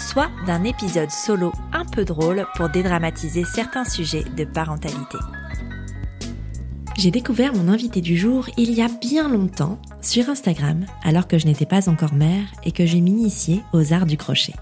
soit 0.00 0.30
d'un 0.46 0.64
épisode 0.64 1.10
solo 1.10 1.52
un 1.72 1.84
peu 1.84 2.04
drôle 2.04 2.46
pour 2.56 2.68
dédramatiser 2.68 3.44
certains 3.44 3.84
sujets 3.84 4.24
de 4.36 4.44
parentalité. 4.44 5.18
J'ai 6.96 7.10
découvert 7.10 7.54
mon 7.54 7.68
invité 7.68 8.00
du 8.00 8.16
jour 8.16 8.48
il 8.56 8.72
y 8.72 8.82
a 8.82 8.88
bien 8.88 9.28
longtemps 9.28 9.78
sur 10.02 10.28
Instagram, 10.28 10.84
alors 11.02 11.28
que 11.28 11.38
je 11.38 11.46
n'étais 11.46 11.66
pas 11.66 11.88
encore 11.88 12.12
mère 12.12 12.44
et 12.64 12.72
que 12.72 12.84
j'ai 12.84 13.00
m'initié 13.00 13.62
aux 13.72 13.92
arts 13.92 14.06
du 14.06 14.16
crochet. 14.16 14.54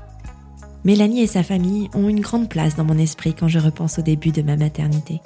Mélanie 0.84 1.22
et 1.22 1.26
sa 1.26 1.42
famille 1.42 1.90
ont 1.94 2.08
une 2.08 2.20
grande 2.20 2.48
place 2.48 2.76
dans 2.76 2.84
mon 2.84 2.98
esprit 2.98 3.34
quand 3.34 3.48
je 3.48 3.58
repense 3.58 3.98
au 3.98 4.02
début 4.02 4.30
de 4.30 4.42
ma 4.42 4.56
maternité. 4.56 5.20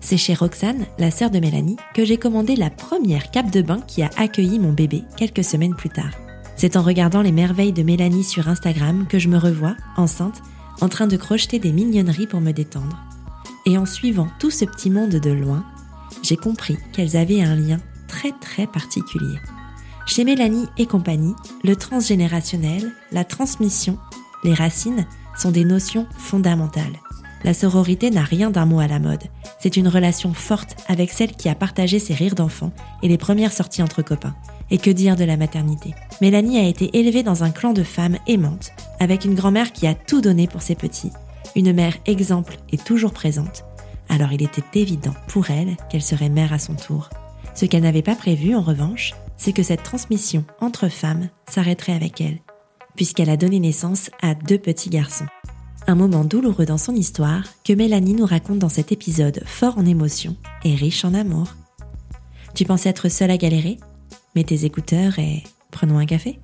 C'est 0.00 0.16
chez 0.16 0.34
Roxane, 0.34 0.86
la 0.98 1.10
sœur 1.10 1.30
de 1.30 1.40
Mélanie, 1.40 1.76
que 1.94 2.04
j'ai 2.04 2.16
commandé 2.16 2.56
la 2.56 2.70
première 2.70 3.30
cape 3.30 3.50
de 3.50 3.62
bain 3.62 3.80
qui 3.86 4.02
a 4.02 4.10
accueilli 4.16 4.58
mon 4.58 4.72
bébé 4.72 5.02
quelques 5.16 5.44
semaines 5.44 5.74
plus 5.74 5.90
tard. 5.90 6.12
C'est 6.56 6.76
en 6.76 6.82
regardant 6.82 7.22
les 7.22 7.32
merveilles 7.32 7.72
de 7.72 7.82
Mélanie 7.82 8.24
sur 8.24 8.48
Instagram 8.48 9.06
que 9.08 9.18
je 9.18 9.28
me 9.28 9.38
revois, 9.38 9.76
enceinte, 9.96 10.42
en 10.80 10.88
train 10.88 11.06
de 11.06 11.16
crocheter 11.16 11.58
des 11.58 11.72
mignonneries 11.72 12.26
pour 12.26 12.40
me 12.40 12.52
détendre. 12.52 13.02
Et 13.66 13.78
en 13.78 13.86
suivant 13.86 14.28
tout 14.38 14.50
ce 14.50 14.64
petit 14.64 14.90
monde 14.90 15.10
de 15.10 15.30
loin, 15.30 15.64
j'ai 16.22 16.36
compris 16.36 16.76
qu'elles 16.92 17.16
avaient 17.16 17.42
un 17.42 17.56
lien 17.56 17.78
très 18.08 18.32
très 18.40 18.66
particulier. 18.66 19.38
Chez 20.06 20.24
Mélanie 20.24 20.66
et 20.76 20.86
compagnie, 20.86 21.34
le 21.64 21.76
transgénérationnel, 21.76 22.92
la 23.10 23.24
transmission, 23.24 23.98
les 24.44 24.54
racines 24.54 25.06
sont 25.36 25.50
des 25.50 25.64
notions 25.64 26.06
fondamentales. 26.18 27.00
La 27.42 27.54
sororité 27.54 28.10
n'a 28.10 28.22
rien 28.22 28.50
d'un 28.50 28.64
mot 28.64 28.80
à 28.80 28.86
la 28.86 28.98
mode. 28.98 29.24
C'est 29.60 29.76
une 29.76 29.88
relation 29.88 30.32
forte 30.32 30.76
avec 30.88 31.10
celle 31.10 31.32
qui 31.32 31.48
a 31.48 31.54
partagé 31.54 31.98
ses 31.98 32.14
rires 32.14 32.34
d'enfant 32.34 32.72
et 33.02 33.08
les 33.08 33.18
premières 33.18 33.52
sorties 33.52 33.82
entre 33.82 34.02
copains. 34.02 34.34
Et 34.70 34.78
que 34.78 34.90
dire 34.90 35.16
de 35.16 35.24
la 35.24 35.36
maternité? 35.36 35.94
Mélanie 36.20 36.58
a 36.58 36.66
été 36.66 36.98
élevée 36.98 37.22
dans 37.22 37.44
un 37.44 37.50
clan 37.50 37.72
de 37.72 37.82
femmes 37.82 38.18
aimantes, 38.26 38.72
avec 38.98 39.24
une 39.24 39.34
grand-mère 39.34 39.72
qui 39.72 39.86
a 39.86 39.94
tout 39.94 40.20
donné 40.20 40.46
pour 40.46 40.62
ses 40.62 40.74
petits, 40.74 41.12
une 41.56 41.72
mère 41.72 41.96
exemple 42.06 42.56
et 42.72 42.78
toujours 42.78 43.12
présente, 43.12 43.64
alors 44.08 44.32
il 44.32 44.42
était 44.42 44.80
évident 44.80 45.14
pour 45.28 45.50
elle 45.50 45.76
qu'elle 45.88 46.02
serait 46.02 46.28
mère 46.28 46.52
à 46.52 46.58
son 46.58 46.74
tour. 46.74 47.10
Ce 47.54 47.64
qu'elle 47.66 47.82
n'avait 47.82 48.02
pas 48.02 48.16
prévu, 48.16 48.54
en 48.54 48.62
revanche, 48.62 49.14
c'est 49.36 49.52
que 49.52 49.62
cette 49.62 49.82
transmission 49.82 50.44
entre 50.60 50.88
femmes 50.88 51.28
s'arrêterait 51.48 51.92
avec 51.94 52.20
elle, 52.20 52.38
puisqu'elle 52.96 53.30
a 53.30 53.36
donné 53.36 53.60
naissance 53.60 54.10
à 54.22 54.34
deux 54.34 54.58
petits 54.58 54.90
garçons. 54.90 55.26
Un 55.86 55.94
moment 55.94 56.24
douloureux 56.24 56.64
dans 56.64 56.78
son 56.78 56.94
histoire 56.94 57.44
que 57.64 57.72
Mélanie 57.72 58.14
nous 58.14 58.26
raconte 58.26 58.58
dans 58.58 58.68
cet 58.68 58.90
épisode 58.90 59.42
fort 59.44 59.78
en 59.78 59.84
émotions 59.84 60.36
et 60.64 60.74
riche 60.74 61.04
en 61.04 61.12
amour. 61.12 61.48
Tu 62.54 62.64
pensais 62.64 62.88
être 62.88 63.08
seule 63.08 63.30
à 63.30 63.36
galérer? 63.36 63.78
Mets 64.34 64.44
tes 64.44 64.64
écouteurs 64.64 65.20
et 65.20 65.44
prenons 65.70 65.98
un 65.98 66.06
café. 66.06 66.40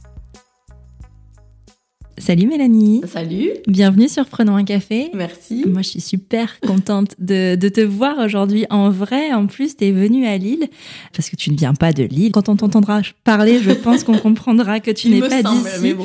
Salut 2.20 2.46
Mélanie. 2.46 3.00
Salut. 3.06 3.48
Bienvenue 3.66 4.06
sur 4.06 4.26
Prenons 4.26 4.54
un 4.54 4.64
café. 4.64 5.10
Merci. 5.14 5.64
Moi, 5.66 5.80
je 5.80 5.88
suis 5.88 6.00
super 6.02 6.60
contente 6.60 7.14
de, 7.18 7.54
de 7.56 7.68
te 7.70 7.80
voir 7.80 8.18
aujourd'hui 8.18 8.66
en 8.68 8.90
vrai. 8.90 9.32
En 9.32 9.46
plus, 9.46 9.74
tu 9.74 9.86
es 9.86 9.90
venue 9.90 10.26
à 10.26 10.36
Lille 10.36 10.68
parce 11.16 11.30
que 11.30 11.36
tu 11.36 11.50
ne 11.50 11.56
viens 11.56 11.72
pas 11.72 11.94
de 11.94 12.02
Lille. 12.02 12.30
Quand 12.30 12.50
on 12.50 12.56
t'entendra 12.56 13.00
parler, 13.24 13.58
je 13.62 13.70
pense 13.70 14.04
qu'on 14.04 14.18
comprendra 14.18 14.80
que 14.80 14.90
tu 14.90 15.08
n'es 15.08 15.20
pas 15.20 15.42
d'ici. 15.42 15.94
Bon. 15.94 16.04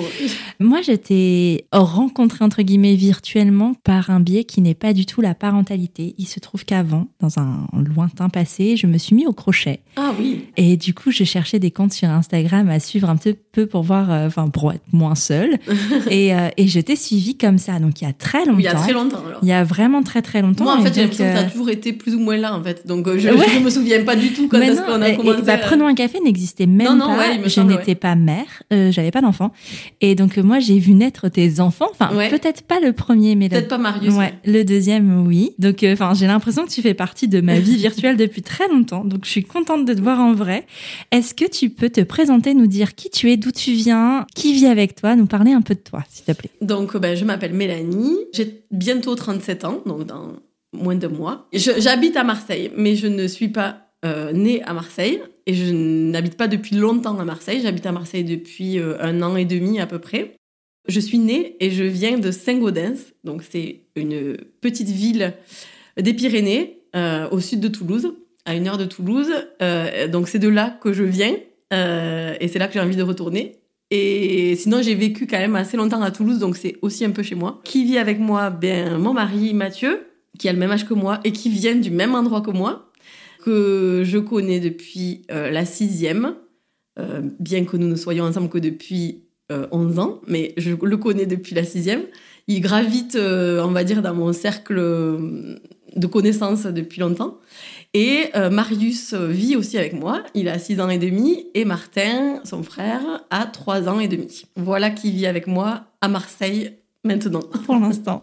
Moi, 0.61 0.81
je 0.81 0.93
t'ai 0.93 1.65
rencontré 1.73 2.45
entre 2.45 2.61
guillemets 2.61 2.95
virtuellement 2.95 3.73
par 3.83 4.09
un 4.09 4.21
biais 4.21 4.45
qui 4.45 4.61
n'est 4.61 4.73
pas 4.73 4.93
du 4.93 5.05
tout 5.05 5.19
la 5.19 5.35
parentalité. 5.35 6.15
Il 6.17 6.27
se 6.27 6.39
trouve 6.39 6.63
qu'avant, 6.63 7.07
dans 7.19 7.39
un 7.39 7.67
lointain 7.93 8.29
passé, 8.29 8.77
je 8.77 8.87
me 8.87 8.97
suis 8.97 9.17
mis 9.17 9.27
au 9.27 9.33
crochet. 9.33 9.81
Ah 9.97 10.13
oui. 10.17 10.45
Et 10.55 10.77
du 10.77 10.93
coup, 10.93 11.11
je 11.11 11.25
cherchais 11.25 11.59
des 11.59 11.71
comptes 11.71 11.93
sur 11.93 12.09
Instagram 12.09 12.69
à 12.69 12.79
suivre 12.79 13.09
un 13.09 13.17
petit 13.17 13.35
peu 13.51 13.65
pour 13.65 13.83
voir, 13.83 14.11
euh, 14.11 14.27
enfin, 14.27 14.47
pour 14.47 14.71
être 14.71 14.93
moins 14.93 15.15
seule. 15.15 15.57
et, 16.11 16.33
euh, 16.33 16.49
et 16.57 16.67
je 16.67 16.79
t'ai 16.79 16.95
suivi 16.95 17.37
comme 17.37 17.57
ça, 17.57 17.79
donc 17.79 18.01
il 18.01 18.05
y 18.05 18.07
a 18.07 18.13
très 18.13 18.45
longtemps. 18.45 18.59
Il 18.59 18.63
y 18.65 18.67
a 18.67 18.73
très 18.75 18.93
longtemps, 18.93 19.21
alors. 19.25 19.39
Il 19.41 19.47
y 19.49 19.51
a 19.53 19.63
vraiment 19.63 20.03
très 20.03 20.21
très 20.21 20.41
longtemps. 20.41 20.63
Moi, 20.63 20.77
en 20.77 20.81
fait, 20.83 20.93
j'ai 20.93 21.01
l'impression 21.01 21.25
que 21.25 21.29
euh, 21.29 21.41
t'as 21.43 21.49
toujours 21.49 21.69
été 21.69 21.93
plus 21.93 22.15
ou 22.15 22.19
moins 22.19 22.37
là, 22.37 22.55
en 22.55 22.63
fait. 22.63 22.85
Donc, 22.87 23.07
euh, 23.07 23.17
je, 23.19 23.29
Ouais. 23.29 23.45
je 23.53 23.59
me 23.59 23.69
souviens 23.69 24.03
pas 24.03 24.15
du 24.15 24.31
tout 24.33 24.47
quand 24.47 24.59
est-ce 24.61 24.81
qu'on 24.81 25.01
a 25.01 25.09
et, 25.09 25.15
commencé. 25.17 25.41
bah, 25.43 25.53
à- 25.53 25.57
Prenons 25.57 25.87
un 25.87 25.95
café 25.95 26.19
n'existait 26.23 26.65
même 26.65 26.87
Non, 26.87 26.95
non, 26.95 27.07
pas. 27.07 27.17
ouais, 27.17 27.41
je 27.49 27.61
n'étais 27.61 27.87
ouais. 27.89 27.95
pas 27.95 28.15
mère, 28.15 28.45
euh, 28.73 28.91
j'avais 28.91 29.11
pas 29.11 29.21
d'enfant. 29.21 29.51
Et 30.01 30.15
donc 30.15 30.37
euh, 30.37 30.43
moi 30.43 30.59
j'ai 30.59 30.79
vu 30.79 30.93
naître 30.93 31.27
tes 31.29 31.59
enfants. 31.59 31.87
Enfin 31.91 32.09
peut-être 32.29 32.61
pas 32.63 32.79
le 32.79 32.93
premier, 32.93 33.35
mais 33.35 33.45
le, 33.45 33.49
Peut-être 33.51 33.67
pas 33.67 33.77
Marius. 33.77 34.13
le 34.45 34.63
deuxième 34.63 35.25
oui. 35.27 35.51
Donc 35.59 35.83
euh, 35.83 35.93
enfin 35.93 36.13
j'ai 36.13 36.27
l'impression 36.27 36.65
que 36.65 36.69
tu 36.71 36.81
fais 36.81 36.93
partie 36.93 37.27
de 37.27 37.41
ma 37.41 37.59
vie 37.59 37.75
virtuelle 37.77 38.17
depuis 38.17 38.41
très 38.41 38.67
longtemps. 38.67 39.03
Donc 39.03 39.25
je 39.25 39.29
suis 39.29 39.43
contente 39.43 39.85
de 39.85 39.93
te 39.93 40.01
voir 40.01 40.19
en 40.19 40.33
vrai. 40.33 40.65
Est-ce 41.11 41.33
que 41.33 41.45
tu 41.49 41.69
peux 41.69 41.89
te 41.89 42.01
présenter, 42.01 42.53
nous 42.53 42.67
dire 42.67 42.95
qui 42.95 43.09
tu 43.09 43.31
es, 43.31 43.37
d'où 43.37 43.51
tu 43.51 43.71
viens, 43.71 44.25
qui 44.35 44.53
vit 44.53 44.67
avec 44.67 44.95
toi, 44.95 45.15
nous 45.15 45.25
parler 45.25 45.51
un 45.53 45.61
peu 45.61 45.73
de 45.75 45.79
toi, 45.79 45.94
s'il 46.09 46.25
te 46.25 46.31
plaît. 46.31 46.51
Donc, 46.61 46.97
ben, 46.97 47.15
je 47.15 47.25
m'appelle 47.25 47.53
Mélanie. 47.53 48.17
J'ai 48.33 48.63
bientôt 48.71 49.15
37 49.15 49.65
ans, 49.65 49.81
donc 49.85 50.05
dans 50.05 50.33
moins 50.73 50.95
de 50.95 51.07
mois. 51.07 51.47
J'habite 51.53 52.17
à 52.17 52.23
Marseille, 52.23 52.71
mais 52.75 52.95
je 52.95 53.07
ne 53.07 53.27
suis 53.27 53.49
pas 53.49 53.85
euh, 54.05 54.31
née 54.33 54.61
à 54.63 54.73
Marseille. 54.73 55.21
Et 55.47 55.53
je 55.53 55.71
n'habite 55.71 56.37
pas 56.37 56.47
depuis 56.47 56.75
longtemps 56.75 57.19
à 57.19 57.25
Marseille. 57.25 57.61
J'habite 57.61 57.85
à 57.85 57.91
Marseille 57.91 58.23
depuis 58.23 58.79
euh, 58.79 58.95
un 58.99 59.21
an 59.21 59.35
et 59.35 59.45
demi 59.45 59.79
à 59.79 59.87
peu 59.87 59.99
près. 59.99 60.35
Je 60.87 60.99
suis 60.99 61.17
née 61.17 61.55
et 61.59 61.71
je 61.71 61.83
viens 61.83 62.19
de 62.19 62.29
Saint-Gaudens. 62.29 63.13
Donc, 63.23 63.43
c'est 63.49 63.81
une 63.95 64.37
petite 64.61 64.89
ville 64.89 65.33
des 65.97 66.13
Pyrénées, 66.13 66.81
euh, 66.95 67.27
au 67.31 67.39
sud 67.39 67.59
de 67.59 67.67
Toulouse, 67.67 68.13
à 68.45 68.53
une 68.53 68.67
heure 68.67 68.77
de 68.77 68.85
Toulouse. 68.85 69.31
Donc, 70.11 70.27
c'est 70.27 70.39
de 70.39 70.49
là 70.49 70.77
que 70.81 70.93
je 70.93 71.03
viens. 71.03 71.33
et 71.71 72.47
c'est 72.47 72.59
là 72.59 72.67
que 72.67 72.73
j'ai 72.73 72.79
envie 72.79 72.95
de 72.95 73.03
retourner. 73.03 73.53
Et 73.91 74.55
sinon, 74.55 74.81
j'ai 74.81 74.95
vécu 74.95 75.27
quand 75.27 75.37
même 75.37 75.55
assez 75.55 75.77
longtemps 75.77 76.01
à 76.01 76.11
Toulouse, 76.11 76.39
donc 76.39 76.57
c'est 76.57 76.77
aussi 76.81 77.05
un 77.05 77.11
peu 77.11 77.23
chez 77.23 77.35
moi. 77.35 77.61
Qui 77.63 77.85
vit 77.85 77.97
avec 77.97 78.19
moi? 78.19 78.49
Ben, 78.49 78.97
mon 78.97 79.13
mari 79.13 79.53
Mathieu, 79.53 80.07
qui 80.39 80.49
a 80.49 80.53
le 80.53 80.59
même 80.59 80.71
âge 80.71 80.87
que 80.87 80.93
moi 80.93 81.19
et 81.23 81.31
qui 81.31 81.49
vient 81.49 81.75
du 81.75 81.91
même 81.91 82.15
endroit 82.15 82.41
que 82.41 82.51
moi, 82.51 82.91
que 83.43 84.01
je 84.03 84.17
connais 84.17 84.59
depuis 84.59 85.21
euh, 85.31 85.51
la 85.51 85.65
sixième, 85.65 86.35
euh, 86.97 87.21
bien 87.39 87.65
que 87.65 87.77
nous 87.77 87.87
ne 87.87 87.95
soyons 87.95 88.25
ensemble 88.25 88.49
que 88.49 88.57
depuis 88.57 89.25
euh, 89.51 89.67
11 89.71 89.99
ans, 89.99 90.21
mais 90.27 90.53
je 90.57 90.71
le 90.71 90.97
connais 90.97 91.27
depuis 91.27 91.53
la 91.53 91.63
sixième. 91.63 92.03
Il 92.47 92.61
gravite, 92.61 93.15
euh, 93.15 93.63
on 93.63 93.71
va 93.71 93.83
dire, 93.83 94.01
dans 94.01 94.15
mon 94.15 94.33
cercle 94.33 94.75
de 95.95 96.07
connaissances 96.07 96.65
depuis 96.65 97.01
longtemps. 97.01 97.39
Et 97.97 98.25
euh, 98.35 98.49
Marius 98.49 99.13
vit 99.13 99.55
aussi 99.55 99.77
avec 99.77 99.93
moi, 99.93 100.21
il 100.33 100.49
a 100.49 100.59
6 100.59 100.81
ans 100.81 100.89
et 100.89 100.97
demi, 100.97 101.45
et 101.53 101.63
Martin, 101.63 102.41
son 102.43 102.61
frère, 102.61 103.23
a 103.29 103.45
3 103.45 103.87
ans 103.87 104.01
et 104.01 104.09
demi. 104.09 104.43
Voilà 104.57 104.89
qui 104.89 105.11
vit 105.11 105.25
avec 105.27 105.47
moi 105.47 105.85
à 106.01 106.09
Marseille 106.09 106.73
maintenant. 107.05 107.39
pour 107.65 107.77
l'instant. 107.77 108.21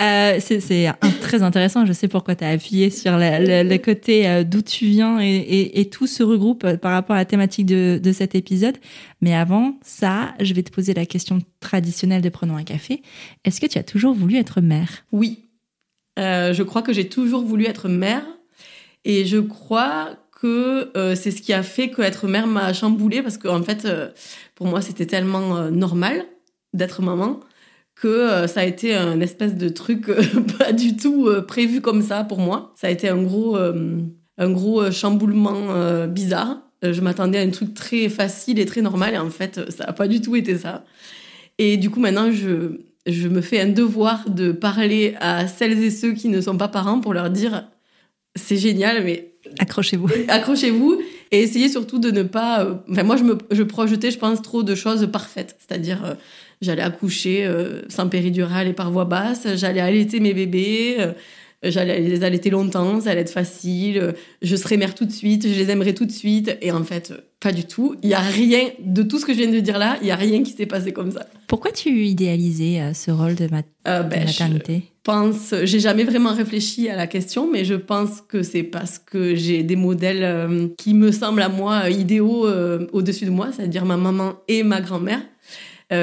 Euh, 0.00 0.38
c'est 0.38 0.92
très 1.20 1.42
intéressant. 1.42 1.84
Je 1.84 1.92
sais 1.92 2.06
pourquoi 2.06 2.36
tu 2.36 2.44
as 2.44 2.50
appuyé 2.50 2.90
sur 2.90 3.16
le, 3.16 3.44
le- 3.64 3.68
le 3.68 3.78
côté 3.78 4.28
euh, 4.28 4.44
d'où 4.44 4.62
tu 4.62 4.84
viens 4.86 5.18
et, 5.20 5.26
et- 5.36 5.80
et 5.80 5.90
tout 5.90 6.06
se 6.06 6.22
regroupe 6.22 6.62
euh, 6.62 6.76
par 6.76 6.92
rapport 6.92 7.16
à 7.16 7.18
la 7.18 7.24
thématique 7.24 7.66
de, 7.66 7.98
de 8.00 8.12
cet 8.12 8.36
épisode. 8.36 8.76
Mais 9.20 9.34
avant 9.34 9.78
ça, 9.82 10.32
je 10.38 10.54
vais 10.54 10.62
te 10.62 10.70
poser 10.70 10.94
la 10.94 11.06
question 11.06 11.40
traditionnelle 11.58 12.22
de 12.22 12.28
Prenons 12.28 12.56
un 12.56 12.62
café. 12.62 13.02
Est-ce 13.44 13.60
que 13.60 13.66
tu 13.66 13.78
as 13.78 13.82
toujours 13.82 14.14
voulu 14.14 14.36
être 14.36 14.60
mère? 14.60 15.04
Oui, 15.10 15.48
Euh, 16.20 16.52
je 16.52 16.62
crois 16.62 16.82
que 16.82 16.92
j'ai 16.92 17.08
toujours 17.08 17.42
voulu 17.42 17.64
être 17.66 17.88
mère, 17.88 18.24
et 19.08 19.24
je 19.24 19.38
crois 19.38 20.16
que 20.40 20.90
euh, 20.96 21.16
c'est 21.16 21.30
ce 21.30 21.40
qui 21.40 21.52
a 21.54 21.62
fait 21.62 21.88
que 21.88 22.02
être 22.02 22.28
mère 22.28 22.46
m'a 22.46 22.72
chamboulée, 22.74 23.22
parce 23.22 23.38
qu'en 23.38 23.62
fait, 23.62 23.86
euh, 23.86 24.10
pour 24.54 24.66
moi, 24.66 24.82
c'était 24.82 25.06
tellement 25.06 25.56
euh, 25.56 25.70
normal 25.70 26.24
d'être 26.74 27.02
maman 27.02 27.40
que 27.96 28.46
ça 28.46 28.60
a 28.60 28.64
été 28.64 28.94
un 28.94 29.20
espèce 29.20 29.56
de 29.56 29.68
truc 29.68 30.06
pas 30.58 30.72
du 30.72 30.96
tout 30.96 31.28
prévu 31.48 31.80
comme 31.80 32.00
ça 32.00 32.22
pour 32.22 32.38
moi. 32.38 32.72
Ça 32.76 32.86
a 32.86 32.90
été 32.90 33.08
un 33.08 33.20
gros, 33.20 33.56
un 33.56 34.50
gros 34.52 34.88
chamboulement 34.92 36.06
bizarre. 36.06 36.62
Je 36.80 37.00
m'attendais 37.00 37.38
à 37.38 37.42
un 37.42 37.50
truc 37.50 37.74
très 37.74 38.08
facile 38.08 38.60
et 38.60 38.66
très 38.66 38.82
normal, 38.82 39.14
et 39.14 39.18
en 39.18 39.30
fait, 39.30 39.72
ça 39.72 39.86
n'a 39.86 39.92
pas 39.92 40.06
du 40.06 40.20
tout 40.20 40.36
été 40.36 40.56
ça. 40.56 40.84
Et 41.58 41.76
du 41.76 41.90
coup, 41.90 41.98
maintenant, 41.98 42.30
je, 42.30 42.82
je 43.04 43.26
me 43.26 43.40
fais 43.40 43.60
un 43.60 43.68
devoir 43.70 44.30
de 44.30 44.52
parler 44.52 45.16
à 45.18 45.48
celles 45.48 45.82
et 45.82 45.90
ceux 45.90 46.12
qui 46.12 46.28
ne 46.28 46.40
sont 46.40 46.56
pas 46.56 46.68
parents 46.68 47.00
pour 47.00 47.14
leur 47.14 47.30
dire 47.30 47.64
c'est 48.38 48.56
génial, 48.56 49.04
mais 49.04 49.32
Accrochez-vous. 49.58 50.08
accrochez-vous 50.28 51.00
et 51.30 51.42
essayez 51.42 51.68
surtout 51.68 51.98
de 51.98 52.10
ne 52.10 52.22
pas. 52.22 52.64
euh, 52.64 52.74
Enfin, 52.90 53.02
moi, 53.02 53.16
je, 53.16 53.24
me, 53.24 53.38
je 53.50 53.62
projetais, 53.62 54.10
je 54.10 54.18
pense, 54.18 54.42
trop 54.42 54.62
de 54.62 54.74
choses 54.74 55.08
parfaites. 55.10 55.56
C'est-à-dire, 55.58 56.04
euh, 56.04 56.14
J'allais 56.60 56.82
accoucher 56.82 57.48
sans 57.88 58.08
péridurale 58.08 58.66
et 58.66 58.72
par 58.72 58.90
voie 58.90 59.04
basse. 59.04 59.46
J'allais 59.54 59.80
allaiter 59.80 60.18
mes 60.18 60.34
bébés. 60.34 60.96
J'allais 61.62 62.00
les 62.00 62.22
allaiter 62.22 62.50
longtemps, 62.50 63.00
ça 63.00 63.10
allait 63.10 63.22
être 63.22 63.32
facile, 63.32 64.14
je 64.42 64.54
serais 64.54 64.76
mère 64.76 64.94
tout 64.94 65.04
de 65.04 65.10
suite, 65.10 65.42
je 65.42 65.58
les 65.58 65.70
aimerais 65.70 65.92
tout 65.92 66.04
de 66.06 66.12
suite. 66.12 66.56
Et 66.62 66.70
en 66.70 66.84
fait, 66.84 67.12
pas 67.40 67.50
du 67.50 67.64
tout. 67.64 67.96
Il 68.04 68.08
y 68.10 68.14
a 68.14 68.20
rien 68.20 68.60
de 68.84 69.02
tout 69.02 69.18
ce 69.18 69.26
que 69.26 69.32
je 69.32 69.38
viens 69.38 69.50
de 69.50 69.58
dire 69.58 69.76
là, 69.76 69.98
il 70.00 70.06
y 70.06 70.12
a 70.12 70.16
rien 70.16 70.44
qui 70.44 70.52
s'est 70.52 70.66
passé 70.66 70.92
comme 70.92 71.10
ça. 71.10 71.26
Pourquoi 71.48 71.72
tu 71.72 71.90
idéalisais 72.04 72.80
euh, 72.80 72.94
ce 72.94 73.10
rôle 73.10 73.34
de, 73.34 73.48
euh, 73.88 74.02
ben, 74.02 74.24
maternité? 74.24 74.84
Pense, 75.10 75.54
j'ai 75.64 75.80
jamais 75.80 76.04
vraiment 76.04 76.34
réfléchi 76.34 76.90
à 76.90 76.96
la 76.96 77.06
question, 77.06 77.50
mais 77.50 77.64
je 77.64 77.74
pense 77.74 78.20
que 78.20 78.42
c'est 78.42 78.62
parce 78.62 78.98
que 78.98 79.34
j'ai 79.34 79.62
des 79.62 79.76
modèles 79.76 80.22
euh, 80.22 80.68
qui 80.76 80.92
me 80.92 81.12
semblent 81.12 81.40
à 81.40 81.48
moi 81.48 81.88
idéaux 81.88 82.46
au-dessus 82.92 83.24
de 83.24 83.30
moi, 83.30 83.48
c'est-à-dire 83.50 83.86
ma 83.86 83.96
maman 83.96 84.34
et 84.48 84.62
ma 84.62 84.82
grand-mère 84.82 85.20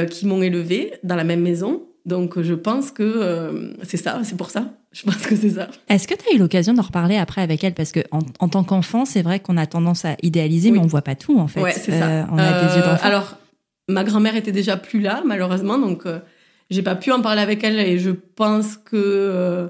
qui 0.10 0.26
m'ont 0.26 0.42
élevée 0.42 0.94
dans 1.04 1.16
la 1.16 1.24
même 1.24 1.42
maison. 1.42 1.84
Donc 2.08 2.42
je 2.42 2.56
pense 2.56 2.90
que 2.90 3.76
c'est 3.84 3.98
ça, 3.98 4.22
c'est 4.24 4.38
pour 4.38 4.50
ça. 4.50 4.74
Je 4.96 5.04
pense 5.04 5.28
que 5.28 5.36
c'est 5.36 5.50
ça. 5.50 5.68
Est-ce 5.90 6.08
que 6.08 6.14
tu 6.14 6.30
as 6.30 6.36
eu 6.36 6.38
l'occasion 6.38 6.74
d'en 6.74 6.82
reparler 6.82 7.18
après 7.18 7.42
avec 7.42 7.64
elle? 7.66 7.74
Parce 7.74 7.92
que 7.92 8.00
en, 8.12 8.48
tant 8.48 8.64
qu'enfant, 8.64 9.04
c'est 9.04 9.22
vrai 9.22 9.42
qu'on 9.42 9.58
a 9.58 9.66
tendance 9.66 10.06
à 10.06 10.16
idéaliser, 10.24 10.72
mais 10.72 10.80
on 10.80 10.88
voit 10.88 11.02
pas 11.02 11.16
tout 11.16 11.38
en 11.38 11.48
fait. 11.48 11.62
Ouais, 11.62 11.74
c'est 11.74 11.92
ça. 11.92 12.08
Euh, 12.08 12.24
on 12.32 12.38
a 12.38 12.66
des 12.66 12.76
yeux 12.78 12.82
d'enfant. 12.82 13.06
Alors, 13.06 13.38
ma 13.90 14.06
grand-mère 14.06 14.38
était 14.38 14.54
déjà 14.54 14.78
plus 14.78 15.02
là, 15.02 15.22
malheureusement, 15.26 15.78
donc 15.78 16.06
euh, 16.06 16.20
j'ai 16.70 16.82
pas 16.82 16.96
pu 16.96 17.12
en 17.12 17.22
parler 17.22 17.42
avec 17.42 17.64
elle 17.64 17.80
et 17.80 18.00
je 18.00 18.12
pense 18.12 18.78
que 18.78 18.96
euh, 18.96 19.68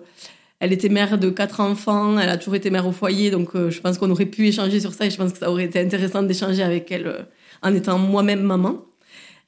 elle 0.59 0.73
était 0.73 0.89
mère 0.89 1.17
de 1.17 1.29
quatre 1.29 1.59
enfants, 1.59 2.17
elle 2.19 2.29
a 2.29 2.37
toujours 2.37 2.55
été 2.55 2.69
mère 2.69 2.87
au 2.87 2.91
foyer, 2.91 3.31
donc 3.31 3.49
je 3.53 3.79
pense 3.81 3.97
qu'on 3.97 4.09
aurait 4.09 4.25
pu 4.25 4.47
échanger 4.47 4.79
sur 4.79 4.93
ça 4.93 5.05
et 5.05 5.09
je 5.09 5.17
pense 5.17 5.33
que 5.33 5.37
ça 5.37 5.51
aurait 5.51 5.65
été 5.65 5.79
intéressant 5.79 6.23
d'échanger 6.23 6.63
avec 6.63 6.91
elle 6.91 7.27
en 7.61 7.73
étant 7.73 7.97
moi-même 7.97 8.41
maman. 8.41 8.85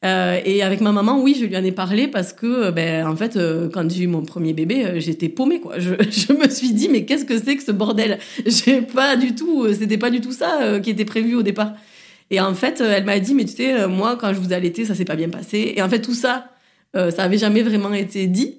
Euh, 0.06 0.40
et 0.46 0.62
avec 0.62 0.82
ma 0.82 0.92
maman, 0.92 1.20
oui, 1.20 1.36
je 1.40 1.46
lui 1.46 1.58
en 1.58 1.64
ai 1.64 1.72
parlé 1.72 2.08
parce 2.08 2.32
que, 2.32 2.46
euh, 2.46 2.72
ben, 2.72 3.08
en 3.08 3.16
fait, 3.16 3.36
euh, 3.36 3.68
quand 3.68 3.90
j'ai 3.90 4.04
eu 4.04 4.08
mon 4.08 4.22
premier 4.22 4.54
bébé, 4.54 5.00
j'étais 5.00 5.28
paumée, 5.28 5.60
quoi. 5.60 5.80
Je, 5.80 5.96
je, 6.00 6.34
me 6.34 6.48
suis 6.50 6.74
dit, 6.74 6.90
mais 6.90 7.06
qu'est-ce 7.06 7.26
que 7.26 7.38
c'est 7.38 7.56
que 7.56 7.64
ce 7.64 7.72
bordel? 7.72 8.20
J'ai 8.46 8.82
pas 8.82 9.16
du 9.16 9.34
tout, 9.34 9.68
c'était 9.74 9.98
pas 9.98 10.12
du 10.12 10.22
tout 10.22 10.32
ça 10.32 10.80
qui 10.84 10.92
était 10.92 11.06
prévu 11.06 11.36
au 11.36 11.42
départ. 11.42 11.74
Et 12.30 12.40
en 12.40 12.54
fait, 12.54 12.82
elle 12.82 13.06
m'a 13.06 13.20
dit, 13.20 13.34
mais 13.34 13.46
tu 13.46 13.54
sais, 13.54 13.88
moi, 13.88 14.18
quand 14.20 14.34
je 14.34 14.40
vous 14.40 14.52
ai 14.52 14.54
allaité, 14.54 14.86
ça 14.86 14.94
s'est 14.94 15.06
pas 15.06 15.16
bien 15.16 15.30
passé. 15.30 15.74
Et 15.76 15.82
en 15.82 15.90
fait, 15.90 16.02
tout 16.02 16.14
ça, 16.14 16.50
ça 16.94 17.24
avait 17.24 17.38
jamais 17.38 17.62
vraiment 17.62 17.94
été 17.94 18.28
dit 18.28 18.56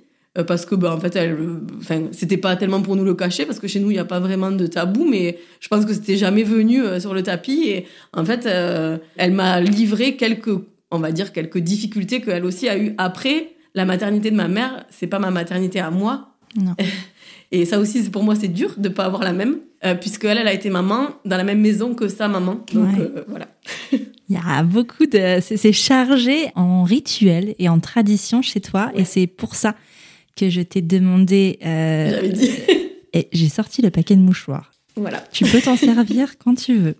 parce 0.47 0.65
que 0.65 0.75
ben, 0.75 0.93
en 0.93 1.01
fait 1.01 1.17
elle 1.17 1.37
enfin 1.79 2.03
c'était 2.13 2.37
pas 2.37 2.55
tellement 2.55 2.81
pour 2.83 2.95
nous 2.95 3.05
le 3.05 3.15
cacher 3.15 3.47
parce 3.47 3.59
que 3.59 3.67
chez 3.67 3.81
nous 3.81 3.91
il 3.91 3.95
n'y 3.95 3.99
a 3.99 4.05
pas 4.05 4.21
vraiment 4.21 4.53
de 4.53 4.67
tabou 4.67 5.05
mais 5.09 5.39
je 5.59 5.67
pense 5.69 5.85
que 5.85 5.93
c'était 5.93 6.17
jamais 6.17 6.45
venu 6.45 6.83
sur 7.01 7.15
le 7.15 7.23
tapis 7.25 7.65
et 7.67 7.87
en 8.13 8.25
fait 8.25 8.47
elle 8.47 9.33
m'a 9.33 9.61
livré 9.61 10.17
quelques 10.17 10.61
on 10.91 10.99
va 10.99 11.13
dire, 11.13 11.33
quelques 11.33 11.59
difficultés 11.59 12.21
qu'elle 12.21 12.45
aussi 12.45 12.69
a 12.69 12.79
eues 12.79 12.95
après. 12.99 13.55
La 13.75 13.85
maternité 13.85 14.31
de 14.31 14.37
ma 14.37 14.49
mère, 14.49 14.87
c'est 14.91 15.07
pas 15.07 15.19
ma 15.19 15.31
maternité 15.31 15.81
à 15.81 15.91
moi. 15.91 16.35
Non. 16.57 16.75
Et 17.51 17.65
ça 17.65 17.79
aussi, 17.79 18.11
pour 18.11 18.25
moi, 18.25 18.35
c'est 18.35 18.49
dur 18.49 18.75
de 18.77 18.89
pas 18.89 19.05
avoir 19.05 19.23
la 19.23 19.33
même, 19.33 19.59
euh, 19.85 19.95
puisque 19.95 20.25
elle, 20.25 20.39
elle 20.39 20.49
a 20.49 20.53
été 20.53 20.69
maman 20.69 21.09
dans 21.25 21.37
la 21.37 21.45
même 21.45 21.61
maison 21.61 21.95
que 21.95 22.09
sa 22.09 22.29
maman. 22.29 22.65
Donc 22.73 22.99
euh, 22.99 23.25
voilà. 23.27 23.49
Il 24.29 24.37
y 24.37 24.41
a 24.45 24.63
beaucoup 24.63 25.07
de, 25.07 25.39
c'est 25.41 25.73
chargé 25.73 26.51
en 26.55 26.83
rituels 26.83 27.55
et 27.59 27.69
en 27.69 27.81
traditions 27.81 28.43
chez 28.43 28.61
toi, 28.61 28.91
et 28.95 29.05
c'est 29.05 29.27
pour 29.27 29.55
ça 29.55 29.75
que 30.37 30.51
je 30.51 30.61
t'ai 30.61 30.83
demandé. 30.83 31.59
Euh, 31.65 32.11
J'avais 32.11 32.29
dit. 32.29 32.51
et 33.13 33.29
j'ai 33.33 33.49
sorti 33.49 33.83
le 33.83 33.91
paquet 33.91 34.17
de 34.17 34.21
mouchoirs. 34.21 34.71
Voilà. 34.97 35.23
Tu 35.33 35.45
peux 35.45 35.61
t'en 35.61 35.77
servir 35.77 36.39
quand 36.39 36.55
tu 36.55 36.77
veux. 36.77 36.97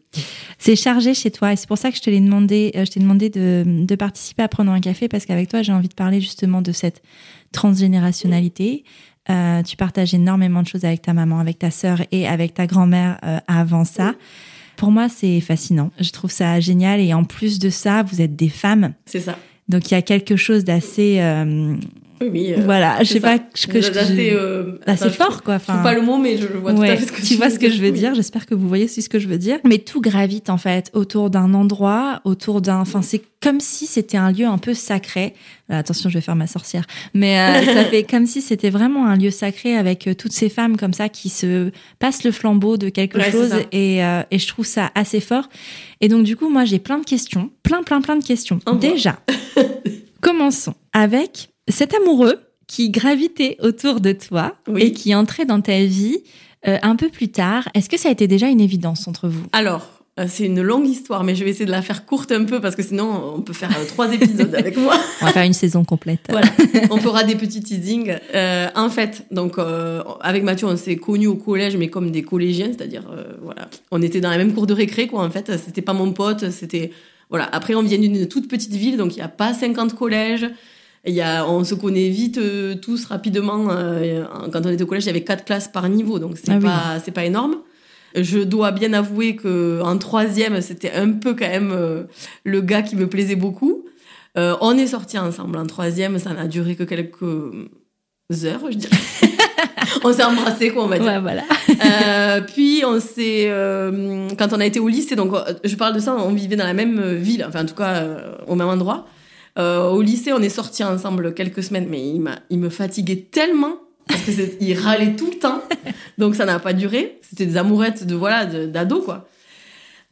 C'est 0.59 0.77
chargé 0.77 1.15
chez 1.15 1.31
toi 1.31 1.53
et 1.53 1.57
c'est 1.57 1.67
pour 1.67 1.79
ça 1.79 1.91
que 1.91 1.97
je 1.97 2.03
te 2.03 2.11
l'ai 2.11 2.21
demandé, 2.21 2.73
euh, 2.77 2.85
je 2.85 2.93
t'ai 2.93 3.01
demandé 3.01 3.29
de, 3.29 3.65
de, 3.67 3.95
participer 3.97 4.43
à 4.43 4.49
prendre 4.49 4.71
un 4.71 4.81
café 4.81 5.09
parce 5.09 5.27
qu'avec 5.27 5.49
toi, 5.49 5.63
j'ai 5.63 5.73
envie 5.73 5.89
de 5.89 5.95
parler 5.95 6.21
justement 6.21 6.63
de 6.63 6.73
cette 6.73 7.03
transgénérationnalité. 7.53 8.85
Euh, 9.31 9.63
tu 9.63 9.77
partages 9.77 10.15
énormément 10.15 10.63
de 10.63 10.69
choses 10.69 10.85
avec 10.85 11.03
ta 11.03 11.13
maman, 11.13 11.39
avec 11.39 11.59
ta 11.59 11.71
sœur 11.71 12.01
et 12.13 12.27
avec 12.27 12.55
ta 12.55 12.67
grand-mère 12.67 13.19
euh, 13.25 13.39
avant 13.47 13.85
ça. 13.85 14.15
Pour 14.79 14.93
moi, 14.93 15.09
c'est 15.09 15.41
fascinant. 15.41 15.91
Je 15.99 16.11
trouve 16.13 16.31
ça 16.31 16.61
génial 16.61 17.01
et 17.01 17.13
en 17.13 17.25
plus 17.25 17.59
de 17.59 17.69
ça, 17.69 18.05
vous 18.05 18.23
êtes 18.23 18.37
des 18.37 18.49
femmes. 18.49 18.95
C'est 19.07 19.21
ça. 19.21 19.37
Donc 19.69 19.91
il 19.91 19.95
y 19.95 19.97
a 19.97 20.03
quelque 20.03 20.37
chose 20.37 20.65
d'assez 20.65 21.21
oui, 22.21 22.53
euh, 22.53 22.63
voilà, 22.65 23.03
je 23.03 23.13
sais 23.13 23.21
pas 23.21 23.39
que, 23.39 23.67
que 23.67 23.81
je, 23.81 23.91
assez, 23.91 24.33
euh, 24.33 24.79
assez 24.87 25.11
fort 25.11 25.43
quoi. 25.43 25.55
Enfin, 25.55 25.83
pas 25.83 25.95
le 25.95 26.03
mot, 26.03 26.19
mais 26.19 26.37
je 26.37 26.47
vois 26.47 26.73
tout 26.73 26.83
à 26.83 26.97
fait 26.97 27.07
ce 27.07 27.13
que 27.13 27.23
tu, 27.23 27.37
vois 27.37 27.51
ce 27.51 27.59
que 27.59 27.71
je 27.71 27.81
veux 27.81 27.93
dire. 27.93 28.15
J'espère 28.15 28.47
que 28.47 28.55
vous 28.55 28.69
voyez 28.69 28.85
aussi 28.85 29.03
ce 29.03 29.09
que 29.09 29.19
je 29.19 29.29
veux 29.29 29.39
dire. 29.39 29.59
Mais 29.65 29.79
tout 29.79 30.01
gravite 30.01 30.51
en 30.51 30.59
fait 30.59 30.91
autour 30.95 31.31
d'un 31.31 31.55
endroit, 31.55 32.21
autour 32.25 32.61
d'un. 32.61 32.81
Enfin, 32.81 33.03
c'est 33.03 33.23
comme 33.41 33.61
si 33.61 33.87
c'était 33.87 34.17
un 34.17 34.33
lieu 34.33 34.47
un 34.47 34.59
peu 34.59 34.75
sacré. 34.75 35.35
Euh, 35.71 35.79
attention, 35.79 36.09
je 36.09 36.15
vais 36.15 36.21
faire 36.21 36.37
ma 36.37 36.47
sorcière. 36.47 36.85
Mais 37.15 37.39
euh, 37.39 37.65
ça 37.75 37.85
fait 37.85 38.03
comme 38.03 38.27
si 38.27 38.41
c'était 38.41 38.71
vraiment 38.71 39.07
un 39.07 39.17
lieu 39.17 39.31
sacré 39.31 39.77
avec 39.77 40.09
toutes 40.19 40.33
ces 40.33 40.49
femmes 40.49 40.77
comme 40.77 40.93
ça 40.95 41.09
qui 41.09 41.29
se 41.29 41.71
passent 41.99 42.25
le 42.25 42.33
flambeau 42.33 42.77
de 42.77 42.89
quelque 42.89 43.21
chose 43.31 43.55
et, 43.73 43.99
et 43.99 44.39
je 44.39 44.49
trouve 44.49 44.67
ça 44.67 44.91
assez 44.95 45.21
fort. 45.21 45.49
Et 46.01 46.09
donc 46.09 46.25
du 46.25 46.37
coup, 46.37 46.49
moi, 46.49 46.65
j'ai 46.65 46.79
plein 46.79 46.99
de 46.99 47.05
questions, 47.05 47.51
plein, 47.63 47.83
plein, 47.83 48.01
plein 48.01 48.17
de 48.17 48.25
questions. 48.25 48.59
Déjà, 48.81 49.19
commençons 50.21 50.75
avec 50.93 51.51
cet 51.69 51.95
amoureux 51.95 52.41
qui 52.67 52.91
gravitait 52.91 53.57
autour 53.61 54.01
de 54.01 54.13
toi 54.13 54.55
et 54.77 54.93
qui 54.93 55.15
entrait 55.15 55.47
dans 55.47 55.61
ta 55.61 55.85
vie 55.85 56.19
euh, 56.67 56.77
un 56.83 56.97
peu 56.97 57.09
plus 57.09 57.29
tard, 57.29 57.69
est-ce 57.75 57.89
que 57.89 57.99
ça 57.99 58.09
a 58.09 58.13
été 58.13 58.27
déjà 58.27 58.49
une 58.49 58.61
évidence 58.61 59.09
entre 59.09 59.29
vous? 59.29 59.45
Alors, 59.53 59.89
euh, 60.19 60.27
c'est 60.29 60.45
une 60.45 60.61
longue 60.61 60.87
histoire, 60.87 61.23
mais 61.23 61.35
je 61.35 61.45
vais 61.45 61.51
essayer 61.51 61.67
de 61.67 61.71
la 61.71 61.83
faire 61.83 62.05
courte 62.05 62.33
un 62.33 62.45
peu 62.45 62.61
parce 62.61 62.75
que 62.75 62.83
sinon 62.83 63.35
on 63.37 63.41
peut 63.41 63.53
faire 63.53 63.71
euh, 63.71 63.85
trois 63.87 64.13
épisodes 64.13 64.55
avec 64.55 64.77
moi. 64.77 64.95
On 65.23 65.27
va 65.27 65.33
faire 65.33 65.45
une 65.45 65.53
saison 65.53 65.85
complète. 65.85 66.21
Voilà, 66.29 66.49
on 66.91 66.99
fera 66.99 67.25
des 67.25 67.37
petits 67.37 67.63
teasings. 67.63 68.17
en 68.75 68.91
fait, 68.91 69.25
donc 69.31 69.57
avec 70.21 70.43
Mathieu, 70.43 70.67
on 70.67 70.77
s'est 70.77 70.97
connus 70.97 71.29
au 71.29 71.37
collège, 71.37 71.77
mais 71.77 71.89
comme 71.89 72.11
des 72.11 72.23
collégiens, 72.23 72.67
c'est-à-dire 72.67 73.05
voilà, 73.43 73.69
on 73.91 74.03
était 74.03 74.21
dans 74.21 74.31
la 74.31 74.39
même 74.39 74.53
cour 74.53 74.67
de 74.67 74.75
récré, 74.75 75.07
quoi. 75.07 75.25
En 75.25 75.31
fait, 75.31 75.51
c'était 75.65 75.83
pas 75.83 75.95
mon 75.95 76.13
pote, 76.13 76.51
c'était 76.51 76.91
voilà. 77.31 77.49
Après, 77.53 77.75
on 77.75 77.83
vient 77.83 77.99
d'une 77.99 78.27
toute 78.27 78.49
petite 78.49 78.75
ville, 78.75 78.97
donc 78.97 79.15
il 79.15 79.17
n'y 79.17 79.25
a 79.25 79.29
pas 79.29 79.55
50 79.55 79.95
collèges. 79.95 80.47
Il 81.07 81.15
y 81.15 81.21
a, 81.21 81.49
on 81.49 81.65
se 81.65 81.75
connaît 81.75 82.09
vite 82.09 82.39
euh, 82.39 82.75
tous 82.75 83.05
rapidement. 83.07 83.69
Euh, 83.71 84.25
quand 84.53 84.67
on 84.67 84.71
était 84.71 84.83
au 84.83 84.87
collège, 84.87 85.05
il 85.05 85.09
y 85.09 85.11
avait 85.11 85.25
quatre 85.25 85.45
classes 85.45 85.69
par 85.69 85.89
niveau, 85.89 86.19
donc 86.19 86.37
c'est 86.37 86.53
ah 86.53 86.59
pas 86.59 87.01
c'est 87.05 87.13
pas 87.13 87.25
énorme. 87.25 87.57
Je 88.15 88.39
dois 88.39 88.73
bien 88.73 88.93
avouer 88.95 89.37
que 89.37 89.81
en 89.83 89.97
troisième, 89.99 90.61
c'était 90.61 90.93
un 90.93 91.13
peu 91.13 91.35
quand 91.35 91.49
même 91.49 91.73
euh, 91.73 92.05
le 92.45 92.61
gars 92.61 92.83
qui 92.83 92.97
me 92.97 93.07
plaisait 93.07 93.37
beaucoup. 93.37 93.85
on 94.37 94.79
est 94.79 94.89
sortis 94.89 95.19
ensemble 95.19 95.57
en 95.59 95.67
troisième, 95.67 96.19
ça 96.19 96.33
n'a 96.33 96.47
duré 96.47 96.75
que 96.75 96.85
quelques 96.85 97.23
heures, 98.45 98.71
je 98.71 98.77
dirais. 98.77 98.97
on 100.05 100.13
s'est 100.13 100.25
embrassés, 100.25 100.71
quoi, 100.71 100.85
on 100.85 100.89
va 100.89 100.99
dire. 100.99 101.07
Ouais, 101.07 101.21
voilà. 101.21 102.41
puis 102.55 102.83
on 102.85 103.01
s'est, 103.01 103.51
quand 104.37 104.53
on 104.53 104.61
a 104.61 104.67
été 104.67 104.81
au 104.81 104.89
lycée, 104.89 105.17
donc 105.17 105.33
je 105.65 105.77
parle 105.77 105.95
de 105.95 106.01
ça, 106.01 106.15
on 106.17 106.33
vivait 106.33 106.57
dans 106.57 106.67
la 106.67 106.75
même 106.75 107.15
ville, 107.15 107.45
enfin 107.49 107.63
en 107.63 107.67
tout 107.67 107.75
cas 107.77 108.05
au 108.49 108.57
même 108.57 108.69
endroit. 108.69 109.07
Euh, 109.59 109.89
au 109.89 110.03
lycée, 110.03 110.33
on 110.33 110.41
est 110.41 110.49
sortis 110.49 110.85
ensemble 110.85 111.35
quelques 111.35 111.63
semaines, 111.63 111.87
mais 111.89 112.01
il, 112.01 112.23
il 112.51 112.59
me 112.59 112.69
fatiguait 112.69 113.27
tellement 113.31 113.75
parce 114.07 114.23
que 114.23 114.31
il 114.61 114.79
râlait 114.79 115.17
tout 115.17 115.31
le 115.31 115.39
temps, 115.39 115.63
donc 116.19 116.35
ça 116.35 116.45
n'a 116.45 116.59
pas 116.59 116.73
duré. 116.73 117.19
C'était 117.23 117.47
des 117.47 117.57
amourettes 117.57 118.07
de 118.07 118.15
voilà 118.15 118.47
d'ado 118.47 119.03
quoi. 119.03 119.29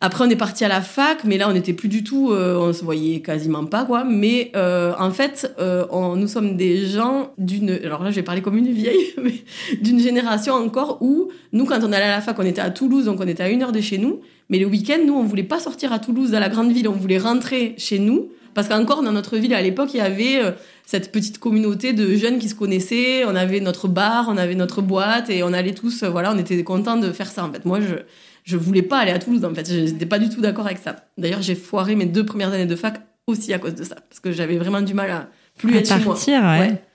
Après, 0.02 0.26
on 0.26 0.28
est 0.28 0.36
parti 0.36 0.62
à 0.62 0.68
la 0.68 0.82
fac, 0.82 1.24
mais 1.24 1.38
là, 1.38 1.48
on 1.48 1.54
n'était 1.54 1.72
plus 1.72 1.88
du 1.88 2.04
tout, 2.04 2.30
euh, 2.30 2.58
on 2.58 2.74
se 2.74 2.84
voyait 2.84 3.20
quasiment 3.20 3.64
pas, 3.64 3.86
quoi. 3.86 4.04
Mais 4.04 4.52
euh, 4.54 4.92
en 4.98 5.10
fait, 5.10 5.50
on, 5.58 6.16
nous 6.16 6.28
sommes 6.28 6.58
des 6.58 6.86
gens 6.86 7.30
d'une, 7.38 7.70
alors 7.82 8.04
là, 8.04 8.10
je 8.10 8.16
vais 8.16 8.22
parler 8.22 8.42
comme 8.42 8.58
une 8.58 8.70
vieille, 8.70 9.14
mais 9.22 9.32
d'une 9.80 9.98
génération 9.98 10.52
encore 10.52 10.98
où 11.00 11.30
nous, 11.52 11.64
quand 11.64 11.78
on 11.82 11.92
allait 11.92 12.04
à 12.04 12.10
la 12.10 12.20
fac, 12.20 12.38
on 12.38 12.44
était 12.44 12.60
à 12.60 12.68
Toulouse, 12.68 13.06
donc 13.06 13.20
on 13.20 13.26
était 13.26 13.42
à 13.42 13.48
une 13.48 13.62
heure 13.62 13.72
de 13.72 13.80
chez 13.80 13.96
nous. 13.96 14.20
Mais 14.50 14.58
le 14.58 14.66
week-end, 14.66 14.98
nous, 15.06 15.14
on 15.14 15.24
voulait 15.24 15.42
pas 15.42 15.60
sortir 15.60 15.94
à 15.94 15.98
Toulouse, 15.98 16.34
à 16.34 16.40
la 16.40 16.50
grande 16.50 16.72
ville, 16.72 16.88
on 16.88 16.92
voulait 16.92 17.18
rentrer 17.18 17.74
chez 17.78 17.98
nous 17.98 18.28
parce 18.56 18.68
qu'encore 18.68 19.02
dans 19.02 19.12
notre 19.12 19.36
ville 19.36 19.52
à 19.52 19.60
l'époque, 19.60 19.90
il 19.92 19.98
y 19.98 20.00
avait 20.00 20.42
euh, 20.42 20.52
cette 20.86 21.12
petite 21.12 21.38
communauté 21.38 21.92
de 21.92 22.16
jeunes 22.16 22.38
qui 22.38 22.48
se 22.48 22.54
connaissaient. 22.54 23.26
On 23.26 23.36
avait 23.36 23.60
notre 23.60 23.86
bar, 23.86 24.28
on 24.30 24.38
avait 24.38 24.54
notre 24.54 24.80
boîte 24.80 25.28
et 25.28 25.42
on 25.42 25.52
allait 25.52 25.74
tous, 25.74 26.02
euh, 26.02 26.08
voilà, 26.08 26.32
on 26.34 26.38
était 26.38 26.64
contents 26.64 26.96
de 26.96 27.12
faire 27.12 27.30
ça. 27.30 27.44
En 27.44 27.52
fait, 27.52 27.66
moi, 27.66 27.80
je 27.80 27.96
je 28.44 28.56
voulais 28.56 28.82
pas 28.82 28.98
aller 28.98 29.10
à 29.10 29.18
Toulouse. 29.18 29.44
En 29.44 29.54
fait, 29.54 29.70
je 29.70 29.92
n'étais 29.92 30.06
pas 30.06 30.18
du 30.18 30.30
tout 30.30 30.40
d'accord 30.40 30.64
avec 30.64 30.78
ça. 30.78 30.96
D'ailleurs, 31.18 31.42
j'ai 31.42 31.54
foiré 31.54 31.96
mes 31.96 32.06
deux 32.06 32.24
premières 32.24 32.52
années 32.52 32.64
de 32.64 32.76
fac 32.76 33.02
aussi 33.26 33.52
à 33.52 33.58
cause 33.58 33.74
de 33.74 33.84
ça, 33.84 33.96
parce 34.08 34.20
que 34.20 34.32
j'avais 34.32 34.56
vraiment 34.56 34.80
du 34.80 34.94
mal 34.94 35.10
à 35.10 35.28
plus 35.58 35.76
être 35.76 35.88
chez 35.88 36.02
moi. 36.02 36.16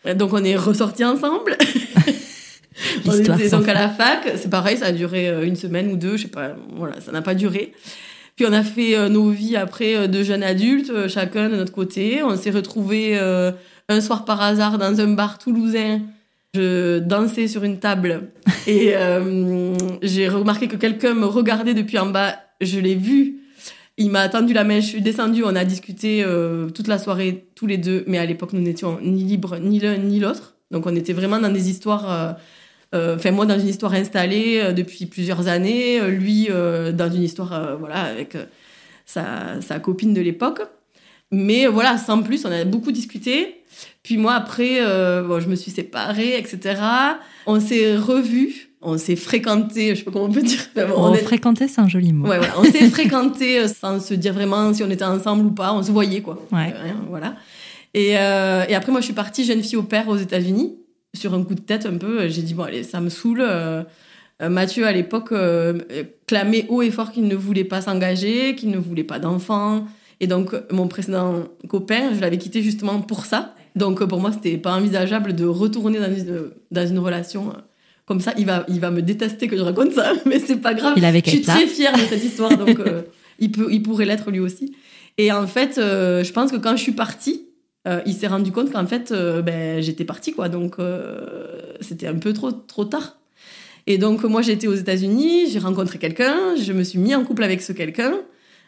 Ouais. 0.06 0.16
Donc 0.16 0.34
on 0.34 0.44
est 0.44 0.56
ressortis 0.56 1.06
ensemble. 1.06 1.58
on 3.06 3.14
était 3.14 3.50
donc 3.50 3.68
à 3.68 3.74
la 3.76 3.90
fac. 3.90 4.28
C'est 4.38 4.50
pareil, 4.50 4.78
ça 4.78 4.88
a 4.88 4.92
duré 4.94 5.30
euh, 5.30 5.46
une 5.46 5.56
semaine 5.56 5.92
ou 5.92 5.96
deux, 5.96 6.18
je 6.18 6.24
sais 6.24 6.28
pas. 6.28 6.56
Voilà, 6.74 7.00
ça 7.02 7.12
n'a 7.12 7.22
pas 7.22 7.36
duré. 7.36 7.74
Puis 8.36 8.46
on 8.48 8.54
a 8.54 8.64
fait 8.64 8.96
euh, 8.96 9.10
nos 9.10 9.30
vies 9.30 9.56
après 9.56 9.96
euh, 9.96 10.08
de 10.08 10.24
jeunes 10.24 10.44
adultes, 10.44 10.90
euh, 10.90 11.08
chacun 11.08 11.50
de 11.50 11.56
notre 11.56 11.72
côté. 11.72 12.24
On 12.24 12.36
s'est 12.36 12.52
retrouvés 12.52 13.20
un 13.90 14.02
soir 14.02 14.26
par 14.26 14.42
hasard 14.42 14.78
dans 14.78 15.00
un 15.00 15.14
bar 15.14 15.38
toulousain. 15.38 16.02
Je 16.54 17.00
dansais 17.00 17.48
sur 17.48 17.64
une 17.64 17.80
table 17.80 18.32
et 18.68 18.94
j'ai 20.02 20.28
remarqué 20.28 20.68
que 20.68 20.76
quelqu'un 20.76 21.14
me 21.14 21.26
regardait 21.26 21.74
depuis 21.74 21.98
en 21.98 22.08
bas. 22.08 22.36
Je 22.60 22.80
l'ai 22.80 22.96
vu. 22.96 23.42
Il 23.98 24.10
m'a 24.10 24.28
tendu 24.30 24.54
la 24.54 24.64
main, 24.64 24.80
je 24.80 24.88
suis 24.88 25.02
descendue, 25.02 25.44
on 25.44 25.56
a 25.56 25.64
discuté 25.64 26.24
euh, 26.24 26.70
toute 26.70 26.88
la 26.88 26.98
soirée 26.98 27.46
tous 27.56 27.68
les 27.68 27.78
deux, 27.78 28.04
mais 28.08 28.18
à 28.18 28.26
l'époque 28.26 28.54
nous 28.54 28.62
n'étions 28.62 29.00
ni 29.02 29.24
libres 29.24 29.58
ni 29.60 29.80
l'un 29.80 29.98
ni 29.98 30.20
l'autre. 30.20 30.56
Donc 30.72 30.88
on 30.88 30.96
était 30.96 31.14
vraiment 31.14 31.40
dans 31.40 31.52
des 31.52 31.70
histoires, 31.70 32.38
enfin 32.94 33.32
moi 33.32 33.46
dans 33.46 33.58
une 33.58 33.70
histoire 33.70 33.94
installée 33.94 34.74
depuis 34.74 35.06
plusieurs 35.06 35.48
années, 35.48 36.02
lui 36.10 36.48
dans 36.48 37.12
une 37.12 37.24
histoire 37.24 37.78
voilà 37.78 38.02
avec 38.02 38.36
sa, 39.06 39.62
sa 39.62 39.80
copine 39.80 40.14
de 40.14 40.22
l'époque. 40.22 40.62
Mais 41.32 41.66
voilà, 41.66 41.98
sans 41.98 42.22
plus, 42.22 42.46
on 42.46 42.52
a 42.52 42.66
beaucoup 42.66 42.92
discuté. 42.92 43.64
Puis 44.04 44.18
moi, 44.18 44.34
après, 44.34 44.80
euh, 44.82 45.24
bon, 45.24 45.40
je 45.40 45.48
me 45.48 45.56
suis 45.56 45.72
séparée, 45.72 46.38
etc. 46.38 46.82
On 47.46 47.60
s'est 47.60 47.96
revus, 47.96 48.72
on 48.82 48.98
s'est 48.98 49.16
fréquenté, 49.16 49.92
je 49.92 50.00
sais 50.00 50.04
pas 50.04 50.12
comment 50.12 50.26
on 50.26 50.32
peut 50.32 50.42
dire. 50.42 50.60
on, 50.96 51.14
fréquenté, 51.16 51.70
c'est 51.70 51.80
un 51.80 51.88
joli 51.88 52.12
mot. 52.12 52.28
Ouais, 52.28 52.38
voilà. 52.38 52.54
On 52.60 52.64
s'est 52.64 52.90
fréquenté 52.90 53.60
euh, 53.60 53.68
sans 53.68 54.02
se 54.02 54.14
dire 54.14 54.34
vraiment 54.34 54.74
si 54.74 54.84
on 54.84 54.90
était 54.90 55.06
ensemble 55.06 55.46
ou 55.46 55.52
pas. 55.52 55.74
On 55.74 55.82
se 55.84 55.92
voyait, 55.92 56.22
quoi. 56.22 56.38
Ouais. 56.52 56.74
Euh, 56.76 56.92
voilà. 57.10 57.36
Et, 57.94 58.18
euh, 58.18 58.66
et, 58.68 58.76
après, 58.76 58.92
moi, 58.92 59.00
je 59.00 59.06
suis 59.06 59.14
partie 59.14 59.46
jeune 59.46 59.64
fille 59.64 59.78
au 59.78 59.84
père 59.84 60.10
aux 60.10 60.18
États-Unis. 60.18 60.76
Sur 61.14 61.34
un 61.34 61.44
coup 61.44 61.56
de 61.56 61.62
tête, 61.62 61.86
un 61.86 61.98
peu, 61.98 62.28
j'ai 62.28 62.42
dit, 62.42 62.54
bon, 62.54 62.64
allez, 62.64 62.84
ça 62.84 63.02
me 63.02 63.10
saoule. 63.10 63.44
Mathieu, 64.40 64.88
à 64.88 64.92
l'époque, 64.92 65.34
clamait 66.26 66.66
haut 66.70 66.82
et 66.82 66.90
fort 66.90 67.12
qu'il 67.12 67.28
ne 67.28 67.36
voulait 67.36 67.66
pas 67.66 67.82
s'engager, 67.82 68.56
qu'il 68.56 68.72
ne 68.72 68.78
voulait 68.78 69.04
pas 69.04 69.20
d'enfants. 69.20 69.86
Et 70.22 70.28
donc, 70.28 70.54
mon 70.72 70.88
précédent 70.88 71.44
copain, 71.68 72.14
je 72.14 72.22
l'avais 72.22 72.38
quitté 72.38 72.62
justement 72.62 73.02
pour 73.02 73.26
ça. 73.26 73.56
Donc, 73.76 74.04
pour 74.06 74.20
moi, 74.20 74.32
c'était 74.32 74.58
pas 74.58 74.74
envisageable 74.74 75.36
de 75.36 75.46
retourner 75.46 76.00
dans 76.00 76.14
une, 76.14 76.52
dans 76.72 76.88
une 76.88 77.00
relation 77.00 77.54
comme 78.06 78.20
ça. 78.20 78.34
Il 78.38 78.46
va, 78.46 78.66
il 78.68 78.80
va 78.80 78.92
me 78.92 79.02
détester 79.02 79.48
que 79.48 79.58
je 79.58 79.62
raconte 79.62 79.94
ça, 79.94 80.14
mais 80.26 80.40
c'est 80.40 80.58
pas 80.58 80.74
grave. 80.74 80.94
Il 80.98 81.06
avait 81.06 81.22
je 81.24 81.30
suis 81.30 81.42
très 81.42 81.68
fière 81.68 81.94
de 81.94 82.02
cette 82.02 82.24
histoire, 82.24 82.58
donc 82.58 82.80
euh, 82.80 83.04
il, 83.40 83.52
peut, 83.52 83.68
il 83.72 83.82
pourrait 83.82 84.06
l'être 84.06 84.32
lui 84.32 84.40
aussi. 84.40 84.76
Et 85.18 85.32
en 85.32 85.48
fait, 85.48 85.78
euh, 85.78 86.24
je 86.24 86.32
pense 86.32 86.52
que 86.52 86.58
quand 86.58 86.76
je 86.76 86.82
suis 86.84 86.92
partie, 86.92 87.46
euh, 87.88 88.02
il 88.06 88.14
s'est 88.14 88.28
rendu 88.28 88.52
compte 88.52 88.72
qu'en 88.72 88.86
fait, 88.86 89.12
ben, 89.12 89.82
j'étais 89.82 90.06
partie, 90.06 90.34
quoi. 90.34 90.50
Donc, 90.50 90.76
c'était 91.80 92.08
un 92.08 92.16
peu 92.18 92.34
trop, 92.34 92.52
trop 92.52 92.86
tard. 92.86 93.18
Et 93.88 93.98
donc, 93.98 94.24
moi, 94.24 94.42
j'étais 94.42 94.68
aux 94.68 94.76
États-Unis, 94.76 95.50
j'ai 95.50 95.60
rencontré 95.60 95.98
quelqu'un, 95.98 96.56
je 96.56 96.72
me 96.74 96.84
suis 96.84 97.00
mis 97.00 97.16
en 97.16 97.24
couple 97.24 97.44
avec 97.44 97.62
ce 97.62 97.74
quelqu'un. 97.74 98.14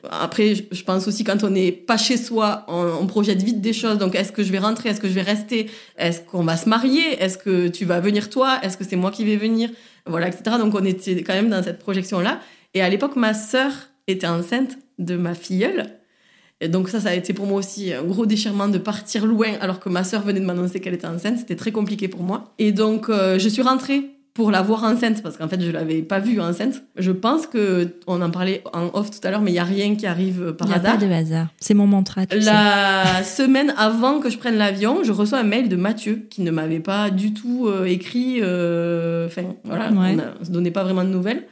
Après, 0.10 0.54
je 0.70 0.84
pense 0.84 1.08
aussi 1.08 1.24
quand 1.24 1.44
on 1.44 1.50
n'est 1.50 1.72
pas 1.72 1.96
chez 1.96 2.18
soi, 2.18 2.66
on, 2.68 3.08
projette 3.08 3.42
vite 3.42 3.62
des 3.62 3.72
choses. 3.72 3.98
Donc, 3.98 4.16
est-ce 4.16 4.32
que 4.34 4.44
je 4.44 4.52
vais 4.52 4.60
rentrer? 4.60 4.90
Est-ce 4.90 5.00
que 5.00 5.08
je 5.08 5.14
vais 5.14 5.22
rester? 5.22 5.70
Est-ce 5.98 6.20
qu'on 6.22 6.44
va 6.44 6.58
se 6.58 6.68
marier? 6.68 7.04
Est-ce 7.22 7.38
que 7.38 7.70
tu 7.70 7.86
vas 7.86 8.02
venir 8.02 8.30
toi? 8.30 8.60
Est-ce 8.64 8.76
que 8.76 8.84
c'est 8.84 8.98
moi 8.98 9.12
qui 9.12 9.24
vais 9.24 9.38
venir? 9.38 9.70
Voilà, 10.06 10.28
etc. 10.28 10.58
Donc, 10.60 10.76
on 10.76 10.84
était 10.84 11.24
quand 11.24 11.34
même 11.34 11.50
dans 11.50 11.64
cette 11.64 11.80
projection-là. 11.80 12.42
Et 12.74 12.82
à 12.82 12.90
l'époque, 12.90 13.16
ma 13.16 13.34
sœur 13.34 13.72
était 14.08 14.28
enceinte 14.28 14.78
de 15.00 15.16
ma 15.16 15.36
filleule. 15.36 15.86
Et 16.64 16.70
donc 16.70 16.88
ça, 16.88 17.02
ça 17.02 17.10
a 17.10 17.14
été 17.14 17.34
pour 17.34 17.46
moi 17.46 17.60
aussi 17.60 17.92
un 17.92 18.04
gros 18.04 18.26
déchirement 18.26 18.70
de 18.70 18.78
partir 18.78 19.26
loin 19.26 19.50
alors 19.60 19.82
que 19.82 19.90
ma 19.90 20.06
sœur 20.06 20.22
venait 20.22 20.40
de 20.40 20.46
m'annoncer 20.46 20.80
qu'elle 20.80 20.94
était 20.94 21.08
enceinte. 21.08 21.38
C'était 21.40 21.58
très 21.58 21.74
compliqué 21.74 22.08
pour 22.08 22.24
moi. 22.24 22.54
Et 22.58 22.72
donc, 22.72 23.10
euh, 23.10 23.38
je 23.38 23.50
suis 23.50 23.62
rentrée 23.62 24.12
pour 24.34 24.50
la 24.50 24.62
voir 24.64 24.84
enceinte, 24.86 25.22
parce 25.22 25.38
qu'en 25.38 25.48
fait, 25.48 25.62
je 25.62 25.70
l'avais 25.70 26.02
pas 26.02 26.20
vue 26.20 26.40
enceinte. 26.40 26.82
Je 26.98 27.12
pense 27.12 27.46
que, 27.46 27.98
on 28.08 28.20
en 28.22 28.32
parlait 28.32 28.64
en 28.74 28.90
off 28.94 29.12
tout 29.12 29.20
à 29.28 29.30
l'heure, 29.30 29.42
mais 29.42 29.52
il 29.52 29.56
y 29.56 29.60
a 29.60 29.64
rien 29.64 29.96
qui 29.96 30.08
arrive 30.08 30.54
par 30.54 30.72
hasard. 30.72 30.80
Il 30.80 30.82
n'y 30.82 30.88
a 30.88 30.92
pas 30.94 31.06
de 31.06 31.12
hasard. 31.12 31.48
C'est 31.60 31.76
mon 31.76 31.86
mantra. 31.86 32.22
la 32.32 33.24
semaine 33.24 33.74
avant 33.78 34.22
que 34.22 34.32
je 34.32 34.38
prenne 34.38 34.56
l'avion, 34.56 35.04
je 35.04 35.12
reçois 35.12 35.40
un 35.40 35.44
mail 35.44 35.70
de 35.70 35.76
Mathieu, 35.76 36.26
qui 36.32 36.42
ne 36.42 36.50
m'avait 36.50 36.80
pas 36.80 37.12
du 37.12 37.34
tout 37.34 37.68
euh, 37.68 37.86
écrit, 37.86 38.40
euh, 38.42 39.28
enfin, 39.28 39.44
voilà, 39.66 39.92
on 39.92 40.14
ne 40.14 40.46
se 40.46 40.50
donnait 40.50 40.72
pas 40.72 40.84
vraiment 40.84 41.04
de 41.04 41.10
nouvelles, 41.10 41.44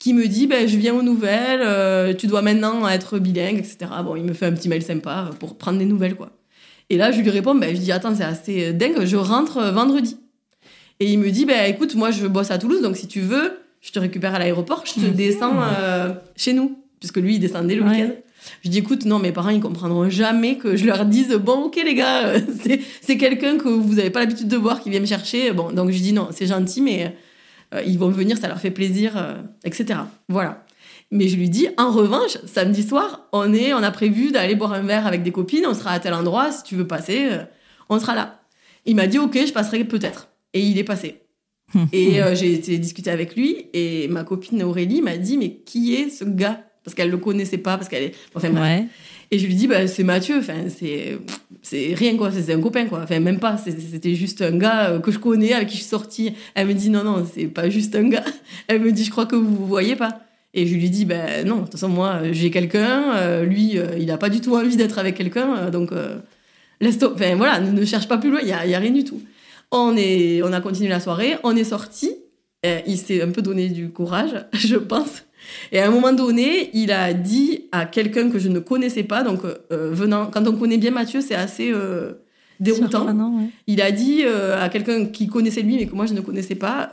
qui 0.00 0.14
me 0.14 0.26
dit, 0.26 0.46
ben, 0.46 0.66
je 0.66 0.76
viens 0.78 0.94
aux 0.94 1.02
nouvelles, 1.02 1.60
euh, 1.62 2.14
tu 2.14 2.26
dois 2.26 2.40
maintenant 2.40 2.88
être 2.88 3.18
bilingue, 3.18 3.58
etc. 3.58 3.78
Bon, 4.02 4.16
il 4.16 4.24
me 4.24 4.32
fait 4.32 4.46
un 4.46 4.52
petit 4.52 4.68
mail 4.68 4.82
sympa 4.82 5.30
pour 5.38 5.56
prendre 5.58 5.78
des 5.78 5.84
nouvelles, 5.84 6.16
quoi. 6.16 6.30
Et 6.88 6.96
là, 6.96 7.12
je 7.12 7.20
lui 7.20 7.30
réponds, 7.30 7.54
ben, 7.54 7.76
je 7.76 7.80
dis, 7.80 7.92
attends, 7.92 8.14
c'est 8.14 8.24
assez 8.24 8.72
dingue, 8.72 9.04
je 9.04 9.16
rentre 9.16 9.62
vendredi. 9.70 10.16
Et 10.98 11.12
il 11.12 11.18
me 11.18 11.30
dit, 11.30 11.44
bah, 11.44 11.68
écoute, 11.68 11.94
moi, 11.94 12.10
je 12.10 12.26
bosse 12.26 12.50
à 12.50 12.58
Toulouse, 12.58 12.80
donc 12.80 12.96
si 12.96 13.06
tu 13.08 13.20
veux, 13.20 13.58
je 13.82 13.92
te 13.92 13.98
récupère 13.98 14.34
à 14.34 14.38
l'aéroport, 14.38 14.84
je 14.86 14.94
te 14.94 15.06
descends 15.06 15.60
euh, 15.78 16.12
chez 16.34 16.54
nous. 16.54 16.78
Puisque 16.98 17.18
lui, 17.18 17.36
il 17.36 17.38
descendait 17.38 17.74
le 17.74 17.82
week-end. 17.82 18.10
Je 18.62 18.70
dis, 18.70 18.78
écoute, 18.78 19.04
non, 19.04 19.18
mes 19.18 19.32
parents, 19.32 19.50
ils 19.50 19.60
comprendront 19.60 20.08
jamais 20.08 20.56
que 20.56 20.76
je 20.76 20.86
leur 20.86 21.04
dise, 21.04 21.28
bon, 21.34 21.64
ok, 21.64 21.78
les 21.84 21.94
gars, 21.94 22.34
c'est 23.02 23.18
quelqu'un 23.18 23.58
que 23.58 23.68
vous 23.68 23.94
n'avez 23.94 24.10
pas 24.10 24.20
l'habitude 24.20 24.48
de 24.48 24.56
voir 24.56 24.80
qui 24.80 24.88
vient 24.88 25.00
me 25.00 25.06
chercher. 25.06 25.52
Bon, 25.52 25.70
donc 25.70 25.90
je 25.90 25.98
dis, 25.98 26.14
non, 26.14 26.28
c'est 26.30 26.46
gentil, 26.46 26.80
mais 26.80 27.14
ils 27.86 27.98
vont 27.98 28.10
venir, 28.10 28.36
ça 28.36 28.48
leur 28.48 28.58
fait 28.58 28.70
plaisir, 28.70 29.12
etc. 29.64 30.00
Voilà. 30.28 30.64
Mais 31.10 31.28
je 31.28 31.36
lui 31.36 31.48
dis, 31.48 31.68
en 31.76 31.90
revanche, 31.90 32.38
samedi 32.46 32.82
soir, 32.82 33.28
on, 33.32 33.52
est, 33.52 33.74
on 33.74 33.82
a 33.82 33.90
prévu 33.90 34.32
d'aller 34.32 34.54
boire 34.54 34.72
un 34.72 34.82
verre 34.82 35.06
avec 35.06 35.22
des 35.22 35.32
copines, 35.32 35.64
on 35.66 35.74
sera 35.74 35.92
à 35.92 36.00
tel 36.00 36.14
endroit, 36.14 36.52
si 36.52 36.62
tu 36.62 36.74
veux 36.74 36.86
passer, 36.86 37.28
on 37.88 37.98
sera 37.98 38.14
là. 38.14 38.40
Il 38.86 38.96
m'a 38.96 39.06
dit, 39.06 39.18
ok, 39.18 39.38
je 39.46 39.52
passerai 39.52 39.84
peut-être. 39.84 40.28
Et 40.52 40.60
il 40.60 40.78
est 40.78 40.84
passé. 40.84 41.20
et 41.92 42.22
euh, 42.22 42.34
j'ai 42.34 42.54
été 42.54 42.78
discuter 42.78 43.10
avec 43.10 43.36
lui 43.36 43.66
et 43.72 44.08
ma 44.08 44.24
copine 44.24 44.62
Aurélie 44.62 45.02
m'a 45.02 45.16
dit 45.16 45.36
mais 45.38 45.56
qui 45.64 45.94
est 45.94 46.10
ce 46.10 46.24
gars? 46.24 46.64
Parce 46.84 46.94
qu'elle 46.94 47.10
le 47.10 47.18
connaissait 47.18 47.58
pas 47.58 47.76
parce 47.76 47.88
qu'elle 47.88 48.04
est 48.04 48.14
enfin 48.34 48.50
bref. 48.50 48.84
Et 49.30 49.38
je 49.38 49.46
lui 49.46 49.54
dis 49.54 49.68
bah 49.68 49.86
c'est 49.86 50.02
Mathieu 50.02 50.38
enfin 50.38 50.68
c'est 50.68 51.18
c'est 51.62 51.94
rien 51.94 52.16
quoi 52.16 52.32
c'est 52.32 52.52
un 52.52 52.60
copain 52.60 52.86
quoi 52.86 53.00
enfin 53.02 53.20
même 53.20 53.38
pas 53.38 53.56
c'était 53.58 54.14
juste 54.14 54.42
un 54.42 54.56
gars 54.56 54.90
euh, 54.90 54.98
que 54.98 55.12
je 55.12 55.20
connais 55.20 55.52
avec 55.52 55.68
qui 55.68 55.76
je 55.76 55.82
suis 55.82 55.88
sortie. 55.88 56.32
Elle 56.54 56.66
me 56.66 56.74
dit 56.74 56.90
non 56.90 57.04
non 57.04 57.26
c'est 57.32 57.46
pas 57.46 57.68
juste 57.68 57.94
un 57.94 58.08
gars. 58.08 58.24
Elle 58.68 58.80
me 58.80 58.90
dit 58.92 59.04
je 59.04 59.10
crois 59.10 59.26
que 59.26 59.36
vous 59.36 59.54
vous 59.54 59.66
voyez 59.66 59.96
pas. 59.96 60.20
Et 60.52 60.66
je 60.66 60.74
lui 60.74 60.90
dis 60.90 61.04
ben 61.04 61.46
non 61.46 61.56
de 61.56 61.60
toute 61.62 61.72
façon 61.72 61.88
moi 61.88 62.32
j'ai 62.32 62.50
quelqu'un 62.50 63.14
euh, 63.14 63.44
lui 63.44 63.78
il 63.98 64.10
a 64.10 64.18
pas 64.18 64.30
du 64.30 64.40
tout 64.40 64.56
envie 64.56 64.76
d'être 64.76 64.98
avec 64.98 65.16
quelqu'un 65.16 65.70
donc 65.70 65.90
laisse 66.80 66.98
enfin 67.02 67.36
voilà 67.36 67.60
ne, 67.60 67.84
cherche 67.84 68.08
pas 68.08 68.18
plus 68.18 68.30
loin 68.30 68.40
il 68.42 68.48
y 68.48 68.52
a, 68.52 68.58
a 68.58 68.78
rien 68.80 68.90
du 68.90 69.04
tout. 69.04 69.20
On, 69.72 69.96
est, 69.96 70.42
on 70.42 70.52
a 70.52 70.60
continué 70.60 70.88
la 70.88 70.98
soirée, 70.98 71.36
on 71.44 71.54
est 71.54 71.64
sorti. 71.64 72.16
Euh, 72.66 72.80
il 72.86 72.98
s'est 72.98 73.22
un 73.22 73.30
peu 73.30 73.40
donné 73.40 73.68
du 73.68 73.90
courage, 73.90 74.32
je 74.52 74.76
pense. 74.76 75.22
Et 75.72 75.78
à 75.80 75.86
un 75.86 75.90
moment 75.90 76.12
donné, 76.12 76.70
il 76.74 76.92
a 76.92 77.12
dit 77.12 77.68
à 77.72 77.86
quelqu'un 77.86 78.30
que 78.30 78.38
je 78.38 78.48
ne 78.48 78.58
connaissais 78.58 79.02
pas, 79.02 79.22
donc 79.22 79.40
euh, 79.44 79.90
venant, 79.92 80.26
quand 80.26 80.46
on 80.46 80.52
connaît 80.56 80.78
bien 80.78 80.90
Mathieu, 80.90 81.20
c'est 81.20 81.34
assez 81.34 81.70
euh, 81.72 82.12
déroutant. 82.58 83.06
Il 83.66 83.80
a 83.80 83.90
dit 83.90 84.24
à 84.24 84.68
quelqu'un 84.68 85.06
qui 85.06 85.28
connaissait 85.28 85.62
lui, 85.62 85.76
mais 85.76 85.86
que 85.86 85.94
moi 85.94 86.06
je 86.06 86.14
ne 86.14 86.20
connaissais 86.20 86.54
pas, 86.54 86.90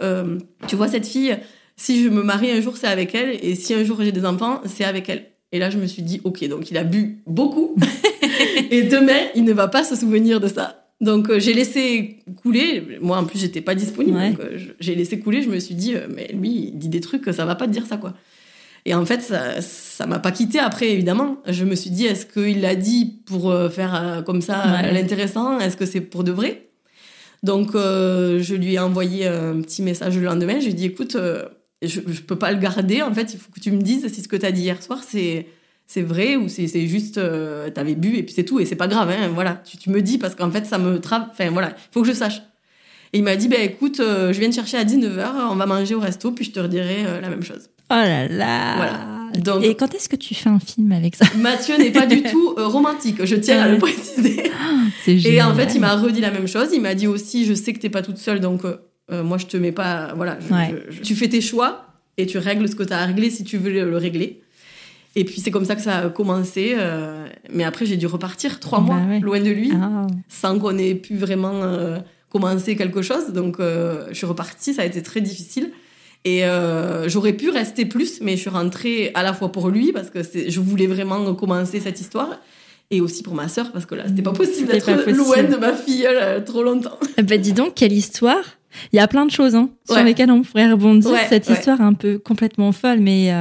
tu 0.68 0.76
vois 0.76 0.88
cette 0.88 1.08
fille, 1.08 1.38
si 1.76 2.04
je 2.04 2.10
me 2.10 2.24
marie 2.24 2.52
un 2.52 2.62
jour, 2.62 2.78
c'est 2.78 2.88
avec 2.88 3.14
elle, 3.16 3.38
et 3.42 3.56
si 3.56 3.74
un 3.74 3.84
jour 3.84 4.02
j'ai 4.02 4.12
des 4.12 4.26
enfants, 4.26 4.62
c'est 4.66 4.84
avec 4.84 5.10
elle. 5.10 5.26
Et 5.54 5.60
là, 5.60 5.70
je 5.70 5.78
me 5.78 5.86
suis 5.86 6.02
dit, 6.02 6.20
ok, 6.26 6.46
donc 6.50 6.72
il 6.72 6.78
a 6.78 6.84
bu 6.84 7.20
beaucoup, 7.26 7.76
et 8.72 8.84
demain, 8.84 9.28
il 9.36 9.46
ne 9.46 9.54
va 9.54 9.68
pas 9.68 9.84
se 9.84 9.96
souvenir 9.96 10.40
de 10.40 10.48
ça. 10.48 10.88
Donc 11.00 11.30
euh, 11.30 11.40
j'ai 11.40 11.54
laissé 11.54 12.18
couler. 12.42 12.98
Moi 13.02 13.18
en 13.18 13.26
plus 13.26 13.40
j'étais 13.40 13.62
pas 13.62 13.76
disponible, 13.76 14.20
donc 14.20 14.40
euh, 14.40 14.58
j'ai 14.80 14.96
laissé 14.96 15.20
couler. 15.20 15.44
Je 15.44 15.50
me 15.50 15.60
suis 15.60 15.76
dit 15.76 15.94
euh, 15.96 16.08
mais 16.14 16.30
lui 16.34 16.70
il 16.70 16.78
dit 16.78 16.90
des 16.90 17.02
trucs 17.02 17.26
ça 17.34 17.46
va 17.46 17.56
pas 17.56 17.68
te 17.68 17.72
dire 17.72 17.86
ça 17.86 17.98
quoi. 17.98 18.14
Et 18.88 18.94
en 18.94 19.06
fait 19.06 19.22
ça 19.22 19.62
ça 19.62 20.08
m'a 20.08 20.18
pas 20.20 20.32
quitté 20.32 20.60
après 20.60 20.90
évidemment. 20.92 21.38
Je 21.46 21.66
me 21.66 21.76
suis 21.76 21.90
dit 21.90 22.06
est-ce 22.06 22.26
qu'il 22.26 22.62
l'a 22.62 22.76
dit 22.76 23.22
pour 23.26 23.54
faire 23.70 24.24
comme 24.26 24.42
ça 24.42 24.82
l'intéressant? 24.92 25.60
Est-ce 25.60 25.76
que 25.76 25.86
c'est 25.86 26.02
pour 26.02 26.24
de 26.24 26.32
vrai? 26.32 26.70
Donc 27.44 27.74
je 27.74 28.56
lui 28.56 28.76
ai 28.76 28.80
envoyé 28.80 29.28
un 29.28 29.60
petit 29.62 29.82
message 29.82 30.18
le 30.18 30.24
lendemain. 30.24 30.60
Je 30.60 30.66
lui 30.66 30.72
ai 30.72 30.74
dit 30.74 30.86
écoute 30.86 31.18
je, 31.82 32.00
je 32.08 32.22
peux 32.22 32.38
pas 32.38 32.52
le 32.54 32.60
garder. 32.60 33.02
En 33.02 33.14
fait 33.14 33.34
il 33.34 33.40
faut 33.40 33.52
que 33.52 33.60
tu 33.60 33.72
me 33.72 33.82
dises 33.82 34.08
si 34.08 34.22
ce 34.22 34.28
que 34.30 34.38
tu 34.38 34.46
as 34.46 34.54
dit 34.54 34.62
hier 34.62 34.82
soir 34.82 35.02
c'est 35.06 35.48
c'est 35.88 36.02
vrai 36.02 36.36
ou 36.36 36.50
c'est 36.50 36.88
juste 36.88 37.18
euh, 37.18 37.70
t'avais 37.70 37.96
bu 37.96 38.18
et 38.18 38.24
puis 38.24 38.34
c'est 38.34 38.44
tout. 38.44 38.60
Et 38.60 38.66
c'est 38.66 38.76
pas 38.76 38.88
grave 38.88 39.10
hein, 39.10 39.30
voilà. 39.34 39.62
Tu, 39.66 39.78
tu, 39.78 39.90
me 39.90 40.02
dis 40.02 40.18
parce 40.18 40.36
qu'en 40.36 40.52
fait 40.52 40.66
ça 40.66 40.78
me 40.78 41.00
trappe 41.00 41.30
enfin 41.32 41.50
voilà. 41.50 41.70
Il 41.70 41.94
faut 41.94 42.02
que 42.02 42.08
je 42.08 42.14
sache. 42.14 42.42
Et 43.14 43.20
il 43.20 43.24
m'a 43.24 43.38
dit 43.38 43.48
ben 43.48 43.62
écoute 43.62 44.02
euh, 44.02 44.34
je 44.34 44.40
viens 44.40 44.50
te 44.50 44.56
chercher 44.56 44.78
à 44.78 44.84
19h 44.84 45.26
on 45.50 45.56
va 45.56 45.66
manger 45.66 45.96
au 45.96 46.00
resto 46.00 46.32
puis 46.32 46.44
je 46.44 46.52
te 46.52 46.60
redirai 46.60 47.06
euh, 47.06 47.22
la 47.22 47.30
même 47.30 47.44
chose 47.44 47.70
oh 47.90 47.94
là 47.94 48.28
là 48.28 48.76
voilà 48.76 49.64
et 49.64 49.76
quand 49.76 49.94
est-ce 49.94 50.10
que 50.10 50.16
tu 50.16 50.34
fais 50.34 50.50
un 50.50 50.60
film 50.60 50.92
avec 50.92 51.16
ça? 51.16 51.26
Mathieu 51.38 51.78
n'est 51.78 51.92
pas 51.92 52.08
du 52.08 52.24
tout 52.24 52.56
romantique 52.58 53.24
je 53.24 53.36
tiens 53.36 53.62
à 53.62 53.70
le 53.70 53.78
préciser 53.80 54.44
ah, 54.52 55.10
et 55.10 55.42
en 55.42 55.54
fait 55.54 55.76
il 55.76 55.82
m'a 55.82 55.96
redit 55.96 56.22
la 56.22 56.32
même 56.32 56.48
chose 56.48 56.70
il 56.74 56.82
m'a 56.82 56.96
dit 56.96 57.08
aussi 57.08 57.46
je 57.46 57.54
sais 57.54 57.74
que 57.74 57.80
t'es 57.80 57.90
pas 57.90 58.02
toute 58.02 58.18
seule 58.18 58.40
donc 58.40 58.64
moi 59.12 59.38
je 59.38 59.46
te 59.46 59.58
mets 59.58 59.72
pas 59.72 60.14
voilà 60.16 60.38
tu 61.04 61.16
fais 61.16 61.28
tes 61.28 61.42
choix 61.42 61.86
et 62.18 62.26
tu 62.26 62.38
règles 62.38 62.68
ce 62.68 62.76
que 62.76 62.84
tu 62.84 62.94
as 62.94 63.00
à 63.00 63.06
régler 63.06 63.30
si 63.30 63.44
tu 63.44 63.58
veux 63.58 63.72
le 63.72 63.98
régler 63.98 64.42
et 65.18 65.26
puis 65.26 65.42
c'est 65.42 65.50
comme 65.50 65.66
ça 65.66 65.76
que 65.76 65.82
ça 65.82 65.98
a 65.98 66.10
commencé. 66.10 66.76
Euh, 66.78 67.28
mais 67.52 67.64
après, 67.64 67.88
j'ai 67.88 67.98
dû 67.98 68.06
repartir 68.06 68.60
trois 68.60 68.82
mois 68.82 69.00
bah 69.00 69.18
loin 69.18 69.40
de 69.40 69.50
lui, 69.50 69.72
ah. 69.74 70.06
sans 70.30 70.60
qu'on 70.60 70.78
ait 70.78 70.94
pu 70.94 71.18
vraiment 71.18 71.64
euh, 71.64 71.98
commencer 72.30 72.76
quelque 72.76 73.02
chose. 73.02 73.34
Donc 73.34 73.60
euh, 73.60 74.06
je 74.10 74.14
suis 74.14 74.28
repartie, 74.28 74.76
ça 74.76 74.84
a 74.84 74.86
été 74.86 75.02
très 75.02 75.22
difficile. 75.22 75.72
Et 76.30 76.44
j'aurais 77.08 77.34
pu 77.34 77.50
rester 77.50 77.86
plus, 77.86 78.20
mais 78.22 78.36
je 78.36 78.42
suis 78.42 78.50
rentrée 78.50 79.12
à 79.14 79.24
la 79.24 79.34
fois 79.34 79.52
pour 79.52 79.70
lui, 79.70 79.94
parce 79.94 80.10
que 80.10 80.20
je 80.24 80.60
voulais 80.60 80.88
vraiment 80.88 81.34
commencer 81.36 81.80
cette 81.80 82.02
histoire, 82.02 82.40
et 82.92 83.02
aussi 83.02 83.24
pour 83.24 83.34
ma 83.34 83.48
sœur, 83.48 83.72
parce 83.72 83.86
que 83.86 83.96
là, 83.96 84.04
c'était 84.08 84.22
pas 84.22 84.32
possible 84.32 84.72
d'être 84.72 84.92
loin 85.12 85.44
de 85.44 85.58
ma 85.58 85.74
fille 85.74 86.08
trop 86.46 86.64
longtemps. 86.64 86.98
Eh 87.18 87.24
ben 87.24 87.40
dis 87.40 87.54
donc, 87.54 87.76
quelle 87.76 87.94
histoire 87.94 88.44
Il 88.92 88.98
y 88.98 89.00
a 89.00 89.08
plein 89.08 89.26
de 89.26 89.32
choses 89.32 89.56
hein, 89.56 89.70
sur 89.86 90.04
lesquelles 90.04 90.32
on 90.32 90.42
pourrait 90.42 90.72
rebondir. 90.72 91.12
Cette 91.30 91.50
histoire 91.50 91.82
un 91.82 91.94
peu 91.94 92.18
complètement 92.18 92.72
folle, 92.72 93.00
mais 93.00 93.32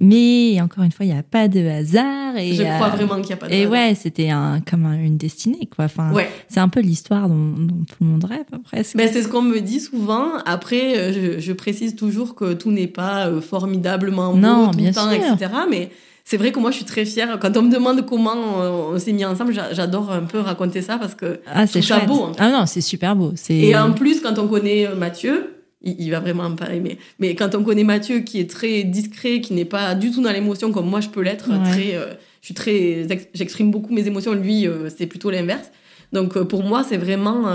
Mais 0.00 0.60
encore 0.62 0.84
une 0.84 0.92
fois, 0.92 1.04
il 1.04 1.12
n'y 1.12 1.18
a 1.18 1.22
pas 1.24 1.48
de 1.48 1.66
hasard. 1.66 2.36
Et, 2.36 2.54
Je 2.54 2.62
crois 2.62 2.86
euh, 2.86 2.90
vraiment 2.90 3.16
qu'il 3.16 3.26
n'y 3.26 3.32
a 3.32 3.36
pas 3.36 3.48
de 3.48 3.52
Et 3.52 3.60
hasard. 3.62 3.72
ouais, 3.72 3.94
c'était 3.96 4.30
un, 4.30 4.60
comme 4.60 4.86
un- 4.86 4.94
une 5.02 5.16
destinée, 5.16 5.68
quoi. 5.74 5.86
Enfin, 5.86 6.12
Ouais. 6.12 6.30
c'est 6.48 6.60
un 6.60 6.68
peu 6.68 6.80
l'histoire 6.80 7.28
dont, 7.28 7.54
dont 7.58 7.84
tout 7.88 7.96
le 8.00 8.06
monde 8.06 8.24
rêve, 8.24 8.44
presque. 8.64 8.96
Ben, 8.96 9.08
c'est 9.12 9.22
ce 9.22 9.28
qu'on 9.28 9.42
me 9.42 9.58
dit 9.60 9.80
souvent. 9.80 10.26
Après, 10.46 10.96
euh, 10.96 11.12
je, 11.12 11.40
je 11.40 11.52
précise 11.52 11.96
toujours 11.96 12.36
que 12.36 12.52
tout 12.52 12.70
n'est 12.70 12.86
pas 12.86 13.26
euh, 13.26 13.40
formidablement 13.40 14.32
beau 14.32 14.38
Non, 14.38 14.70
tout 14.70 14.76
bien 14.78 14.88
le 14.90 14.94
temps, 14.94 15.10
sûr. 15.10 15.32
etc. 15.34 15.50
Mais 15.68 15.90
c'est 16.24 16.36
vrai 16.36 16.52
que 16.52 16.60
moi, 16.60 16.70
je 16.70 16.76
suis 16.76 16.84
très 16.84 17.04
fière. 17.04 17.36
Quand 17.40 17.56
on 17.56 17.62
me 17.62 17.72
demande 17.72 18.06
comment 18.06 18.36
on 18.92 18.98
s'est 18.98 19.12
mis 19.12 19.24
ensemble, 19.24 19.52
j'a- 19.52 19.72
j'adore 19.74 20.12
un 20.12 20.22
peu 20.22 20.38
raconter 20.38 20.82
ça 20.82 20.98
parce 20.98 21.16
que. 21.16 21.40
ah, 21.52 21.66
c'est 21.66 21.80
beau, 22.06 22.22
en 22.26 22.32
fait. 22.32 22.38
Ah 22.40 22.50
non, 22.52 22.64
c'est 22.66 22.80
super 22.80 23.16
beau. 23.16 23.32
Et 23.48 23.76
en 23.76 23.92
plus, 23.92 24.20
quand 24.20 24.38
on 24.38 24.46
connaît 24.46 24.88
Mathieu, 24.96 25.56
il, 25.82 25.96
il 26.00 26.10
va 26.10 26.20
vraiment 26.20 26.54
pas 26.54 26.72
aimer. 26.74 26.98
Mais 27.18 27.34
quand 27.34 27.54
on 27.54 27.62
connaît 27.64 27.84
Mathieu, 27.84 28.20
qui 28.20 28.38
est 28.40 28.50
très 28.50 28.84
discret, 28.84 29.40
qui 29.40 29.52
n'est 29.54 29.64
pas 29.64 29.94
du 29.94 30.10
tout 30.10 30.22
dans 30.22 30.32
l'émotion 30.32 30.72
comme 30.72 30.88
moi 30.88 31.00
je 31.00 31.08
peux 31.08 31.22
l'être, 31.22 31.50
Ouais. 31.50 31.70
très, 31.70 31.94
euh, 31.96 32.14
je 32.40 32.46
suis 32.46 32.54
très, 32.54 33.10
ex- 33.10 33.28
j'exprime 33.34 33.70
beaucoup 33.70 33.92
mes 33.92 34.06
émotions. 34.06 34.34
Lui, 34.34 34.66
euh, 34.66 34.88
c'est 34.96 35.06
plutôt 35.06 35.30
l'inverse. 35.30 35.70
Donc 36.12 36.36
euh, 36.36 36.44
pour 36.44 36.62
moi, 36.62 36.84
c'est 36.88 36.96
vraiment 36.98 37.46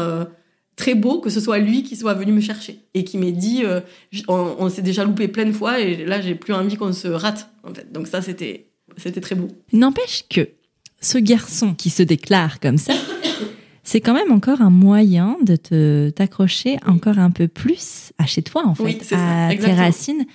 très 0.76 0.94
beau 0.96 1.20
que 1.22 1.30
ce 1.30 1.40
soit 1.40 1.58
lui 1.60 1.84
qui 1.84 1.96
soit 1.96 2.14
venu 2.16 2.32
me 2.34 2.42
chercher 2.42 2.80
et 2.94 3.04
qui 3.06 3.18
m'ait 3.18 3.32
dit, 3.32 3.62
euh, 3.64 3.80
on 4.28 4.70
s'est 4.70 4.82
déjà 4.82 5.04
loupé 5.06 5.28
plein 5.30 5.46
de 5.46 5.54
fois 5.54 5.80
et 5.80 6.06
là 6.06 6.20
j'ai 6.22 6.36
plus 6.36 6.54
envie 6.54 6.76
qu'on 6.76 6.92
se 6.94 7.08
rate. 7.08 7.50
En 7.64 7.74
fait. 7.74 7.92
Donc 7.92 8.08
ça, 8.08 8.22
c'était, 8.22 8.68
c'était 8.98 9.22
très 9.22 9.36
beau. 9.36 9.48
N'empêche 9.74 10.24
que 10.30 10.50
ce 11.02 11.18
garçon 11.18 11.74
qui 11.74 11.90
se 11.90 12.04
déclare 12.04 12.60
comme 12.60 12.78
ça, 12.78 12.94
c'est 13.86 14.02
quand 14.02 14.14
même 14.14 14.32
encore 14.32 14.62
un 14.62 14.70
moyen 14.70 15.38
de 15.44 15.56
te 15.56 16.10
t'accrocher 16.10 16.78
encore 16.86 17.20
un 17.20 17.32
peu 17.32 17.48
plus 17.48 18.12
à 18.18 18.26
chez 18.26 18.42
toi, 18.42 18.64
en 18.68 18.76
fait, 18.76 18.84
Oui, 18.84 18.98
c'est 19.02 19.16
ça, 19.16 19.48
à 19.48 19.56
tes 19.56 19.72
racines. 19.74 20.26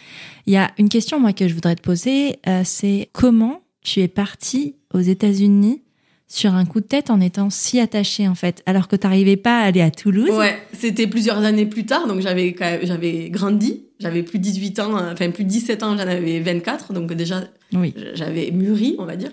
Il 0.46 0.54
y 0.54 0.56
a 0.56 0.70
une 0.78 0.88
question, 0.88 1.20
moi, 1.20 1.32
que 1.32 1.46
je 1.48 1.54
voudrais 1.54 1.76
te 1.76 1.82
poser, 1.82 2.36
euh, 2.48 2.62
c'est 2.64 3.08
comment 3.12 3.60
tu 3.82 4.00
es 4.00 4.08
parti 4.08 4.76
aux 4.94 5.00
États-Unis 5.00 5.82
sur 6.28 6.54
un 6.54 6.64
coup 6.64 6.80
de 6.80 6.86
tête 6.86 7.10
en 7.10 7.20
étant 7.20 7.50
si 7.50 7.80
attaché, 7.80 8.28
en 8.28 8.36
fait, 8.36 8.62
alors 8.66 8.86
que 8.86 8.94
tu 8.94 9.04
n'arrivais 9.06 9.36
pas 9.36 9.60
à 9.62 9.64
aller 9.64 9.80
à 9.80 9.90
Toulouse? 9.90 10.30
Ouais, 10.30 10.56
c'était 10.72 11.08
plusieurs 11.08 11.38
années 11.38 11.66
plus 11.66 11.86
tard, 11.86 12.06
donc 12.06 12.20
j'avais 12.20 12.54
j'avais 12.84 13.30
grandi, 13.30 13.82
j'avais 13.98 14.22
plus 14.22 14.38
18 14.38 14.78
ans, 14.78 14.96
euh, 14.96 15.12
enfin 15.12 15.30
plus 15.30 15.44
17 15.44 15.82
ans, 15.82 15.96
j'en 15.96 16.06
avais 16.06 16.38
24, 16.38 16.92
donc 16.92 17.12
déjà 17.14 17.42
Oui. 17.72 17.94
j'avais 18.14 18.52
mûri, 18.52 18.94
on 19.00 19.06
va 19.06 19.16
dire. 19.16 19.32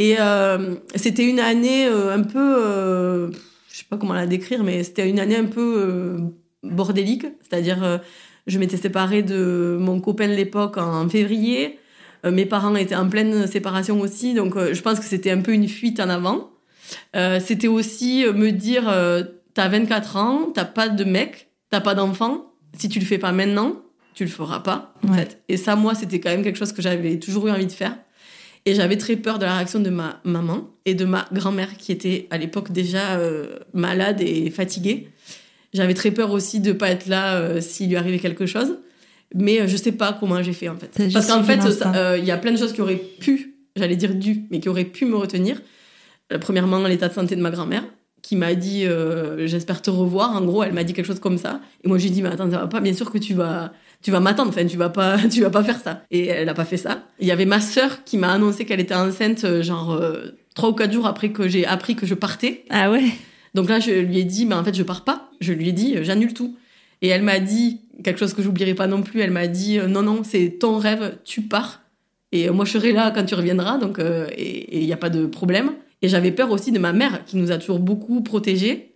Et 0.00 0.16
euh, 0.18 0.76
c'était 0.94 1.28
une 1.28 1.38
année 1.40 1.86
euh, 1.86 2.14
un 2.16 2.22
peu, 2.22 2.38
euh, 2.58 3.30
je 3.70 3.76
sais 3.76 3.84
pas 3.88 3.98
comment 3.98 4.14
la 4.14 4.26
décrire, 4.26 4.64
mais 4.64 4.82
c'était 4.82 5.06
une 5.10 5.20
année 5.20 5.36
un 5.36 5.44
peu 5.44 6.16
bordélique, 6.62 7.26
c'est-à-dire 7.42 8.00
je 8.46 8.58
m'étais 8.58 8.78
séparée 8.78 9.22
de 9.22 9.76
mon 9.78 10.00
copain 10.00 10.26
de 10.26 10.32
l'époque 10.32 10.78
en 10.78 11.06
février, 11.08 11.78
mes 12.24 12.46
parents 12.46 12.74
étaient 12.76 12.96
en 12.96 13.08
pleine 13.10 13.46
séparation 13.46 14.00
aussi, 14.00 14.32
donc 14.32 14.54
je 14.72 14.80
pense 14.80 14.98
que 15.00 15.04
c'était 15.04 15.30
un 15.30 15.42
peu 15.42 15.52
une 15.52 15.68
fuite 15.68 16.00
en 16.00 16.08
avant. 16.08 16.50
Euh, 17.14 17.38
c'était 17.44 17.68
aussi 17.68 18.24
me 18.34 18.50
dire, 18.52 18.88
euh, 18.88 19.22
t'as 19.54 19.68
24 19.68 20.16
ans, 20.16 20.48
t'as 20.54 20.64
pas 20.64 20.88
de 20.88 21.04
mec, 21.04 21.48
t'as 21.70 21.80
pas 21.80 21.94
d'enfant, 21.94 22.52
si 22.76 22.88
tu 22.88 22.98
le 23.00 23.04
fais 23.04 23.18
pas 23.18 23.32
maintenant, 23.32 23.76
tu 24.14 24.24
le 24.24 24.30
feras 24.30 24.60
pas, 24.60 24.94
en 25.06 25.12
Ouais. 25.12 25.18
fait. 25.18 25.42
Et 25.48 25.56
ça, 25.56 25.76
moi, 25.76 25.94
c'était 25.94 26.20
quand 26.20 26.30
même 26.30 26.42
quelque 26.42 26.58
chose 26.58 26.72
que 26.72 26.82
j'avais 26.82 27.18
toujours 27.18 27.46
eu 27.48 27.50
envie 27.50 27.66
de 27.66 27.72
faire. 27.72 27.96
Et 28.66 28.74
j'avais 28.74 28.96
très 28.96 29.16
peur 29.16 29.38
de 29.38 29.44
la 29.44 29.56
réaction 29.56 29.80
de 29.80 29.90
ma 29.90 30.20
maman 30.24 30.68
et 30.84 30.94
de 30.94 31.04
ma 31.04 31.26
grand-mère 31.32 31.76
qui 31.76 31.92
était 31.92 32.26
à 32.30 32.38
l'époque 32.38 32.72
déjà 32.72 33.18
euh, 33.18 33.58
malade 33.72 34.20
et 34.20 34.50
fatiguée. 34.50 35.08
J'avais 35.72 35.94
très 35.94 36.10
peur 36.10 36.30
aussi 36.30 36.60
de 36.60 36.72
pas 36.72 36.90
être 36.90 37.06
là 37.06 37.36
euh, 37.36 37.60
s'il 37.60 37.88
lui 37.88 37.96
arrivait 37.96 38.18
quelque 38.18 38.46
chose. 38.46 38.78
Mais 39.34 39.60
euh, 39.60 39.66
je 39.66 39.76
sais 39.76 39.92
pas 39.92 40.12
comment 40.18 40.42
j'ai 40.42 40.52
fait 40.52 40.68
en 40.68 40.76
fait. 40.76 41.12
Parce 41.12 41.26
qu'en 41.26 41.42
fait, 41.42 41.60
il 42.18 42.24
y 42.24 42.30
a 42.30 42.36
plein 42.36 42.52
de 42.52 42.58
choses 42.58 42.72
qui 42.72 42.82
auraient 42.82 43.00
pu, 43.20 43.54
j'allais 43.76 43.96
dire 43.96 44.14
dû, 44.14 44.44
mais 44.50 44.60
qui 44.60 44.68
auraient 44.68 44.84
pu 44.84 45.06
me 45.06 45.16
retenir. 45.16 45.60
Premièrement, 46.40 46.78
l'état 46.86 47.08
de 47.08 47.14
santé 47.14 47.34
de 47.36 47.40
ma 47.40 47.50
grand-mère 47.50 47.84
qui 48.22 48.36
m'a 48.36 48.54
dit 48.54 48.84
euh, 48.84 49.46
j'espère 49.46 49.82
te 49.82 49.90
revoir. 49.90 50.36
En 50.36 50.42
gros, 50.42 50.62
elle 50.62 50.72
m'a 50.72 50.84
dit 50.84 50.92
quelque 50.92 51.06
chose 51.06 51.20
comme 51.20 51.38
ça. 51.38 51.60
Et 51.84 51.88
moi, 51.88 51.98
j'ai 51.98 52.10
dit 52.10 52.22
mais 52.22 52.28
attends, 52.30 52.50
ça 52.50 52.58
va 52.58 52.66
pas. 52.66 52.80
Bien 52.80 52.94
sûr 52.94 53.10
que 53.10 53.18
tu 53.18 53.34
vas, 53.34 53.72
tu 54.02 54.10
vas 54.10 54.20
m'attendre. 54.20 54.50
Enfin, 54.50 54.66
tu 54.66 54.76
vas 54.76 54.90
pas, 54.90 55.18
tu 55.30 55.40
vas 55.42 55.50
pas 55.50 55.64
faire 55.64 55.80
ça. 55.80 56.02
Et 56.10 56.26
elle 56.26 56.48
a 56.48 56.54
pas 56.54 56.64
fait 56.64 56.76
ça. 56.76 57.04
Il 57.20 57.26
y 57.26 57.32
avait 57.32 57.46
ma 57.46 57.60
sœur 57.60 58.04
qui 58.04 58.16
m'a 58.16 58.32
annoncé 58.32 58.64
qu'elle 58.64 58.80
était 58.80 58.94
enceinte, 58.94 59.44
euh, 59.44 59.62
genre 59.62 59.92
euh, 59.92 60.36
trois 60.54 60.70
ou 60.70 60.74
quatre 60.74 60.92
jours 60.92 61.06
après 61.06 61.30
que 61.30 61.48
j'ai 61.48 61.66
appris 61.66 61.96
que 61.96 62.06
je 62.06 62.14
partais. 62.14 62.64
Ah 62.70 62.90
ouais 62.90 63.04
Donc 63.54 63.68
là, 63.68 63.80
je 63.80 63.90
lui 63.90 64.18
ai 64.18 64.24
dit, 64.24 64.46
mais 64.46 64.54
en 64.54 64.64
fait, 64.64 64.74
je 64.74 64.82
pars 64.82 65.04
pas. 65.04 65.30
Je 65.40 65.52
lui 65.52 65.68
ai 65.68 65.72
dit, 65.72 65.96
euh, 65.96 66.04
j'annule 66.04 66.34
tout. 66.34 66.56
Et 67.02 67.08
elle 67.08 67.22
m'a 67.22 67.40
dit 67.40 67.80
quelque 68.04 68.18
chose 68.18 68.34
que 68.34 68.42
j'oublierai 68.42 68.74
pas 68.74 68.86
non 68.86 69.02
plus. 69.02 69.20
Elle 69.20 69.30
m'a 69.30 69.46
dit, 69.46 69.78
non, 69.78 70.02
non, 70.02 70.22
c'est 70.22 70.58
ton 70.58 70.78
rêve, 70.78 71.18
tu 71.24 71.42
pars. 71.42 71.80
Et 72.32 72.48
moi, 72.50 72.64
je 72.64 72.72
serai 72.72 72.92
là 72.92 73.10
quand 73.10 73.24
tu 73.24 73.34
reviendras, 73.34 73.78
donc 73.78 73.98
euh, 73.98 74.28
et 74.36 74.80
il 74.80 74.86
n'y 74.86 74.92
a 74.92 74.96
pas 74.96 75.10
de 75.10 75.26
problème. 75.26 75.72
Et 76.02 76.08
j'avais 76.08 76.30
peur 76.30 76.50
aussi 76.50 76.72
de 76.72 76.78
ma 76.78 76.92
mère, 76.92 77.24
qui 77.24 77.36
nous 77.36 77.50
a 77.50 77.58
toujours 77.58 77.80
beaucoup 77.80 78.22
protégés, 78.22 78.94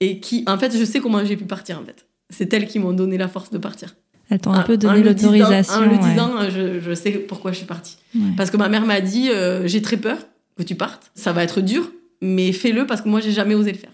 et 0.00 0.18
qui, 0.20 0.44
en 0.46 0.58
fait, 0.58 0.76
je 0.76 0.84
sais 0.84 1.00
comment 1.00 1.24
j'ai 1.24 1.36
pu 1.36 1.44
partir, 1.44 1.78
en 1.78 1.84
fait. 1.84 2.06
C'est 2.30 2.52
elles 2.54 2.66
qui 2.66 2.78
m'ont 2.78 2.92
donné 2.92 3.18
la 3.18 3.28
force 3.28 3.50
de 3.50 3.58
partir. 3.58 3.94
Elle 4.30 4.38
t'a 4.40 4.50
un 4.50 4.62
peu 4.62 4.76
donné 4.76 5.02
l'autorisation. 5.02 5.74
En 5.74 5.80
le 5.86 5.98
disant, 5.98 6.30
euh, 6.38 6.50
je, 6.50 6.80
je 6.80 6.94
sais 6.94 7.10
pourquoi 7.12 7.50
je 7.52 7.56
suis 7.58 7.66
partie. 7.66 7.96
Ouais. 8.14 8.22
Parce 8.36 8.50
que 8.50 8.56
ma 8.56 8.68
mère 8.68 8.86
m'a 8.86 9.00
dit, 9.00 9.28
euh, 9.30 9.66
j'ai 9.66 9.82
très 9.82 9.96
peur 9.96 10.16
que 10.56 10.62
tu 10.62 10.74
partes. 10.76 11.10
Ça 11.14 11.32
va 11.32 11.42
être 11.42 11.60
dur, 11.60 11.90
mais 12.22 12.52
fais-le 12.52 12.86
parce 12.86 13.00
que 13.02 13.08
moi, 13.08 13.20
j'ai 13.20 13.32
jamais 13.32 13.54
osé 13.54 13.72
le 13.72 13.78
faire. 13.78 13.90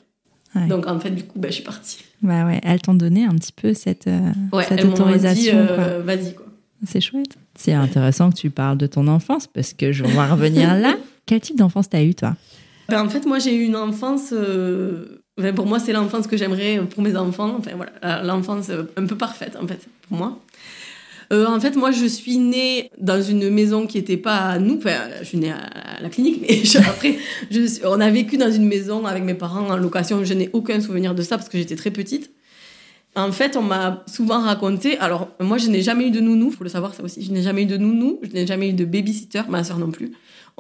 Ouais. 0.54 0.66
Donc, 0.68 0.86
en 0.86 1.00
fait, 1.00 1.10
du 1.10 1.22
coup, 1.24 1.38
ben, 1.38 1.48
je 1.50 1.54
suis 1.56 1.64
partie. 1.64 1.98
Bah 2.22 2.46
ouais, 2.46 2.60
elles 2.62 2.80
t'ont 2.80 2.94
donné 2.94 3.24
un 3.24 3.34
petit 3.34 3.52
peu 3.52 3.74
cette, 3.74 4.06
euh, 4.06 4.20
Ouais, 4.52 4.64
cette 4.64 4.80
elles 4.80 4.86
m'ont 4.86 4.94
dit, 4.94 5.00
autorisation. 5.02 5.56
euh, 5.56 6.02
vas-y, 6.04 6.34
quoi. 6.34 6.46
C'est 6.86 7.00
chouette. 7.00 7.36
C'est 7.54 7.72
intéressant 7.72 8.30
que 8.30 8.36
tu 8.36 8.50
parles 8.50 8.76
de 8.78 8.86
ton 8.86 9.06
enfance 9.08 9.46
parce 9.46 9.72
que 9.72 9.92
je 9.92 10.04
vais 10.04 10.18
en 10.18 10.34
revenir 10.34 10.74
là. 10.74 10.96
Quel 11.26 11.40
type 11.40 11.56
d'enfance 11.56 11.88
t'as 11.88 12.02
eu 12.02 12.14
toi? 12.14 12.36
Ben, 12.88 13.02
en 13.04 13.08
fait, 13.08 13.26
moi, 13.26 13.38
j'ai 13.38 13.54
eu 13.54 13.64
une 13.64 13.76
enfance. 13.76 14.32
Enfin, 15.38 15.52
pour 15.52 15.66
moi, 15.66 15.78
c'est 15.78 15.92
l'enfance 15.92 16.26
que 16.26 16.36
j'aimerais 16.36 16.80
pour 16.90 17.02
mes 17.02 17.16
enfants. 17.16 17.56
Enfin, 17.58 17.72
voilà, 17.76 18.22
l'enfance 18.22 18.68
euh, 18.70 18.84
un 18.96 19.06
peu 19.06 19.16
parfaite, 19.16 19.56
en 19.60 19.66
fait, 19.66 19.86
pour 20.08 20.16
moi. 20.18 20.38
Euh, 21.32 21.46
en 21.46 21.58
fait, 21.58 21.74
moi, 21.74 21.90
je 21.90 22.06
suis 22.06 22.38
née 22.38 22.90
dans 22.98 23.20
une 23.20 23.50
maison 23.50 23.86
qui 23.88 23.98
n'était 23.98 24.16
pas 24.16 24.36
à 24.36 24.58
nous. 24.60 24.76
Enfin, 24.78 24.94
je 25.20 25.24
suis 25.24 25.38
née 25.38 25.50
à 25.50 26.00
la 26.00 26.08
clinique, 26.08 26.40
mais 26.40 26.64
je- 26.64 26.78
après, 26.92 27.16
je 27.50 27.66
suis- 27.66 27.82
on 27.84 28.00
a 28.00 28.08
vécu 28.10 28.36
dans 28.36 28.50
une 28.50 28.64
maison 28.66 29.04
avec 29.06 29.24
mes 29.24 29.34
parents 29.34 29.68
en 29.68 29.76
location. 29.76 30.24
Je 30.24 30.34
n'ai 30.34 30.50
aucun 30.52 30.80
souvenir 30.80 31.14
de 31.16 31.22
ça 31.22 31.36
parce 31.36 31.48
que 31.48 31.58
j'étais 31.58 31.74
très 31.76 31.90
petite. 31.90 32.30
En 33.16 33.32
fait, 33.32 33.56
on 33.56 33.62
m'a 33.62 34.04
souvent 34.06 34.40
raconté. 34.40 34.98
Alors, 34.98 35.28
moi, 35.40 35.56
je 35.58 35.68
n'ai 35.68 35.82
jamais 35.82 36.06
eu 36.08 36.10
de 36.10 36.20
nounou, 36.20 36.50
faut 36.52 36.62
le 36.64 36.70
savoir 36.70 36.94
ça 36.94 37.02
aussi. 37.02 37.22
Je 37.24 37.32
n'ai 37.32 37.42
jamais 37.42 37.62
eu 37.62 37.66
de 37.66 37.78
nounou, 37.78 38.20
je 38.22 38.28
n'ai 38.30 38.46
jamais 38.46 38.68
eu 38.68 38.72
de 38.74 38.84
babysitter, 38.84 39.40
ma 39.48 39.64
soeur 39.64 39.78
non 39.78 39.90
plus. 39.90 40.12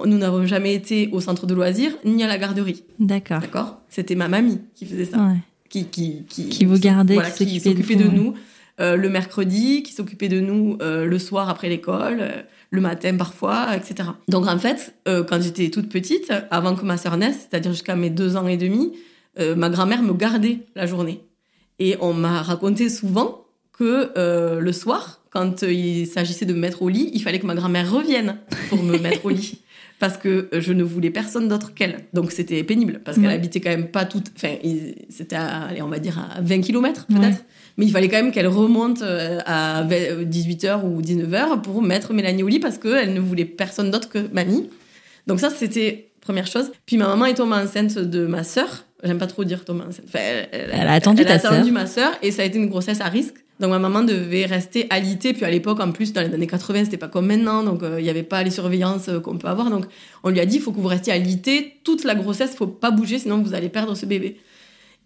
Nous 0.04 0.18
n'avons 0.18 0.44
jamais 0.46 0.74
été 0.74 1.08
au 1.12 1.20
centre 1.20 1.46
de 1.46 1.54
loisirs 1.54 1.96
ni 2.04 2.22
à 2.22 2.26
la 2.26 2.38
garderie. 2.38 2.84
D'accord. 2.98 3.40
D'accord? 3.40 3.80
C'était 3.88 4.14
ma 4.14 4.28
mamie 4.28 4.60
qui 4.74 4.84
faisait 4.86 5.06
ça. 5.06 5.18
Ouais. 5.18 5.38
Qui, 5.68 5.86
qui, 5.86 6.24
qui, 6.28 6.48
Qui 6.48 6.64
vous 6.64 6.78
gardait, 6.78 7.14
voilà, 7.14 7.30
qui 7.30 7.60
s'occupait 7.60 7.96
de 7.96 8.04
ouais. 8.04 8.14
nous 8.14 8.34
euh, 8.78 8.96
le 8.96 9.08
mercredi, 9.08 9.82
qui 9.82 9.92
s'occupait 9.92 10.28
de 10.28 10.38
nous 10.38 10.76
euh, 10.82 11.06
le 11.06 11.18
soir 11.18 11.48
après 11.48 11.70
l'école, 11.70 12.18
euh, 12.20 12.42
le 12.70 12.80
matin 12.82 13.16
parfois, 13.16 13.74
etc. 13.74 14.10
Donc 14.28 14.46
en 14.46 14.58
fait, 14.58 14.94
quand 15.06 15.40
j'étais 15.40 15.70
toute 15.70 15.88
petite, 15.88 16.32
avant 16.50 16.74
que 16.74 16.84
ma 16.84 16.98
sœur 16.98 17.16
naisse, 17.16 17.46
c'est-à-dire 17.48 17.72
jusqu'à 17.72 17.96
mes 17.96 18.10
deux 18.10 18.36
ans 18.36 18.48
et 18.48 18.56
demi, 18.56 18.92
ma 19.38 19.70
grand-mère 19.70 20.02
me 20.02 20.12
gardait 20.12 20.58
la 20.74 20.84
journée. 20.84 21.20
Et 21.78 21.96
on 22.00 22.12
m'a 22.12 22.42
raconté 22.42 22.88
souvent 22.88 23.44
que 23.72 24.10
le 24.60 24.72
soir, 24.72 25.20
quand 25.30 25.62
il 25.62 26.06
s'agissait 26.08 26.44
de 26.44 26.52
me 26.52 26.58
mettre 26.58 26.82
au 26.82 26.88
lit, 26.88 27.08
il 27.14 27.22
fallait 27.22 27.38
que 27.38 27.46
ma 27.46 27.54
grand-mère 27.54 27.90
revienne 27.90 28.38
pour 28.68 28.82
me 28.82 28.98
mettre 29.02 29.24
au 29.24 29.30
lit. 29.30 29.60
Parce 29.98 30.18
que 30.18 30.48
euh, 30.52 30.60
je 30.60 30.72
ne 30.72 30.82
voulais 30.82 31.10
personne 31.10 31.48
d'autre 31.48 31.72
qu'elle. 31.74 32.00
Donc 32.12 32.32
c'était 32.32 32.62
pénible, 32.62 33.00
parce 33.04 33.18
qu'elle 33.18 33.30
habitait 33.30 33.60
quand 33.60 33.70
même 33.70 33.88
pas 33.88 34.04
toute... 34.04 34.26
Enfin, 34.36 34.54
c'était, 35.08 35.36
à, 35.36 35.62
allez, 35.64 35.82
on 35.82 35.88
va 35.88 35.98
dire, 35.98 36.18
à 36.18 36.40
20 36.40 36.60
km 36.60 37.06
peut-être. 37.06 37.22
Ouais. 37.22 37.34
Mais 37.78 37.86
il 37.86 37.92
fallait 37.92 38.08
quand 38.08 38.16
même 38.16 38.32
qu'elle 38.32 38.46
remonte 38.46 39.02
euh, 39.02 39.38
à 39.46 39.84
18h 39.84 40.84
ou 40.84 41.00
19h 41.00 41.62
pour 41.62 41.82
mettre 41.82 42.12
Mélanie 42.12 42.42
au 42.42 42.48
lit, 42.48 42.60
parce 42.60 42.78
qu'elle 42.78 43.14
ne 43.14 43.20
voulait 43.20 43.44
personne 43.44 43.90
d'autre 43.90 44.08
que 44.08 44.18
mamie. 44.32 44.68
Donc 45.26 45.40
ça, 45.40 45.50
c'était 45.50 46.08
première 46.20 46.46
chose. 46.46 46.72
Puis 46.84 46.96
ma 46.96 47.06
maman 47.06 47.26
est 47.26 47.34
tombée 47.34 47.54
enceinte 47.54 47.98
de 47.98 48.26
ma 48.26 48.44
sœur. 48.44 48.84
J'aime 49.02 49.18
pas 49.18 49.26
trop 49.26 49.44
dire 49.44 49.64
tomber 49.64 49.82
enceinte. 49.82 50.06
Enfin, 50.08 50.18
elle, 50.52 50.70
Elle 50.72 50.88
a 50.88 50.92
attendu 50.92 51.22
elle 51.22 51.28
ta 51.28 51.48
a 51.48 51.52
attendu 51.52 51.70
ma 51.70 51.86
sœur 51.86 52.12
et 52.22 52.30
ça 52.30 52.42
a 52.42 52.44
été 52.44 52.58
une 52.58 52.68
grossesse 52.68 53.00
à 53.00 53.08
risque. 53.08 53.36
Donc 53.60 53.70
ma 53.70 53.78
maman 53.78 54.02
devait 54.02 54.46
rester 54.46 54.86
alitée. 54.90 55.32
Puis 55.32 55.44
à 55.44 55.50
l'époque, 55.50 55.80
en 55.80 55.92
plus, 55.92 56.12
dans 56.12 56.20
les 56.20 56.32
années 56.32 56.46
80, 56.46 56.84
c'était 56.84 56.96
pas 56.96 57.08
comme 57.08 57.26
maintenant. 57.26 57.62
Donc 57.62 57.82
euh, 57.82 58.00
il 58.00 58.04
n'y 58.04 58.10
avait 58.10 58.22
pas 58.22 58.42
les 58.42 58.50
surveillances 58.50 59.08
euh, 59.08 59.20
qu'on 59.20 59.38
peut 59.38 59.48
avoir. 59.48 59.70
Donc 59.70 59.86
on 60.22 60.30
lui 60.30 60.40
a 60.40 60.46
dit, 60.46 60.56
il 60.56 60.62
faut 60.62 60.72
que 60.72 60.80
vous 60.80 60.88
restiez 60.88 61.12
alitée 61.12 61.74
toute 61.84 62.04
la 62.04 62.14
grossesse. 62.14 62.54
faut 62.54 62.66
pas 62.66 62.90
bouger, 62.90 63.18
sinon 63.18 63.42
vous 63.42 63.54
allez 63.54 63.68
perdre 63.68 63.94
ce 63.94 64.06
bébé. 64.06 64.36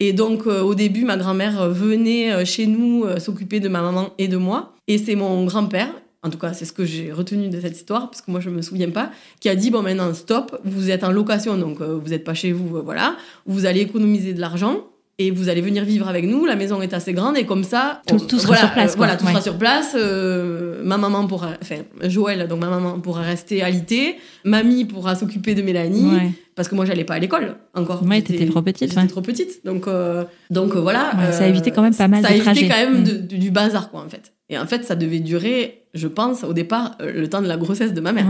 Et 0.00 0.14
donc 0.14 0.46
euh, 0.46 0.62
au 0.62 0.74
début, 0.74 1.04
ma 1.04 1.18
grand-mère 1.18 1.60
euh, 1.60 1.68
venait 1.70 2.32
euh, 2.32 2.44
chez 2.46 2.66
nous 2.66 3.04
euh, 3.04 3.20
s'occuper 3.20 3.60
de 3.60 3.68
ma 3.68 3.82
maman 3.82 4.14
et 4.16 4.28
de 4.28 4.38
moi. 4.38 4.74
Et 4.88 4.96
c'est 4.96 5.14
mon 5.14 5.44
grand-père, 5.44 5.92
en 6.22 6.30
tout 6.30 6.38
cas 6.38 6.54
c'est 6.54 6.64
ce 6.64 6.72
que 6.72 6.86
j'ai 6.86 7.12
retenu 7.12 7.48
de 7.48 7.60
cette 7.60 7.76
histoire, 7.76 8.10
parce 8.10 8.22
que 8.22 8.30
moi 8.30 8.40
je 8.40 8.48
me 8.48 8.62
souviens 8.62 8.90
pas, 8.90 9.10
qui 9.40 9.48
a 9.50 9.54
dit 9.54 9.70
bon 9.70 9.82
maintenant 9.82 10.12
stop, 10.14 10.58
vous 10.64 10.90
êtes 10.90 11.04
en 11.04 11.12
location, 11.12 11.56
donc 11.58 11.80
euh, 11.80 11.98
vous 12.02 12.08
n'êtes 12.08 12.24
pas 12.24 12.34
chez 12.34 12.50
vous, 12.50 12.78
euh, 12.78 12.80
voilà, 12.80 13.16
vous 13.46 13.66
allez 13.66 13.80
économiser 13.80 14.32
de 14.32 14.40
l'argent 14.40 14.86
et 15.22 15.30
vous 15.30 15.48
allez 15.48 15.61
venir 15.61 15.85
vivre 15.85 16.09
avec 16.09 16.24
nous. 16.26 16.46
La 16.46 16.56
maison 16.56 16.80
est 16.83 16.94
assez 16.94 17.12
grande 17.12 17.37
et 17.37 17.44
comme 17.44 17.62
ça, 17.64 18.00
tout, 18.06 18.18
tout 18.18 18.38
sera 18.38 18.54
voilà, 18.54 18.61
sur 18.62 18.72
place. 18.72 18.92
euh, 18.92 18.96
voilà, 18.96 19.16
tout 19.16 19.24
Ouais. 19.26 19.30
sera 19.33 19.42
sur 19.42 19.56
place. 19.59 19.92
Euh, 19.94 20.80
ma 20.83 20.96
maman 20.98 21.26
pourra, 21.26 21.50
enfin 21.62 21.76
Joël, 22.04 22.48
donc 22.48 22.61
ma 22.61 22.70
maman 22.70 22.98
pourra 23.00 23.22
rester 23.22 23.62
alité. 23.62 24.16
Mamie 24.44 24.85
pourra 24.87 25.14
s'occuper 25.14 25.54
de 25.54 25.62
Mélanie 25.62 26.11
Ouais. 26.11 26.30
parce 26.54 26.68
que 26.68 26.74
moi 26.74 26.85
j'allais 26.87 27.04
pas 27.04 27.14
à 27.14 27.18
l'école 27.18 27.56
encore. 27.74 28.02
Ouais, 28.04 28.22
t'étais 28.22 28.46
trop 28.46 28.62
petite, 28.62 28.88
J'étais 28.88 29.00
ouais. 29.00 29.06
trop 29.09 29.20
petite, 29.20 29.64
donc 29.64 29.87
euh, 29.88 30.24
donc 30.50 30.74
voilà. 30.74 31.12
Ça 31.33 31.44
a 31.44 31.46
évité 31.48 31.70
quand 31.70 31.83
même 31.83 31.94
pas 31.94 32.09
mal 32.09 32.22
ça 32.22 32.28
de 32.28 32.33
a 32.33 32.37
évité 32.37 32.44
trajets. 32.52 32.68
quand 32.68 32.90
même 32.90 33.00
Mm. 33.00 33.04
de- 33.04 33.16
de- 33.35 33.37
du 33.37 33.50
bazar 33.50 33.90
quoi 33.90 34.00
en 34.04 34.09
fait. 34.09 34.33
Et 34.48 34.59
en 34.59 34.66
fait, 34.66 34.85
ça 34.85 34.96
devait 34.96 35.20
durer, 35.20 35.83
je 35.94 36.09
pense, 36.09 36.42
au 36.44 36.52
départ, 36.52 36.96
le 37.00 37.28
temps 37.28 37.40
de 37.42 37.46
la 37.46 37.56
grossesse 37.56 37.92
de 37.94 38.00
ma 38.00 38.12
mère. 38.12 38.26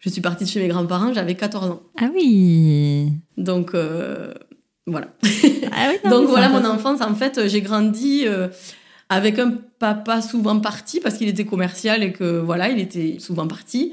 Je 0.00 0.08
suis 0.08 0.22
partie 0.22 0.44
de 0.44 0.48
chez 0.48 0.60
mes 0.60 0.68
grands-parents, 0.68 1.12
j'avais 1.12 1.34
14 1.34 1.68
ans. 1.70 1.82
Ah 2.00 2.08
oui. 2.14 3.12
Donc 3.36 3.72
voilà. 4.90 5.08
Ah 5.72 5.88
oui, 5.90 5.96
non, 6.04 6.10
Donc 6.22 6.28
voilà 6.28 6.48
mon 6.48 6.64
enfance. 6.64 7.00
En 7.00 7.14
fait, 7.14 7.38
euh, 7.38 7.48
j'ai 7.48 7.60
grandi 7.62 8.24
euh, 8.26 8.48
avec 9.08 9.38
un 9.38 9.54
papa 9.78 10.20
souvent 10.22 10.58
parti 10.60 11.00
parce 11.00 11.16
qu'il 11.16 11.28
était 11.28 11.44
commercial 11.46 12.02
et 12.02 12.12
que 12.12 12.40
voilà, 12.40 12.68
il 12.68 12.78
était 12.80 13.16
souvent 13.18 13.46
parti. 13.46 13.92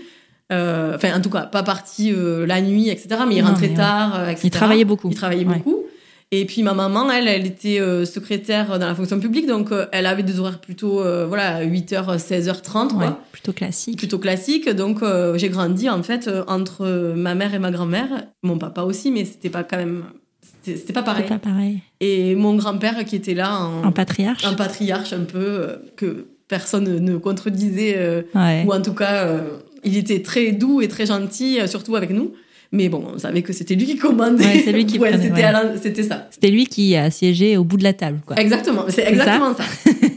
Euh, 0.51 0.95
Enfin, 0.95 1.15
en 1.17 1.21
tout 1.21 1.29
cas, 1.29 1.41
pas 1.41 1.63
parti 1.63 2.11
euh, 2.13 2.45
la 2.45 2.61
nuit, 2.61 2.89
etc. 2.89 3.21
Mais 3.27 3.35
il 3.35 3.41
Non, 3.43 3.49
rentrait 3.49 3.69
mais 3.69 3.75
tard, 3.75 4.29
etc. 4.29 4.41
Il 4.45 4.49
travaillait 4.51 4.85
beaucoup. 4.85 5.09
Il 5.09 5.15
travaillait 5.15 5.45
Ouais. 5.45 5.57
beaucoup. 5.57 5.83
Et 6.31 6.43
puis 6.45 6.61
ma 6.61 6.73
maman, 6.73 7.09
elle, 7.09 7.27
elle 7.29 7.45
était 7.45 7.79
secrétaire 8.05 8.77
dans 8.79 8.87
la 8.87 8.95
fonction 8.95 9.17
publique, 9.17 9.47
donc 9.47 9.69
elle 9.93 10.05
avait 10.05 10.23
des 10.23 10.41
horaires 10.41 10.59
plutôt, 10.59 11.01
voilà, 11.25 11.63
8h, 11.63 12.17
16h30, 12.17 12.89
quoi 12.89 12.97
Ouais, 12.97 13.11
plutôt 13.31 13.53
classique. 13.53 13.97
plutôt 13.97 14.19
classique. 14.19 14.67
Donc 14.69 14.97
j'ai 15.35 15.47
grandi 15.47 15.89
en 15.89 16.03
fait 16.03 16.29
entre 16.47 17.13
ma 17.15 17.33
mère 17.33 17.53
et 17.53 17.59
ma 17.59 17.71
grand-mère, 17.71 18.25
mon 18.43 18.57
papa 18.57 18.81
aussi, 18.81 19.09
mais 19.09 19.23
c'était 19.23 19.49
pas 19.49 19.63
quand 19.63 19.77
même, 19.77 20.03
c'était 20.75 20.93
pas 20.93 21.03
pareil. 21.03 21.23
C'est 21.27 21.33
pas 21.35 21.39
pareil. 21.49 21.79
Et 22.01 22.35
mon 22.35 22.55
grand-père 22.55 23.05
qui 23.05 23.15
était 23.15 23.33
là 23.33 23.59
en, 23.59 23.85
En 23.85 23.91
patriarche. 23.91 24.45
un 24.45 24.53
patriarche 24.53 25.13
un 25.13 25.23
peu 25.23 25.37
euh, 25.39 25.75
que 25.95 26.25
personne 26.47 26.99
ne 26.99 27.17
contredisait, 27.17 27.95
euh, 27.97 28.21
Ouais. 28.35 28.63
ou 28.67 28.73
en 28.73 28.81
tout 28.81 28.93
cas 28.93 29.25
euh, 29.27 29.41
il 29.83 29.95
était 29.97 30.21
très 30.21 30.51
doux 30.51 30.81
et 30.81 30.87
très 30.87 31.05
gentil, 31.05 31.59
surtout 31.67 31.95
avec 31.95 32.09
nous. 32.09 32.33
Mais 32.73 32.89
bon, 32.89 33.01
on 33.13 33.17
savait 33.17 33.43
que 33.43 33.53
c'était 33.53 33.75
lui 33.75 33.85
qui 33.85 33.95
commandait. 33.95 34.43
Ouais, 34.43 34.61
c'est 34.65 34.73
lui 34.73 34.85
qui 34.85 34.99
Ouais, 34.99 35.13
c'était 35.17 36.01
ouais. 36.01 36.03
ça. 36.03 36.27
C'était 36.31 36.49
lui 36.51 36.65
qui 36.65 36.97
a 36.97 37.09
siégé 37.09 37.55
au 37.55 37.63
bout 37.63 37.77
de 37.77 37.83
la 37.83 37.93
table, 37.93 38.19
quoi. 38.25 38.35
Exactement, 38.37 38.83
c'est 38.89 39.07
exactement 39.07 39.53
ça. 39.55 39.63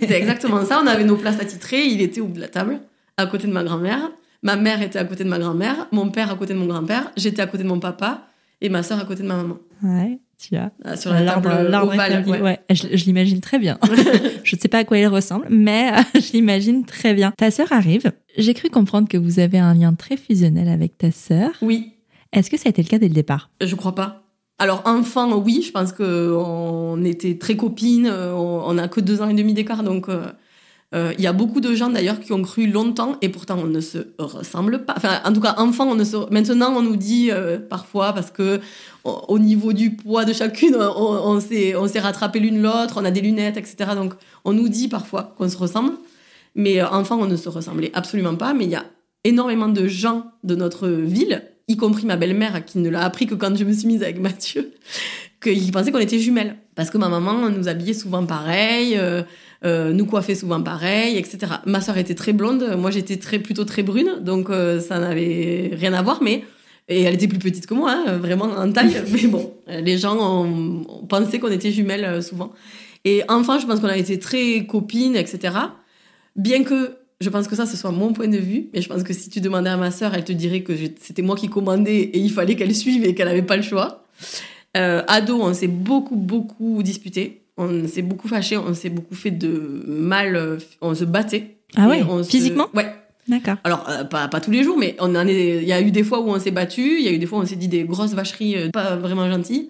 C'est 0.01 0.11
exactement 0.19 0.65
ça. 0.65 0.81
On 0.83 0.87
avait 0.89 1.05
nos 1.05 1.15
places 1.17 1.39
attitrées, 1.41 1.85
il 1.85 2.01
était 2.01 2.21
au 2.21 2.27
bout 2.27 2.35
de 2.37 2.41
la 2.41 2.49
table, 2.49 2.81
à 3.17 3.27
côté 3.27 3.47
de 3.47 3.53
ma 3.53 3.63
grand-mère. 3.63 4.11
Ma 4.43 4.57
mère 4.57 4.81
était 4.83 4.99
à 4.99 5.05
côté 5.05 5.23
de 5.23 5.29
ma 5.29 5.39
grand-mère, 5.39 5.87
mon 5.93 6.09
père 6.11 6.31
à 6.33 6.35
côté 6.35 6.55
de 6.55 6.59
mon 6.59 6.67
grand-père, 6.67 7.13
j'étais 7.17 7.43
à 7.43 7.47
côté 7.47 7.63
de 7.63 7.69
mon 7.69 7.79
papa 7.79 8.23
et 8.63 8.69
ma 8.71 8.83
sœur 8.83 8.99
à 8.99 9.05
côté 9.05 9.23
de 9.23 9.29
ma 9.29 9.37
maman. 9.37 9.59
Ouais, 9.83 10.19
tu 10.41 10.57
vois. 10.57 10.71
euh, 10.87 10.97
Sur 10.97 11.13
la 11.13 11.23
L'arbre- 11.23 11.51
table 11.51 11.69
l'arbre 11.71 11.93
ovale. 11.93 12.13
établi, 12.13 12.31
ouais. 12.33 12.41
ouais. 12.41 12.61
Je, 12.71 12.97
je 12.97 13.05
l'imagine 13.05 13.41
très 13.41 13.59
bien. 13.59 13.79
je 14.45 14.57
ne 14.57 14.61
sais 14.61 14.69
pas 14.69 14.79
à 14.79 14.85
quoi 14.85 14.99
il 14.99 15.07
ressemble, 15.07 15.47
mais 15.51 15.91
euh, 15.93 16.03
je 16.21 16.33
l'imagine 16.33 16.85
très 16.85 17.15
bien. 17.15 17.33
Ta 17.37 17.51
sœur 17.51 17.73
arrive. 17.73 18.13
J'ai 18.39 18.55
cru 18.55 18.71
comprendre 18.71 19.09
que 19.09 19.17
vous 19.19 19.39
avez 19.41 19.59
un 19.59 19.75
lien 19.75 19.93
très 19.95 20.17
fusionnel 20.17 20.69
avec 20.69 20.97
ta 20.99 21.11
sœur. 21.11 21.51
Oui, 21.63 21.93
Est-ce 22.33 22.49
que 22.51 22.57
ça 22.57 22.65
a 22.67 22.71
été 22.71 22.83
le 22.83 22.89
cas 22.89 22.99
dès 22.99 23.09
le 23.09 23.15
départ? 23.15 23.51
Je 23.61 23.75
crois 23.75 23.95
pas. 23.95 24.23
Alors 24.59 24.83
enfant, 24.85 25.37
oui, 25.39 25.63
je 25.67 25.73
pense 25.73 25.93
que 25.93 26.35
on 26.37 27.03
était 27.05 27.39
très 27.39 27.57
copines. 27.57 28.07
euh, 28.07 28.35
On 28.35 28.63
on 28.67 28.79
a 28.79 28.89
que 28.89 29.01
deux 29.01 29.23
ans 29.23 29.29
et 29.29 29.35
demi 29.35 29.55
d'écart, 29.55 29.83
donc 29.83 30.09
euh, 30.09 30.27
il 30.93 31.21
y 31.21 31.27
a 31.29 31.33
beaucoup 31.33 31.61
de 31.61 31.73
gens 31.75 31.89
d'ailleurs 31.89 32.19
qui 32.19 32.33
ont 32.33 32.43
cru 32.43 32.67
longtemps 32.67 33.17
et 33.23 33.29
pourtant 33.29 33.59
on 33.59 33.67
ne 33.67 33.81
se 33.81 33.99
ressemble 34.19 34.85
pas. 34.85 34.95
Enfin, 34.97 35.21
en 35.25 35.33
tout 35.33 35.41
cas, 35.41 35.55
enfant, 35.59 35.87
on 35.89 35.95
ne 35.95 36.03
se. 36.03 36.17
Maintenant, 36.33 36.75
on 36.77 36.83
nous 36.83 36.97
dit 36.97 37.31
euh, 37.31 37.59
parfois 37.59 38.13
parce 38.13 38.31
que 38.31 38.61
au 39.05 39.25
au 39.29 39.39
niveau 39.39 39.73
du 39.73 39.95
poids 39.95 40.25
de 40.25 40.33
chacune, 40.33 40.77
on, 40.77 41.39
on 41.39 41.41
s'est 41.41 42.01
rattrapé 42.01 42.41
l'une 42.41 42.61
l'autre, 42.61 42.95
on 42.97 43.05
a 43.05 43.11
des 43.11 43.21
lunettes, 43.21 43.57
etc. 43.57 43.93
Donc 43.95 44.15
on 44.45 44.53
nous 44.53 44.69
dit 44.69 44.89
parfois 44.89 45.35
qu'on 45.39 45.49
se 45.49 45.57
ressemble, 45.57 45.93
mais 46.55 46.81
euh, 46.81 46.89
enfant, 46.89 47.19
on 47.21 47.27
ne 47.27 47.37
se 47.37 47.49
ressemblait 47.49 47.93
absolument 47.95 48.35
pas. 48.35 48.53
Mais 48.53 48.65
il 48.65 48.71
y 48.71 48.77
a 48.77 48.85
énormément 49.23 49.69
de 49.69 49.87
gens 49.87 50.33
de 50.43 50.55
notre 50.57 50.89
ville, 50.89 51.45
y 51.69 51.77
compris 51.77 52.07
ma 52.07 52.17
belle-mère 52.17 52.65
qui 52.65 52.79
ne 52.79 52.89
l'a 52.89 53.05
appris 53.05 53.27
que 53.27 53.35
quand 53.35 53.57
je 53.57 53.65
me 53.65 53.73
suis 53.73 53.87
mise 53.87 54.03
avec 54.03 54.19
Mathieu, 54.19 54.73
qu'ils 55.43 55.73
pensaient 55.73 55.93
qu'on 55.93 55.99
était 55.99 56.19
jumelles. 56.19 56.57
Parce 56.75 56.91
que 56.91 56.99
ma 56.99 57.09
maman 57.09 57.51
nous 57.51 57.69
habillait 57.69 57.95
souvent 57.95 58.25
pareil, 58.25 58.97
euh, 58.97 59.23
euh, 59.65 59.93
nous 59.93 60.07
coiffait 60.07 60.35
souvent 60.35 60.63
pareil, 60.63 61.17
etc. 61.17 61.53
Ma 61.67 61.81
soeur 61.81 61.99
était 61.99 62.15
très 62.15 62.33
blonde, 62.33 62.77
moi 62.79 62.91
j'étais 62.91 63.17
très, 63.17 63.39
plutôt 63.39 63.65
très 63.65 63.83
brune, 63.83 64.19
donc 64.21 64.51
euh, 64.51 64.81
ça 64.81 64.99
n'avait 64.99 65.71
rien 65.75 65.93
à 65.93 66.03
voir, 66.03 66.23
mais. 66.23 66.45
Et 66.89 67.03
elle 67.03 67.15
était 67.15 67.29
plus 67.29 67.39
petite 67.39 67.67
que 67.67 67.75
moi, 67.75 67.93
hein, 67.93 68.17
vraiment 68.17 68.47
en 68.47 68.73
taille. 68.73 68.97
mais 69.13 69.29
bon, 69.29 69.55
les 69.69 69.97
gens 69.97 70.17
ont, 70.17 70.85
ont 70.89 71.07
pensé 71.07 71.39
qu'on 71.39 71.53
était 71.53 71.71
jumelles 71.71 72.21
souvent. 72.21 72.53
Et 73.05 73.23
enfin, 73.29 73.61
je 73.61 73.67
pense 73.67 73.79
qu'on 73.79 73.87
a 73.87 73.97
été 73.97 74.19
très 74.19 74.67
copines, 74.67 75.15
etc. 75.15 75.55
Bien 76.35 76.65
que 76.65 76.97
je 77.21 77.29
pense 77.29 77.47
que 77.47 77.55
ça, 77.55 77.67
ce 77.67 77.77
soit 77.77 77.93
mon 77.93 78.13
point 78.13 78.29
de 78.29 78.39
vue, 78.39 78.71
mais 78.73 78.81
je 78.81 78.89
pense 78.89 79.03
que 79.03 79.13
si 79.13 79.29
tu 79.29 79.41
demandais 79.41 79.71
à 79.71 79.77
ma 79.77 79.91
sœur, 79.91 80.15
elle 80.15 80.25
te 80.25 80.33
dirait 80.33 80.63
que 80.63 80.73
c'était 81.01 81.23
moi 81.23 81.37
qui 81.37 81.49
commandais 81.49 82.01
et 82.01 82.19
il 82.19 82.33
fallait 82.33 82.57
qu'elle 82.57 82.75
suive 82.75 83.05
et 83.05 83.15
qu'elle 83.15 83.29
n'avait 83.29 83.43
pas 83.43 83.57
le 83.57 83.63
choix. 83.63 84.07
Euh, 84.77 85.03
ado, 85.09 85.41
on 85.43 85.53
s'est 85.55 85.67
beaucoup, 85.69 86.17
beaucoup 86.17 86.83
disputé. 86.83 87.43
On 87.57 87.87
s'est 87.89 88.03
beaucoup 88.03 88.29
fâché, 88.29 88.57
on 88.57 88.73
s'est 88.73 88.89
beaucoup 88.91 89.15
fait 89.15 89.31
de 89.33 89.83
mal, 89.87 90.37
euh, 90.37 90.57
on 90.81 90.95
se 90.95 91.05
battait. 91.05 91.57
Ah 91.77 91.89
ouais 91.89 92.03
on 92.09 92.23
se- 92.23 92.31
Physiquement? 92.31 92.69
Ouais. 92.75 92.87
D'accord. 93.29 93.57
Alors, 93.65 93.87
euh, 93.89 94.05
pas, 94.05 94.29
pas 94.29 94.41
tous 94.41 94.51
les 94.51 94.63
jours, 94.65 94.79
mais 94.79 94.97
on 94.99 95.15
en 95.15 95.27
est, 95.27 95.59
il 95.63 95.69
y 95.69 95.73
a 95.73 95.81
eu 95.81 95.91
des 95.91 96.03
fois 96.03 96.21
où 96.21 96.29
on 96.31 96.39
s'est 96.41 96.51
battu, 96.51 96.97
il 96.99 97.05
y 97.05 97.09
a 97.09 97.13
eu 97.13 97.19
des 97.19 97.27
fois 97.27 97.39
où 97.39 97.43
on 97.43 97.47
s'est 97.47 97.57
dit 97.57 97.69
des 97.69 97.85
grosses 97.85 98.15
vacheries 98.15 98.57
euh, 98.57 98.71
pas 98.71 98.97
vraiment 98.97 99.31
gentilles. 99.31 99.69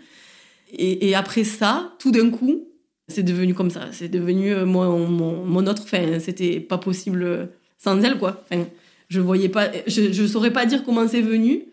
Et, 0.73 1.09
et 1.09 1.15
après 1.15 1.45
ça, 1.45 1.93
tout 1.99 2.11
d'un 2.13 2.31
coup, 2.31 2.69
c'est 3.09 3.25
devenu 3.25 3.55
comme 3.55 3.71
ça. 3.71 3.89
C'est 3.93 4.09
devenu 4.09 4.55
mon, 4.65 5.07
mon, 5.09 5.45
mon 5.45 5.67
autre. 5.67 5.83
Enfin, 5.83 6.21
c'était 6.21 6.61
pas 6.61 6.79
possible 6.79 7.49
sans 7.77 8.01
elle, 8.03 8.19
quoi. 8.19 8.45
Enfin, 8.49 8.65
je 9.09 9.21
voyais 9.21 9.49
pas, 9.49 9.69
je, 9.89 10.13
je 10.13 10.27
saurais 10.27 10.53
pas 10.53 10.65
dire 10.65 10.85
comment 10.85 11.09
c'est 11.09 11.21
venu. 11.23 11.65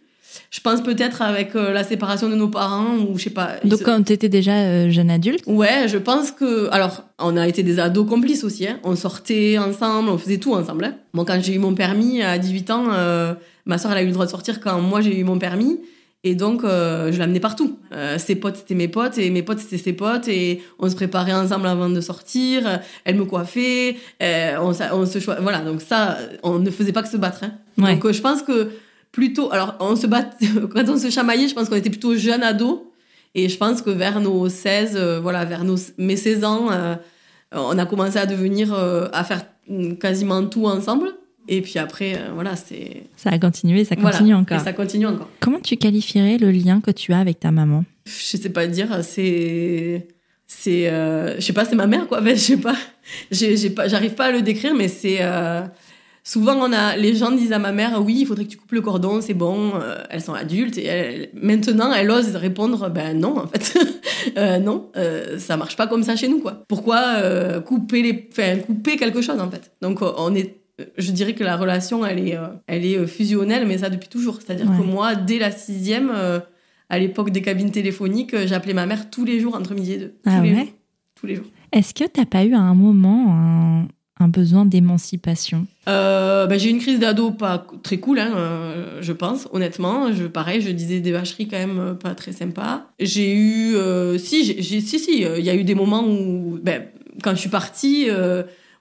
Je 0.52 0.60
pense 0.62 0.82
peut-être 0.82 1.21
avec 1.21 1.56
euh, 1.56 1.71
la 1.73 1.84
séparation 1.84 2.30
de 2.30 2.36
nos 2.36 2.47
parents 2.47 2.95
ou 2.97 3.17
je 3.17 3.23
sais 3.26 3.30
pas. 3.30 3.56
Donc 3.63 3.80
se- 3.80 3.84
quand 3.84 4.02
tu 4.04 4.13
étais 4.13 4.30
déjà 4.30 4.54
euh, 4.54 4.89
jeune 4.89 5.10
adulte, 5.10 5.43
Ouais, 5.47 5.88
je 5.88 5.97
pense 5.97 6.32
que. 6.32 6.69
Alors, 6.71 7.04
on 7.19 7.36
a 7.38 7.47
été 7.47 7.63
des 7.63 7.80
ados 7.80 8.08
complices 8.08 8.43
aussi. 8.43 8.67
Hein. 8.67 8.80
On 8.84 8.95
sortait 8.95 9.58
ensemble, 9.58 10.10
on 10.10 10.17
faisait 10.17 10.38
tout 10.38 10.54
ensemble. 10.54 10.86
Hein. 10.86 10.95
Moi, 11.13 11.26
quand 11.26 11.39
j'ai 11.41 11.54
eu 11.54 11.60
mon 11.60 11.73
permis 11.73 12.21
à 12.21 12.38
18 12.38 12.71
ans, 12.71 12.86
euh, 12.93 13.34
ma 13.65 13.78
soeur, 13.78 13.91
elle 13.91 13.97
a 14.00 14.02
eu 14.04 14.08
le 14.08 14.12
droit 14.13 14.26
de 14.26 14.32
sortir 14.32 14.60
quand 14.60 14.80
moi 14.82 15.02
j'ai 15.02 15.17
eu 15.17 15.23
mon 15.23 15.38
permis. 15.39 15.80
Et 16.23 16.34
donc, 16.36 16.63
euh, 16.63 17.12
je 17.12 17.19
l'amenais 17.19 17.39
partout. 17.39 17.78
Euh, 17.93 18.17
ses 18.17 18.36
potes, 18.36 18.58
c'était 18.58 18.73
mes 18.76 18.88
potes, 18.89 19.17
et 19.17 19.30
mes 19.30 19.43
potes, 19.43 19.60
c'était 19.60 19.78
ses 19.78 19.93
potes. 19.93 20.28
Et 20.28 20.62
on 20.80 20.89
se 20.89 20.95
préparait 20.95 21.32
ensemble 21.32 21.67
avant 21.67 21.89
de 21.89 22.02
sortir. 22.02 22.82
Elle 23.06 23.15
me 23.15 23.23
coiffait. 23.23 23.95
euh, 24.21 24.56
on, 24.60 24.71
on 24.93 25.06
se 25.06 25.19
Voilà, 25.41 25.60
donc 25.60 25.82
ça, 25.82 26.17
on 26.43 26.60
ne 26.60 26.69
faisait 26.71 26.91
pas 26.91 27.04
que 27.04 27.08
se 27.10 27.17
battre. 27.17 27.43
Hein. 27.43 27.52
Ouais. 27.78 27.93
Donc, 27.95 28.12
je 28.12 28.19
pense 28.19 28.41
que 28.41 28.71
plutôt. 29.12 29.52
Alors, 29.52 29.76
on 29.80 29.96
se 29.96 30.08
bat. 30.08 30.30
quand 30.74 30.89
on 30.89 30.98
se 30.98 31.10
chamaillait, 31.10 31.48
je 31.48 31.56
pense 31.56 31.70
qu'on 31.70 31.76
était 31.76 31.89
plutôt 31.89 32.15
jeunes 32.15 32.43
ados. 32.43 32.82
Et 33.36 33.50
je 33.50 33.58
pense 33.58 33.84
que 33.84 33.91
vers 33.91 34.20
nos 34.20 34.50
16, 34.50 34.93
euh, 34.96 35.20
voilà, 35.20 35.46
vers 35.46 35.63
nos, 35.63 35.76
mes 36.00 36.15
16 36.15 36.43
ans, 36.43 36.72
euh, 36.72 36.96
on 37.52 37.78
a 37.78 37.86
commencé 37.86 38.17
à 38.17 38.26
devenir, 38.26 38.74
euh, 38.74 39.08
à 39.13 39.24
faire 39.24 39.46
quasiment 40.00 40.43
tout 40.46 40.65
ensemble. 40.65 41.10
Et 41.48 41.62
puis 41.62 41.78
après, 41.78 42.20
voilà, 42.34 42.58
c'est. 42.58 43.04
ça 43.15 43.30
a 43.30 43.39
continué, 43.39 43.86
ça 43.86 43.96
voilà. 43.96 44.17
continue 44.17 44.34
encore. 44.34 44.60
Et 44.60 44.63
ça 44.63 44.74
continue 44.74 45.06
encore. 45.06 45.30
Comment 45.39 45.62
tu 45.62 45.78
qualifierais 45.78 46.38
le 46.38 46.52
lien 46.52 46.82
que 46.82 46.91
tu 46.91 47.13
as 47.13 47.20
avec 47.20 47.39
ta 47.39 47.52
maman? 47.52 47.86
Je 48.06 48.38
sais 48.38 48.50
pas 48.50 48.67
dire, 48.67 49.02
c'est. 49.04 50.08
C'est. 50.46 50.89
je 50.89 51.39
sais 51.39 51.54
pas, 51.54 51.63
c'est 51.63 51.76
ma 51.76 51.88
mère, 51.88 52.08
quoi. 52.08 52.20
En 52.22 52.24
fait, 52.24 52.36
je 52.36 52.41
sais 52.41 52.58
pas. 52.58 52.76
J'ai 53.32 53.70
pas 53.70 53.88
J'arrive 53.88 54.15
pas 54.15 54.26
à 54.26 54.32
le 54.32 54.41
décrire, 54.41 54.74
mais 54.76 54.89
c'est. 54.89 55.20
Souvent, 56.30 56.56
on 56.58 56.74
a, 56.74 56.98
les 56.98 57.16
gens 57.16 57.32
disent 57.32 57.54
à 57.54 57.58
ma 57.60 57.72
mère, 57.72 58.02
oui, 58.04 58.18
il 58.20 58.26
faudrait 58.26 58.44
que 58.44 58.50
tu 58.50 58.58
coupes 58.58 58.74
le 58.74 58.82
cordon, 58.82 59.22
c'est 59.22 59.34
bon, 59.34 59.72
euh, 59.76 59.96
elles 60.10 60.20
sont 60.20 60.34
adultes. 60.34 60.78
Et 60.78 61.30
maintenant, 61.42 61.94
elle 61.94 62.12
ose 62.12 62.36
répondre, 62.36 62.90
ben 62.90 63.18
non, 63.18 63.38
en 63.40 63.48
fait. 63.48 63.78
Euh, 64.36 64.60
non, 64.60 64.90
euh, 64.98 65.40
ça 65.40 65.56
marche 65.56 65.78
pas 65.78 65.88
comme 65.88 66.04
ça 66.04 66.18
chez 66.18 66.28
nous, 66.28 66.40
quoi. 66.40 66.66
Pourquoi 66.68 66.98
euh, 67.20 67.62
couper, 67.62 68.02
les, 68.02 68.28
enfin, 68.30 68.58
couper 68.58 68.98
quelque 68.98 69.22
chose, 69.22 69.40
en 69.40 69.50
fait 69.50 69.72
Donc, 69.82 70.00
on 70.02 70.36
est, 70.36 70.58
je 70.98 71.12
dirais 71.12 71.34
que 71.34 71.46
la 71.46 71.56
relation, 71.56 72.06
elle 72.06 72.20
est, 72.28 72.38
elle 72.68 72.84
est 72.86 73.08
fusionnelle, 73.08 73.66
mais 73.66 73.78
ça 73.78 73.90
depuis 73.90 74.10
toujours. 74.10 74.40
C'est-à-dire 74.42 74.70
Ouais. 74.70 74.78
que 74.80 74.84
moi, 74.84 75.16
dès 75.16 75.40
la 75.40 75.50
sixième, 75.52 76.12
à 76.90 77.00
l'époque 77.00 77.30
des 77.30 77.42
cabines 77.42 77.72
téléphoniques, 77.72 78.36
j'appelais 78.48 78.74
ma 78.74 78.86
mère 78.86 79.10
tous 79.10 79.24
les 79.24 79.40
jours 79.40 79.56
entre 79.56 79.74
midi 79.74 79.94
et 79.94 79.98
deux. 79.98 80.13
Tous 80.24 80.30
Ah 80.30 80.42
les 80.42 80.50
ouais? 80.52 80.56
jours. 80.58 80.68
Tous 81.16 81.28
les 81.28 81.36
jours. 81.36 81.46
Est-ce 81.72 81.94
que 81.94 82.04
t'as 82.04 82.26
pas 82.26 82.44
eu 82.44 82.54
à 82.54 82.60
un 82.60 82.74
moment 82.76 83.28
un, 83.30 83.88
un 84.19 84.27
besoin 84.27 84.65
d'émancipation 84.65 85.67
Euh, 85.88 86.47
ben, 86.47 86.60
j'ai 86.60 86.69
eu 86.69 86.71
une 86.71 86.80
crise 86.80 86.99
d'ado 86.99 87.32
pas 87.32 87.65
très 87.84 87.97
cool, 87.97 88.19
hein, 88.19 88.34
euh, 88.36 88.97
je 89.01 89.13
pense, 89.13 89.47
honnêtement. 89.53 90.12
Je, 90.12 90.25
pareil, 90.25 90.62
je 90.62 90.69
disais 90.69 90.99
des 90.99 91.12
vacheries 91.12 91.47
quand 91.47 91.58
même 91.58 91.80
euh, 91.80 91.93
pas 91.93 92.13
très 92.15 92.34
sympas. 92.34 92.88
J'ai 92.99 93.34
eu, 93.34 93.75
euh, 93.75 94.17
si, 94.17 94.43
j'ai, 94.43 94.82
si, 94.82 94.99
si, 94.99 95.23
euh, 95.23 95.39
il 95.39 95.45
y 95.45 95.49
a 95.49 95.56
eu 95.56 95.63
des 95.63 95.75
moments 95.75 96.03
où, 96.06 96.60
ben, 96.62 96.84
quand 97.23 97.32
je 97.32 97.39
suis 97.39 97.49
partie 97.49 98.10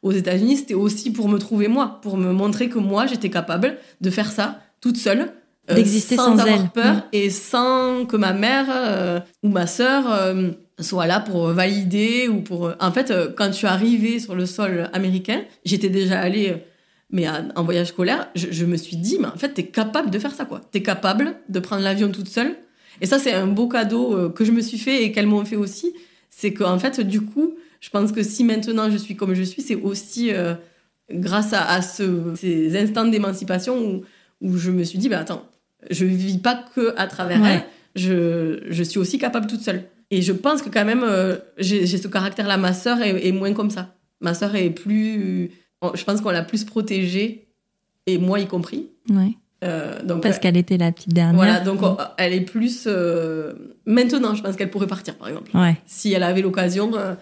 aux 0.02 0.12
États-Unis, 0.12 0.58
c'était 0.58 0.74
aussi 0.74 1.10
pour 1.10 1.26
me 1.28 1.38
trouver 1.38 1.68
moi, 1.68 2.00
pour 2.02 2.18
me 2.18 2.32
montrer 2.32 2.68
que 2.68 2.78
moi, 2.78 3.06
j'étais 3.06 3.30
capable 3.30 3.78
de 4.02 4.10
faire 4.10 4.30
ça 4.30 4.60
toute 4.82 4.98
seule. 4.98 5.32
D'exister 5.74 6.16
sans 6.16 6.38
avoir 6.38 6.48
elle. 6.48 6.68
peur 6.68 7.02
et 7.12 7.30
sans 7.30 8.04
que 8.04 8.16
ma 8.16 8.34
mère 8.34 9.22
ou 9.42 9.48
ma 9.48 9.66
sœur 9.66 10.04
soit 10.80 11.06
là 11.06 11.20
pour 11.20 11.48
valider 11.48 12.28
ou 12.28 12.40
pour. 12.40 12.72
En 12.80 12.92
fait, 12.92 13.10
euh, 13.10 13.28
quand 13.34 13.46
je 13.46 13.52
suis 13.52 13.66
arrivée 13.66 14.18
sur 14.20 14.34
le 14.34 14.46
sol 14.46 14.88
américain, 14.92 15.42
j'étais 15.64 15.88
déjà 15.88 16.20
allée, 16.20 16.50
euh, 16.50 16.56
mais 17.10 17.26
en 17.54 17.62
voyage 17.64 17.88
scolaire, 17.88 18.28
je, 18.34 18.48
je 18.50 18.64
me 18.66 18.76
suis 18.76 18.96
dit, 18.96 19.16
mais 19.20 19.28
en 19.28 19.36
fait, 19.36 19.50
t'es 19.54 19.66
capable 19.66 20.10
de 20.10 20.18
faire 20.18 20.34
ça, 20.34 20.44
quoi. 20.44 20.60
T'es 20.72 20.82
capable 20.82 21.36
de 21.48 21.60
prendre 21.60 21.82
l'avion 21.82 22.10
toute 22.10 22.28
seule. 22.28 22.54
Et 23.00 23.06
ça, 23.06 23.18
c'est 23.18 23.32
un 23.32 23.46
beau 23.46 23.68
cadeau 23.68 24.16
euh, 24.16 24.28
que 24.30 24.44
je 24.44 24.52
me 24.52 24.60
suis 24.60 24.78
fait 24.78 25.04
et 25.04 25.12
qu'elles 25.12 25.26
m'ont 25.26 25.44
fait 25.44 25.56
aussi. 25.56 25.92
C'est 26.30 26.52
qu'en 26.52 26.78
fait, 26.78 27.00
du 27.00 27.20
coup, 27.20 27.54
je 27.80 27.90
pense 27.90 28.10
que 28.12 28.22
si 28.22 28.42
maintenant 28.44 28.90
je 28.90 28.96
suis 28.96 29.16
comme 29.16 29.34
je 29.34 29.42
suis, 29.42 29.62
c'est 29.62 29.74
aussi 29.76 30.32
euh, 30.32 30.54
grâce 31.10 31.52
à, 31.52 31.66
à 31.70 31.80
ce- 31.82 32.34
ces 32.36 32.76
instants 32.76 33.04
d'émancipation 33.06 33.78
où, 33.78 34.02
où 34.42 34.56
je 34.58 34.70
me 34.70 34.82
suis 34.84 34.98
dit, 34.98 35.08
bah 35.08 35.20
attends, 35.20 35.44
je 35.90 36.04
vis 36.04 36.38
pas 36.38 36.64
que 36.74 36.92
à 36.96 37.06
travers 37.06 37.40
Ouais. 37.40 37.54
elle, 37.54 37.62
je, 37.94 38.60
je 38.68 38.82
suis 38.82 38.98
aussi 38.98 39.18
capable 39.18 39.46
toute 39.46 39.60
seule. 39.62 39.84
Et 40.10 40.22
je 40.22 40.32
pense 40.32 40.62
que 40.62 40.68
quand 40.68 40.84
même, 40.84 41.04
euh, 41.04 41.36
j'ai 41.58 41.86
ce 41.86 42.08
caractère-là. 42.08 42.56
Ma 42.56 42.72
sœur 42.72 43.02
est, 43.02 43.26
est 43.26 43.32
moins 43.32 43.52
comme 43.52 43.70
ça. 43.70 43.94
Ma 44.20 44.34
sœur 44.34 44.54
est 44.54 44.70
plus. 44.70 45.50
Je 45.94 46.04
pense 46.04 46.20
qu'on 46.20 46.30
l'a 46.30 46.42
plus 46.42 46.64
protégée, 46.64 47.48
et 48.06 48.18
moi 48.18 48.40
y 48.40 48.46
compris. 48.46 48.88
Ouais. 49.10 49.32
Euh, 49.64 50.02
donc, 50.02 50.22
Parce 50.22 50.38
qu'elle 50.38 50.56
était 50.56 50.76
la 50.76 50.92
petite 50.92 51.12
dernière. 51.14 51.34
voilà, 51.34 51.60
donc 51.60 51.82
on- 51.82 51.96
elle 52.18 52.34
est 52.34 52.40
plus. 52.42 52.84
euh, 52.86 53.52
Maintenant, 53.86 54.34
je 54.34 54.42
pense 54.42 54.54
qu'elle 54.56 54.70
pourrait 54.70 54.86
partir, 54.86 55.14
par 55.16 55.28
exemple. 55.28 55.50
Ouais. 55.56 55.76
Si 55.86 56.12
elle 56.12 56.22
avait 56.22 56.42
l'occasion. 56.42 56.92
euh, 56.96 57.14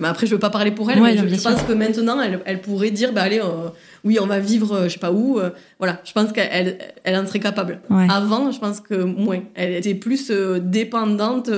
mais 0.00 0.06
après, 0.08 0.26
je 0.26 0.32
veux 0.32 0.38
pas 0.38 0.50
parler 0.50 0.70
pour 0.70 0.90
elle, 0.90 1.00
Ouais, 1.00 1.14
mais 1.14 1.28
je, 1.28 1.34
je 1.34 1.40
pense 1.42 1.62
que 1.62 1.72
maintenant, 1.72 2.20
elle, 2.20 2.40
elle 2.44 2.60
pourrait 2.60 2.90
dire 2.92 3.12
bah, 3.12 3.22
allez, 3.22 3.40
euh, 3.40 3.68
oui, 4.04 4.18
on 4.20 4.26
va 4.26 4.38
vivre, 4.38 4.72
euh, 4.74 4.84
je 4.84 4.94
sais 4.94 4.98
pas 4.98 5.12
où. 5.12 5.38
euh, 5.38 5.50
voilà, 5.78 6.00
je 6.04 6.12
pense 6.12 6.32
qu'elle 6.32 6.78
elle, 7.04 7.16
en 7.16 7.26
serait 7.26 7.40
capable. 7.40 7.80
Ouais. 7.90 8.06
Avant, 8.10 8.50
je 8.52 8.58
pense 8.58 8.80
que 8.80 8.94
moins. 8.94 9.40
Elle 9.54 9.74
était 9.74 9.94
plus 9.94 10.30
euh, 10.30 10.58
dépendante, 10.60 11.50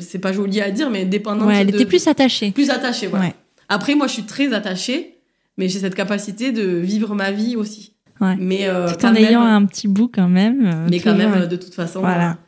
c'est 0.00 0.18
pas 0.18 0.32
joli 0.32 0.60
à 0.60 0.70
dire, 0.70 0.90
mais 0.90 1.04
dépendante. 1.04 1.48
Ouais, 1.48 1.60
elle 1.60 1.70
de- 1.70 1.74
était 1.76 1.86
plus 1.86 2.06
attachée. 2.08 2.50
plus 2.52 2.70
attachée. 2.70 3.06
Voilà. 3.06 3.26
Ouais. 3.26 3.34
Après, 3.68 3.94
moi, 3.94 4.06
je 4.06 4.12
suis 4.14 4.22
très 4.24 4.52
attachée, 4.52 5.16
mais 5.56 5.68
j'ai 5.68 5.78
cette 5.80 5.94
capacité 5.94 6.52
de 6.52 6.62
vivre 6.62 7.14
ma 7.14 7.30
vie 7.30 7.56
aussi. 7.56 7.92
Ouais. 8.20 8.34
Mais 8.38 8.68
euh, 8.68 8.88
Tout 8.98 9.06
en 9.06 9.12
même, 9.12 9.24
ayant 9.24 9.42
un 9.42 9.64
petit 9.64 9.86
bout 9.88 10.08
quand 10.12 10.28
même. 10.28 10.86
mais 10.90 10.98
quand 11.00 11.14
même, 11.14 11.46
de 11.46 11.56
toute 11.56 11.74
façon. 11.74 12.00
Voilà. 12.00 12.38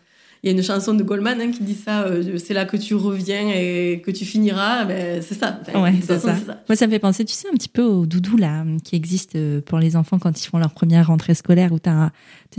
Il 0.42 0.50
y 0.50 0.54
a 0.54 0.56
une 0.56 0.62
chanson 0.62 0.94
de 0.94 1.02
Goldman 1.02 1.38
hein, 1.40 1.50
qui 1.50 1.62
dit 1.62 1.74
ça, 1.74 2.02
euh, 2.04 2.38
c'est 2.38 2.54
là 2.54 2.64
que 2.64 2.78
tu 2.78 2.94
reviens 2.94 3.50
et 3.54 4.00
que 4.04 4.10
tu 4.10 4.24
finiras. 4.24 4.86
Ben, 4.86 5.20
c'est 5.20 5.34
ça. 5.34 5.60
Enfin, 5.60 5.82
Ouais, 5.82 5.92
façon, 5.92 6.28
ça. 6.28 6.62
Moi, 6.68 6.76
ça 6.76 6.86
me 6.86 6.92
fait 6.92 6.98
penser, 6.98 7.24
tu 7.26 7.34
sais, 7.34 7.48
un 7.48 7.54
petit 7.56 7.68
peu 7.68 7.82
au 7.82 8.06
doudou 8.06 8.38
là, 8.38 8.64
qui 8.82 8.96
existe 8.96 9.36
euh, 9.36 9.60
pour 9.60 9.78
les 9.78 9.96
enfants 9.96 10.18
quand 10.18 10.42
ils 10.42 10.46
font 10.46 10.58
leur 10.58 10.70
première 10.72 11.08
rentrée 11.08 11.34
scolaire, 11.34 11.72
où 11.72 11.78
tu 11.78 11.90
as, 11.90 12.10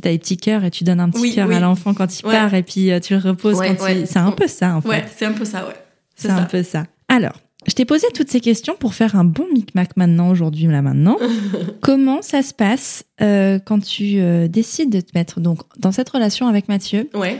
des 0.03 0.17
petits 0.19 0.37
cœurs 0.37 0.63
et 0.63 0.69
tu 0.69 0.83
donnes 0.83 0.99
un 0.99 1.09
petit 1.09 1.21
Oui, 1.21 1.33
cœur 1.35 1.47
oui. 1.47 1.55
à 1.55 1.59
l'enfant 1.59 1.95
quand 1.95 2.19
il 2.19 2.25
Ouais. 2.25 2.31
part 2.33 2.53
et 2.53 2.61
puis 2.61 2.91
euh, 2.91 2.99
tu 2.99 3.13
le 3.15 3.19
reposes 3.19 3.57
Ouais, 3.57 3.75
quand 3.75 3.85
ouais. 3.85 4.01
il... 4.01 4.07
C'est 4.07 4.19
un 4.19 4.31
peu 4.31 4.47
ça, 4.47 4.75
en 4.75 4.81
fait. 4.81 4.87
Ouais, 4.89 5.05
c'est 5.17 5.25
un 5.25 5.33
peu 5.33 5.45
ça, 5.45 5.65
ouais. 5.67 5.73
c'est 6.15 6.29
un 6.29 6.43
peu 6.43 6.61
ça. 6.61 6.85
Alors, 7.09 7.33
je 7.67 7.73
t'ai 7.73 7.85
posé 7.85 8.07
toutes 8.13 8.29
ces 8.29 8.39
questions 8.41 8.75
pour 8.79 8.93
faire 8.93 9.15
un 9.15 9.23
bon 9.23 9.45
micmac 9.53 9.97
maintenant, 9.97 10.29
aujourd'hui, 10.29 10.67
là, 10.67 10.81
maintenant. 10.83 11.17
Comment 11.81 12.21
ça 12.21 12.41
se 12.43 12.53
passe 12.53 13.05
euh, 13.21 13.59
quand 13.63 13.79
tu 13.79 14.19
euh, 14.19 14.47
décides 14.47 14.91
de 14.91 15.01
te 15.01 15.11
mettre 15.15 15.39
donc 15.39 15.61
dans 15.79 15.91
cette 15.91 16.09
relation 16.09 16.47
avec 16.47 16.67
Mathieu 16.69 17.09
Ouais. 17.13 17.39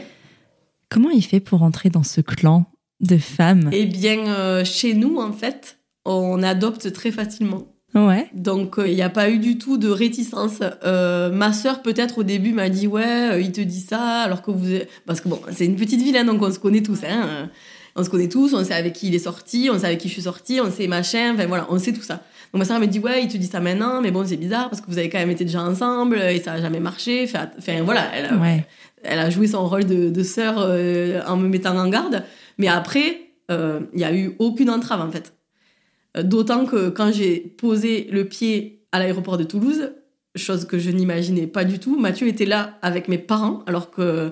Comment 0.92 1.10
il 1.10 1.24
fait 1.24 1.40
pour 1.40 1.64
entrer 1.64 1.90
dans 1.90 2.04
ce 2.04 2.20
clan 2.20 2.66
de 3.00 3.18
femmes? 3.18 3.70
Eh 3.72 3.86
bien, 3.86 4.28
euh, 4.28 4.66
chez 4.66 4.94
nous, 4.94 5.20
en 5.20 5.32
fait, 5.32 5.80
on 6.04 6.44
adopte 6.44 6.92
très 6.92 7.12
facilement. 7.12 7.66
Ouais. 7.96 8.28
Donc, 8.34 8.78
euh, 8.78 8.90
il 8.90 8.96
n'y 8.96 9.02
a 9.02 9.10
pas 9.10 9.30
eu 9.30 9.40
du 9.40 9.58
tout 9.58 9.78
de 9.78 9.88
réticence. 9.88 10.60
Euh, 10.84 11.32
ma 11.32 11.54
sœur, 11.54 11.82
peut-être, 11.82 12.18
au 12.18 12.24
début, 12.24 12.52
m'a 12.52 12.68
dit 12.68 12.88
Ouais, 12.88 13.32
euh, 13.32 13.40
il 13.40 13.54
te 13.54 13.62
dit 13.62 13.80
ça, 13.80 14.22
alors 14.22 14.42
que 14.42 14.52
vous. 14.52 14.80
Parce 15.06 15.22
que 15.22 15.30
bon, 15.30 15.40
c'est 15.54 15.66
une 15.66 15.78
petite 15.78 16.02
ville, 16.02 16.18
hein, 16.18 16.26
donc 16.26 16.42
on 16.42 16.52
se 16.52 16.60
connaît 16.60 16.84
tous. 16.84 17.00
Hein, 17.06 17.50
on 17.96 18.04
se 18.04 18.10
connaît 18.10 18.30
tous, 18.30 18.54
on 18.54 18.64
sait 18.64 18.74
avec 18.74 18.92
qui 18.94 19.08
il 19.08 19.16
est 19.16 19.20
sorti, 19.20 19.70
on 19.72 19.80
sait 19.80 19.86
avec 19.86 20.00
qui 20.00 20.10
je 20.10 20.14
suis 20.14 20.22
sortie, 20.24 20.60
on 20.62 20.72
sait 20.72 20.88
machin, 20.88 21.34
enfin 21.34 21.46
voilà, 21.46 21.68
on 21.70 21.80
sait 21.80 21.94
tout 21.94 22.02
ça. 22.02 22.16
Donc 22.54 22.60
ma 22.60 22.66
sœur 22.66 22.80
me 22.80 22.86
dit 22.86 23.00
Ouais, 23.00 23.24
il 23.24 23.30
te 23.30 23.38
dit 23.38 23.48
ça 23.48 23.60
maintenant, 23.60 24.02
mais 24.02 24.12
bon, 24.12 24.26
c'est 24.26 24.38
bizarre 24.38 24.70
parce 24.70 24.82
que 24.82 24.88
vous 24.88 24.98
avez 24.98 25.10
quand 25.10 25.20
même 25.20 25.30
été 25.30 25.46
déjà 25.46 25.62
ensemble 25.62 26.18
et 26.20 26.40
ça 26.40 26.54
a 26.54 26.62
jamais 26.62 26.80
marché. 26.80 27.26
Enfin, 27.26 27.82
voilà, 27.84 28.10
elle 28.14 28.38
Ouais. 28.38 28.66
Elle 29.04 29.20
a 29.20 29.30
joué 29.30 29.48
son 29.48 29.68
rôle 29.68 29.86
de, 29.86 30.24
sœur 30.24 30.56
euh, 30.58 31.22
en 31.28 31.38
me 31.38 31.48
mettant 31.48 31.78
en 31.78 31.90
garde. 31.90 32.24
Mais 32.58 32.68
après, 32.68 33.32
euh, 33.50 33.82
il 33.94 33.98
n'y 33.98 34.04
a 34.04 34.14
eu 34.14 34.36
aucune 34.40 34.70
entrave, 34.70 35.02
en 35.02 35.12
fait. 35.12 35.34
Euh, 36.18 36.24
D'autant 36.24 36.66
que 36.66 36.90
quand 36.90 37.12
j'ai 37.12 37.40
posé 37.40 38.08
le 38.12 38.26
pied 38.26 38.86
à 38.92 39.00
l'aéroport 39.00 39.38
de 39.38 39.44
Toulouse, 39.44 39.92
chose 40.36 40.64
que 40.66 40.80
je 40.80 40.90
n'imaginais 40.92 41.46
pas 41.46 41.66
du 41.66 41.78
tout, 41.78 42.00
Mathieu 42.00 42.28
était 42.28 42.46
là 42.46 42.78
avec 42.82 43.10
mes 43.10 43.18
parents, 43.18 43.64
alors 43.68 43.92
que 43.92 44.32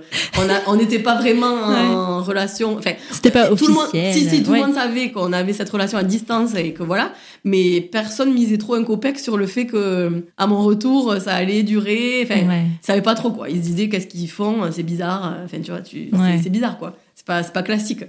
on 0.68 0.76
n'était 0.78 1.00
pas 1.00 1.16
vraiment 1.16 1.48
en 1.54 2.24
relation. 2.24 2.78
Enfin, 2.78 2.92
C'était 3.12 3.32
pas 3.32 3.48
tout 3.54 3.68
le 3.68 3.74
monde, 3.74 3.88
si, 4.14 4.30
si, 4.30 4.42
tout 4.44 4.52
Ouais. 4.52 4.60
le 4.62 4.68
monde 4.68 4.76
savait 4.76 5.12
qu'on 5.12 5.34
avait 5.34 5.52
cette 5.52 5.70
relation 5.70 5.98
à 5.98 6.04
distance 6.04 6.56
et 6.56 6.72
que 6.74 6.84
voilà, 6.84 7.12
mais 7.44 7.82
personne 7.82 8.34
misait 8.34 8.58
trop 8.58 8.76
un 8.76 8.84
copec 8.86 9.20
sur 9.20 9.36
le 9.38 9.46
fait 9.46 9.66
que 9.66 10.24
à 10.38 10.48
mon 10.48 10.62
retour, 10.64 11.16
ça 11.20 11.34
allait 11.36 11.64
durer. 11.64 12.22
Enfin, 12.24 12.48
Ouais. 12.48 12.64
ils 12.82 12.86
savaient 12.86 13.02
pas 13.02 13.16
trop 13.16 13.32
quoi. 13.32 13.50
Ils 13.50 13.58
se 13.58 13.62
disaient 13.70 13.90
qu'est-ce 13.90 14.08
qu'ils 14.08 14.30
font, 14.32 14.72
c'est 14.72 14.84
bizarre. 14.84 15.36
Enfin, 15.44 15.60
tu 15.62 15.72
vois, 15.72 15.82
tu, 15.82 16.10
c'est, 16.14 16.44
c'est 16.44 16.50
bizarre 16.50 16.78
quoi. 16.78 16.96
C'est 17.16 17.26
pas, 17.26 17.44
c'est 17.44 17.52
pas 17.54 17.64
classique. 17.64 18.06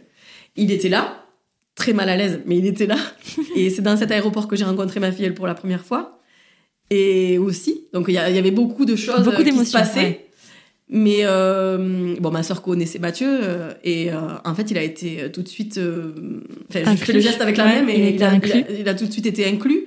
Il 0.54 0.70
était 0.70 0.88
là, 0.88 1.24
très 1.74 1.92
mal 1.92 2.08
à 2.08 2.16
l'aise, 2.16 2.40
mais 2.46 2.56
il 2.58 2.66
était 2.66 2.86
là. 2.86 2.96
et 3.56 3.68
c'est 3.70 3.82
dans 3.82 3.96
cet 3.96 4.12
aéroport 4.12 4.46
que 4.46 4.54
j'ai 4.54 4.64
rencontré 4.64 5.00
ma 5.00 5.10
fille 5.10 5.24
elle, 5.24 5.34
pour 5.34 5.48
la 5.48 5.54
première 5.54 5.84
fois. 5.84 6.19
Et 6.90 7.38
aussi, 7.38 7.84
donc 7.92 8.06
il 8.08 8.14
y, 8.14 8.18
avait 8.18 8.50
beaucoup 8.50 8.84
de 8.84 8.96
choses 8.96 9.22
Beaucoup 9.24 9.42
euh, 9.42 9.44
qui 9.44 9.64
se 9.64 9.72
passaient. 9.72 10.00
ouais. 10.00 10.26
Mais 10.92 11.18
euh, 11.20 12.16
bon, 12.18 12.32
ma 12.32 12.42
soeur 12.42 12.62
connaissait 12.62 12.98
Mathieu 12.98 13.28
euh, 13.30 13.72
et 13.84 14.10
euh, 14.10 14.16
en 14.44 14.54
fait, 14.56 14.72
il 14.72 14.76
a 14.78 14.82
été 14.82 15.30
tout 15.32 15.42
de 15.42 15.48
suite. 15.48 15.78
Enfin, 16.68 16.96
je 16.96 17.04
fais 17.04 17.12
le 17.12 17.20
geste 17.20 17.40
avec 17.40 17.56
la 17.56 17.64
Ouais, 17.66 17.74
main, 17.80 17.82
mais 17.86 17.96
il 17.96 18.02
a 18.02 18.08
il 18.08 18.14
été 18.16 18.24
a, 18.24 18.30
inclus. 18.30 18.50
il 18.68 18.74
a- 18.76 18.78
il 18.80 18.88
a 18.88 18.94
tout 18.94 19.06
de 19.06 19.12
suite 19.12 19.26
été 19.26 19.46
inclus. 19.46 19.84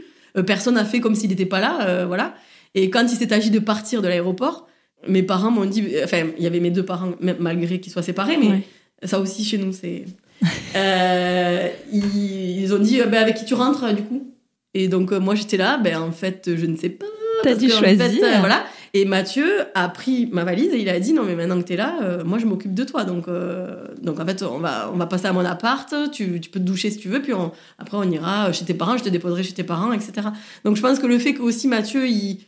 Personne 0.47 0.75
n'a 0.75 0.85
fait 0.85 1.01
comme 1.01 1.13
s'il 1.15 1.29
n'était 1.29 1.45
pas 1.45 1.59
là, 1.59 2.05
voilà. 2.05 2.33
Et 2.73 2.89
quand 2.89 3.01
il 3.03 3.17
s'est 3.17 3.33
agi 3.33 3.51
de 3.51 3.59
partir 3.59 4.01
de 4.01 4.07
l'aéroport, 4.07 4.67
mes 5.07 5.23
parents 5.23 5.51
m'ont 5.51 5.65
dit, 5.65 5.83
enfin, 6.05 6.23
il 6.37 6.43
y 6.43 6.47
avait 6.47 6.61
mes 6.61 6.71
deux 6.71 6.85
parents, 6.85 7.11
même 7.19 7.35
malgré 7.39 7.81
qu'ils 7.81 7.91
soient 7.91 8.01
séparés, 8.01 8.37
mais 8.37 8.47
Ouais. 8.47 8.61
ça 9.03 9.19
aussi 9.19 9.43
chez 9.43 9.57
nous, 9.57 9.73
c'est. 9.73 10.05
Ils, 11.93 12.61
ils 12.61 12.73
ont 12.73 12.79
dit, 12.79 12.99
ben, 13.01 13.15
avec 13.21 13.35
qui 13.35 13.45
tu 13.45 13.53
rentres 13.53 13.93
du 13.93 14.03
coup? 14.03 14.29
Et 14.73 14.87
donc 14.87 15.11
euh, 15.11 15.19
moi 15.19 15.35
j'étais 15.35 15.57
là, 15.57 15.77
ben 15.77 15.97
en 16.01 16.11
fait, 16.11 16.49
je 16.55 16.65
ne 16.65 16.75
sais 16.75 16.89
pas. 16.89 17.05
T'as 17.43 17.55
dû 17.55 17.65
en 17.71 17.77
choisir. 17.77 18.05
fait, 18.05 18.23
euh, 18.23 18.39
voilà. 18.39 18.63
Et 18.95 19.05
Mathieu 19.05 19.45
a 19.73 19.89
pris 19.89 20.29
ma 20.31 20.43
valise 20.43 20.71
et 20.71 20.79
il 20.79 20.87
a 20.87 20.99
dit 20.99 21.13
non 21.13 21.23
mais 21.23 21.35
maintenant 21.35 21.57
que 21.59 21.65
t'es 21.67 21.75
là, 21.75 21.95
euh, 22.03 22.23
moi 22.23 22.37
je 22.37 22.45
m'occupe 22.45 22.73
de 22.75 22.83
toi. 22.83 23.03
Donc 23.05 23.27
euh, 23.27 23.85
donc 24.01 24.19
en 24.19 24.25
fait 24.25 24.43
on 24.43 24.59
va 24.59 24.91
on 24.93 24.97
va 24.97 25.07
passer 25.07 25.25
à 25.25 25.33
mon 25.33 25.43
appart. 25.45 25.93
Tu, 26.11 26.39
tu 26.39 26.49
peux 26.51 26.59
te 26.59 26.65
doucher 26.65 26.91
si 26.91 26.97
tu 26.99 27.07
veux. 27.09 27.21
Puis 27.21 27.33
on- 27.33 27.51
après 27.79 27.97
on 27.97 28.03
ira 28.03 28.51
chez 28.53 28.65
tes 28.65 28.73
parents. 28.75 28.97
Je 28.97 29.03
te 29.03 29.09
déposerai 29.09 29.43
chez 29.43 29.53
tes 29.53 29.63
parents, 29.63 29.91
etc. 29.93 30.27
Donc 30.63 30.75
je 30.75 30.81
pense 30.81 30.99
que 30.99 31.07
le 31.07 31.17
fait 31.17 31.33
que 31.33 31.41
aussi 31.41 31.67
Mathieu 31.67 32.07
il 32.07 32.39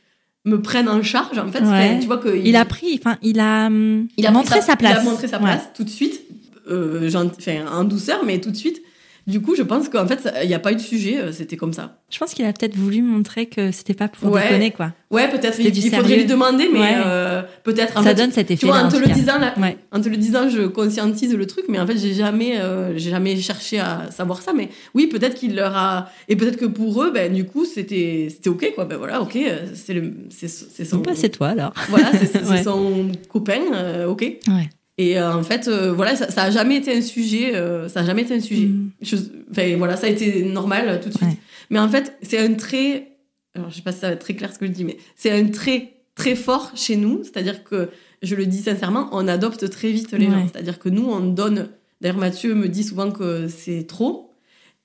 me 0.45 0.61
prenne 0.61 0.87
en 0.87 1.01
charge 1.01 1.39
en 1.39 1.51
fait, 1.51 1.63
Ouais. 1.63 1.97
tu 1.99 2.05
vois 2.05 2.19
que 2.19 2.29
Il 2.37 2.55
a 2.55 2.65
pris, 2.65 2.99
enfin, 3.03 3.17
il 3.23 3.39
a, 3.39 3.65
hum, 3.65 4.07
il 4.15 4.27
a 4.27 4.31
montré 4.31 4.61
sa, 4.61 4.75
place. 4.75 4.97
Il 5.03 5.07
a 5.07 5.09
montré 5.09 5.27
sa 5.27 5.37
Ouais. 5.37 5.43
place 5.43 5.69
tout 5.75 5.83
de 5.83 5.89
suite, 5.89 6.21
enfin, 6.69 7.65
en 7.71 7.83
douceur, 7.83 8.23
mais 8.23 8.39
tout 8.39 8.51
de 8.51 8.55
suite. 8.55 8.81
Du 9.27 9.41
coup, 9.41 9.55
je 9.55 9.63
pense 9.63 9.89
qu'en 9.89 10.05
fait, 10.05 10.29
il 10.43 10.47
n'y 10.47 10.53
a 10.53 10.59
pas 10.59 10.71
eu 10.71 10.75
de 10.75 10.79
sujet, 10.81 11.17
euh, 11.17 11.31
c'était 11.31 11.57
comme 11.57 11.73
ça. 11.73 11.97
Je 12.11 12.19
pense 12.19 12.35
qu'il 12.35 12.45
a 12.45 12.53
peut-être 12.53 12.75
voulu 12.75 13.01
montrer 13.01 13.47
que 13.47 13.71
c'était 13.71 13.95
pas 13.95 14.07
pour 14.07 14.31
Ouais. 14.31 14.43
déconner, 14.43 14.69
quoi. 14.69 14.93
Ouais, 15.09 15.27
peut-être, 15.31 15.59
il, 15.59 15.75
il 15.75 15.91
faudrait 15.91 16.17
lui 16.17 16.25
demander, 16.25 16.69
mais 16.71 16.79
Ouais. 16.79 16.93
euh, 17.03 17.41
peut-être. 17.63 17.93
ça 17.93 18.03
fait, 18.03 18.13
donne 18.13 18.31
cet 18.31 18.47
Tu 18.47 18.53
effet 18.53 18.67
vois, 18.67 18.81
en 18.83 18.87
te 18.89 18.97
le 18.97 19.07
disant, 19.07 19.39
là, 19.39 19.55
Ouais. 19.59 19.77
en 19.91 19.99
te 19.99 20.09
le 20.09 20.17
disant, 20.17 20.47
je 20.47 20.61
conscientise 20.67 21.33
le 21.33 21.47
truc, 21.47 21.65
mais 21.69 21.79
en 21.79 21.87
fait, 21.87 21.97
j'ai 21.97 22.13
jamais, 22.13 22.59
euh, 22.59 22.95
j'ai 22.97 23.09
jamais 23.09 23.35
cherché 23.37 23.79
à 23.79 24.11
savoir 24.11 24.43
ça. 24.43 24.53
Mais 24.53 24.69
oui, 24.93 25.07
peut-être 25.07 25.33
qu'il 25.33 25.55
leur 25.55 25.75
a, 25.75 26.09
et 26.29 26.35
peut-être 26.35 26.57
que 26.57 26.65
pour 26.65 27.01
eux, 27.01 27.09
ben, 27.11 27.33
du 27.33 27.45
coup, 27.45 27.65
c'était, 27.65 28.27
c'était 28.29 28.49
ok, 28.49 28.73
quoi. 28.75 28.85
Ben 28.85 28.97
voilà, 28.97 29.21
ok, 29.23 29.35
c'est 29.73 29.93
le, 29.95 30.13
c'est, 30.29 30.47
c'est 30.47 30.85
son, 30.85 30.97
Bon, 30.97 31.03
bah, 31.03 31.11
c'est 31.15 31.29
toi 31.29 31.47
alors. 31.47 31.73
voilà, 31.89 32.11
c'est, 32.11 32.27
son 32.63 33.07
copain, 33.27 33.61
euh, 33.73 34.05
ok. 34.07 34.21
Ouais. 34.21 34.69
Et 34.97 35.19
euh, 35.19 35.33
en 35.33 35.43
fait, 35.43 35.67
euh, 35.67 35.91
voilà, 35.91 36.15
ça, 36.15 36.31
ça 36.31 36.43
a 36.43 36.51
jamais 36.51 36.77
été 36.77 36.95
un 36.95 37.01
sujet. 37.01 37.55
euh, 37.55 37.89
ça 37.89 37.99
a 38.01 38.05
jamais 38.05 38.21
été 38.21 38.33
un 38.35 38.39
sujet. 38.39 38.67
Mm. 38.67 38.91
Je- 39.01 39.15
enfin, 39.51 39.75
voilà, 39.77 39.97
ça 39.97 40.07
a 40.07 40.09
été 40.09 40.43
normal 40.43 40.99
tout 41.01 41.09
de 41.09 41.13
suite. 41.15 41.27
Ouais. 41.29 41.37
Mais 41.69 41.79
en 41.79 41.89
fait, 41.89 42.15
c'est 42.21 42.39
un 42.39 42.53
trait. 42.53 43.09
Alors, 43.55 43.69
je 43.69 43.75
sais 43.75 43.81
pas 43.81 43.91
si 43.91 43.99
ça 43.99 44.07
va 44.07 44.13
être 44.13 44.19
très 44.21 44.35
clair 44.35 44.53
ce 44.53 44.59
que 44.59 44.65
je 44.65 44.71
dis, 44.71 44.83
mais 44.85 44.97
c'est 45.15 45.31
un 45.31 45.45
trait 45.47 45.93
très 46.15 46.35
fort 46.35 46.71
chez 46.75 46.95
nous. 46.95 47.23
C'est-à-dire 47.23 47.63
que, 47.63 47.89
je 48.21 48.35
le 48.35 48.45
dis 48.45 48.59
sincèrement, 48.61 49.09
on 49.11 49.27
adopte 49.27 49.69
très 49.69 49.91
vite 49.91 50.13
les 50.13 50.25
Ouais. 50.27 50.31
gens. 50.31 50.47
C'est-à-dire 50.51 50.79
que 50.79 50.89
nous, 50.89 51.03
on 51.09 51.19
donne. 51.19 51.69
D'ailleurs, 52.01 52.17
Mathieu 52.17 52.55
me 52.55 52.67
dit 52.69 52.83
souvent 52.83 53.11
que 53.11 53.47
c'est 53.49 53.85
trop, 53.87 54.31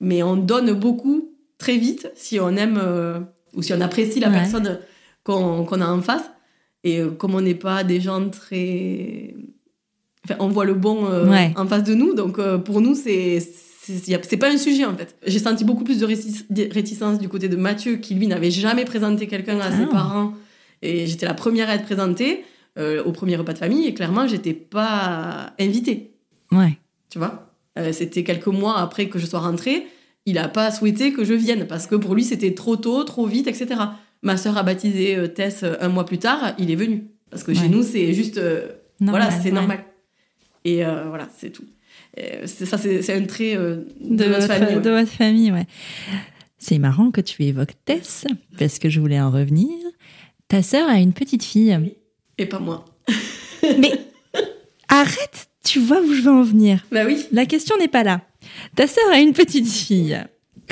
mais 0.01 0.23
on 0.23 0.35
donne 0.35 0.73
beaucoup 0.73 1.29
très 1.57 1.77
vite 1.77 2.11
si 2.15 2.39
on 2.39 2.55
aime 2.57 2.79
ou 3.53 3.61
si 3.61 3.73
on 3.73 3.79
apprécie 3.81 4.19
la 4.19 4.27
Ouais. 4.29 4.33
personne 4.35 4.79
qu'on 5.23 5.63
qu'on 5.65 5.79
a 5.81 5.87
en 5.87 6.01
face. 6.01 6.29
Et 6.83 7.01
comme 7.17 7.35
on 7.35 7.41
n'est 7.41 7.55
pas 7.55 7.83
des 7.83 8.01
gens 8.01 8.27
très. 8.29 9.35
Enfin, 10.25 10.35
on 10.39 10.47
voit 10.49 10.65
le 10.65 10.73
bon 10.75 11.05
euh, 11.09 11.27
Ouais. 11.29 11.51
en 11.55 11.65
face 11.65 11.83
de 11.83 11.93
nous, 11.95 12.13
donc 12.13 12.37
euh, 12.39 12.57
pour 12.57 12.81
nous, 12.81 12.95
c'est. 12.95 13.39
C'est 13.83 14.13
a- 14.13 14.37
pas 14.37 14.49
un 14.51 14.57
sujet 14.57 14.85
en 14.85 14.95
fait. 14.95 15.15
J'ai 15.25 15.39
senti 15.39 15.65
beaucoup 15.65 15.83
plus 15.83 15.99
de 15.99 16.05
rétic- 16.05 16.45
de 16.51 16.71
réticence 16.71 17.17
du 17.17 17.27
côté 17.27 17.49
de 17.49 17.55
Mathieu 17.55 17.95
qui 17.97 18.13
lui 18.13 18.27
n'avait 18.27 18.51
jamais 18.51 18.85
présenté 18.85 19.25
quelqu'un 19.27 19.59
à 19.59 19.71
ses 19.71 19.83
Ah. 19.83 19.91
parents 19.91 20.33
et 20.83 21.07
j'étais 21.07 21.25
la 21.25 21.33
première 21.33 21.67
à 21.67 21.73
être 21.75 21.83
présentée 21.85 22.43
euh, 22.77 23.03
au 23.03 23.11
premier 23.11 23.35
repas 23.35 23.53
de 23.53 23.57
famille 23.57 23.87
et 23.87 23.93
clairement 23.95 24.27
j'étais 24.27 24.53
pas 24.53 25.53
invitée, 25.59 26.11
Ouais. 26.51 26.77
tu 27.09 27.17
vois? 27.17 27.47
c'était 27.91 28.23
quelques 28.23 28.47
mois 28.47 28.77
après 28.79 29.07
que 29.09 29.17
je 29.17 29.25
sois 29.25 29.39
rentrée, 29.39 29.87
il 30.27 30.35
n'a 30.35 30.47
pas 30.47 30.69
souhaité 30.71 31.11
que 31.11 31.23
je 31.25 31.33
vienne 31.33 31.65
parce 31.67 31.87
que 31.87 31.95
pour 31.95 32.13
lui 32.13 32.23
c'était 32.23 32.53
trop 32.53 32.75
tôt, 32.77 33.03
trop 33.03 33.25
vite, 33.25 33.47
etc. 33.47 33.67
Ma 34.21 34.37
sœur 34.37 34.57
a 34.57 34.63
baptisé 34.63 35.17
Tess 35.33 35.65
un 35.81 35.89
mois 35.89 36.05
plus 36.05 36.19
tard, 36.19 36.53
il 36.59 36.69
est 36.69 36.75
venu. 36.75 37.05
Parce 37.31 37.43
que 37.43 37.53
chez 37.53 37.67
nous 37.67 37.81
c'est 37.81 38.13
juste... 38.13 38.39
voilà, 38.99 39.31
c'est 39.31 39.45
ouais. 39.45 39.51
normal. 39.51 39.83
Et 40.65 40.85
euh, 40.85 41.05
voilà, 41.07 41.27
c'est 41.35 41.51
tout. 41.51 41.65
C'est 42.15 42.65
ça, 42.65 42.77
c'est 42.77 43.13
un 43.13 43.25
trait 43.25 43.55
euh, 43.55 43.85
de, 44.01 44.23
de, 44.23 44.29
votre, 44.29 44.47
famille. 44.47 44.75
ouais. 44.75 44.81
de 44.81 44.89
votre 44.89 45.11
famille, 45.11 45.51
ouais. 45.51 45.65
C'est 46.57 46.77
marrant 46.77 47.09
que 47.09 47.21
tu 47.21 47.43
évoques 47.43 47.73
Tess, 47.85 48.25
parce 48.59 48.79
que 48.79 48.89
je 48.89 48.99
voulais 48.99 49.19
en 49.19 49.31
revenir. 49.31 49.69
Ta 50.47 50.61
sœur 50.61 50.87
a 50.89 50.99
une 50.99 51.13
petite 51.13 51.43
fille. 51.43 51.95
Et 52.37 52.45
pas 52.45 52.59
moi. 52.59 52.85
Mais 53.79 53.91
arrête, 54.89 55.47
tu 55.63 55.79
vois 55.79 56.01
où 56.01 56.13
je 56.13 56.21
veux 56.21 56.31
en 56.31 56.43
venir. 56.43 56.85
Bah 56.91 57.03
oui. 57.05 57.25
La 57.31 57.45
question 57.45 57.77
n'est 57.77 57.87
pas 57.87 58.03
là. 58.03 58.21
Ta 58.75 58.87
sœur 58.87 59.09
a 59.11 59.19
une 59.19 59.33
petite 59.33 59.67
fille. 59.67 60.21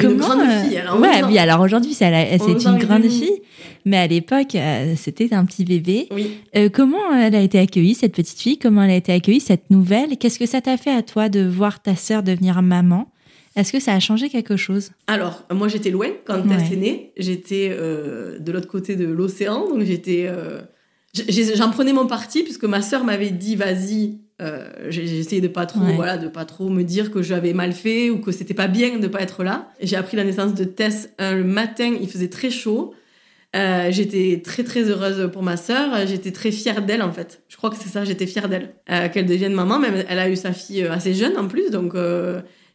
Une 0.04 0.18
grande 0.18 0.42
fille, 0.42 0.76
elle 0.76 0.88
a 0.88 0.96
11 0.96 1.02
ouais, 1.02 1.24
ans. 1.24 1.28
oui, 1.30 1.38
alors 1.38 1.62
aujourd'hui, 1.62 1.94
c'est 1.94 2.06
elle 2.06 2.14
a- 2.14 2.38
c'est 2.38 2.44
11 2.56 2.68
ans 2.68 2.74
une 2.74 2.80
grande 2.84 3.04
fille, 3.04 3.42
mais 3.86 3.98
à 3.98 4.08
l'époque, 4.08 4.56
euh, 4.56 4.94
c'était 4.96 5.34
un 5.34 5.46
petit 5.46 5.66
bébé. 5.66 6.08
Oui. 6.12 6.32
Euh, 6.56 6.70
comment 6.70 7.14
elle 7.16 7.36
a 7.36 7.42
été 7.42 7.60
accueillie, 7.60 7.96
cette 7.96 8.14
petite 8.14 8.40
fille? 8.40 8.58
Comment 8.58 8.84
elle 8.84 8.92
a 8.92 8.96
été 8.96 9.12
accueillie, 9.14 9.40
cette 9.40 9.70
nouvelle? 9.70 10.18
Qu'est-ce 10.18 10.40
que 10.40 10.46
ça 10.46 10.62
t'a 10.62 10.78
fait 10.78 10.92
à 10.94 11.02
toi 11.02 11.30
de 11.30 11.46
voir 11.48 11.82
ta 11.82 11.96
sœur 11.96 12.24
devenir 12.24 12.62
maman? 12.62 13.12
Est-ce 13.56 13.72
que 13.74 13.80
ça 13.80 13.94
a 13.94 14.00
changé 14.00 14.30
quelque 14.30 14.56
chose? 14.58 14.92
Alors, 15.08 15.44
moi 15.52 15.68
j'étais 15.68 15.90
loin 15.90 16.08
quand 16.26 16.36
Ouais. 16.48 16.58
Tess 16.58 16.72
est 16.72 16.76
née. 16.78 17.12
J'étais 17.18 17.70
euh, 17.72 18.40
de 18.40 18.52
l'autre 18.52 18.68
côté 18.68 18.96
de 18.96 19.06
l'océan, 19.06 19.68
donc 19.68 19.84
j'étais. 19.84 20.26
euh, 20.28 20.62
J'en 21.56 21.72
prenais 21.72 21.92
mon 21.92 22.06
parti 22.06 22.44
puisque 22.44 22.66
ma 22.66 22.82
sœur 22.84 23.04
m'avait 23.04 23.32
dit 23.32 23.56
vas-y. 23.56 24.20
Euh, 24.41 24.67
j'ai 24.89 25.19
essayé 25.19 25.41
de 25.41 25.47
pas 25.47 25.65
trop, 25.65 25.82
Ouais. 25.82 25.93
voilà, 25.95 26.17
de 26.17 26.28
pas 26.28 26.45
trop 26.45 26.69
me 26.69 26.84
dire 26.84 27.12
que 27.12 27.21
j'avais 27.21 27.54
mal 27.54 27.73
fait 27.73 28.10
ou 28.10 28.19
que 28.19 28.32
c'était 28.32 28.54
pas 28.54 28.67
bien 28.67 28.97
de 28.97 29.08
pas 29.08 29.21
être 29.21 29.43
là. 29.43 29.69
J'ai 29.82 29.95
appris 29.97 30.15
la 30.17 30.23
naissance 30.23 30.54
de 30.54 30.63
Tess 30.63 31.10
le 31.19 31.43
matin, 31.43 31.93
il 32.02 32.10
faisait 32.10 32.30
très 32.30 32.49
chaud. 32.49 32.93
Euh, 33.56 33.88
j'étais 33.91 34.41
très 34.45 34.63
très 34.63 34.84
heureuse 34.84 35.30
pour 35.34 35.41
ma 35.41 35.58
sœur. 35.58 36.06
J'étais 36.06 36.32
très 36.32 36.52
fière 36.52 36.84
d'elle 36.86 37.02
en 37.02 37.12
fait. 37.12 37.41
Je 37.49 37.58
crois 37.58 37.69
que 37.71 37.78
c'est 37.78 37.89
ça, 37.89 38.06
j'étais 38.06 38.28
fière 38.28 38.47
d'elle. 38.47 38.69
Euh, 38.91 39.10
Qu'elle 39.10 39.25
devienne 39.25 39.54
maman, 39.54 39.80
même 39.80 40.04
elle 40.08 40.19
a 40.19 40.30
eu 40.30 40.36
sa 40.36 40.54
fille 40.54 40.84
assez 40.84 41.13
jeune 41.15 41.36
en 41.38 41.47
plus, 41.47 41.71
donc 41.71 41.93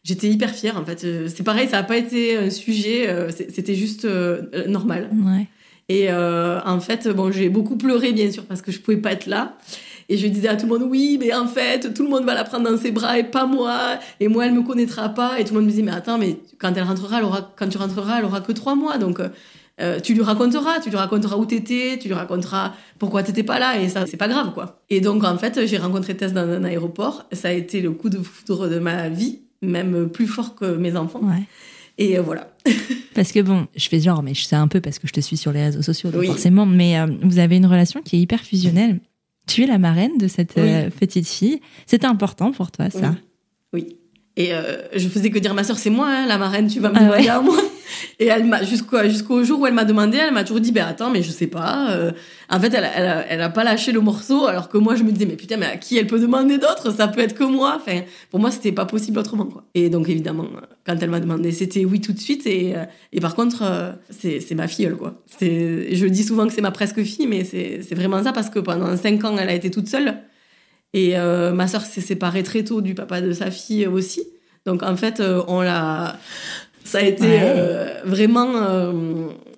j'étais 0.03 0.27
hyper 0.27 0.51
fière 0.51 0.77
en 0.77 0.85
fait. 0.85 1.05
C'est 1.29 1.43
pareil, 1.43 1.67
ça 1.69 1.77
n'a 1.77 1.83
pas 1.83 1.97
été 1.97 2.37
un 2.37 2.49
sujet, 2.49 3.07
c'était 3.31 3.73
juste 3.75 4.05
normal. 4.67 5.09
Ouais. 5.13 5.47
Et 5.87 6.11
en 6.11 6.79
fait, 6.81 7.07
bon, 7.07 7.31
j'ai 7.31 7.47
beaucoup 7.49 7.77
pleuré 7.77 8.11
bien 8.11 8.29
sûr 8.31 8.43
parce 8.45 8.61
que 8.61 8.71
je 8.71 8.79
pouvais 8.81 8.97
pas 8.97 9.13
être 9.13 9.27
là. 9.27 9.57
Et 10.09 10.17
je 10.17 10.27
disais 10.27 10.47
à 10.47 10.55
tout 10.55 10.67
le 10.67 10.77
monde, 10.77 10.87
oui, 10.89 11.17
mais 11.19 11.33
en 11.33 11.47
fait, 11.47 11.93
tout 11.93 12.03
le 12.03 12.09
monde 12.09 12.25
va 12.25 12.33
la 12.35 12.43
prendre 12.43 12.69
dans 12.69 12.77
ses 12.77 12.91
bras 12.91 13.17
et 13.17 13.23
pas 13.23 13.45
moi. 13.45 13.97
Et 14.19 14.27
moi, 14.27 14.45
elle 14.45 14.53
me 14.53 14.61
connaîtra 14.61 15.09
pas. 15.09 15.39
Et 15.39 15.43
tout 15.45 15.53
le 15.53 15.59
monde 15.59 15.65
me 15.67 15.71
disait, 15.71 15.81
mais 15.83 15.91
attends, 15.91 16.17
mais 16.17 16.37
quand 16.59 16.73
elle 16.75 16.83
rentrera, 16.83 17.17
elle 17.19 17.23
aura, 17.25 17.51
quand 17.55 17.67
tu 17.67 17.77
rentreras, 17.77 18.19
elle 18.19 18.25
aura 18.25 18.41
que 18.41 18.51
trois 18.51 18.75
mois. 18.75 18.97
Donc, 18.97 19.19
euh, 19.19 19.29
euh, 19.81 19.99
tu 19.99 20.13
lui 20.13 20.21
raconteras, 20.21 20.79
tu 20.79 20.89
lui 20.89 20.97
raconteras 20.97 21.35
où 21.37 21.45
t'étais, 21.45 21.97
tu 21.99 22.07
lui 22.07 22.13
raconteras 22.15 22.73
pourquoi 22.99 23.23
t'étais 23.23 23.43
pas 23.43 23.59
là. 23.59 23.79
Et 23.81 23.89
ça, 23.89 24.05
c'est 24.05 24.15
pas 24.17 24.27
grave, 24.27 24.53
quoi. 24.53 24.79
Et 24.89 25.01
donc, 25.01 25.23
en 25.23 25.37
fait, 25.37 25.65
j'ai 25.65 25.77
rencontré 25.77 26.15
Tess 26.15 26.33
dans 26.33 26.47
un 26.49 26.63
aéroport. 26.63 27.25
Ça 27.31 27.47
a 27.49 27.51
été 27.51 27.81
le 27.81 27.91
coup 27.91 28.09
de 28.09 28.19
foudre 28.19 28.69
de 28.69 28.79
ma 28.79 29.09
vie, 29.09 29.39
même 29.61 30.07
plus 30.09 30.27
fort 30.27 30.55
que 30.55 30.75
mes 30.75 30.95
enfants. 30.95 31.21
Ouais. 31.23 31.43
Et 31.97 32.17
euh, 32.17 32.21
voilà. 32.21 32.49
Parce 33.15 33.31
que 33.31 33.39
bon, 33.39 33.67
je 33.75 33.87
fais 33.87 33.99
genre, 33.99 34.21
mais 34.21 34.33
je 34.33 34.43
sais 34.43 34.55
un 34.57 34.67
peu 34.67 34.81
parce 34.81 34.99
que 34.99 35.07
je 35.07 35.13
te 35.13 35.21
suis 35.21 35.37
sur 35.37 35.53
les 35.53 35.63
réseaux 35.63 35.81
sociaux, 35.81 36.11
donc 36.11 36.19
Oui. 36.21 36.27
forcément, 36.27 36.65
mais 36.65 36.99
euh, 36.99 37.07
vous 37.23 37.39
avez 37.39 37.55
une 37.55 37.65
relation 37.65 38.01
qui 38.01 38.17
est 38.17 38.19
hyper 38.19 38.41
fusionnelle. 38.41 38.99
Tu 39.47 39.63
es 39.63 39.67
la 39.67 39.77
marraine 39.77 40.17
de 40.17 40.27
cette 40.27 40.57
euh, 40.57 40.89
petite 40.89 41.27
fille. 41.27 41.61
C'était 41.85 42.07
important 42.07 42.51
pour 42.51 42.71
toi, 42.71 42.89
ça 42.89 43.15
Oui. 43.73 43.81
Oui. 43.81 43.97
Et 44.37 44.53
euh, 44.53 44.77
je 44.93 45.07
faisais 45.07 45.29
que 45.29 45.39
dire 45.39 45.53
ma 45.53 45.63
soeur, 45.63 45.77
c'est 45.77 45.89
moi, 45.89 46.07
hein, 46.09 46.25
la 46.27 46.37
marraine, 46.37 46.67
tu 46.67 46.79
vas 46.79 46.89
me 46.89 46.95
Ah 46.97 46.99
demander 47.05 47.23
ouais. 47.23 47.29
à 47.29 47.39
moi. 47.41 47.57
Et 48.19 48.25
elle 48.27 48.45
m'a 48.45 48.63
jusqu'au 48.63 49.01
jusqu'au 49.03 49.43
jour 49.43 49.59
où 49.61 49.67
elle 49.67 49.73
m'a 49.73 49.85
demandé, 49.85 50.17
elle 50.17 50.33
m'a 50.33 50.43
toujours 50.43 50.59
dit, 50.59 50.71
ben 50.71 50.85
attends, 50.85 51.09
mais 51.09 51.21
je 51.23 51.31
sais 51.31 51.47
pas. 51.47 51.91
euh, 51.91 52.11
en 52.49 52.59
fait, 52.59 52.73
elle, 52.73 52.89
elle, 52.95 53.25
elle 53.29 53.41
a 53.41 53.49
pas 53.49 53.63
lâché 53.63 53.91
le 53.93 53.99
morceau, 54.01 54.47
alors 54.47 54.67
que 54.69 54.77
moi, 54.77 54.95
je 54.95 55.03
me 55.03 55.11
disais, 55.11 55.25
mais 55.25 55.35
putain, 55.35 55.57
mais 55.57 55.65
à 55.67 55.77
qui 55.77 55.97
elle 55.97 56.07
peut 56.07 56.19
demander 56.19 56.57
d'autres? 56.57 56.91
Ça 56.93 57.07
peut 57.07 57.21
être 57.21 57.35
que 57.35 57.43
moi. 57.45 57.77
Enfin, 57.79 58.01
pour 58.31 58.39
moi, 58.39 58.51
c'était 58.51 58.71
pas 58.73 58.85
possible 58.85 59.19
autrement, 59.19 59.45
quoi. 59.45 59.63
Et 59.75 59.89
donc, 59.89 60.09
évidemment, 60.09 60.45
quand 60.85 60.95
elle 61.01 61.09
m'a 61.09 61.19
demandé, 61.21 61.51
c'était 61.51 61.85
oui 61.85 62.01
tout 62.01 62.11
de 62.13 62.19
suite. 62.19 62.45
Et, 62.47 62.75
euh, 62.75 62.83
et 63.13 63.21
par 63.21 63.35
contre, 63.35 63.61
euh, 63.63 63.91
c'est 64.09 64.39
c'est 64.41 64.55
ma 64.55 64.67
filleule, 64.67 64.97
quoi. 64.97 65.21
C'est, 65.39 65.95
je 65.95 66.05
dis 66.07 66.23
souvent 66.23 66.47
que 66.47 66.53
c'est 66.53 66.61
ma 66.61 66.71
presque 66.71 67.01
fille, 67.03 67.27
mais 67.27 67.43
c'est 67.45 67.81
c'est 67.87 67.95
vraiment 67.95 68.21
ça 68.23 68.33
parce 68.33 68.49
que 68.49 68.59
pendant 68.59 68.95
cinq 68.97 69.23
ans, 69.23 69.37
elle 69.37 69.49
a 69.49 69.53
été 69.53 69.69
toute 69.71 69.87
seule. 69.87 70.15
Et 70.97 71.17
euh, 71.17 71.51
ma 71.51 71.67
sœur 71.67 71.81
s'est 71.81 71.99
séparée 72.01 72.41
très 72.41 72.63
tôt 72.63 72.79
du 72.81 72.95
papa 72.95 73.19
de 73.19 73.33
sa 73.33 73.51
fille 73.51 73.85
aussi. 73.85 74.23
Donc 74.65 74.81
en 74.81 74.95
fait, 74.95 75.19
euh, 75.19 75.43
on 75.47 75.61
l'a. 75.61 76.17
Ça 76.85 76.99
a 76.99 77.01
été 77.01 77.23
Ouais. 77.27 77.39
euh, 77.43 78.01
vraiment, 78.05 78.47
euh, 78.55 78.93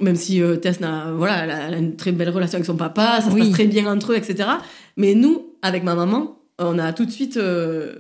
même 0.02 0.16
si 0.16 0.42
Tess 0.62 0.80
voilà, 1.16 1.44
elle 1.44 1.52
a, 1.52 1.68
elle 1.68 1.74
a 1.76 1.78
une 1.78 1.96
très 1.96 2.12
belle 2.12 2.30
relation 2.30 2.56
avec 2.56 2.66
son 2.66 2.76
papa, 2.76 3.20
ça 3.22 3.30
se 3.30 3.36
passe 3.38 3.52
très 3.52 3.68
bien 3.68 3.86
entre 3.86 4.14
eux, 4.14 4.16
etc. 4.18 4.50
Mais 4.96 5.14
nous, 5.14 5.46
avec 5.62 5.84
ma 5.84 5.94
maman, 5.94 6.38
on 6.58 6.80
a 6.80 6.92
tout 6.94 7.06
de 7.06 7.12
suite 7.12 7.36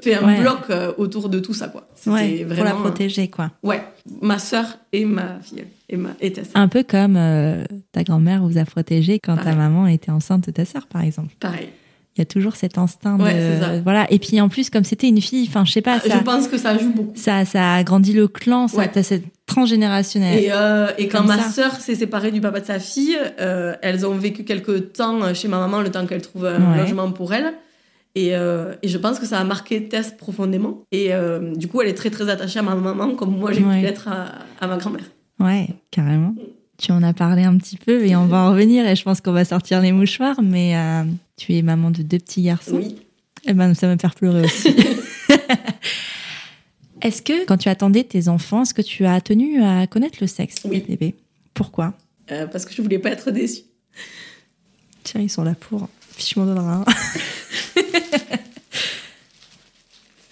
fait 0.01 0.15
un 0.15 0.25
Ouais. 0.25 0.39
bloc 0.41 0.61
autour 0.97 1.29
de 1.29 1.39
tout 1.39 1.53
ça, 1.53 1.67
quoi. 1.67 1.87
Pour 2.03 2.63
la 2.63 2.71
protéger, 2.71 3.27
quoi. 3.27 3.51
ouais, 3.63 3.83
ma 4.21 4.39
sœur 4.39 4.65
et 4.93 5.05
ma 5.05 5.39
fille 5.43 5.65
et 5.89 5.97
ma 5.97 6.09
et 6.21 6.31
Tess. 6.33 6.49
Un 6.55 6.67
peu 6.69 6.83
comme 6.83 7.19
ta 7.91 8.03
grand-mère 8.03 8.41
vous 8.43 8.57
a 8.57 8.65
protégé 8.65 9.19
quand 9.19 9.37
ta 9.37 9.53
maman 9.53 9.85
était 9.87 10.09
enceinte 10.11 10.45
de 10.47 10.51
ta 10.51 10.65
sœur, 10.65 10.87
par 10.87 11.03
exemple. 11.03 11.35
Pareil. 11.39 11.69
Il 12.17 12.21
y 12.21 12.23
a 12.23 12.25
toujours 12.25 12.55
cet 12.55 12.79
instinct 12.79 13.19
Ouais, 13.19 13.33
de 13.57 13.61
ça. 13.61 13.79
voilà. 13.83 14.11
Et 14.11 14.17
puis 14.17 14.41
en 14.41 14.49
plus, 14.49 14.69
comme 14.71 14.83
c'était 14.83 15.07
une 15.07 15.21
fille, 15.21 15.45
enfin, 15.47 15.65
je 15.65 15.71
sais 15.71 15.81
pas, 15.81 15.99
ça, 15.99 16.17
Je 16.17 16.23
pense 16.23 16.47
que 16.47 16.57
ça 16.57 16.75
joue 16.77 16.91
beaucoup. 16.91 17.11
ça, 17.15 17.45
ça 17.45 17.75
a 17.75 17.83
grandi 17.83 18.11
le 18.13 18.27
clan, 18.27 18.67
ça, 18.67 18.77
Ouais. 18.77 18.91
t'as 18.91 19.03
cette 19.03 19.23
transgénérationnelle. 19.45 20.43
Et, 20.43 20.49
euh, 20.51 20.87
et 20.97 21.07
quand 21.07 21.23
ma 21.23 21.41
sœur 21.49 21.73
s'est 21.75 21.95
séparée 21.95 22.31
du 22.31 22.41
papa 22.41 22.59
de 22.59 22.65
sa 22.65 22.79
fille, 22.79 23.17
euh, 23.39 23.75
elles 23.81 24.05
ont 24.05 24.15
vécu 24.15 24.43
quelques 24.43 24.93
temps 24.93 25.33
chez 25.33 25.47
ma 25.47 25.59
maman, 25.59 25.81
le 25.81 25.89
temps 25.91 26.05
qu'elle 26.05 26.21
trouve 26.21 26.45
un 26.45 26.71
Ouais. 26.73 26.77
logement 26.79 27.11
pour 27.11 27.33
elle. 27.33 27.53
Et, 28.15 28.35
euh, 28.35 28.73
et 28.81 28.87
je 28.87 28.97
pense 28.97 29.19
que 29.19 29.27
ça 29.27 29.39
a 29.39 29.43
marqué 29.43 29.87
Tess 29.87 30.11
profondément. 30.17 30.81
Et 30.91 31.11
du 31.55 31.67
coup, 31.67 31.81
elle 31.81 31.89
est 31.89 31.93
très 31.93 32.09
très 32.09 32.29
attachée 32.29 32.57
à 32.59 32.63
ma 32.63 32.73
maman, 32.75 33.11
comme 33.15 33.37
moi 33.37 33.51
j'ai 33.51 33.61
pu 33.61 33.75
l'être 33.81 34.07
à, 34.07 34.25
à 34.59 34.67
ma 34.67 34.77
grand-mère. 34.77 35.03
Ouais, 35.39 35.67
carrément. 35.91 36.33
Tu 36.79 36.91
en 36.91 37.01
as 37.03 37.13
parlé 37.13 37.43
un 37.43 37.57
petit 37.57 37.77
peu 37.77 38.05
et 38.05 38.15
on 38.15 38.25
va 38.33 38.37
en 38.39 38.51
revenir 38.51 38.87
et 38.87 38.95
je 38.95 39.03
pense 39.03 39.21
qu'on 39.21 39.31
va 39.33 39.45
sortir 39.45 39.81
les 39.81 39.91
mouchoirs, 39.91 40.37
mais 40.43 40.75
tu 41.37 41.55
es 41.55 41.61
maman 41.61 41.91
de 41.91 42.01
deux 42.01 42.17
petits 42.17 42.41
garçons. 42.41 42.75
Oui. 42.75 42.97
Eh 43.45 43.53
ben, 43.53 43.73
ça 43.73 43.87
va 43.87 43.93
me 43.93 43.99
faire 43.99 44.15
pleurer 44.15 44.43
aussi. 44.43 44.75
est-ce 47.01 47.21
que 47.21 47.45
quand 47.45 47.57
tu 47.57 47.69
attendais 47.69 48.03
tes 48.03 48.27
enfants, 48.27 48.63
est-ce 48.63 48.73
que 48.73 48.81
tu 48.81 49.05
as 49.05 49.21
tenu 49.21 49.63
à 49.63 49.87
connaître 49.87 50.17
le 50.19 50.27
sexe 50.27 50.55
Oui. 50.65 50.81
des 50.81 50.95
bébés 50.95 51.15
Pourquoi? 51.53 51.93
Euh, 52.31 52.47
parce 52.47 52.65
que 52.65 52.73
je 52.73 52.81
voulais 52.81 52.99
pas 52.99 53.11
être 53.11 53.31
déçue. 53.31 53.61
Tiens, 55.03 55.21
ils 55.21 55.29
sont 55.29 55.43
là 55.43 55.55
pour. 55.57 55.87
Je 56.17 56.39
m'en 56.39 56.45
donnerai 56.45 56.73
un. 56.73 56.85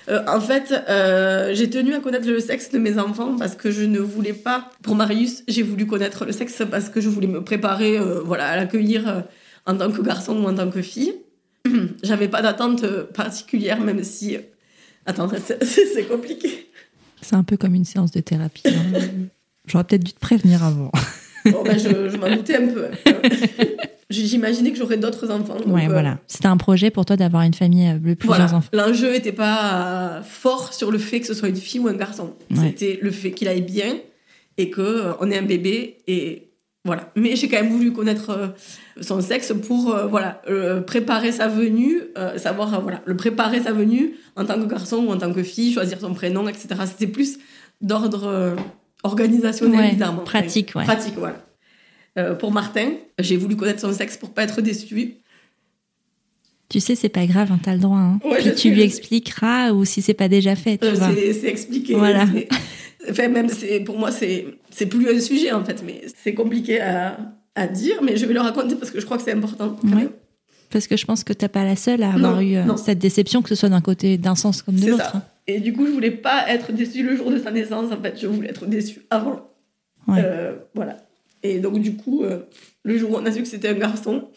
Euh, 0.07 0.21
en 0.27 0.39
fait, 0.39 0.71
euh, 0.87 1.51
j'ai 1.53 1.67
tenu 1.69 1.95
à 1.95 1.99
connaître 1.99 2.27
le 2.27 2.39
sexe 2.39 2.69
de 2.69 2.77
mes 2.77 2.99
enfants 2.99 3.35
parce 3.37 3.55
que 3.55 3.71
je 3.71 3.81
ne 3.81 3.99
voulais 3.99 4.33
pas. 4.33 4.69
Pour 4.83 4.93
Marius, 4.95 5.43
j'ai 5.47 5.63
voulu 5.63 5.87
connaître 5.87 6.25
le 6.25 6.31
sexe 6.31 6.61
parce 6.69 6.89
que 6.89 7.01
je 7.01 7.09
voulais 7.09 7.25
me 7.25 7.43
préparer, 7.43 7.97
euh, 7.97 8.21
voilà, 8.23 8.49
à 8.49 8.55
l'accueillir 8.55 9.23
en 9.65 9.75
tant 9.75 9.91
que 9.91 10.01
garçon 10.01 10.35
ou 10.37 10.47
en 10.47 10.53
tant 10.55 10.69
que 10.69 10.81
fille. 10.81 11.13
J'avais 12.03 12.27
pas 12.27 12.41
d'attente 12.41 12.83
euh, 12.83 13.03
particulière, 13.05 13.79
même 13.81 14.03
si. 14.03 14.35
euh, 14.35 14.39
Attends, 15.05 15.29
c'est 15.61 16.07
compliqué. 16.07 16.69
C'est 17.21 17.35
un 17.35 17.43
peu 17.43 17.57
comme 17.57 17.75
une 17.75 17.85
séance 17.85 18.11
de 18.11 18.19
thérapie. 18.21 18.63
hein. 18.67 18.99
J'aurais 19.67 19.83
peut-être 19.83 20.03
dû 20.03 20.13
te 20.13 20.19
prévenir 20.19 20.63
avant. 20.63 20.91
Bon, 21.45 21.63
ben, 21.63 21.77
je, 21.77 22.09
je 22.09 22.17
m'en 22.17 22.29
doutais 22.35 22.55
un 22.57 22.67
peu. 22.67 22.85
J'imaginais 24.11 24.71
que 24.71 24.77
j'aurais 24.77 24.97
d'autres 24.97 25.31
enfants. 25.31 25.55
donc, 25.57 25.73
ouais, 25.73 25.85
euh, 25.87 25.91
voilà. 25.91 26.19
C'était 26.27 26.45
un 26.47 26.57
projet 26.57 26.91
pour 26.91 27.05
toi 27.05 27.15
d'avoir 27.17 27.41
une 27.41 27.55
famille 27.55 27.91
de 27.93 28.13
plusieurs 28.13 28.37
Voilà. 28.37 28.53
enfants. 28.55 28.69
L'enjeu 28.73 29.11
n'était 29.11 29.31
pas 29.31 30.21
fort 30.23 30.73
sur 30.73 30.91
le 30.91 30.99
fait 30.99 31.19
que 31.21 31.25
ce 31.25 31.33
soit 31.33 31.49
une 31.49 31.55
fille 31.55 31.79
ou 31.79 31.87
un 31.87 31.93
garçon. 31.95 32.35
Ouais. 32.51 32.57
C'était 32.67 32.99
le 33.01 33.09
fait 33.09 33.31
qu'il 33.31 33.47
aille 33.47 33.63
bien 33.63 33.97
et 34.57 34.69
que 34.69 34.81
euh, 34.81 35.13
on 35.21 35.31
ait 35.31 35.37
un 35.39 35.43
bébé 35.45 35.97
et 36.07 36.49
voilà. 36.85 37.11
Mais 37.17 37.35
j'ai 37.35 37.49
quand 37.49 37.61
même 37.61 37.71
voulu 37.71 37.91
connaître 37.91 38.29
euh, 38.29 38.47
son 39.01 39.19
sexe 39.19 39.53
pour 39.67 39.93
euh, 39.93 40.05
voilà 40.07 40.41
euh, 40.47 40.79
préparer 40.81 41.31
sa 41.33 41.47
venue, 41.49 41.99
savoir 42.37 42.81
voilà 42.81 43.01
le 43.05 43.17
préparer 43.17 43.61
sa 43.61 43.73
venue 43.73 44.13
en 44.37 44.45
tant 44.45 44.55
que 44.61 44.65
garçon 44.67 44.97
ou 45.05 45.11
en 45.11 45.17
tant 45.17 45.33
que 45.33 45.43
fille, 45.43 45.73
choisir 45.73 45.99
son 45.99 46.13
prénom, 46.13 46.47
etc. 46.47 46.67
C'était 46.85 47.11
plus 47.11 47.39
d'ordre 47.81 48.55
organisationnel, 49.03 49.79
Ouais, 49.79 49.91
bizarrement. 49.91 50.23
pratique, 50.23 50.71
ouais. 50.75 50.83
Pratique, 50.85 51.15
voilà. 51.17 51.43
Euh, 52.17 52.33
pour 52.33 52.51
Martin, 52.51 52.91
j'ai 53.19 53.35
voulu 53.35 53.55
connaître 53.57 53.81
son 53.81 53.91
sexe 53.91 54.15
pour 54.17 54.33
pas 54.33 54.43
être 54.43 54.61
déçue. 54.61 55.15
Tu 56.69 56.79
sais, 56.79 56.95
c'est 56.95 57.09
pas 57.09 57.25
grave, 57.27 57.51
hein, 57.51 57.59
t'as 57.61 57.73
le 57.73 57.79
droit. 57.79 57.97
Hein. 57.99 58.19
Ouais, 58.23 58.37
Puis 58.39 58.51
tu 58.55 58.57
sais, 58.57 58.69
lui 58.69 58.81
expliqueras 58.81 59.71
ou 59.71 59.85
si 59.85 60.01
c'est 60.01 60.13
pas 60.15 60.27
déjà 60.29 60.55
fait, 60.55 60.81
Euh, 60.83 60.95
c'est 61.39 61.47
expliqué. 61.47 61.93
Voilà. 61.95 62.25
Enfin, 63.09 63.27
même 63.27 63.47
pour 63.85 63.97
moi 63.97 64.11
c'est 64.11 64.85
plus 64.89 65.09
un 65.09 65.19
sujet 65.19 65.51
en 65.51 65.63
fait, 65.63 65.83
mais 65.85 66.01
c'est 66.21 66.33
compliqué 66.33 66.81
à, 66.81 67.17
à 67.55 67.67
dire, 67.67 68.01
mais 68.03 68.17
je 68.17 68.25
vais 68.25 68.33
le 68.33 68.41
raconter 68.41 68.75
parce 68.75 68.91
que 68.91 68.99
je 68.99 69.05
crois 69.05 69.17
que 69.17 69.23
c'est 69.23 69.33
important. 69.33 69.75
même. 69.83 70.09
Parce 70.71 70.87
que 70.87 70.97
je 70.97 71.05
pense 71.05 71.23
que 71.23 71.31
t'as 71.31 71.47
pas 71.47 71.63
la 71.63 71.75
seule 71.75 72.03
à 72.03 72.13
avoir 72.13 72.35
Non, 72.35 72.41
eu 72.41 72.55
euh, 72.57 72.63
non. 72.63 72.75
cette 72.75 72.99
déception, 72.99 73.41
que 73.41 73.49
ce 73.49 73.55
soit 73.55 73.69
d'un 73.69 73.81
côté, 73.81 74.17
d'un 74.17 74.35
sens 74.35 74.61
comme 74.61 74.75
de 74.75 74.89
l'autre. 74.89 75.15
hein. 75.15 75.23
Et 75.47 75.59
du 75.59 75.73
coup, 75.73 75.85
je 75.85 75.91
voulais 75.91 76.11
pas 76.11 76.45
être 76.49 76.71
déçue 76.73 77.03
le 77.03 77.15
jour 77.15 77.29
de 77.31 77.37
sa 77.37 77.51
naissance. 77.51 77.91
En 77.93 78.01
fait, 78.01 78.19
je 78.19 78.25
voulais 78.27 78.49
être 78.49 78.65
déçue 78.65 79.01
avant. 79.11 79.47
Ouais. 80.07 80.19
Euh, 80.23 80.55
voilà. 80.73 80.97
Et 81.43 81.59
donc, 81.59 81.79
du 81.79 81.95
coup, 81.95 82.23
euh, 82.23 82.39
le 82.83 82.97
jour 82.97 83.11
où 83.11 83.15
on 83.17 83.25
a 83.27 83.31
su 83.31 83.43
que 83.43 83.47
c'était 83.47 83.69
un 83.69 83.73
garçon, 83.75 84.27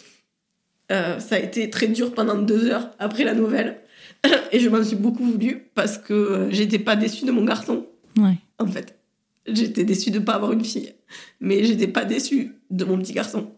euh, 0.93 1.19
ça 1.19 1.37
a 1.37 1.39
été 1.39 1.71
très 1.71 1.89
dur 1.89 2.13
pendant 2.13 2.37
deux 2.37 2.67
heures 2.67 2.91
après 2.99 3.25
la 3.25 3.33
nouvelle. 3.35 3.79
Et 4.53 4.61
je 4.61 4.69
m'en 4.69 4.85
suis 4.85 4.97
beaucoup 4.97 5.25
voulu 5.25 5.71
parce 5.75 5.97
que 5.99 6.49
j'étais 6.51 6.79
pas 6.79 6.95
déçue 6.95 7.25
de 7.25 7.33
mon 7.33 7.45
garçon, 7.45 7.87
Ouais. 8.19 8.37
en 8.59 8.67
fait. 8.67 8.95
J'étais 9.47 9.85
déçue 9.85 10.11
de 10.11 10.19
pas 10.19 10.35
avoir 10.35 10.53
une 10.53 10.65
fille. 10.65 10.93
Mais 11.41 11.65
j'étais 11.65 11.89
pas 11.89 12.05
déçue 12.05 12.53
de 12.71 12.85
mon 12.85 12.99
petit 12.99 13.13
garçon. 13.15 13.51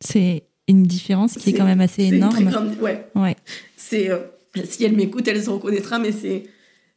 C'est 0.00 0.42
une 0.68 0.82
différence 0.82 1.34
qui 1.38 1.50
est, 1.50 1.52
quand 1.54 1.64
même 1.64 1.80
assez 1.80 2.04
une 2.06 2.14
énorme. 2.14 2.34
très 2.34 2.44
grande- 2.44 2.76
Ouais. 2.80 3.06
Ouais. 3.14 3.36
C'est 3.76 4.10
euh, 4.10 4.18
si 4.64 4.84
elle 4.84 4.94
m'écoute, 4.96 5.26
elle 5.28 5.42
se 5.42 5.48
reconnaîtra, 5.48 5.98
mais 5.98 6.12
c'est 6.12 6.44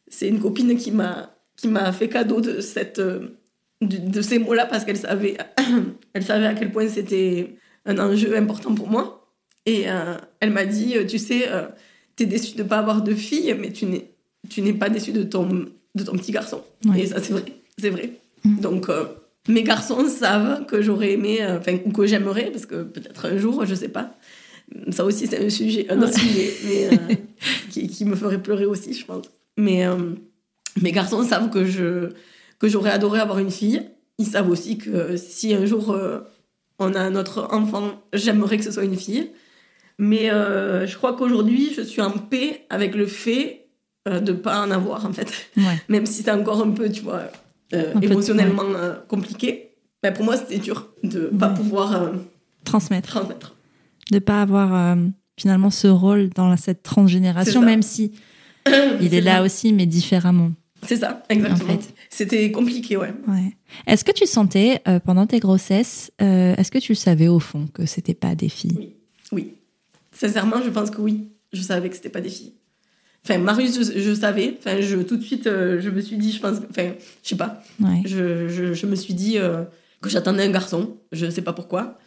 c'est 0.10 0.28
une 0.28 0.40
copine 0.40 0.76
qui 0.78 0.92
m'a 0.92 1.34
qui 1.56 1.68
m'a 1.68 1.92
fait 1.94 2.10
cadeau 2.10 2.42
de 2.42 2.60
cette 2.60 3.00
euh, 3.00 3.38
de, 3.82 3.98
de 3.98 4.22
ces 4.22 4.40
mots-là 4.40 4.66
parce 4.66 4.84
qu'elle 4.84 4.98
savait 4.98 5.38
elle 6.14 6.24
savait 6.24 6.48
à 6.48 6.54
quel 6.54 6.72
point 6.72 6.88
c'était 6.90 7.56
un 7.86 7.98
enjeu 8.00 8.36
important 8.36 8.74
pour 8.76 8.90
moi 8.90 9.34
et 9.66 9.90
euh, 9.90 10.16
elle 10.40 10.52
m'a 10.52 10.66
dit 10.66 10.96
tu 11.08 11.18
sais 11.18 11.50
euh, 11.50 11.68
t'es 12.16 12.26
déçue 12.26 12.56
de 12.56 12.64
pas 12.64 12.80
avoir 12.80 13.02
de 13.04 13.14
fille 13.14 13.54
mais 13.60 13.72
tu 13.72 13.86
n'es 13.86 14.12
tu 14.50 14.62
n'es 14.62 14.74
pas 14.74 14.90
déçue 14.90 15.12
de 15.14 15.24
ton 15.24 15.66
de 15.98 16.04
ton 16.04 16.14
petit 16.14 16.32
garçon 16.32 16.62
Ouais. 16.86 17.02
et 17.02 17.06
ça 17.08 17.22
c'est 17.22 17.34
vrai 17.34 17.44
c'est 17.78 17.90
vrai 17.90 18.12
Mm. 18.46 18.60
donc 18.60 18.88
euh, 18.90 19.06
mes 19.50 19.64
garçons 19.64 20.08
savent 20.08 20.66
que 20.68 20.80
j'aurais 20.82 21.14
aimé 21.14 21.40
euh, 21.42 21.58
enfin 21.58 21.78
ou 21.86 21.92
que 21.92 22.06
j'aimerais 22.06 22.52
parce 22.52 22.68
que 22.68 22.84
peut-être 22.84 23.26
un 23.26 23.38
jour 23.38 23.66
je 23.66 23.74
sais 23.76 23.90
pas 23.90 24.16
ça 24.92 25.06
aussi, 25.06 25.28
c'est 25.28 25.44
un 25.46 25.50
sujet, 25.50 25.90
un 25.90 26.02
autre 26.02 26.20
sujet, 26.20 26.52
mais 26.66 26.86
euh, 26.94 27.16
qui, 27.72 27.88
qui 27.88 28.04
me 28.06 28.16
ferait 28.18 28.42
pleurer 28.42 28.66
aussi, 28.66 28.94
je 28.94 29.06
pense. 29.06 29.26
Mais 29.56 29.86
mes 30.82 30.92
garçons 30.92 31.24
savent 31.24 31.50
que 31.50 31.64
je 31.64 32.10
que 32.60 32.68
j'aurais 32.68 32.92
adoré 32.92 33.22
avoir 33.22 33.40
une 33.40 33.50
fille. 33.50 33.82
Ils 34.18 34.26
savent 34.28 34.50
aussi 34.50 34.78
que 34.78 35.16
si 35.16 35.54
un 35.54 35.66
jour 35.66 35.98
on 36.80 36.94
a 36.96 37.10
notre 37.10 37.48
enfant, 37.54 38.04
j'aimerais 38.12 38.58
que 38.58 38.64
ce 38.66 38.72
soit 38.72 38.84
une 38.84 38.98
fille. 38.98 39.32
Mais 40.00 40.28
je 40.28 40.96
crois 40.98 41.14
qu'aujourd'hui, 41.16 41.72
je 41.74 41.82
suis 41.82 42.02
en 42.02 42.12
paix 42.12 42.66
avec 42.70 42.94
le 42.94 43.06
fait 43.08 43.67
euh, 44.08 44.20
de 44.20 44.32
pas 44.34 44.62
en 44.66 44.72
avoir, 44.72 45.06
en 45.06 45.14
fait. 45.14 45.32
Ouais. 45.58 45.64
Même 45.90 46.06
si 46.06 46.24
c'est 46.24 46.32
encore 46.32 46.62
un 46.62 46.72
peu, 46.72 46.90
tu 46.90 47.02
vois, 47.02 47.24
euh, 47.74 47.94
peu, 47.94 48.04
émotionnellement 48.04 48.64
euh, 48.76 48.96
compliqué. 49.08 49.72
Mais 50.04 50.14
pour 50.14 50.26
moi, 50.26 50.38
c'était 50.38 50.60
dur 50.60 50.88
de 51.04 51.26
pas 51.28 51.50
Ouais. 51.50 51.56
pouvoir 51.56 52.02
euh, 52.02 52.10
Transmettre. 52.64 53.10
transmettre. 53.10 53.56
De 54.12 54.20
pas 54.20 54.42
avoir 54.42 54.96
finalement 55.38 55.70
ce 55.70 55.88
rôle 55.88 56.30
dans 56.30 56.56
cette 56.58 56.82
transgénération, 56.84 57.62
même 57.62 57.82
si 57.82 58.14
il 59.02 59.14
est 59.14 59.22
là 59.22 59.44
aussi, 59.44 59.74
mais 59.74 59.86
différemment. 59.86 60.52
C'est 60.84 60.98
ça, 60.98 61.24
exactement. 61.30 61.74
En 61.74 61.78
fait. 61.78 61.94
C'était 62.10 62.52
compliqué, 62.52 62.98
ouais. 62.98 63.14
Ouais. 63.28 63.58
Est-ce 63.88 64.04
que 64.06 64.12
tu 64.12 64.26
sentais 64.26 64.82
euh, 64.88 65.00
pendant 65.00 65.26
tes 65.26 65.40
grossesses, 65.40 66.12
euh, 66.22 66.56
est-ce 66.56 66.72
que 66.72 66.78
tu 66.78 66.94
savais 66.96 67.28
au 67.28 67.40
fond 67.40 67.68
que 67.74 67.86
c'était 67.86 68.14
pas 68.14 68.36
des 68.36 68.50
filles? 68.50 68.94
Oui. 69.32 69.54
Sincèrement, 70.12 70.58
je 70.64 70.70
pense 70.70 70.90
que 70.92 71.02
oui. 71.02 71.30
Je 71.54 71.62
savais 71.62 71.90
que 71.90 71.96
c'était 71.96 72.10
pas 72.10 72.22
des 72.22 72.30
filles. 72.30 72.54
Enfin, 73.30 73.40
Marius, 73.40 73.92
je, 73.94 74.00
je 74.00 74.14
savais. 74.14 74.56
Enfin, 74.60 74.80
je, 74.80 74.96
tout 74.98 75.18
de 75.18 75.24
suite, 75.24 75.48
euh, 75.48 75.82
je 75.82 75.90
me 75.90 76.00
suis 76.02 76.16
dit, 76.18 76.32
je 76.32 76.40
pense, 76.40 76.58
enfin, 76.70 76.92
je 77.24 77.30
sais 77.30 77.36
pas. 77.36 77.62
Ouais. 77.82 78.02
Je, 78.06 78.48
je, 78.48 78.74
je 78.74 78.86
me 78.86 78.96
suis 78.96 79.14
dit 79.14 79.38
euh, 79.38 79.64
que 80.02 80.10
j'attendais 80.10 80.44
un 80.44 80.50
garçon. 80.52 80.96
Je 81.12 81.30
sais 81.30 81.42
pas 81.42 81.54
pourquoi. 81.54 81.98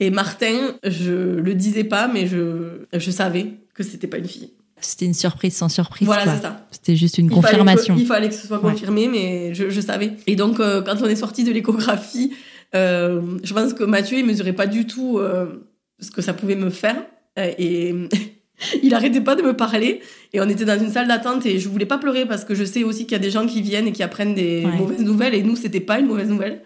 Et 0.00 0.10
Martin, 0.10 0.74
je 0.84 1.12
le 1.12 1.54
disais 1.54 1.84
pas, 1.84 2.08
mais 2.08 2.26
je, 2.26 2.86
je 2.94 3.10
savais 3.10 3.48
que 3.74 3.82
c'était 3.82 4.06
pas 4.06 4.16
une 4.18 4.26
fille. 4.28 4.50
C'était 4.80 5.04
une 5.04 5.14
surprise 5.14 5.54
sans 5.54 5.68
surprise. 5.68 6.06
voilà, 6.06 6.24
c'est 6.36 6.42
ça. 6.42 6.66
C'était 6.72 6.96
juste 6.96 7.18
une 7.18 7.26
Il 7.26 7.30
fallait 7.30 7.42
que- 7.42 7.46
confirmation. 7.50 7.94
il 7.98 8.06
fallait 8.06 8.28
que 8.30 8.34
ce 8.34 8.46
soit 8.48 8.60
Ouais. 8.64 8.72
confirmé, 8.72 9.06
mais 9.08 9.54
je, 9.54 9.70
je 9.70 9.80
savais. 9.80 10.12
Et 10.26 10.34
donc, 10.36 10.58
euh, 10.58 10.82
quand 10.82 10.96
on 11.02 11.06
est 11.06 11.14
sorti 11.16 11.44
de 11.44 11.52
l'échographie, 11.52 12.32
je 12.74 13.52
pense 13.54 13.74
que 13.74 13.84
Mathieu, 13.84 14.18
il 14.18 14.26
mesurait 14.26 14.54
pas 14.54 14.66
du 14.66 14.86
tout 14.86 15.20
ce 16.00 16.10
que 16.10 16.22
ça 16.22 16.32
pouvait 16.32 16.56
me 16.56 16.70
faire. 16.70 16.96
Et 17.36 17.94
il 18.82 18.94
arrêtait 18.94 19.20
pas 19.20 19.34
de 19.34 19.42
me 19.42 19.54
parler. 19.54 20.00
Et 20.32 20.40
on 20.40 20.48
était 20.48 20.64
dans 20.64 20.78
une 20.78 20.90
salle 20.90 21.08
d'attente 21.08 21.44
et 21.46 21.58
je 21.58 21.68
voulais 21.68 21.86
pas 21.86 21.98
pleurer 21.98 22.26
parce 22.26 22.44
que 22.44 22.54
je 22.54 22.64
sais 22.64 22.84
aussi 22.84 23.02
qu'il 23.04 23.12
y 23.12 23.16
a 23.16 23.18
des 23.18 23.30
gens 23.30 23.46
qui 23.46 23.62
viennent 23.62 23.86
et 23.86 23.92
qui 23.92 24.02
apprennent 24.02 24.34
des 24.34 24.64
Ouais. 24.64 24.76
mauvaises 24.76 25.00
nouvelles. 25.04 25.34
Et 25.34 25.42
nous, 25.42 25.56
c'était 25.56 25.80
pas 25.80 25.98
une 25.98 26.06
mauvaise 26.06 26.28
nouvelle. 26.28 26.62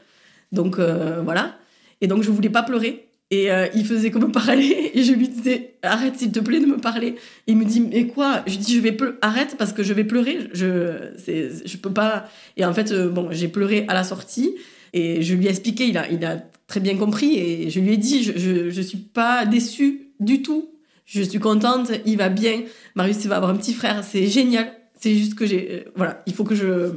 Donc, 0.52 0.78
euh, 0.78 1.20
voilà. 1.24 1.58
Et 2.00 2.06
donc, 2.06 2.22
je 2.22 2.30
voulais 2.30 2.50
pas 2.50 2.62
pleurer. 2.62 3.02
Et 3.32 3.50
euh, 3.50 3.66
il 3.74 3.84
faisait 3.84 4.12
que 4.12 4.18
me 4.18 4.30
parler. 4.30 4.92
Et 4.94 5.02
je 5.02 5.12
lui 5.12 5.28
disais, 5.28 5.74
arrête 5.82 6.16
s'il 6.16 6.30
te 6.30 6.38
plaît 6.38 6.60
de 6.60 6.66
me 6.66 6.76
parler. 6.76 7.16
Il 7.48 7.56
me 7.56 7.64
dit, 7.64 7.80
mais 7.80 8.06
quoi? 8.06 8.42
Je 8.46 8.56
dis, 8.56 8.74
je 8.76 8.80
vais. 8.80 8.96
Arrête 9.20 9.56
parce 9.58 9.72
que 9.72 9.82
je 9.82 9.92
vais 9.94 10.04
pleurer. 10.04 10.38
Je, 10.52 11.10
je 11.26 11.76
peux 11.76 11.92
pas. 11.92 12.28
Et 12.56 12.64
en 12.64 12.72
fait, 12.72 12.92
euh, 12.92 13.08
bon, 13.08 13.28
j'ai 13.32 13.48
pleuré 13.48 13.84
à 13.88 13.94
la 13.94 14.04
sortie. 14.04 14.54
Et 14.92 15.22
je 15.22 15.34
lui 15.34 15.46
ai 15.46 15.50
expliqué, 15.50 15.88
il 15.88 15.98
a, 15.98 16.08
il 16.08 16.24
a 16.24 16.40
très 16.68 16.78
bien 16.78 16.96
compris. 16.96 17.36
Et 17.36 17.68
je 17.68 17.80
lui 17.80 17.94
ai 17.94 17.96
dit, 17.96 18.22
je, 18.22 18.32
je, 18.36 18.70
je 18.70 18.80
suis 18.80 18.98
pas 18.98 19.44
déçue 19.44 20.02
du 20.20 20.42
tout. 20.42 20.70
Je 21.06 21.22
suis 21.22 21.38
contente, 21.38 21.90
il 22.04 22.18
va 22.18 22.28
bien. 22.28 22.62
Marius, 22.94 23.24
il 23.24 23.28
va 23.28 23.36
avoir 23.36 23.50
un 23.52 23.56
petit 23.56 23.72
frère, 23.74 24.02
c'est 24.04 24.26
génial. 24.26 24.70
C'est 24.98 25.14
juste 25.14 25.34
que 25.34 25.46
j'ai. 25.46 25.68
euh, 25.86 25.90
voilà, 25.96 26.22
il 26.26 26.34
faut 26.34 26.44
que 26.44 26.54
je. 26.54 26.90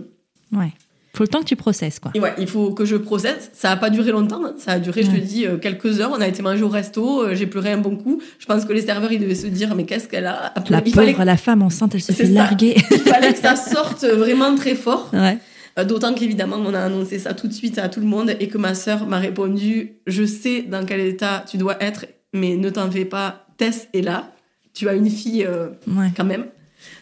Ouais. 0.51 0.71
Faut 1.15 1.23
le 1.23 1.27
temps 1.27 1.39
que 1.39 1.45
tu 1.45 1.55
processes, 1.55 1.99
quoi. 1.99 2.11
Et 2.13 2.19
ouais, 2.19 2.33
il 2.37 2.47
faut 2.47 2.71
que 2.71 2.85
je 2.85 2.95
processe. 2.95 3.49
Ça 3.53 3.71
a 3.71 3.75
pas 3.75 3.89
duré 3.89 4.11
longtemps. 4.11 4.45
hein. 4.45 4.53
Ça 4.57 4.73
a 4.73 4.79
duré, 4.79 5.03
je 5.03 5.09
te 5.11 5.17
dis, 5.17 5.45
euh, 5.45 5.57
quelques 5.57 5.99
heures. 5.99 6.11
On 6.15 6.21
a 6.21 6.27
été 6.27 6.41
manger 6.41 6.63
au 6.63 6.69
resto. 6.69 7.23
euh, 7.23 7.35
J'ai 7.35 7.47
pleuré 7.47 7.71
un 7.71 7.77
bon 7.79 7.97
coup. 7.97 8.21
Je 8.39 8.45
pense 8.45 8.63
que 8.65 8.73
les 8.73 8.81
serveurs, 8.83 9.11
ils 9.11 9.19
devaient 9.19 9.35
se 9.35 9.47
dire, 9.47 9.75
mais 9.75 9.85
qu'est-ce 9.85 10.07
qu'elle 10.07 10.27
a 10.27 10.53
La 10.69 10.77
il, 10.85 10.91
pauvre, 10.93 11.05
fallait, 11.11 11.25
la 11.25 11.37
femme 11.37 11.61
enceinte, 11.63 11.95
elle 11.95 12.01
se 12.01 12.11
fait 12.13 12.25
ça. 12.27 12.31
larguer. 12.31 12.75
il 12.91 12.99
fallait 12.99 13.33
que 13.33 13.39
ça 13.39 13.55
sorte 13.55 14.05
vraiment 14.05 14.55
très 14.55 14.75
fort. 14.75 15.09
ouais. 15.13 15.37
D'autant 15.85 16.13
qu'évidemment, 16.13 16.57
on 16.57 16.73
a 16.73 16.79
annoncé 16.79 17.19
ça 17.19 17.33
tout 17.33 17.47
de 17.47 17.53
suite 17.53 17.77
à 17.77 17.87
tout 17.89 18.01
le 18.01 18.05
monde 18.05 18.35
et 18.39 18.47
que 18.49 18.57
ma 18.57 18.73
sœur 18.73 19.05
m'a 19.07 19.17
répondu 19.17 19.93
Je 20.07 20.25
sais 20.25 20.61
dans 20.63 20.85
quel 20.85 20.99
état 20.99 21.45
tu 21.49 21.57
dois 21.57 21.81
être, 21.81 22.05
mais 22.33 22.57
ne 22.57 22.69
t'en 22.69 22.91
fais 22.91 23.05
pas, 23.05 23.47
Tess 23.59 23.87
est 23.93 24.01
là. 24.01 24.31
Tu 24.73 24.89
as 24.89 24.93
une 24.93 25.09
fille 25.09 25.45
euh, 25.45 25.67
Ouais. 25.87 26.11
quand 26.17 26.23
même. 26.25 26.45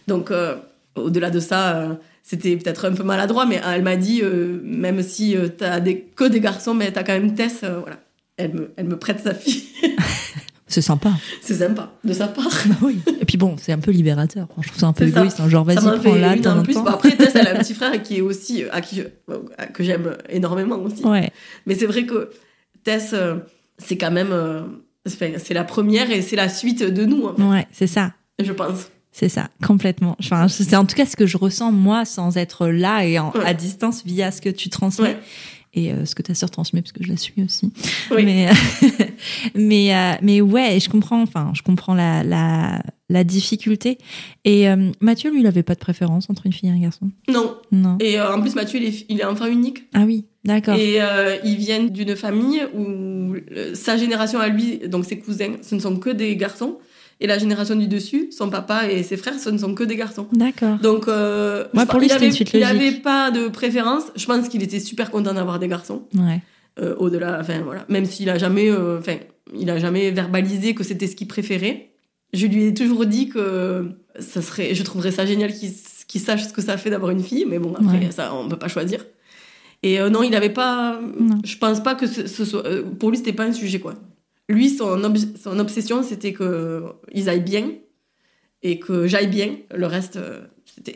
Donc, 0.08 0.32
euh, 0.32 0.56
au-delà 0.96 1.30
de 1.30 1.40
ça, 1.40 1.78
euh, 1.78 1.94
c'était 2.24 2.58
peut-être 2.58 2.84
un 2.86 2.94
peu 2.94 3.04
maladroit, 3.04 3.46
mais 3.46 3.62
elle 3.66 3.84
m'a 3.84 3.96
dit 3.96 4.22
même 4.64 5.02
si 5.04 5.36
tu 5.42 5.50
t'as 5.52 5.80
des, 5.80 6.02
que 6.16 6.26
des 6.26 6.42
garçons, 6.42 6.74
mais 6.74 6.92
t'as 6.92 7.04
quand 7.04 7.14
même 7.14 7.34
Tess, 7.36 7.62
voilà. 7.62 7.98
Elle 8.40 8.54
me, 8.54 8.72
elle 8.76 8.88
me 8.88 8.98
prête 8.98 9.20
sa 9.22 9.34
fille. 9.34 9.64
C'est 10.70 10.82
sympa. 10.82 11.12
C'est 11.42 11.54
sympa 11.56 11.94
de 12.04 12.12
sa 12.12 12.28
part. 12.28 12.50
Bah 12.68 12.76
oui. 12.82 13.00
Et 13.22 13.26
puis 13.26 13.38
bon, 13.38 13.56
c'est 13.58 13.72
un 13.72 13.80
peu 13.80 13.92
libérateur. 13.92 14.48
Je 14.62 14.68
trouve 14.68 14.80
ça 14.80 14.88
un 14.88 14.94
peu 14.94 15.08
égoïste. 15.08 15.40
hein. 15.40 15.48
Genre, 15.48 15.64
vas-y, 15.64 15.78
prends-la, 15.78 16.34
une 16.34 16.40
de 16.40 16.44
temps 16.44 16.58
en 16.58 16.60
en 16.60 16.64
plus. 16.64 16.74
temps. 16.74 16.86
Après, 16.86 17.16
Tess, 17.16 17.32
elle 17.36 17.48
a 17.48 17.56
un 17.56 17.60
petit 17.60 17.74
frère 17.74 18.04
qui 18.04 18.18
est 18.18 18.22
aussi, 18.22 18.66
à 18.72 18.82
qui 18.82 18.98
je- 18.98 19.64
que 19.74 19.82
j'aime 19.84 20.18
énormément 20.30 20.76
aussi. 20.80 21.06
Ouais. 21.06 21.32
Mais 21.66 21.76
c'est 21.76 21.86
vrai 21.86 22.06
que 22.06 22.32
Tess, 22.84 23.16
c'est 23.78 23.98
quand 23.98 24.12
même. 24.12 24.34
C'est 25.10 25.54
la 25.54 25.64
première 25.64 26.12
et 26.12 26.22
c'est 26.22 26.36
la 26.36 26.50
suite 26.50 26.84
de 26.84 27.06
nous, 27.06 27.26
en 27.26 27.36
fait, 27.36 27.42
Ouais, 27.44 27.68
c'est 27.72 27.88
ça. 27.88 28.14
je 28.40 28.52
pense. 28.54 28.90
C'est 29.12 29.30
ça, 29.30 29.48
complètement. 29.66 30.16
Enfin, 30.20 30.48
c'est 30.48 30.76
en 30.76 30.86
tout 30.86 30.96
cas 30.96 31.08
ce 31.08 31.16
que 31.16 31.26
je 31.26 31.38
ressens 31.38 31.72
moi 31.72 32.06
sans 32.06 32.38
être 32.38 32.68
là 32.68 33.04
et 33.04 33.18
en- 33.18 33.32
Ouais. 33.32 33.46
à 33.46 33.54
distance 33.56 34.04
via 34.06 34.32
ce 34.32 34.42
que 34.42 34.50
tu 34.50 34.70
transmets 34.70 35.08
Ouais. 35.08 35.20
Et 35.78 35.92
euh, 35.92 36.06
ce 36.06 36.16
que 36.16 36.24
ta 36.24 36.34
sœur 36.34 36.50
transmet 36.50 36.82
parce 36.82 36.92
que 36.92 37.04
je 37.04 37.10
la 37.10 37.18
suis 37.18 37.44
aussi. 37.44 37.72
Oui. 38.12 38.26
Mais 38.26 38.50
mais 39.56 39.96
euh, 39.96 40.14
mais 40.22 40.42
ouais, 40.42 40.80
je 40.80 40.90
comprends. 40.90 41.22
Enfin, 41.22 41.52
je 41.54 41.62
comprends 41.62 41.94
la 41.94 42.24
la, 42.24 42.82
la 43.10 43.24
difficulté. 43.24 43.98
Et 44.44 44.68
euh, 44.70 44.92
Mathieu, 45.00 45.32
lui, 45.32 45.42
il 45.42 45.48
avait 45.48 45.64
pas 45.64 45.76
de 45.76 45.80
préférence 45.80 46.30
entre 46.30 46.46
une 46.46 46.54
fille 46.54 46.70
et 46.70 46.72
un 46.72 46.80
garçon? 46.80 47.10
Non. 47.30 47.56
Non. 47.72 47.98
Et 48.00 48.20
euh, 48.20 48.34
en 48.34 48.42
plus, 48.42 48.56
Mathieu, 48.56 48.80
il 48.82 48.88
est, 48.88 49.06
il 49.10 49.22
est 49.22 49.26
enfant 49.26 49.46
unique. 49.46 49.86
Ah 49.94 50.04
oui, 50.06 50.26
d'accord. 50.44 50.76
Et 50.76 51.02
euh, 51.02 51.38
ils 51.44 51.58
viennent 51.58 51.90
d'une 51.90 52.16
famille 52.16 52.62
où 52.74 53.36
euh, 53.36 53.76
sa 53.76 53.98
génération 53.98 54.40
à 54.40 54.48
lui, 54.50 54.80
donc 54.88 55.06
ses 55.06 55.20
cousins, 55.20 55.54
ce 55.62 55.76
ne 55.76 55.80
sont 55.80 55.98
que 55.98 56.10
des 56.10 56.36
garçons. 56.36 56.78
Et 57.20 57.26
la 57.28 57.40
génération 57.40 57.76
du 57.76 57.88
dessus, 57.88 58.30
son 58.32 58.50
papa 58.50 58.90
et 58.92 59.02
ses 59.02 59.18
frères, 59.18 59.40
ce 59.40 59.50
ne 59.50 59.58
sont 59.58 59.74
que 59.74 59.84
des 59.84 59.96
garçons. 59.96 60.28
D'accord. 60.32 60.78
Donc, 60.78 61.08
euh, 61.08 61.64
Ouais, 61.74 61.86
pour 61.86 61.94
pense- 61.94 62.00
lui, 62.02 62.06
il 62.08 62.10
c'était 62.12 62.20
une 62.20 62.28
avait- 62.28 62.32
suite 62.36 62.50
Il 62.54 62.60
n'avait 62.60 62.92
pas 62.92 63.32
de 63.32 63.48
préférence. 63.48 64.04
Je 64.16 64.26
pense 64.28 64.48
qu'il 64.50 64.62
était 64.62 64.80
super 64.80 65.10
content 65.10 65.34
d'avoir 65.34 65.58
des 65.60 65.68
garçons. 65.68 66.04
Ouais. 66.16 66.42
euh, 66.80 66.94
au-delà, 67.00 67.40
enfin 67.42 67.60
voilà, 67.66 67.86
même 67.90 68.06
s'il 68.06 68.30
a 68.30 68.38
jamais, 68.38 68.70
euh, 68.70 69.00
enfin, 69.00 69.16
il 69.60 69.68
a 69.72 69.80
jamais 69.80 70.12
verbalisé 70.12 70.76
que 70.76 70.84
c'était 70.84 71.08
ce 71.08 71.16
qu'il 71.16 71.28
préférait. 71.28 71.90
Je 72.34 72.46
lui 72.46 72.66
ai 72.66 72.74
toujours 72.76 73.08
dit 73.08 73.30
que 73.30 73.90
ça 74.20 74.44
serait, 74.44 74.76
je 74.76 74.84
trouverais 74.84 75.10
ça 75.12 75.26
génial 75.26 75.52
qu'il 75.52 75.72
qu'il 76.08 76.22
sache 76.22 76.48
ce 76.48 76.54
que 76.54 76.62
ça 76.62 76.78
fait 76.78 76.92
d'avoir 76.92 77.10
une 77.10 77.24
fille, 77.24 77.46
mais 77.50 77.58
bon 77.58 77.74
après 77.74 77.98
Ouais. 77.98 78.12
ça, 78.12 78.32
on 78.36 78.48
peut 78.48 78.60
pas 78.60 78.68
choisir. 78.68 79.04
Et 79.82 80.00
euh, 80.00 80.10
non, 80.12 80.22
il 80.22 80.36
avait 80.36 80.52
pas, 80.52 81.00
Non. 81.20 81.40
je 81.44 81.58
pense 81.58 81.82
pas 81.82 81.96
que 81.96 82.06
ce, 82.06 82.28
ce 82.28 82.46
soit, 82.46 82.64
pour 83.00 83.10
lui 83.10 83.18
c'était 83.18 83.34
pas 83.34 83.46
un 83.46 83.54
sujet 83.54 83.80
quoi. 83.80 83.96
Lui, 84.50 84.70
son, 84.70 85.04
ob- 85.04 85.38
son 85.42 85.60
obsession 85.60 86.04
c'était 86.04 86.34
que 86.34 86.84
ils 87.14 87.28
aillent 87.30 87.42
bien 87.44 87.72
et 88.64 88.80
que 88.80 89.08
j'aille 89.08 89.28
bien. 89.28 89.56
Le 89.76 89.86
reste, 89.86 90.20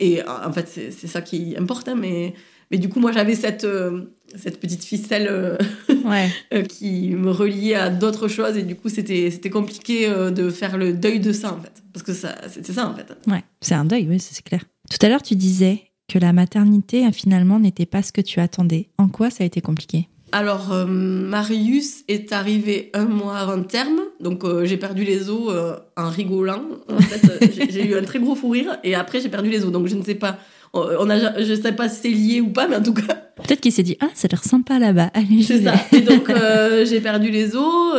et 0.00 0.20
en 0.22 0.52
fait 0.52 0.68
c'est 0.68 1.06
ça 1.06 1.22
qui 1.22 1.54
importe, 1.58 1.88
hein, 1.88 1.96
mais 1.98 2.34
Mais 2.70 2.78
du 2.78 2.88
coup, 2.88 3.00
moi, 3.00 3.12
j'avais 3.12 3.34
cette, 3.34 3.64
euh, 3.64 4.06
cette 4.34 4.58
petite 4.58 4.82
ficelle 4.82 5.26
euh, 5.30 5.58
Ouais. 6.06 6.30
euh, 6.54 6.62
qui 6.62 7.10
me 7.10 7.30
reliait 7.30 7.74
à 7.74 7.90
d'autres 7.90 8.28
choses. 8.28 8.56
Et 8.56 8.62
du 8.62 8.76
coup, 8.76 8.88
c'était 8.88 9.50
compliqué 9.50 10.08
de 10.08 10.48
faire 10.48 10.78
le 10.78 10.94
deuil 10.94 11.20
de 11.20 11.32
ça, 11.34 11.52
en 11.52 11.60
fait. 11.60 11.82
Parce 11.92 12.02
que 12.02 12.14
c'était 12.48 12.72
ça, 12.72 12.88
en 12.88 12.94
fait. 12.96 13.12
Ouais. 13.30 13.44
C'est 13.60 13.74
un 13.74 13.84
deuil, 13.84 14.06
oui, 14.08 14.18
c'est 14.18 14.42
clair. 14.42 14.64
Tout 14.90 15.04
à 15.04 15.10
l'heure, 15.10 15.20
tu 15.22 15.36
disais 15.36 15.82
que 16.08 16.18
la 16.18 16.32
maternité, 16.32 17.04
finalement, 17.12 17.60
n'était 17.60 17.84
pas 17.84 18.02
ce 18.02 18.10
que 18.10 18.22
tu 18.22 18.40
attendais. 18.40 18.88
En 18.96 19.08
quoi 19.08 19.28
ça 19.28 19.44
a 19.44 19.46
été 19.46 19.60
compliqué? 19.60 20.08
Alors, 20.32 20.72
euh, 20.72 20.86
Marius 20.86 22.04
est 22.08 22.32
arrivé 22.32 22.90
un 22.94 23.04
mois 23.04 23.36
avant 23.36 23.62
terme. 23.62 24.00
Donc, 24.20 24.44
euh, 24.44 24.64
j'ai 24.64 24.76
perdu 24.78 25.04
les 25.04 25.28
os 25.28 25.52
euh, 25.52 25.74
en 25.96 26.08
rigolant. 26.08 26.62
En 26.88 26.98
fait, 26.98 27.54
j'ai- 27.70 27.86
eu 27.86 27.96
un 27.96 28.02
très 28.02 28.18
gros 28.18 28.34
fou 28.34 28.48
rire. 28.50 28.78
Et 28.82 28.94
après, 28.94 29.20
j'ai 29.20 29.28
perdu 29.28 29.50
les 29.50 29.64
os. 29.64 29.70
Donc, 29.70 29.86
je 29.88 29.94
ne 29.96 30.02
sais 30.02 30.14
pas. 30.14 30.38
On 30.74 31.10
a, 31.10 31.38
je 31.42 31.54
sais 31.54 31.72
pas 31.72 31.90
si 31.90 32.00
c'est 32.00 32.08
lié 32.08 32.40
ou 32.40 32.48
pas, 32.48 32.66
mais 32.66 32.76
en 32.76 32.82
tout 32.82 32.94
cas, 32.94 33.14
Peut-être 33.44 33.60
qu'il 33.60 33.72
s'est 33.72 33.82
dit 33.82 33.98
Ah, 34.00 34.08
ça 34.14 34.26
a 34.26 34.28
l'air 34.30 34.42
sympa 34.42 34.78
là-bas. 34.78 35.10
Allez, 35.12 35.42
C'est 35.42 35.62
ça. 35.64 35.74
Et 35.92 36.00
donc 36.00 36.30
j'ai 36.86 37.00
perdu 37.02 37.30
les 37.30 37.54
os. 37.56 37.94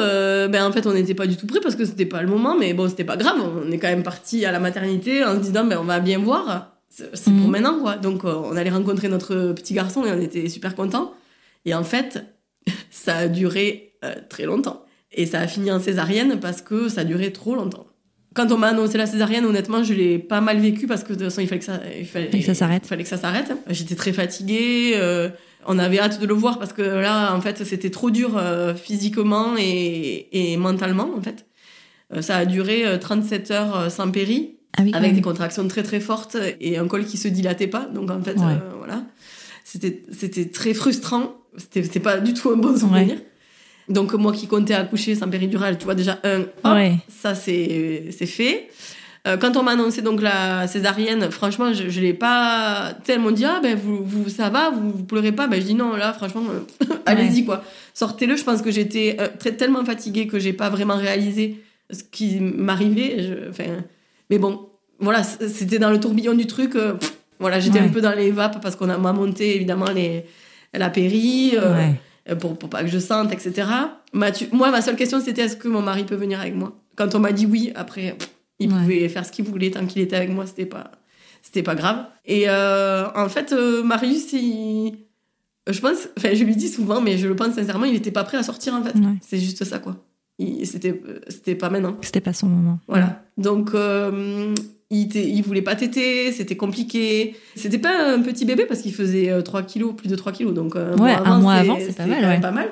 ben 0.49 0.63
en 0.65 0.71
fait 0.71 0.87
on 0.87 0.93
n'était 0.93 1.13
pas 1.13 1.27
du 1.27 1.35
tout 1.35 1.45
prêt 1.45 1.59
parce 1.61 1.75
que 1.75 1.85
c'était 1.85 2.05
pas 2.07 2.21
le 2.23 2.27
moment, 2.29 2.55
mais 2.57 2.73
bon 2.73 2.87
c'était 2.89 3.03
pas 3.03 3.15
grave. 3.17 3.35
On 3.63 3.71
est 3.71 3.77
quand 3.77 3.89
même 3.89 4.01
parti 4.01 4.43
à 4.45 4.51
la 4.51 4.59
maternité 4.59 5.23
en 5.23 5.35
se 5.35 5.39
disant 5.41 5.65
ben 5.65 5.77
on 5.79 5.83
va 5.85 5.99
bien 5.99 6.17
voir. 6.17 6.71
C'est 6.89 7.15
c'est 7.15 7.31
pour 7.31 7.47
maintenant 7.47 7.77
quoi. 7.79 7.97
Donc 7.97 8.23
on 8.23 8.55
allait 8.55 8.69
rencontrer 8.71 9.07
notre 9.07 9.53
petit 9.53 9.75
garçon 9.75 10.03
et 10.05 10.11
on 10.11 10.19
était 10.21 10.49
super 10.49 10.73
contents. 10.75 11.13
Et 11.65 11.73
en 11.73 11.83
fait 11.83 12.23
ça 12.91 13.15
a 13.17 13.27
duré 13.27 13.93
euh, 14.03 14.13
très 14.29 14.43
longtemps. 14.45 14.85
Et 15.11 15.25
ça 15.27 15.39
a 15.41 15.47
fini 15.47 15.71
en 15.71 15.79
césarienne 15.79 16.39
parce 16.39 16.61
que 16.61 16.89
ça 16.89 17.01
a 17.01 17.03
duré 17.03 17.31
trop 17.31 17.55
longtemps. 17.55 17.85
Quand 18.33 18.51
on 18.51 18.57
m'a 18.57 18.69
annoncé 18.69 18.97
la 18.97 19.05
césarienne, 19.05 19.45
honnêtement, 19.45 19.83
je 19.83 19.93
l'ai 19.93 20.17
pas 20.17 20.41
mal 20.41 20.57
vécu 20.59 20.87
parce 20.87 21.03
que 21.03 21.09
de 21.13 21.19
toute 21.19 21.25
façon, 21.25 21.41
il 21.41 21.47
fallait 21.47 21.59
que 21.59 21.65
ça, 21.65 21.79
il 21.99 22.05
fallait, 22.07 22.29
que 22.31 22.41
ça 22.41 22.55
s'arrête. 22.55 22.81
il 22.83 22.87
fallait 22.87 23.03
que 23.03 23.09
ça 23.09 23.17
s'arrête. 23.17 23.53
J'étais 23.69 23.93
très 23.93 24.11
fatiguée. 24.11 24.93
euh, 24.95 25.29
on 25.67 25.77
avait 25.77 25.99
hâte 25.99 26.19
de 26.19 26.25
le 26.25 26.33
voir 26.33 26.57
parce 26.57 26.73
que 26.73 26.81
là, 26.81 27.35
en 27.35 27.41
fait, 27.41 27.63
c'était 27.63 27.91
trop 27.91 28.09
dur 28.09 28.35
euh, 28.37 28.73
physiquement 28.73 29.53
et, 29.59 30.29
et 30.31 30.57
mentalement, 30.57 31.11
en 31.15 31.21
fait. 31.21 31.45
Euh, 32.11 32.23
ça 32.23 32.37
a 32.37 32.45
duré 32.45 32.87
euh, 32.87 32.97
37 32.97 33.51
heures 33.51 33.77
euh, 33.77 33.89
sans 33.89 34.09
péri, 34.09 34.57
Ah 34.77 34.81
oui, 34.83 34.91
avec 34.95 35.13
des 35.13 35.21
contractions 35.21 35.67
très 35.67 35.83
très 35.83 35.99
fortes 35.99 36.35
et 36.59 36.79
un 36.79 36.87
col 36.87 37.05
qui 37.05 37.17
se 37.17 37.27
dilatait 37.27 37.67
pas. 37.67 37.85
Donc, 37.85 38.09
en 38.09 38.19
fait, 38.23 38.33
Ouais. 38.39 38.45
euh, 38.45 38.71
voilà. 38.79 39.03
C'était, 39.63 40.01
c'était 40.11 40.49
très 40.49 40.73
frustrant. 40.73 41.35
C'était, 41.57 41.99
pas 41.99 42.17
du 42.19 42.33
tout 42.33 42.49
un 42.51 42.55
bon 42.57 42.75
souvenir. 42.77 43.17
Donc, 43.89 44.13
moi 44.13 44.31
qui 44.31 44.47
comptais 44.47 44.73
accoucher 44.73 45.13
sans 45.15 45.29
péridurale, 45.29 45.77
tu 45.77 45.85
vois, 45.85 45.95
déjà, 45.95 46.19
un, 46.23 46.41
hop, 46.41 46.49
Ouais. 46.65 46.95
ça 47.09 47.35
c'est 47.35 48.11
fait. 48.25 48.69
Euh, 49.25 49.37
quand 49.37 49.55
on 49.55 49.63
m'a 49.63 49.71
annoncé 49.71 50.01
donc 50.01 50.21
la 50.21 50.67
césarienne, 50.67 51.31
franchement, 51.31 51.71
je, 51.73 51.87
je 51.89 52.01
l'ai 52.01 52.13
pas 52.13 52.93
tellement 53.05 53.31
dit 53.31 53.45
ah 53.45 53.61
ben 53.63 53.77
vous, 53.81 54.03
vous 54.03 54.27
ça 54.29 54.49
va, 54.49 54.69
vous, 54.69 54.91
vous 54.91 55.03
pleurez 55.05 55.31
pas? 55.31 55.47
Ben 55.47 55.61
je 55.61 55.65
dis 55.65 55.75
non 55.75 55.95
là, 55.95 56.11
franchement, 56.11 56.43
euh, 56.51 56.93
allez-y 57.05 57.45
quoi, 57.45 57.63
sortez-le. 57.93 58.35
Je 58.35 58.43
pense 58.43 58.61
que 58.61 58.69
j'étais 58.69 59.15
euh, 59.21 59.29
très 59.39 59.53
tellement 59.53 59.85
fatiguée 59.85 60.27
que 60.27 60.39
j'ai 60.39 60.51
pas 60.51 60.69
vraiment 60.69 60.97
réalisé 60.97 61.63
ce 61.89 62.03
qui 62.03 62.41
m'arrivait. 62.41 63.15
Enfin, 63.49 63.63
mais 64.29 64.39
bon, 64.39 64.67
voilà, 64.99 65.23
c'était 65.23 65.79
dans 65.79 65.89
le 65.91 66.01
tourbillon 66.01 66.33
du 66.33 66.45
truc. 66.45 66.75
euh, 66.75 66.95
pff, 66.95 67.13
voilà, 67.39 67.61
j'étais 67.61 67.79
Ouais. 67.79 67.85
un 67.85 67.89
peu 67.89 68.01
dans 68.01 68.11
les 68.15 68.29
vapes 68.31 68.61
parce 68.61 68.75
qu'on 68.75 68.87
m'a 68.87 69.13
monté 69.13 69.55
évidemment 69.55 69.89
les 69.95 70.25
la 70.79 70.89
péri. 70.89 71.53
euh, 71.55 71.73
Ouais. 71.73 71.99
euh, 72.29 72.35
pour, 72.35 72.57
pour 72.57 72.69
pas 72.69 72.81
que 72.83 72.89
je 72.89 72.99
sente, 72.99 73.31
etc. 73.33 73.67
Mathieu, 74.13 74.47
moi, 74.51 74.71
ma 74.71 74.81
seule 74.81 74.95
question, 74.95 75.19
c'était 75.19 75.41
est-ce 75.43 75.57
que 75.57 75.67
mon 75.67 75.81
mari 75.81 76.03
peut 76.03 76.15
venir 76.15 76.39
avec 76.39 76.55
moi? 76.55 76.73
Quand 76.95 77.15
on 77.15 77.19
m'a 77.19 77.31
dit 77.31 77.45
oui, 77.45 77.71
après, 77.75 78.15
il 78.59 78.71
Ouais. 78.71 78.79
pouvait 78.81 79.09
faire 79.09 79.25
ce 79.25 79.31
qu'il 79.31 79.45
voulait 79.45 79.71
tant 79.71 79.85
qu'il 79.85 80.01
était 80.01 80.15
avec 80.15 80.29
moi, 80.29 80.45
c'était 80.45 80.65
pas, 80.65 80.91
c'était 81.41 81.63
pas 81.63 81.75
grave. 81.75 82.05
Et 82.25 82.43
euh, 82.47 83.07
en 83.15 83.27
fait, 83.29 83.53
Marius, 83.83 84.31
il... 84.33 84.93
je 85.69 85.79
pense, 85.79 86.07
enfin, 86.17 86.29
je 86.33 86.43
lui 86.43 86.55
dis 86.55 86.69
souvent, 86.69 87.01
mais 87.01 87.17
je 87.17 87.27
le 87.27 87.35
pense 87.35 87.55
sincèrement, 87.55 87.85
il 87.85 87.95
était 87.95 88.11
pas 88.11 88.23
prêt 88.23 88.37
à 88.37 88.43
sortir, 88.43 88.73
en 88.73 88.83
fait. 88.83 88.95
Ouais. 88.95 89.15
C'est 89.21 89.39
juste 89.39 89.63
ça, 89.63 89.79
quoi. 89.79 89.97
C'était, 90.63 91.01
c'était 91.29 91.55
pas 91.55 91.69
maintenant. 91.69 91.95
C'était 92.01 92.19
pas 92.21 92.33
son 92.33 92.47
moment. 92.47 92.79
Voilà. 92.87 93.23
Donc, 93.37 93.71
euh, 93.75 94.53
il, 94.93 95.15
il 95.15 95.41
voulait 95.41 95.61
pas 95.61 95.75
téter, 95.75 96.31
c'était 96.31 96.55
compliqué. 96.55 97.35
C'était 97.55 97.79
pas 97.79 98.13
un 98.13 98.21
petit 98.21 98.45
bébé 98.45 98.65
parce 98.65 98.81
qu'il 98.81 98.93
faisait 98.93 99.29
euh, 99.29 99.41
3 99.41 99.63
kilos, 99.63 99.93
plus 99.95 100.07
de 100.09 100.15
3 100.15 100.31
kilos. 100.31 100.53
Donc, 100.53 100.75
euh, 100.75 100.95
Ouais, 100.97 101.11
un 101.25 101.39
mois 101.39 101.53
avant, 101.55 101.77
c'est 101.79 101.95
pas 101.95 102.05
mal, 102.05 102.21
quand 102.21 102.27
même 102.27 102.35
ouais. 102.35 102.41
pas 102.41 102.51
mal. 102.51 102.69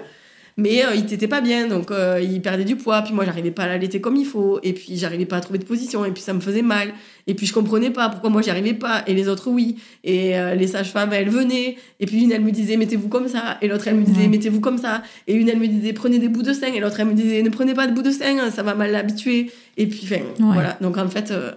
Mais 0.57 0.83
euh, 0.85 0.93
il 0.95 1.05
t'était 1.05 1.29
pas 1.29 1.39
bien, 1.39 1.67
donc 1.67 1.91
euh, 1.91 2.19
il 2.21 2.41
perdait 2.41 2.65
du 2.65 2.75
poids. 2.75 3.01
Puis 3.03 3.13
moi, 3.13 3.23
j'arrivais 3.23 3.51
pas 3.51 3.63
à 3.63 3.67
l'allaiter 3.67 4.01
comme 4.01 4.17
il 4.17 4.25
faut. 4.25 4.59
Et 4.63 4.73
puis, 4.73 4.97
j'arrivais 4.97 5.25
pas 5.25 5.37
à 5.37 5.39
trouver 5.39 5.59
de 5.59 5.63
position. 5.63 6.03
Et 6.03 6.11
puis, 6.11 6.21
ça 6.21 6.33
me 6.33 6.41
faisait 6.41 6.61
mal. 6.61 6.89
Et 7.25 7.33
puis, 7.35 7.47
je 7.47 7.53
comprenais 7.53 7.89
pas 7.89 8.09
pourquoi 8.09 8.29
moi, 8.29 8.41
j'y 8.41 8.49
arrivais 8.49 8.73
pas. 8.73 9.01
Et 9.07 9.13
les 9.13 9.29
autres, 9.29 9.49
oui. 9.49 9.77
Et 10.03 10.37
euh, 10.37 10.53
les 10.53 10.67
sages-femmes, 10.67 11.13
elles 11.13 11.29
venaient. 11.29 11.77
Et 12.01 12.05
puis, 12.05 12.21
une, 12.21 12.33
elle 12.33 12.43
me 12.43 12.51
disait, 12.51 12.75
mettez-vous 12.75 13.07
comme 13.07 13.29
ça. 13.29 13.57
Et 13.61 13.69
l'autre, 13.69 13.87
elle 13.87 13.95
me 13.95 14.03
disait, 14.03 14.23
Ouais. 14.23 14.27
mettez-vous 14.27 14.59
comme 14.59 14.77
ça. 14.77 15.03
Et 15.25 15.35
une, 15.35 15.47
elle 15.47 15.57
me 15.57 15.67
disait, 15.67 15.93
prenez 15.93 16.19
des 16.19 16.27
bouts 16.27 16.43
de 16.43 16.51
sein. 16.53 16.67
Et 16.67 16.81
l'autre, 16.81 16.99
elle 16.99 17.07
me 17.07 17.13
disait, 17.13 17.41
ne 17.43 17.49
prenez 17.49 17.73
pas 17.73 17.87
de 17.87 17.93
bouts 17.93 18.03
de 18.03 18.11
sein, 18.11 18.51
ça 18.51 18.61
va 18.61 18.75
mal 18.75 18.91
l'habituer. 18.91 19.51
Et 19.77 19.87
puis, 19.87 20.01
enfin, 20.03 20.21
voilà. 20.39 20.77
Donc, 20.81 20.97
en 20.97 21.07
fait, 21.07 21.31
euh, 21.31 21.51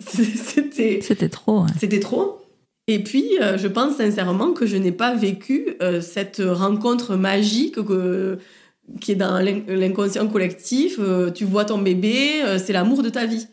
c'était 0.00 1.00
C'était 1.02 1.28
trop. 1.28 1.60
ouais. 1.62 1.68
c'était 1.78 2.00
trop. 2.00 2.38
Et 2.86 2.98
puis, 2.98 3.24
euh, 3.40 3.56
je 3.56 3.68
pense 3.68 3.96
sincèrement 3.98 4.52
que 4.52 4.66
je 4.66 4.76
n'ai 4.76 4.90
pas 4.92 5.14
vécu 5.14 5.76
euh, 5.80 6.00
cette 6.00 6.42
rencontre 6.44 7.14
magique 7.14 7.76
que, 7.84 8.38
qui 9.00 9.12
est 9.12 9.16
dans 9.16 9.38
l'in- 9.38 9.62
l'inconscient 9.68 10.26
collectif. 10.26 10.96
Euh, 10.98 11.30
tu 11.30 11.44
vois 11.44 11.64
ton 11.64 11.78
bébé, 11.78 12.42
c'est 12.58 12.72
l'amour 12.72 13.02
de 13.02 13.08
ta 13.08 13.26
vie. 13.26 13.46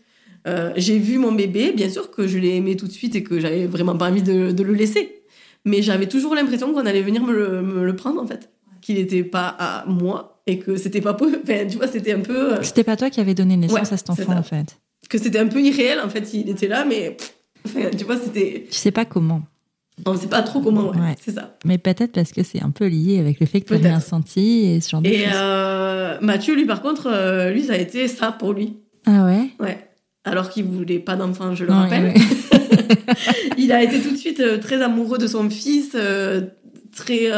J'ai 0.78 0.98
vu 0.98 1.18
mon 1.18 1.34
bébé, 1.34 1.74
bien 1.74 1.89
sûr 1.89 2.10
que 2.10 2.26
je 2.26 2.38
l'ai 2.38 2.56
aimé 2.56 2.78
tout 2.78 2.88
de 2.88 2.91
suite 2.93 3.18
et 3.18 3.22
que 3.24 3.38
j'avais 3.38 3.66
vraiment 3.66 3.98
pas 3.98 4.10
envie 4.10 4.24
de, 4.24 4.52
de 4.52 4.64
le 4.64 4.74
laisser. 4.74 5.22
Mais 5.66 5.82
j'avais 5.82 6.08
toujours 6.08 6.34
l'impression 6.36 6.72
qu'on 6.72 6.86
allait 6.86 7.02
venir 7.02 7.22
me 7.22 7.34
le, 7.34 7.62
me 7.62 7.84
le 7.84 7.95
prendre, 7.98 8.22
en 8.22 8.26
fait. 8.26 8.50
Qu'il 8.82 8.95
n'était 8.95 9.24
pas 9.26 9.48
à 9.60 9.84
moi 9.88 10.41
et 10.48 10.60
que 10.60 10.78
c'était 10.78 11.02
pas... 11.02 11.12
Enfin, 11.22 11.68
tu 11.70 11.76
vois, 11.76 11.88
c'était 11.89 12.14
un 12.14 12.22
peu... 12.22 12.64
C'était 12.64 12.86
pas 12.86 12.95
toi 12.95 13.10
qui 13.10 13.20
avais 13.20 13.34
donné 13.34 13.58
naissance 13.58 13.76
Ouais, 13.76 13.82
à 13.82 13.98
cet 13.98 14.10
enfant, 14.10 14.38
en 14.38 14.43
fait. 14.43 14.78
Que 15.10 15.18
c'était 15.18 15.39
un 15.39 15.47
peu 15.47 15.62
irréel, 15.62 15.99
en 16.03 16.10
fait. 16.10 16.34
Il 16.34 16.49
était 16.49 16.68
là, 16.68 16.86
mais... 16.86 17.12
pff, 17.12 17.34
Enfin, 17.68 17.89
tu 17.97 18.05
vois, 18.05 18.18
c'était... 18.18 18.68
Tu 18.70 18.78
sais 18.78 18.91
pas 18.91 19.05
comment. 19.05 19.41
On 20.05 20.16
sait 20.16 20.28
pas 20.28 20.43
trop 20.43 20.62
comment, 20.62 20.91
ouais. 20.91 20.97
Ouais. 20.97 21.16
C'est 21.20 21.32
ça. 21.34 21.58
Mais 21.66 21.78
peut-être 21.78 22.12
parce 22.12 22.32
que 22.32 22.43
c'est 22.43 22.62
un 22.62 22.70
peu 22.70 22.86
lié 22.86 23.20
avec 23.20 23.39
le 23.39 23.45
fait 23.45 23.62
que 23.62 23.74
tu 23.74 23.86
as 23.86 23.89
rien 23.89 23.99
senti 23.99 24.68
et 24.68 24.80
ce 24.80 24.91
genre 24.91 25.01
de 25.01 25.10
Et 25.10 25.26
euh, 25.34 26.18
Mathieu, 26.22 26.55
lui, 26.55 26.66
par 26.66 26.82
contre, 26.82 27.08
euh, 27.08 27.49
lui, 27.49 27.64
ça 27.64 27.74
a 27.74 27.78
été 27.78 28.08
ça 28.08 28.32
pour 28.32 28.53
lui. 28.53 28.78
Ah 29.05 29.26
ouais? 29.26 29.49
Ouais. 29.60 29.89
Alors 30.24 30.49
qu'il 30.49 30.66
voulait 30.66 30.99
pas 30.99 31.16
d'enfant, 31.16 31.55
je 31.55 31.66
le 31.66 31.74
rappelle. 31.74 32.14
ouais. 32.14 32.14
il 33.58 33.72
a 33.72 33.82
été 33.82 33.99
tout 33.99 34.12
de 34.12 34.18
suite 34.18 34.39
euh, 34.39 34.60
très 34.60 34.82
amoureux 34.84 35.18
de 35.18 35.28
son 35.28 35.49
fils. 35.49 35.95
très, 36.95 37.32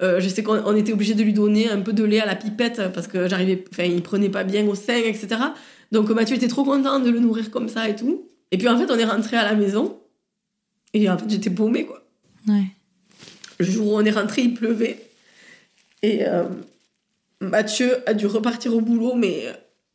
je 0.00 0.28
sais 0.28 0.42
qu'on 0.42 0.60
on 0.66 0.74
était 0.74 0.92
obligé 0.92 1.14
de 1.14 1.22
lui 1.22 1.32
donner 1.32 1.70
un 1.70 1.80
peu 1.80 1.92
de 1.92 2.02
lait 2.02 2.20
à 2.20 2.26
la 2.26 2.34
pipette 2.34 2.82
parce 2.92 3.06
que 3.06 3.28
j'arrivais, 3.28 3.64
enfin, 3.72 3.84
il 3.84 4.02
prenait 4.02 4.30
pas 4.30 4.42
bien 4.42 4.66
au 4.66 4.74
sein, 4.74 4.96
etc. 4.96 5.36
Donc 5.92 6.10
Mathieu 6.10 6.36
était 6.36 6.48
trop 6.48 6.64
content 6.64 7.00
de 7.00 7.10
le 7.10 7.20
nourrir 7.20 7.50
comme 7.50 7.68
ça 7.68 7.88
et 7.88 7.96
tout. 7.96 8.28
Et 8.50 8.58
puis 8.58 8.68
en 8.68 8.78
fait, 8.78 8.90
on 8.90 8.98
est 8.98 9.04
rentré 9.04 9.36
à 9.36 9.44
la 9.44 9.54
maison 9.54 9.98
et 10.92 11.08
en 11.08 11.18
fait, 11.18 11.28
j'étais 11.28 11.50
paumée 11.50 11.86
quoi. 11.86 12.04
Ouais. 12.48 12.64
Le 13.58 13.64
jour 13.64 13.92
où 13.92 13.96
on 13.96 14.04
est 14.04 14.10
rentré, 14.10 14.42
il 14.42 14.54
pleuvait. 14.54 15.10
Et 16.02 16.26
euh, 16.26 16.44
Mathieu 17.40 17.98
a 18.08 18.14
dû 18.14 18.26
repartir 18.26 18.74
au 18.74 18.80
boulot, 18.80 19.14
mais 19.14 19.46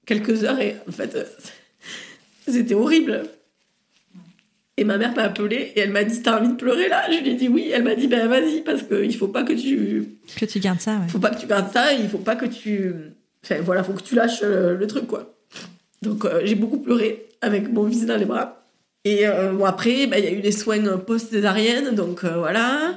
quelques 0.06 0.44
heures, 0.44 0.60
et 0.60 0.76
en 0.88 0.92
fait, 0.92 1.16
euh, 1.16 1.26
c'était 2.48 2.76
horrible. 2.76 3.24
Et 4.78 4.84
ma 4.84 4.98
mère 4.98 5.16
m'a 5.16 5.24
appelée 5.24 5.72
et 5.76 5.80
elle 5.80 5.92
m'a 5.92 6.04
dit 6.04 6.22
T'as 6.22 6.40
envie 6.40 6.50
de 6.50 6.56
pleurer 6.56 6.90
là? 6.90 7.10
Je 7.10 7.20
lui 7.20 7.30
ai 7.30 7.36
dit 7.36 7.48
oui. 7.48 7.72
Elle 7.74 7.84
m'a 7.84 7.96
dit 7.96 8.08
Ben 8.08 8.28
vas-y, 8.28 8.62
parce 8.62 8.84
qu'il 8.84 9.16
faut 9.16 9.30
pas 9.30 9.44
que 9.44 9.54
tu. 9.54 10.18
Que 10.36 10.46
tu 10.46 10.60
gardes 10.60 10.82
ça, 10.82 10.98
ouais. 10.98 11.08
faut 11.08 11.20
pas 11.20 11.30
que 11.30 11.40
tu 11.40 11.48
gardes 11.48 11.72
ça, 11.72 11.94
il 11.94 12.10
faut 12.10 12.18
pas 12.18 12.36
que 12.36 12.46
tu. 12.46 12.94
Enfin 13.44 13.62
voilà, 13.62 13.84
faut 13.84 13.94
que 13.94 14.02
tu 14.04 14.16
lâches 14.16 14.42
euh, 14.44 14.76
le 14.76 14.86
truc 14.88 15.08
quoi. 15.08 15.35
Donc 16.02 16.26
euh, 16.26 16.42
j'ai 16.44 16.56
beaucoup 16.56 16.80
pleuré 16.80 17.28
avec 17.42 17.72
mon 17.72 17.88
fils 17.90 18.06
dans 18.06 18.18
les 18.18 18.26
bras. 18.26 18.66
Et 19.04 19.28
euh, 19.28 19.54
bon, 19.54 19.66
après, 19.66 20.08
ben, 20.08 20.18
il 20.18 20.26
y 20.26 20.28
a 20.28 20.32
eu 20.32 20.42
les 20.42 20.52
soins 20.52 20.98
post-césarienne, 20.98 21.94
donc 21.94 22.24
euh, 22.24 22.38
voilà. 22.38 22.96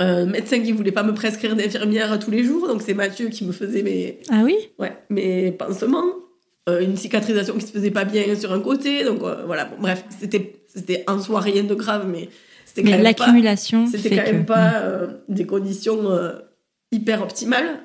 Un 0.00 0.26
médecin 0.26 0.60
qui 0.60 0.72
voulait 0.72 0.92
pas 0.92 1.02
me 1.02 1.14
prescrire 1.14 1.54
d'infirmière 1.54 2.18
tous 2.18 2.30
les 2.30 2.42
jours, 2.42 2.66
donc 2.66 2.82
c'est 2.82 2.94
Mathieu 2.94 3.28
qui 3.28 3.44
me 3.44 3.52
faisait 3.52 3.82
mes, 3.82 4.18
Ah 4.30 4.42
oui? 4.42 4.56
Ouais, 4.78 4.92
mes 5.10 5.52
pansements. 5.52 6.04
Une 6.66 6.96
cicatrisation 6.96 7.54
qui 7.54 7.66
se 7.66 7.72
faisait 7.72 7.90
pas 7.90 8.06
bien 8.06 8.34
sur 8.36 8.50
un 8.52 8.60
côté, 8.60 9.04
donc 9.04 9.18
voilà. 9.20 9.66
Bon, 9.66 9.76
bref, 9.80 10.02
c'était 10.18 10.56
c'était 10.74 11.04
en 11.06 11.20
soi 11.20 11.40
rien 11.40 11.62
de 11.62 11.74
grave, 11.74 12.06
mais 12.10 12.28
c'était 12.64 12.82
quand 12.82 12.96
Mais 12.96 13.02
même 13.02 13.14
pas. 13.14 13.24
l'accumulation 13.26 13.86
C'était 13.86 14.16
quand 14.16 14.22
même 14.22 14.42
que... 14.44 14.48
pas 14.48 14.76
euh, 14.80 15.06
des 15.28 15.46
conditions 15.46 16.00
hyper 16.90 17.22
optimales. 17.22 17.80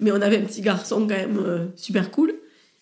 Mais 0.00 0.10
on 0.12 0.20
avait 0.20 0.38
un 0.38 0.42
petit 0.42 0.60
garçon 0.60 1.00
quand 1.00 1.16
même 1.16 1.70
super 1.76 2.10
cool. 2.10 2.34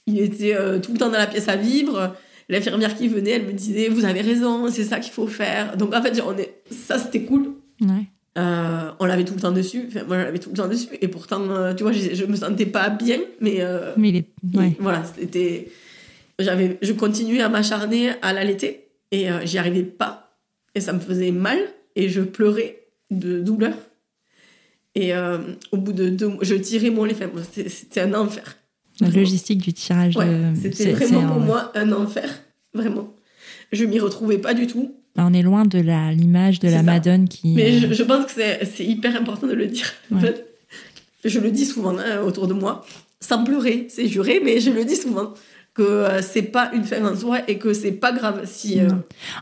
Il 0.07 0.21
était 0.21 0.55
euh, 0.55 0.79
tout 0.79 0.93
le 0.93 0.99
temps 0.99 1.11
dans 1.11 1.19
la 1.19 1.27
pièce 1.27 1.49
à 1.49 1.57
vivre. 1.57 2.15
L'infirmière 2.49 2.97
qui 2.97 3.09
venait, 3.09 3.33
elle 3.33 3.47
me 3.47 3.53
disait 3.53 3.89
Vous 3.89 4.05
avez 4.05 4.21
raison, 4.21 4.71
c'est 4.71 4.85
ça 4.85 5.01
qu'il 5.01 5.13
faut 5.13 5.27
faire. 5.27 5.77
Donc 5.77 5.95
en 5.95 6.03
fait, 6.03 6.21
on 6.25 6.37
est... 6.39 6.55
ça 6.71 6.99
c'était 6.99 7.23
cool. 7.23 7.55
Ouais. 7.81 8.07
Euh, 8.39 8.91
on 9.01 9.07
l'avait 9.07 9.25
tout 9.25 9.35
le 9.35 9.41
temps 9.41 9.53
dessus. 9.53 9.85
Enfin, 9.89 10.05
moi, 10.05 10.19
je 10.19 10.23
l'avais 10.25 10.39
tout 10.39 10.51
le 10.51 10.57
temps 10.57 10.69
dessus. 10.69 10.89
Et 11.01 11.09
pourtant, 11.09 11.41
euh, 11.51 11.75
tu 11.75 11.85
vois, 11.85 11.93
je, 11.93 12.15
je 12.15 12.25
me 12.27 12.37
sentais 12.37 12.67
pas 12.67 12.91
bien. 12.91 13.19
Mais 13.41 13.57
euh, 13.61 13.93
Mais 13.97 14.11
il 14.11 14.17
est... 14.17 14.27
Ouais. 14.55 14.77
voilà, 14.79 15.03
c'était. 15.05 15.69
J'avais, 16.39 16.77
je 16.83 16.93
continuais 16.93 17.41
à 17.41 17.49
m'acharner 17.49 18.11
à 18.21 18.35
l'allaiter 18.35 18.89
et 19.11 19.29
j'y 19.45 19.57
arrivais 19.57 19.85
pas. 19.85 20.39
Et 20.75 20.81
ça 20.81 20.93
me 20.93 21.01
faisait 21.01 21.31
mal 21.31 21.59
et 21.95 22.11
je 22.11 22.21
pleurais 22.21 22.83
de 23.11 23.41
douleur. 23.41 23.73
Et 24.95 25.13
au 25.73 25.79
bout 25.79 25.95
de 25.95 26.11
deux 26.11 26.29
mois, 26.29 26.39
je 26.43 26.55
tirais 26.57 26.91
mon 26.91 27.05
lait. 27.05 27.15
Enfin, 27.15 27.31
C'était 27.69 28.03
un 28.03 28.13
enfer. 28.13 28.59
La 29.01 29.09
logistique 29.09 29.59
du 29.63 29.73
tirage 29.73 30.17
Ouais, 30.17 30.27
de. 30.27 30.43
c'était 30.61 30.93
vraiment 30.93 31.23
pour 31.27 31.37
un- 31.37 31.45
moi 31.45 31.73
un 31.75 31.93
enfer. 31.93 32.29
Vraiment. 32.75 33.13
Je 33.73 33.85
m'y 33.85 33.99
retrouvais 33.99 34.39
pas 34.39 34.55
du 34.55 34.67
tout. 34.67 34.95
On 35.17 35.33
est 35.33 35.43
loin 35.43 35.65
de 35.65 35.79
l'image 36.15 36.61
de 36.61 36.69
la 36.69 36.79
ça. 36.79 36.83
Madone 36.83 37.29
qui. 37.29 37.49
Mais 37.55 37.73
euh, 37.77 37.89
je, 37.89 37.95
je 37.95 38.03
pense 38.03 38.27
que 38.27 38.33
c'est- 38.33 38.85
hyper 38.85 39.17
important 39.17 39.47
de 39.47 39.55
le 39.55 39.67
dire. 39.67 39.91
En 40.13 40.17
Ouais. 40.17 40.21
fait, 40.23 40.47
je 41.25 41.41
le 41.41 41.51
dis 41.51 41.65
souvent 41.67 41.97
hein, 41.99 42.21
autour 42.25 42.47
de 42.47 42.53
moi, 42.55 42.85
sans 43.21 43.43
pleurer, 43.45 43.87
c'est 43.89 44.09
juré, 44.09 44.41
mais 44.45 44.61
je 44.61 44.71
le 44.71 44.85
dis 44.85 44.97
souvent 44.97 45.33
que 45.75 45.83
euh, 45.83 46.23
c'est 46.23 46.43
pas 46.43 46.71
une 46.75 46.85
fin 46.85 47.05
en 47.05 47.17
soi 47.17 47.41
et 47.49 47.59
que 47.59 47.73
c'est 47.75 47.93
pas 47.93 48.13
grave 48.13 48.43
si 48.47 48.81
euh. 48.81 48.89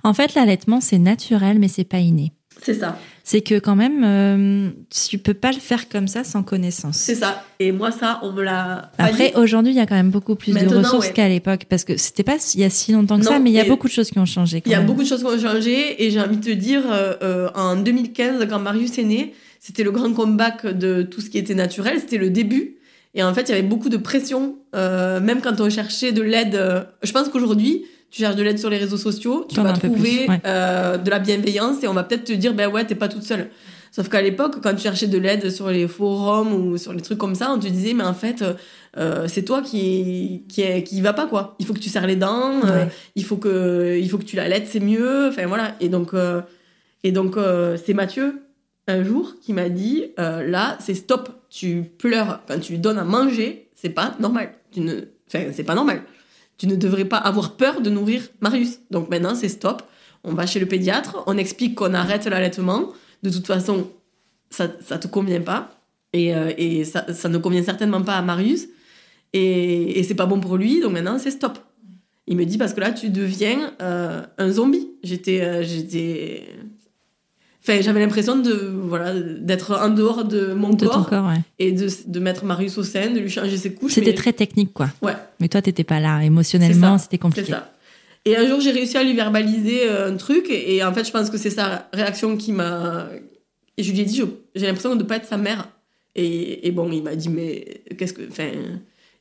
En 0.05 0.15
fait, 0.15 0.35
l'allaitement, 0.35 0.81
c'est 0.81 0.99
naturel, 0.99 1.59
mais 1.59 1.69
c'est 1.69 1.85
pas 1.85 1.99
inné. 1.99 2.33
C'est 2.63 2.75
ça, 2.75 2.99
C'est 3.25 3.41
que 3.41 3.59
quand 3.59 3.77
même, 3.77 4.03
euh, 4.05 4.71
tu 4.91 5.19
peux 5.19 5.35
pas 5.35 5.53
le 5.53 5.59
faire 5.59 5.89
comme 5.89 6.09
ça 6.09 6.25
sans 6.25 6.43
connaissance. 6.43 6.97
c'est 6.97 7.15
ça. 7.15 7.45
Et 7.59 7.73
moi 7.73 7.91
ça, 7.91 8.21
on 8.23 8.33
me 8.33 8.43
l'a 8.43 8.91
Après, 8.99 9.35
aujourd'hui, 9.35 9.73
il 9.73 9.77
y 9.77 9.81
a 9.81 9.87
quand 9.87 9.95
même 9.95 10.11
beaucoup 10.11 10.35
plus 10.35 10.53
de 10.53 10.75
ressources 10.75 11.09
ouais. 11.09 11.13
qu'à 11.13 11.29
l'époque, 11.29 11.67
parce 11.69 11.85
que 11.85 11.97
c'était 11.97 12.23
pas 12.23 12.37
il 12.55 12.61
y 12.61 12.65
a 12.65 12.71
si 12.71 12.93
longtemps 12.93 13.19
que 13.19 13.25
ça, 13.25 13.39
mais 13.39 13.51
il 13.51 13.55
y 13.55 13.61
a 13.61 13.65
beaucoup 13.65 13.89
de 13.89 13.93
choses 13.93 14.11
qui 14.11 14.19
ont 14.19 14.27
changé. 14.27 14.63
Il 14.65 14.73
y 14.73 14.75
a 14.75 14.79
même. 14.79 14.87
beaucoup 14.87 15.03
de 15.03 15.09
choses 15.09 15.21
qui 15.21 15.27
ont 15.27 15.39
changé 15.39 16.05
et 16.05 16.11
j'ai 16.11 16.21
envie 16.21 16.37
de 16.37 16.45
te 16.45 16.51
dire, 16.51 16.83
euh, 16.91 17.15
euh, 17.23 17.51
en 17.55 17.77
2015, 17.77 18.47
quand 18.49 18.59
Marius 18.59 18.99
est 18.99 19.05
né, 19.05 19.35
c'était 19.61 19.83
le 19.83 19.91
grand 19.91 20.13
comeback 20.13 20.67
de 20.67 21.03
tout 21.03 21.21
ce 21.21 21.31
qui 21.31 21.39
était 21.39 21.55
naturel, 21.55 22.01
c'était 22.01 22.19
le 22.19 22.31
début. 22.31 22.77
Et 23.15 23.23
en 23.23 23.33
fait, 23.33 23.43
il 23.43 23.51
y 23.51 23.53
avait 23.53 23.63
beaucoup 23.63 23.89
de 23.89 23.97
pression, 23.97 24.57
euh, 24.75 25.21
même 25.21 25.41
quand 25.41 25.61
on 25.61 25.71
cherchait 25.71 26.13
de 26.13 26.23
l'aide. 26.23 26.61
je 27.03 27.13
pense 27.13 27.29
qu'aujourd'hui, 27.29 27.85
tu 28.15 28.21
cherches 28.21 28.37
de 28.37 28.45
l'aide 28.45 28.61
sur 28.61 28.71
les 28.71 28.79
réseaux 28.79 28.97
sociaux, 28.97 29.45
tu 29.49 29.57
T'en 29.57 29.65
vas 29.65 29.73
trouver 29.73 29.99
plus, 29.99 30.29
ouais. 30.29 30.41
euh, 30.47 30.97
de 30.99 31.11
la 31.11 31.19
bienveillance 31.19 31.83
et 31.83 31.89
on 31.89 31.95
va 31.95 32.05
peut-être 32.05 32.23
te 32.23 32.33
dire, 32.33 32.55
ben 32.55 32.71
ouais, 32.71 32.85
t'es 32.85 32.95
pas 32.95 33.09
toute 33.09 33.25
seule. 33.25 33.51
Sauf 33.91 34.09
qu'à 34.09 34.23
l'époque, 34.23 34.61
quand 34.63 34.73
tu 34.73 34.83
cherchais 34.83 35.09
de 35.09 35.19
l'aide 35.19 35.51
sur 35.51 35.69
les 35.69 35.89
forums 35.89 36.53
ou 36.53 36.79
sur 36.79 36.93
les 36.93 37.01
trucs 37.01 37.19
comme 37.19 37.35
ça, 37.35 37.51
on 37.51 37.59
te 37.59 37.67
disait, 37.67 37.93
mais 37.93 38.05
en 38.05 38.15
fait, 38.15 38.45
euh, 38.97 39.27
c'est 39.27 39.43
toi 39.43 39.63
qui 39.63 40.45
qui 40.49 40.85
qui 40.85 41.01
va 41.01 41.13
pas 41.13 41.27
quoi. 41.27 41.57
Il 41.59 41.67
faut 41.67 41.75
que 41.75 41.81
tu 41.81 41.89
serres 41.89 42.07
les 42.07 42.15
dents, 42.15 42.65
euh, 42.65 42.87
il 43.17 43.25
faut 43.25 43.37
que 43.37 43.99
il 44.01 44.09
faut 44.09 44.19
que 44.19 44.25
tu 44.25 44.37
l'allaites, 44.37 44.69
c'est 44.69 44.79
mieux. 44.79 45.27
Enfin 45.31 45.47
voilà. 45.47 45.75
Et 45.81 45.89
donc 45.89 46.15
euh, 46.15 46.41
et 47.03 47.11
donc 47.11 47.37
euh, 47.37 47.77
c'est 47.85 47.95
Mathieu 47.95 48.43
un 48.87 49.03
jour 49.03 49.35
qui 49.43 49.53
m'a 49.53 49.69
dit, 49.69 50.05
euh, 50.21 50.49
là, 50.49 50.77
c'est 50.79 50.95
stop. 50.95 51.31
Tu 51.51 51.83
pleures 51.99 52.43
quand 52.47 52.61
tu 52.61 52.73
lui 52.75 52.79
donnes 52.79 52.99
à 52.99 53.05
manger, 53.05 53.71
c'est 53.75 53.91
pas 53.91 54.15
normal. 54.21 54.53
Tu 54.71 54.83
ne, 54.83 55.01
enfin 55.27 55.47
c'est 55.53 55.65
pas 55.65 55.75
normal. 55.75 56.03
Tu 56.57 56.67
ne 56.67 56.77
devrais 56.77 57.05
pas 57.05 57.17
avoir 57.19 57.57
peur 57.57 57.81
de 57.81 57.91
nourrir 57.91 58.23
Marius. 58.41 58.79
Donc 58.91 59.11
maintenant, 59.11 59.35
c'est 59.35 59.49
stop. 59.49 59.83
On 60.23 60.33
va 60.33 60.47
chez 60.47 60.61
le 60.61 60.67
pédiatre, 60.67 61.23
on 61.27 61.37
explique 61.37 61.75
qu'on 61.75 61.93
arrête 61.95 62.27
l'allaitement. 62.27 62.93
De 63.23 63.31
toute 63.31 63.47
façon, 63.47 63.89
ça, 64.51 64.69
ça 64.81 64.99
te 64.99 65.07
convient 65.07 65.41
pas. 65.41 65.71
Et, 66.13 66.35
euh, 66.35 66.53
et 66.57 66.85
ça, 66.85 67.13
ça 67.13 67.29
ne 67.29 67.39
convient 67.39 67.63
certainement 67.63 68.03
pas 68.03 68.17
à 68.17 68.23
Marius. 68.23 68.69
Et, 69.33 69.99
et 69.99 70.03
c'est 70.03 70.15
pas 70.15 70.27
bon 70.27 70.41
pour 70.41 70.57
lui, 70.57 70.81
donc 70.81 70.93
maintenant, 70.93 71.19
c'est 71.19 71.33
stop. 71.33 71.59
Il 72.27 72.37
me 72.37 72.45
dit, 72.45 72.57
parce 72.57 72.73
que 72.73 72.81
là, 72.81 72.93
tu 72.93 73.11
deviens 73.11 73.75
euh, 73.83 74.23
un 74.39 74.51
zombie. 74.51 74.89
J'étais. 75.03 75.43
euh, 75.43 75.63
j'étais... 75.63 76.45
Enfin, 77.67 77.81
j'avais 77.81 78.01
l'impression 78.01 78.37
de 78.37 78.53
voilà 78.53 79.15
d'être 79.15 79.75
en 79.81 79.89
dehors 79.89 80.25
de 80.25 80.53
mon 80.53 80.71
de 80.71 80.87
corps 80.87 81.09
corps, 81.09 81.27
ouais. 81.29 81.41
et 81.59 81.73
de, 81.73 81.89
de 82.07 82.21
mettre 82.21 82.45
Marius 82.45 82.77
au 82.77 82.83
sein, 82.83 83.11
de 83.11 83.19
lui 83.21 83.31
changer 83.31 83.57
ses 83.57 83.73
couches. 83.73 83.93
C'était 83.93 84.09
mais- 84.11 84.15
très 84.15 84.33
technique, 84.35 84.75
quoi. 84.75 84.91
Ouais. 85.01 85.15
Mais 85.41 85.49
toi, 85.49 85.63
t'étais 85.63 85.85
pas 85.85 85.99
là. 85.99 86.23
Émotionnellement, 86.23 86.99
c'était 86.99 87.13
C'est 87.15 87.19
compliqué. 87.19 87.51
ça. 87.53 87.73
Et 88.27 88.37
un 88.37 88.47
jour, 88.47 88.61
j'ai 88.61 88.71
réussi 88.71 88.97
à 88.99 89.03
lui 89.03 89.15
verbaliser 89.15 89.89
euh, 89.89 90.11
un 90.13 90.17
truc. 90.17 90.47
Et, 90.51 90.77
et 90.77 90.85
en 90.85 90.93
fait, 90.93 91.05
je 91.07 91.11
pense 91.11 91.31
que 91.31 91.39
c'est 91.39 91.51
sa 91.51 91.89
réaction 91.95 92.37
qui 92.37 92.53
m'a. 92.53 93.07
Et 93.79 93.83
je 93.83 93.93
lui 93.93 94.01
ai 94.01 94.05
dit, 94.05 94.23
j'ai 94.55 94.67
l'impression 94.67 94.95
de 94.95 95.03
ne 95.03 95.09
pas 95.09 95.17
être 95.17 95.27
sa 95.27 95.37
mère. 95.39 95.69
Et, 96.15 96.67
et 96.67 96.71
bon, 96.71 96.91
il 96.93 97.03
m'a 97.03 97.17
dit, 97.17 97.29
mais 97.31 97.83
qu'est-ce 97.97 98.13
que. 98.13 98.23
Enfin, 98.31 98.49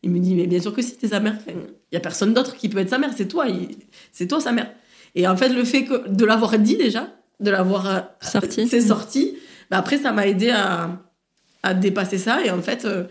il 0.03 0.09
me 0.09 0.19
dit, 0.19 0.35
mais 0.35 0.47
bien 0.47 0.59
sûr 0.59 0.73
que 0.73 0.81
si, 0.81 0.97
t'es 0.97 1.07
sa 1.07 1.21
mère. 1.21 1.37
Il 1.47 1.93
y 1.93 1.97
a 1.97 2.01
personne 2.01 2.33
d'autre 2.33 2.57
qui 2.57 2.67
peut 2.67 2.79
être 2.79 2.89
sa 2.89 2.97
mère, 2.97 3.11
c'est 3.15 3.27
toi. 3.29 3.47
il- 3.47 3.69
C'est 4.11 4.27
toi 4.27 4.41
sa 4.41 4.51
mère. 4.51 4.69
Et 5.15 5.27
en 5.27 5.37
fait, 5.37 5.49
le 5.49 5.63
fait 5.63 5.85
que, 5.85 6.09
de 6.09 6.25
l'avoir 6.25 6.57
dit 6.59 6.75
déjà, 6.75 7.07
de 7.39 7.49
l'avoir. 7.51 7.87
euh, 7.87 7.99
Sorti. 8.21 8.67
C'est 8.67 8.81
sorti. 8.81 9.37
Bah, 9.71 9.77
après, 9.77 9.97
ça 9.97 10.11
m'a 10.11 10.27
aidé 10.27 10.49
à, 10.49 10.99
à 11.63 11.73
dépasser 11.73 12.17
ça. 12.17 12.43
Et 12.45 12.51
en 12.51 12.61
fait, 12.61 12.85
euh, 12.85 13.05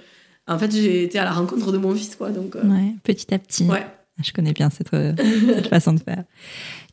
en 0.47 0.59
fait 0.59 0.71
j'ai 0.73 1.05
été 1.05 1.19
à 1.19 1.25
la 1.25 1.33
rencontre 1.33 1.73
de 1.73 1.79
mon 1.79 1.95
fils, 1.95 2.17
quoi. 2.17 2.31
Donc, 2.31 2.57
euh, 2.57 2.63
Ouais, 2.65 2.95
petit 3.03 3.33
à 3.35 3.39
petit. 3.39 3.65
ouais. 3.65 3.87
Je 4.23 4.31
connais 4.33 4.53
bien 4.53 4.69
cette, 4.71 4.91
cette 4.91 5.69
façon 5.69 5.95
de 5.95 5.99
faire. 6.01 6.23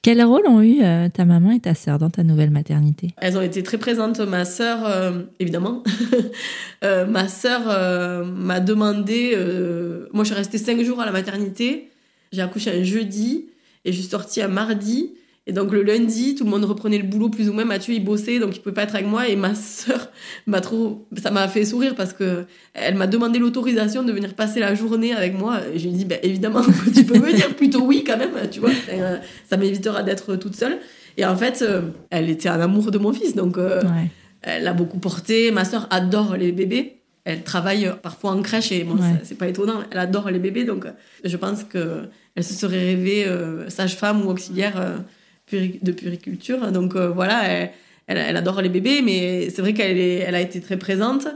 Quel 0.01 0.23
rôle 0.23 0.47
ont 0.47 0.61
eu 0.61 0.81
euh, 0.81 1.09
ta 1.09 1.25
maman 1.25 1.51
et 1.51 1.59
ta 1.59 1.75
sœur 1.75 1.99
dans 1.99 2.09
ta 2.09 2.23
nouvelle 2.23 2.49
maternité? 2.49 3.09
Elles 3.17 3.37
ont 3.37 3.41
été 3.41 3.61
très 3.61 3.77
présentes. 3.77 4.19
Ma 4.21 4.45
sœur, 4.45 4.79
évidemment, 5.39 5.83
ma 6.81 7.27
sœur 7.27 8.25
m'a 8.25 8.59
demandé. 8.61 9.35
moi, 10.13 10.23
je 10.23 10.29
suis 10.29 10.35
restée 10.35 10.57
cinq 10.57 10.81
jours 10.81 11.01
à 11.01 11.05
la 11.05 11.11
maternité. 11.11 11.91
J'ai 12.31 12.41
accouché 12.41 12.71
un 12.71 12.83
jeudi 12.83 13.49
et 13.85 13.91
je 13.91 13.99
suis 13.99 14.09
sortie 14.09 14.41
un 14.41 14.47
mardi. 14.47 15.11
Et 15.49 15.51
donc 15.51 15.71
le 15.71 15.81
lundi, 15.81 16.35
tout 16.35 16.43
le 16.43 16.49
monde 16.51 16.63
reprenait 16.63 16.99
le 16.99 17.05
boulot 17.07 17.29
plus 17.29 17.49
ou 17.49 17.53
moins. 17.53 17.65
Mathieu, 17.65 17.95
il 17.95 18.03
bossait, 18.05 18.37
donc 18.37 18.55
il 18.55 18.59
pouvait 18.59 18.75
pas 18.75 18.83
être 18.83 18.93
avec 18.93 19.07
moi. 19.07 19.27
Et 19.27 19.35
ma 19.35 19.55
sœur 19.55 20.09
m'a 20.45 20.61
trop, 20.61 21.07
ça 21.19 21.31
m'a 21.31 21.47
fait 21.47 21.65
sourire 21.65 21.95
parce 21.95 22.13
que 22.13 22.45
elle 22.75 22.93
m'a 22.93 23.07
demandé 23.07 23.39
l'autorisation 23.39 24.03
de 24.03 24.11
venir 24.11 24.35
passer 24.35 24.59
la 24.59 24.75
journée 24.75 25.11
avec 25.11 25.33
moi. 25.33 25.57
Et 25.73 25.79
je 25.79 25.87
lui 25.87 25.95
ai 25.95 25.97
dit, 25.97 26.05
ben, 26.05 26.19
évidemment, 26.21 26.61
tu 26.95 27.03
peux 27.03 27.17
venir. 27.17 27.55
Plutôt 27.55 27.81
oui, 27.81 28.03
quand 28.05 28.17
même, 28.17 28.29
tu 28.51 28.59
vois. 28.59 28.69
Euh, 28.91 29.17
ça 29.49 29.57
m'évitera 29.57 30.03
d'être 30.03 30.35
toute 30.35 30.55
seule. 30.55 30.77
Et 31.17 31.25
en 31.25 31.35
fait, 31.35 31.63
euh, 31.63 31.81
elle 32.11 32.29
était 32.29 32.49
en 32.49 32.61
amour 32.61 32.91
de 32.91 32.99
mon 32.99 33.11
fils, 33.11 33.33
donc 33.35 33.57
euh, 33.57 33.81
Ouais. 33.81 34.11
elle 34.43 34.63
l'a 34.65 34.73
beaucoup 34.73 34.99
porté. 34.99 35.49
Ma 35.49 35.65
sœur 35.65 35.87
adore 35.89 36.37
les 36.37 36.51
bébés. 36.51 36.97
Elle 37.25 37.41
travaille 37.41 37.91
parfois 38.03 38.31
en 38.31 38.41
crèche 38.43 38.71
et 38.71 38.83
bon, 38.83 38.93
Ouais. 38.95 39.19
c'est 39.23 39.37
pas 39.37 39.47
étonnant. 39.47 39.81
Elle 39.91 39.97
adore 39.97 40.29
les 40.29 40.39
bébés, 40.39 40.63
donc 40.63 40.85
je 41.23 41.37
pense 41.37 41.63
que 41.63 42.03
elle 42.35 42.43
se 42.43 42.53
serait 42.53 42.79
rêvée 42.79 43.25
euh, 43.25 43.67
sage-femme 43.69 44.25
ou 44.25 44.29
auxiliaire 44.29 44.75
euh, 44.79 44.97
puri- 45.49 45.79
de 45.81 45.91
puriculture. 45.91 46.71
Donc 46.71 46.95
euh, 46.95 47.09
voilà, 47.09 47.43
elle, 47.47 47.71
elle, 48.07 48.17
elle 48.17 48.37
adore 48.37 48.61
les 48.61 48.69
bébés, 48.69 49.01
mais 49.01 49.49
c'est 49.49 49.61
vrai 49.61 49.73
qu'elle 49.73 49.97
elle 49.97 50.35
a 50.35 50.41
été 50.41 50.59
très 50.61 50.77
présente. 50.77 51.27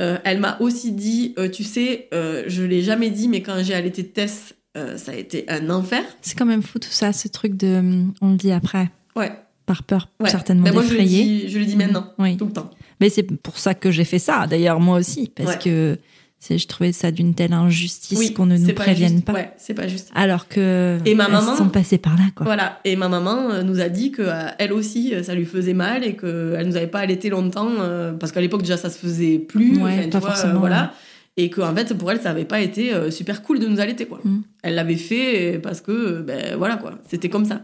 Euh, 0.00 0.16
elle 0.24 0.38
m'a 0.38 0.56
aussi 0.60 0.92
dit, 0.92 1.34
euh, 1.38 1.48
tu 1.48 1.64
sais, 1.64 2.08
je 2.12 2.62
l'ai 2.62 2.82
jamais 2.82 3.10
dit, 3.10 3.26
mais 3.28 3.42
quand 3.42 3.62
j'ai 3.62 3.74
allaité 3.74 4.04
Tess, 4.06 4.54
ça 4.96 5.10
a 5.10 5.14
été 5.16 5.44
un 5.48 5.70
enfer. 5.70 6.02
C'est 6.20 6.38
quand 6.38 6.46
même 6.46 6.62
fou 6.62 6.78
tout 6.78 6.88
ça, 6.90 7.12
ce 7.12 7.26
truc 7.26 7.56
de. 7.56 7.78
hum, 7.78 8.14
On 8.20 8.30
le 8.30 8.36
dit 8.36 8.52
après, 8.52 8.90
Ouais, 9.16 9.32
par 9.66 9.82
peur 9.82 10.08
ouais. 10.20 10.30
certainement 10.30 10.62
Ben, 10.64 10.72
moi 10.72 10.84
je 10.88 10.94
le 10.94 11.02
dis, 11.02 11.48
je 11.48 11.58
le 11.58 11.64
dis 11.64 11.74
maintenant, 11.74 12.12
Oui. 12.18 12.36
tout 12.36 12.46
le 12.46 12.52
temps. 12.52 12.70
Mais 13.00 13.10
c'est 13.10 13.24
pour 13.24 13.58
ça 13.58 13.74
que 13.74 13.90
j'ai 13.90 14.04
fait 14.04 14.20
ça, 14.20 14.46
d'ailleurs, 14.46 14.78
moi 14.78 14.98
aussi, 14.98 15.32
parce 15.34 15.54
Ouais. 15.54 15.58
que 15.64 15.98
je 16.40 16.66
trouvais 16.66 16.92
ça 16.92 17.10
d'une 17.10 17.34
telle 17.34 17.52
injustice 17.52 18.18
Oui, 18.18 18.32
qu'on 18.32 18.46
ne 18.46 18.56
nous 18.56 18.68
pas 18.68 18.84
prévienne 18.84 19.12
juste. 19.14 19.24
pas. 19.24 19.32
Ouais, 19.32 19.50
c'est 19.58 19.74
pas 19.74 19.88
juste. 19.88 20.10
Alors 20.14 20.48
que. 20.48 20.98
Et 21.04 21.14
ma 21.14 21.28
maman- 21.28 21.56
sont 21.56 21.68
passées 21.68 21.98
par 21.98 22.14
là, 22.16 22.24
quoi. 22.34 22.44
Voilà. 22.46 22.78
Et 22.84 22.96
ma 22.96 23.08
maman 23.08 23.50
euh, 23.50 23.62
nous 23.62 23.80
a 23.80 23.88
dit 23.88 24.12
que 24.12 24.22
euh, 24.22 24.46
elle 24.58 24.72
aussi, 24.72 25.14
euh, 25.14 25.22
ça 25.22 25.34
lui 25.34 25.44
faisait 25.44 25.74
mal 25.74 26.04
et 26.04 26.16
qu'elle 26.16 26.64
nous 26.66 26.76
avait 26.76 26.86
pas 26.86 27.00
allaité 27.00 27.28
longtemps 27.28 27.70
euh, 27.80 28.12
parce 28.12 28.32
qu'à 28.32 28.40
l'époque 28.40 28.62
déjà 28.62 28.76
ça 28.76 28.88
se 28.88 28.98
faisait 28.98 29.38
plus. 29.38 29.76
Ouais, 29.82 29.98
enfin, 30.08 30.08
pas 30.10 30.18
vois, 30.20 30.46
euh, 30.46 30.54
voilà. 30.54 30.94
Et 31.36 31.50
qu'en 31.50 31.74
fait 31.74 31.92
pour 31.94 32.10
elle 32.10 32.20
ça 32.20 32.30
avait 32.30 32.44
pas 32.44 32.60
été 32.60 32.92
euh, 32.94 33.10
super 33.10 33.42
cool 33.42 33.58
de 33.60 33.66
nous 33.66 33.80
allaiter 33.80 34.06
quoi. 34.06 34.20
Mm. 34.24 34.38
Elle 34.62 34.74
l'avait 34.74 34.96
fait 34.96 35.60
parce 35.62 35.80
que 35.80 36.20
ben 36.22 36.56
voilà 36.56 36.76
quoi, 36.76 36.98
c'était 37.08 37.28
comme 37.28 37.44
ça. 37.44 37.62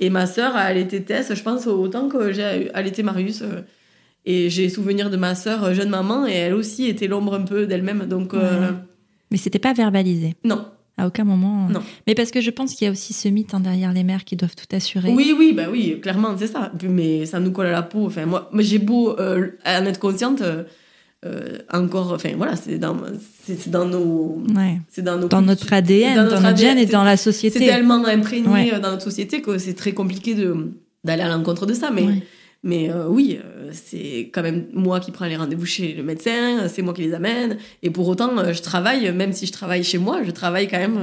Et 0.00 0.10
ma 0.10 0.26
sœur 0.26 0.54
a 0.54 0.60
allaité 0.60 1.02
Tess, 1.02 1.32
je 1.34 1.42
pense 1.42 1.66
autant 1.66 2.08
que 2.08 2.32
j'ai 2.32 2.70
allaité 2.74 3.02
Marius. 3.02 3.42
Euh, 4.28 4.30
et 4.32 4.50
j'ai 4.50 4.68
souvenir 4.68 5.10
de 5.10 5.16
ma 5.16 5.34
sœur 5.34 5.64
euh, 5.64 5.74
jeune 5.74 5.88
maman 5.90 6.26
et 6.26 6.32
elle 6.32 6.54
aussi 6.54 6.86
était 6.86 7.06
l'ombre 7.06 7.34
un 7.34 7.42
peu 7.42 7.66
d'elle-même. 7.66 8.06
Donc 8.06 8.34
euh, 8.34 8.60
Ouais. 8.60 8.74
Mais 9.30 9.36
c'était 9.38 9.58
pas 9.58 9.72
verbalisé. 9.72 10.34
non. 10.44 10.64
À 11.00 11.06
aucun 11.06 11.22
moment. 11.22 11.68
Non. 11.68 11.78
Mais 12.08 12.16
parce 12.16 12.32
que 12.32 12.40
je 12.40 12.50
pense 12.50 12.74
qu'il 12.74 12.86
y 12.86 12.88
a 12.88 12.90
aussi 12.90 13.12
ce 13.12 13.28
mythe 13.28 13.54
hein, 13.54 13.60
derrière 13.60 13.92
les 13.92 14.02
mères 14.02 14.24
qui 14.24 14.34
doivent 14.34 14.56
tout 14.56 14.66
assurer. 14.74 15.12
Oui, 15.14 15.32
oui, 15.38 15.52
bah 15.52 15.66
oui, 15.70 16.00
clairement, 16.02 16.34
c'est 16.36 16.48
ça. 16.48 16.72
Mais 16.82 17.24
ça 17.24 17.38
nous 17.38 17.52
colle 17.52 17.66
à 17.66 17.70
la 17.70 17.82
peau. 17.82 18.04
Enfin, 18.06 18.26
moi, 18.26 18.48
j'ai 18.54 18.80
beau 18.80 19.16
euh, 19.20 19.46
en 19.64 19.84
être 19.86 20.00
consciente, 20.00 20.40
euh, 20.42 20.64
euh, 21.24 21.58
encore, 21.72 22.12
enfin 22.14 22.30
voilà, 22.36 22.56
c'est 22.56 22.78
dans, 22.78 22.96
c'est 23.44 23.54
c'est 23.60 23.70
dans 23.70 23.84
nos, 23.84 24.42
Ouais. 24.56 24.80
c'est 24.88 25.02
dans 25.02 25.16
nos 25.18 25.28
Dans 25.28 25.40
notre 25.40 25.72
ADN, 25.72 26.16
Dans 26.16 26.22
dans 26.24 26.30
notre 26.30 26.46
ADN, 26.46 26.56
gène 26.70 26.78
et 26.78 26.86
c'est- 26.86 26.92
dans 26.92 27.04
la 27.04 27.16
C'est 27.16 27.30
société. 27.30 27.60
tellement 27.60 28.04
imprégné 28.04 28.48
Ouais. 28.48 28.70
euh, 28.74 28.80
dans 28.80 28.90
notre 28.90 29.04
société 29.04 29.40
que 29.40 29.56
c'est 29.58 29.74
très 29.74 29.92
compliqué 29.92 30.34
de 30.34 30.72
d'aller 31.04 31.22
à 31.22 31.28
l'encontre 31.28 31.64
de 31.64 31.74
ça. 31.74 31.92
Mais, 31.92 32.02
Ouais. 32.02 32.22
Mais 32.62 32.90
euh, 32.90 33.06
oui, 33.08 33.38
euh, 33.42 33.70
c'est 33.72 34.30
quand 34.32 34.42
même 34.42 34.66
moi 34.72 34.98
qui 35.00 35.10
prends 35.12 35.26
les 35.26 35.36
rendez-vous 35.36 35.66
chez 35.66 35.92
le 35.94 36.02
médecin, 36.02 36.68
c'est 36.68 36.82
moi 36.82 36.92
qui 36.94 37.02
les 37.02 37.14
amène. 37.14 37.56
Et 37.82 37.90
pour 37.90 38.08
autant, 38.08 38.36
euh, 38.38 38.52
je 38.52 38.62
travaille, 38.62 39.10
même 39.12 39.32
si 39.32 39.46
je 39.46 39.52
travaille 39.52 39.84
chez 39.84 39.98
moi, 39.98 40.22
je 40.24 40.30
travaille 40.30 40.66
quand 40.68 40.78
même 40.78 40.98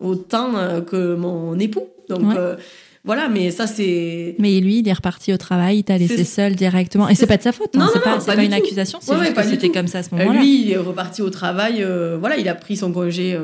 autant 0.00 0.52
que 0.86 1.14
mon 1.14 1.58
époux. 1.58 1.86
Donc 2.08 2.20
Ouais. 2.22 2.56
voilà, 3.04 3.28
mais 3.28 3.50
ça 3.50 3.66
c'est 3.66 4.34
Mais 4.38 4.60
lui, 4.60 4.78
il 4.80 4.88
est 4.88 4.92
reparti 4.92 5.32
au 5.32 5.36
travail, 5.36 5.78
il 5.78 5.84
t'a 5.84 5.98
laissé 5.98 6.24
seul 6.24 6.54
directement. 6.54 7.08
Et 7.08 7.14
c'est- 7.14 7.26
pas 7.26 7.36
de 7.36 7.42
sa 7.42 7.52
faute, 7.52 7.76
hein, 7.76 7.80
Non, 7.80 7.86
c'est 7.92 7.98
non, 7.98 8.04
pas, 8.04 8.14
non, 8.16 8.20
c'est 8.20 8.34
pas 8.34 8.42
une 8.42 8.50
tout. 8.50 8.56
accusation, 8.56 8.98
c'est 9.00 9.10
Ouais, 9.12 9.16
ouais, 9.18 9.24
juste 9.26 9.36
pas 9.36 9.42
que 9.42 9.48
c'était 9.50 9.70
comme 9.70 9.86
ça 9.88 9.98
à 9.98 10.02
ce 10.02 10.14
moment-là. 10.14 10.40
lui, 10.40 10.62
il 10.62 10.70
est 10.72 10.76
reparti 10.78 11.20
au 11.22 11.30
travail. 11.30 11.86
voilà, 12.18 12.36
il 12.38 12.48
a 12.48 12.54
pris 12.54 12.76
son 12.76 12.92
congé 12.92 13.38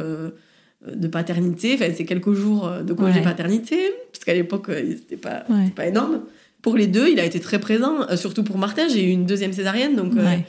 de 0.91 1.07
paternité. 1.09 1.75
Enfin, 1.75 1.93
c'est 1.95 2.05
quelques 2.07 2.33
jours 2.33 2.71
de 2.83 2.93
congé 2.95 3.19
Ouais. 3.19 3.25
paternité, 3.25 3.77
parce 4.13 4.25
qu'à 4.25 4.33
l'époque, 4.35 4.69
c'était 4.71 5.17
pas, 5.17 5.45
Ouais. 5.51 5.69
pas 5.77 5.87
énorme. 5.87 6.21
Pour 6.63 6.77
les 6.77 6.87
deux, 6.87 7.09
il 7.09 7.19
a 7.21 7.25
été 7.25 7.41
très 7.41 7.59
présent, 7.59 8.03
euh, 8.11 8.17
surtout 8.17 8.43
pour 8.45 8.59
Martin. 8.59 8.89
J'ai 8.89 9.05
eu 9.05 9.11
une 9.11 9.27
deuxième 9.27 9.53
césarienne, 9.53 9.97
donc 9.97 10.13
euh, 10.17 10.25
Ouais. 10.25 10.47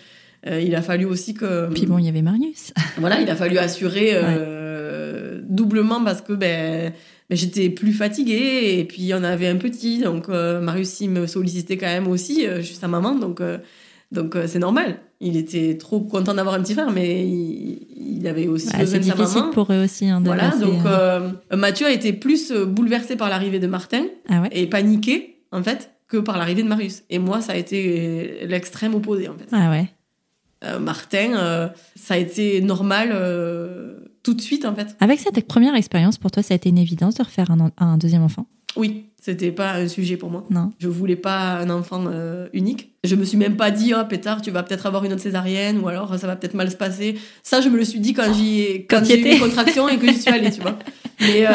euh, 0.47 0.59
il 0.61 0.75
a 0.75 0.81
fallu 0.81 1.05
aussi 1.05 1.33
que. 1.33 1.69
Puis 1.73 1.85
bon, 1.85 1.97
il 1.97 2.05
y 2.05 2.09
avait 2.09 2.21
Marius. 2.21 2.73
Voilà, 2.97 3.21
il 3.21 3.29
a 3.29 3.35
fallu 3.35 3.57
assurer 3.57 4.11
euh, 4.13 5.41
doublement 5.43 6.03
parce 6.03 6.21
que 6.21 6.33
ben, 6.33 6.91
ben, 7.29 7.35
j'étais 7.37 7.69
plus 7.69 7.93
fatiguée 7.93 8.77
et 8.79 8.83
puis 8.85 9.11
on 9.13 9.23
avait 9.23 9.47
un 9.47 9.55
petit, 9.57 9.99
donc 9.99 10.27
Marius 10.27 11.01
il 11.01 11.09
me 11.09 11.27
sollicitait 11.27 11.77
quand 11.77 11.87
même 11.87 12.07
aussi, 12.07 12.45
euh, 12.47 12.61
juste 12.61 12.81
sa 12.81 12.87
maman, 12.87 13.15
donc 13.15 13.41
donc 14.11 14.35
c'est 14.47 14.59
normal. 14.59 14.97
Il 15.23 15.37
était 15.37 15.77
trop 15.77 16.01
content 16.01 16.33
d'avoir 16.33 16.55
un 16.55 16.61
petit 16.61 16.73
frère, 16.73 16.91
mais 16.91 17.23
il, 17.25 18.17
il 18.19 18.27
avait 18.27 18.47
aussi 18.47 18.67
Ouais, 18.73 18.79
besoin 18.79 18.93
c'est 18.93 18.99
de 18.99 19.03
sa 19.05 19.13
difficile 19.15 19.41
maman. 19.41 19.51
pour 19.53 19.71
eux 19.71 19.83
aussi. 19.83 20.07
Hein, 20.09 20.19
de 20.19 20.25
Voilà, 20.25 20.49
passer, 20.49 20.61
donc 20.65 20.79
Mathieu 21.55 21.85
a 21.87 21.91
été 21.91 22.11
plus 22.11 22.51
bouleversé 22.51 23.15
par 23.15 23.29
l'arrivée 23.29 23.59
de 23.59 23.67
Martin 23.67 24.03
Ah 24.27 24.43
et 24.51 24.65
paniqué 24.67 25.35
en 25.51 25.61
fait 25.63 25.90
que 26.11 26.17
par 26.17 26.37
l'arrivée 26.37 26.61
de 26.61 26.67
Marius. 26.67 27.03
Et 27.09 27.19
moi, 27.19 27.39
ça 27.41 27.53
a 27.53 27.55
été 27.55 28.45
l'extrême 28.45 28.93
opposé 28.95 29.29
en 29.29 29.33
fait. 29.33 29.47
Ah 29.53 29.69
ouais. 29.69 29.87
Euh, 30.63 30.77
Martin, 30.77 31.31
euh, 31.37 31.67
ça 31.95 32.15
a 32.15 32.17
été 32.17 32.61
normal 32.61 33.11
euh, 33.13 33.95
tout 34.21 34.33
de 34.33 34.41
suite 34.41 34.65
en 34.65 34.75
fait. 34.75 34.95
Avec 34.99 35.19
cette 35.21 35.47
première 35.47 35.73
expérience, 35.73 36.17
pour 36.17 36.29
toi, 36.29 36.43
ça 36.43 36.53
a 36.53 36.55
été 36.57 36.67
une 36.69 36.77
évidence 36.77 37.15
de 37.15 37.23
refaire 37.23 37.47
un, 37.77 37.97
deuxième 37.97 38.23
enfant? 38.23 38.45
Oui, 38.75 39.05
c'était 39.21 39.51
pas 39.51 39.73
un 39.73 39.87
sujet 39.87 40.17
pour 40.17 40.29
moi. 40.29 40.45
Non. 40.49 40.71
Je 40.79 40.89
voulais 40.89 41.15
pas 41.15 41.53
un 41.59 41.69
enfant 41.69 42.03
unique. 42.53 42.91
Je 43.03 43.15
me 43.15 43.23
suis 43.23 43.37
même 43.37 43.55
pas 43.55 43.71
dit, 43.71 43.93
oh 43.93 44.05
pétard, 44.07 44.41
tu 44.41 44.51
vas 44.51 44.63
peut-être 44.63 44.85
avoir 44.85 45.03
une 45.05 45.13
autre 45.13 45.21
césarienne 45.21 45.79
ou 45.79 45.87
alors 45.87 46.17
ça 46.19 46.27
va 46.27 46.35
peut-être 46.35 46.53
mal 46.53 46.69
se 46.69 46.77
passer. 46.77 47.17
Ça, 47.41 47.61
je 47.61 47.69
me 47.69 47.77
le 47.77 47.85
suis 47.85 47.99
dit 47.99 48.13
quand 48.13 48.31
j'y 48.33 48.61
ai, 48.61 48.85
quand 48.85 48.99
Quand 48.99 49.05
j'ai 49.05 49.19
eu 49.19 49.33
une 49.33 49.39
contraction 49.39 49.89
et 49.89 49.97
que 49.97 50.07
j'y 50.07 50.21
suis 50.21 50.31
allée, 50.31 50.51
tu 50.51 50.61
vois. 50.61 50.77
Mais 51.21 51.47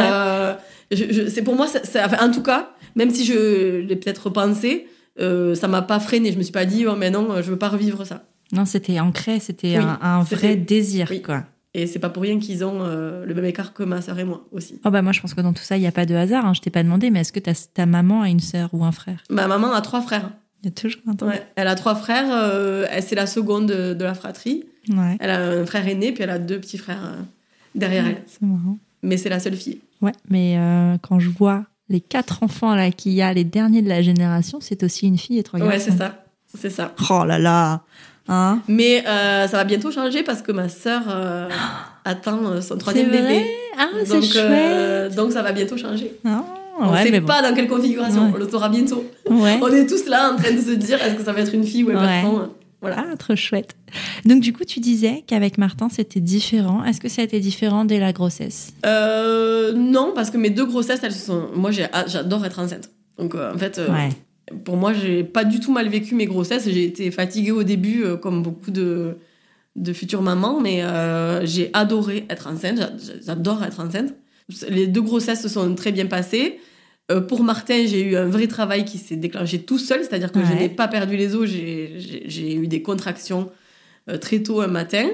je, 0.90 1.04
je- 1.10 1.28
c'est 1.28 1.42
pour 1.42 1.56
moi, 1.56 1.66
ça, 1.66 1.84
ça- 1.84 2.04
enfin, 2.06 2.28
en 2.28 2.30
tout 2.32 2.42
cas, 2.42 2.70
même 2.96 3.10
si 3.10 3.24
je 3.24 3.78
l'ai 3.80 3.96
peut-être 3.96 4.24
repensé, 4.26 4.86
euh, 5.20 5.54
ça 5.54 5.68
m'a 5.68 5.82
pas 5.82 6.00
freiné. 6.00 6.32
Je 6.32 6.38
me 6.38 6.42
suis 6.42 6.52
pas 6.52 6.64
dit, 6.64 6.86
oh 6.86 6.96
mais 6.96 7.10
non, 7.10 7.28
je 7.36 7.50
veux 7.50 7.56
pas 7.58 7.68
revivre 7.68 8.04
ça. 8.06 8.24
Non, 8.52 8.64
c'était 8.64 8.98
ancré, 9.00 9.38
c'était 9.40 9.78
Oui, 9.78 9.84
un, 10.02 10.22
vrai 10.22 10.56
désir, 10.56 11.08
oui. 11.10 11.22
quoi. 11.22 11.44
Et 11.74 11.86
c'est 11.86 11.98
pas 11.98 12.08
pour 12.08 12.22
rien 12.22 12.38
qu'ils 12.38 12.64
ont 12.64 12.78
euh, 12.80 13.26
le 13.26 13.34
même 13.34 13.44
écart 13.44 13.74
que 13.74 13.82
ma 13.82 14.00
sœur 14.00 14.18
et 14.18 14.24
moi 14.24 14.46
aussi. 14.50 14.80
Oh 14.84 14.90
bah 14.90 15.02
moi, 15.02 15.12
je 15.12 15.20
pense 15.20 15.34
que 15.34 15.40
dans 15.42 15.52
tout 15.52 15.62
ça, 15.62 15.76
il 15.76 15.80
n'y 15.80 15.86
a 15.86 15.92
pas 15.92 16.06
de 16.06 16.14
hasard. 16.14 16.46
Hein. 16.46 16.54
Je 16.54 16.60
t'ai 16.62 16.70
pas 16.70 16.82
demandé, 16.82 17.10
mais 17.10 17.20
est-ce 17.20 17.32
que 17.32 17.40
ta, 17.40 17.52
ta 17.74 17.84
maman 17.86 18.22
a 18.22 18.28
une 18.30 18.40
sœur 18.40 18.70
ou 18.72 18.82
un 18.84 18.92
frère? 18.92 19.22
Ma 19.30 19.46
maman 19.46 19.72
a 19.72 19.80
trois 19.82 20.00
frères. 20.00 20.30
Il 20.62 20.66
y 20.66 20.68
a 20.68 20.70
toujours 20.72 21.02
un 21.06 21.14
temps. 21.14 21.26
Ouais. 21.26 21.46
Elle 21.56 21.68
a 21.68 21.74
trois 21.74 21.94
frères. 21.94 22.28
euh, 22.30 22.86
elle 22.90 23.02
c'est 23.02 23.14
la 23.14 23.26
seconde 23.26 23.66
de, 23.66 23.92
de 23.94 24.04
la 24.04 24.14
fratrie. 24.14 24.64
Ouais. 24.88 25.16
Elle 25.20 25.28
a 25.30 25.38
un 25.50 25.66
frère 25.66 25.86
aîné, 25.86 26.12
puis 26.12 26.22
elle 26.22 26.30
a 26.30 26.38
deux 26.38 26.58
petits 26.60 26.78
frères 26.78 27.04
euh, 27.04 27.20
derrière 27.74 28.06
elle. 28.06 28.22
C'est 28.26 28.40
marrant. 28.42 28.78
Mais 29.02 29.18
c'est 29.18 29.28
la 29.28 29.38
seule 29.40 29.56
fille. 29.56 29.80
Ouais, 30.00 30.12
mais 30.30 30.56
euh, 30.56 30.96
quand 31.02 31.18
je 31.18 31.28
vois 31.28 31.64
les 31.88 32.00
quatre 32.00 32.42
enfants 32.42 32.74
là 32.74 32.90
qu'il 32.90 33.12
y 33.12 33.22
a, 33.22 33.32
les 33.32 33.44
derniers 33.44 33.82
de 33.82 33.88
la 33.88 34.02
génération, 34.02 34.58
c'est 34.60 34.82
aussi 34.82 35.06
une 35.06 35.18
fille 35.18 35.38
et 35.38 35.42
trois 35.42 35.60
Ouais, 35.60 35.68
garçons. 35.68 35.90
c'est 35.92 35.98
ça. 35.98 36.24
C'est 36.58 36.70
ça. 36.70 36.94
Oh 37.10 37.24
là 37.24 37.38
là 37.38 37.82
Hein? 38.28 38.60
Mais 38.66 39.04
euh, 39.06 39.46
ça 39.46 39.56
va 39.58 39.62
bientôt 39.64 39.92
changer 39.92 40.24
parce 40.24 40.42
que 40.42 40.50
ma 40.50 40.68
sœur 40.68 41.02
euh, 41.08 41.48
attend 42.04 42.40
euh, 42.46 42.60
son 42.60 42.76
troisième 42.76 43.08
C'est 43.12 43.20
vrai? 43.20 43.28
bébé. 43.34 43.46
Ah, 43.78 43.86
c'est 44.04 44.08
donc, 44.14 44.24
chouette 44.24 45.14
donc 45.14 45.30
ça 45.32 45.42
va 45.42 45.52
bientôt 45.52 45.76
changer. 45.76 46.12
Ah, 46.24 46.42
On 46.80 46.92
ouais, 46.92 47.04
sait 47.04 47.20
bon. 47.20 47.26
pas 47.26 47.40
dans 47.40 47.54
quelle 47.54 47.68
configuration. 47.68 48.26
Ouais. 48.26 48.32
On 48.34 48.38
le 48.38 48.48
saura 48.48 48.68
bientôt. 48.68 49.04
Ouais. 49.30 49.60
On 49.62 49.68
est 49.68 49.86
tous 49.86 50.06
là 50.06 50.32
en 50.32 50.36
train 50.36 50.50
de 50.52 50.60
se 50.60 50.72
dire 50.72 51.00
est-ce 51.00 51.14
que 51.14 51.22
ça 51.22 51.32
va 51.32 51.40
être 51.40 51.54
une 51.54 51.62
fille 51.64 51.84
ou 51.84 51.90
un 51.90 51.94
Ouais. 52.00 52.22
garçon? 52.22 52.48
Voilà. 52.94 53.16
Trop 53.16 53.36
chouette. 53.36 53.76
Donc 54.24 54.40
du 54.42 54.52
coup, 54.52 54.64
tu 54.64 54.80
disais 54.80 55.24
qu'avec 55.26 55.58
Martin, 55.58 55.88
c'était 55.88 56.20
différent. 56.20 56.84
Est-ce 56.84 57.00
que 57.00 57.08
ça 57.08 57.22
a 57.22 57.24
été 57.24 57.40
différent 57.40 57.84
dès 57.84 57.98
la 58.00 58.12
grossesse? 58.12 58.72
Euh, 58.84 59.72
non, 59.72 60.12
parce 60.14 60.30
que 60.30 60.36
mes 60.38 60.50
deux 60.50 60.66
grossesses, 60.66 61.00
elles 61.02 61.12
se 61.12 61.26
sont. 61.26 61.48
Moi, 61.54 61.70
ah, 61.92 62.04
j'adore 62.06 62.44
être 62.44 62.58
enceinte. 62.58 62.90
Donc, 63.18 63.34
euh, 63.34 63.52
en 63.54 63.58
fait, 63.58 63.78
euh, 63.78 63.88
Ouais. 63.90 64.10
pour 64.64 64.76
moi, 64.76 64.92
j'ai 64.92 65.24
pas 65.24 65.44
du 65.44 65.60
tout 65.60 65.72
mal 65.72 65.88
vécu 65.88 66.14
mes 66.14 66.26
grossesses. 66.26 66.64
J'ai 66.68 66.84
été 66.84 67.10
fatiguée 67.10 67.52
au 67.52 67.62
début, 67.62 68.04
comme 68.20 68.42
beaucoup 68.42 68.70
de, 68.70 69.16
de 69.76 69.92
futures 69.92 70.22
mamans, 70.22 70.60
mais 70.60 70.82
j'ai 71.44 71.70
adoré 71.72 72.26
être 72.30 72.46
enceinte. 72.46 72.78
J'a- 72.78 72.92
J'adore 73.26 73.62
être 73.64 73.80
enceinte. 73.80 74.14
Les 74.68 74.86
deux 74.86 75.02
grossesses 75.02 75.42
se 75.42 75.48
sont 75.48 75.74
très 75.74 75.90
bien 75.92 76.06
passées. 76.06 76.58
Euh, 77.12 77.20
pour 77.20 77.44
Martin, 77.44 77.86
j'ai 77.86 78.02
eu 78.02 78.16
un 78.16 78.26
vrai 78.26 78.48
travail 78.48 78.84
qui 78.84 78.98
s'est 78.98 79.16
déclenché 79.16 79.60
tout 79.60 79.78
seul, 79.78 80.00
c'est-à-dire 80.02 80.32
que 80.32 80.40
je 80.44 80.52
n'ai 80.58 80.68
pas 80.68 80.88
perdu 80.88 81.16
les 81.16 81.34
os. 81.36 81.48
J'ai- 81.48 82.54
eu 82.54 82.66
des 82.66 82.82
contractions 82.82 83.50
euh, 84.10 84.18
très 84.18 84.40
tôt 84.40 84.60
un 84.60 84.66
matin. 84.66 85.06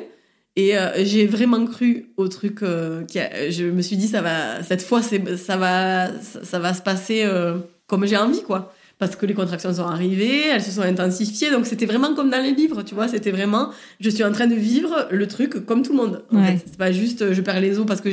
Et 0.57 0.77
euh, 0.77 1.05
j'ai 1.05 1.27
vraiment 1.27 1.65
cru 1.67 2.11
au 2.17 2.29
truc. 2.29 2.61
qui 3.09 3.19
a- 3.19 3.51
je 3.51 3.65
me 3.65 3.83
suis 3.83 3.97
dit, 3.97 4.09
ça 4.09 4.23
va, 4.23 4.63
cette 4.63 4.83
fois, 4.83 5.01
ça 5.03 5.57
va, 5.57 6.09
ça, 6.21 6.45
ça 6.45 6.59
va 6.59 6.73
se 6.75 6.83
passer 6.83 7.27
comme 7.87 8.07
j'ai 8.07 8.17
envie, 8.17 8.43
quoi. 8.43 8.73
Parce 8.99 9.17
que 9.17 9.27
les 9.27 9.35
contractions 9.35 9.75
sont 9.75 9.83
arrivées, 9.87 10.47
elles 10.53 10.63
se 10.63 10.71
sont 10.71 10.83
intensifiées. 10.83 11.51
Donc 11.51 11.67
c'était 11.67 11.87
vraiment 11.87 12.15
comme 12.15 12.31
dans 12.31 12.41
les 12.43 12.53
livres, 12.53 12.83
tu 12.83 12.95
vois. 12.95 13.09
C'était 13.09 13.33
vraiment, 13.33 13.71
je 14.01 14.09
suis 14.11 14.23
en 14.25 14.31
train 14.33 14.47
de 14.47 14.55
vivre 14.55 15.09
le 15.11 15.27
truc 15.27 15.67
comme 15.67 15.83
tout 15.83 15.93
le 15.93 15.99
monde. 15.99 16.25
Ouais. 16.31 16.59
c'est 16.65 16.77
pas 16.79 16.93
juste, 16.93 17.33
je 17.33 17.41
perds 17.43 17.61
les 17.61 17.79
os 17.79 17.87
parce 17.87 18.01
que 18.01 18.11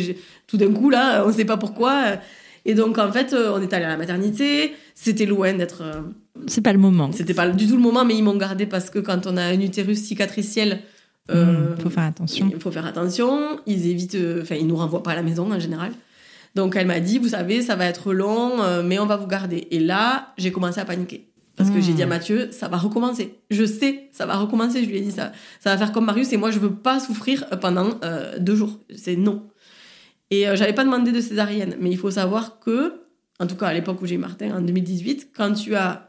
tout 0.48 0.58
d'un 0.58 0.72
coup 0.74 0.90
là, 0.90 1.24
on 1.28 1.32
sait 1.32 1.46
pas 1.46 1.58
pourquoi. 1.58 2.18
Et 2.66 2.74
donc 2.74 2.98
en 2.98 3.12
fait, 3.12 3.34
euh, 3.34 3.52
on 3.56 3.62
est 3.62 3.72
allé 3.74 3.86
à 3.86 3.90
la 3.90 3.98
maternité. 3.98 4.74
C'était 4.96 5.26
loin 5.26 5.54
d'être. 5.54 5.82
euh, 5.82 6.02
C'est 6.48 6.62
pas 6.62 6.74
le 6.74 6.80
moment. 6.80 7.12
c'était 7.12 7.34
pas 7.34 7.50
du 7.50 7.68
tout 7.68 7.76
le 7.76 7.82
moment, 7.82 8.06
mais 8.06 8.16
ils 8.16 8.24
m'ont 8.24 8.36
gardé 8.38 8.66
parce 8.66 8.90
que 8.90 9.00
quand 9.00 9.28
on 9.28 9.38
a 9.38 9.44
un 9.44 9.60
utérus 9.60 10.00
cicatriciel, 10.04 10.82
euh, 11.32 11.76
Mmh, 11.76 11.80
faut 11.82 11.90
faire 11.92 12.04
attention. 12.06 12.50
il 12.54 12.60
faut 12.60 12.72
faire 12.72 12.86
attention. 12.86 13.60
Ils 13.68 13.88
évitent, 13.88 14.18
enfin, 14.42 14.56
ils 14.56 14.66
nous 14.68 14.76
renvoient 14.76 15.04
pas 15.04 15.12
à 15.12 15.16
la 15.16 15.24
maison 15.24 15.52
en 15.52 15.60
général. 15.60 15.92
Donc 16.56 16.76
elle 16.76 16.88
m'a 16.88 17.00
dit, 17.00 17.20
vous 17.20 17.30
savez, 17.30 17.62
ça 17.62 17.76
va 17.76 17.86
être 17.86 18.14
long, 18.14 18.58
mais 18.84 18.98
on 18.98 19.06
va 19.06 19.16
vous 19.18 19.28
garder. 19.28 19.68
Et 19.70 19.80
là, 19.80 20.34
j'ai 20.40 20.52
commencé 20.52 20.80
à 20.80 20.86
paniquer. 20.86 21.26
Parce 21.56 21.72
que 21.72 21.82
j'ai 21.82 21.92
dit 21.92 22.02
à 22.02 22.08
Mathieu, 22.08 22.48
ça 22.52 22.70
va 22.70 22.78
recommencer. 22.78 23.36
Je 23.52 23.66
sais, 23.66 24.08
ça 24.14 24.26
va 24.26 24.38
recommencer. 24.38 24.82
Je 24.82 24.90
lui 24.90 24.98
ai 24.98 25.02
dit, 25.02 25.12
ça, 25.12 25.34
ça 25.60 25.72
va 25.72 25.78
faire 25.78 25.92
comme 25.92 26.06
Marius 26.06 26.32
et 26.32 26.38
moi, 26.38 26.52
je 26.52 26.58
veux 26.58 26.72
pas 26.74 27.02
souffrir 27.02 27.46
pendant 27.60 27.90
euh, 28.06 28.40
deux 28.40 28.56
jours. 28.56 28.80
C'est 28.96 29.18
non. 29.18 29.44
Et 30.32 30.48
euh, 30.48 30.56
j'avais 30.56 30.74
pas 30.74 30.84
demandé 30.84 31.12
de 31.12 31.22
césarienne. 31.22 31.76
Mais 31.80 31.90
il 31.90 31.98
faut 31.98 32.12
savoir 32.12 32.60
que, 32.60 32.94
en 33.40 33.48
tout 33.48 33.56
cas 33.56 33.68
à 33.68 33.74
l'époque 33.74 34.02
où 34.02 34.06
j'ai 34.06 34.16
eu 34.16 34.20
Martin, 34.20 34.56
en 34.58 34.62
2018, 34.62 35.30
quand 35.36 35.54
tu 35.54 35.76
as 35.76 36.06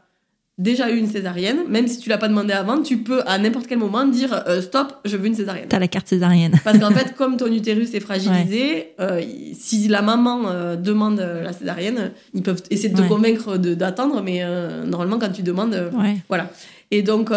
déjà 0.57 0.91
eu 0.91 0.97
une 0.97 1.07
césarienne, 1.07 1.61
même 1.69 1.87
si 1.87 1.97
tu 1.99 2.07
l'as 2.09 2.19
pas 2.19 2.27
demandé 2.27 2.53
avant, 2.53 2.83
tu 2.83 2.97
peux 2.97 3.21
à 3.25 3.39
n'importe 3.39 3.65
quel 3.65 3.79
moment 3.79 4.05
dire 4.05 4.43
euh, 4.47 4.61
stop, 4.61 4.93
je 5.05 5.17
veux 5.17 5.25
une 5.25 5.33
césarienne. 5.33 5.65
T'as 5.69 5.79
la 5.79 5.87
carte 5.87 6.07
césarienne. 6.07 6.53
Parce 6.63 6.77
qu'en 6.77 6.91
fait, 6.91 7.15
comme 7.15 7.35
ton 7.37 7.47
utérus 7.51 7.95
est 7.95 7.99
fragilisé, 7.99 8.89
euh, 8.99 9.21
si 9.53 9.87
la 9.87 10.03
maman 10.03 10.49
euh, 10.49 10.75
demande 10.75 11.17
la 11.19 11.51
césarienne, 11.53 12.11
ils 12.35 12.43
peuvent 12.43 12.61
essayer 12.69 12.89
de 12.89 12.95
te 12.97 13.01
Ouais. 13.01 13.07
convaincre 13.07 13.57
d'attendre, 13.57 14.21
mais 14.21 14.43
normalement, 14.85 15.17
quand 15.17 15.31
tu 15.31 15.41
demandes, 15.41 15.73
Ouais. 15.97 16.17
voilà. 16.29 16.51
Et 16.91 17.01
donc, 17.01 17.31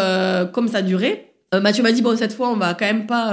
comme 0.52 0.68
ça 0.68 0.82
durait, 0.82 1.30
Mathieu 1.62 1.82
m'a 1.82 1.92
dit 1.92 2.02
bon, 2.02 2.16
cette 2.16 2.32
fois, 2.34 2.50
on 2.50 2.56
va 2.56 2.74
quand 2.74 2.84
même 2.84 3.06
pas 3.06 3.32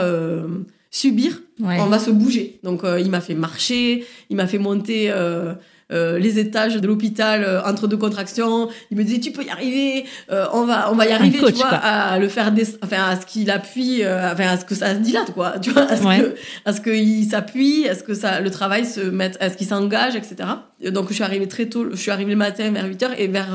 subir, 0.92 1.42
Ouais. 1.60 1.78
on 1.80 1.86
va 1.88 2.00
se 2.00 2.12
bouger. 2.12 2.60
Donc, 2.64 2.84
euh, 2.84 3.00
il 3.00 3.10
m'a 3.10 3.22
fait 3.22 3.34
marcher, 3.36 4.06
il 4.30 4.36
m'a 4.36 4.46
fait 4.48 4.58
monter. 4.60 5.10
euh, 5.10 5.54
euh, 5.94 6.18
les 6.20 6.39
étages 6.39 6.78
de 6.78 6.88
l'hôpital 6.88 7.44
euh, 7.44 7.62
entre 7.66 7.86
deux 7.86 7.98
contractions, 7.98 8.70
il 8.92 8.98
me 8.98 9.04
disait 9.04 9.20
tu 9.20 9.34
peux 9.34 9.44
y 9.44 9.50
arriver, 9.50 10.06
euh, 10.32 10.46
on 10.54 10.64
va 10.66 10.89
on 10.89 10.96
va 10.96 11.06
y 11.06 11.12
arriver, 11.12 11.38
coach, 11.39 11.52
tu 11.56 11.60
vois, 11.60 11.68
quoi. 11.68 11.78
à 11.80 12.18
le 12.18 12.30
faire 12.30 12.54
des, 12.54 12.64
enfin 12.82 13.04
à 13.10 13.20
ce 13.20 13.26
qu'il 13.26 13.52
appuie, 13.52 14.02
euh, 14.02 14.32
enfin 14.32 14.48
à 14.48 14.58
ce 14.58 14.64
que 14.64 14.74
ça 14.74 14.94
se 14.96 15.00
dilate 15.02 15.34
quoi, 15.34 15.60
tu 15.62 15.72
vois, 15.72 15.82
à 15.82 15.98
ce 15.98 16.04
Ouais. 16.06 16.20
que 16.22 16.36
à 16.64 16.72
ce 16.72 16.80
qu'il 16.80 17.26
s'appuie, 17.26 17.89
à 17.89 17.96
ce 17.96 18.04
que 18.04 18.14
ça, 18.14 18.39
le 18.39 18.50
travail 18.50 18.86
se 18.86 19.02
mette, 19.02 19.36
à 19.42 19.50
ce 19.50 19.58
qu'il 19.58 19.68
s'engage, 19.68 20.16
etc. 20.16 20.36
Et 20.80 20.92
Donc 20.92 21.10
je 21.10 21.14
suis 21.16 21.24
arrivée 21.26 21.50
très 21.50 21.66
tôt, 21.66 21.86
je 21.92 21.98
suis 21.98 22.12
arrivée 22.12 22.32
le 22.32 22.38
matin 22.38 22.72
vers 22.72 22.88
8h 22.88 23.10
et 23.18 23.28
vers 23.28 23.50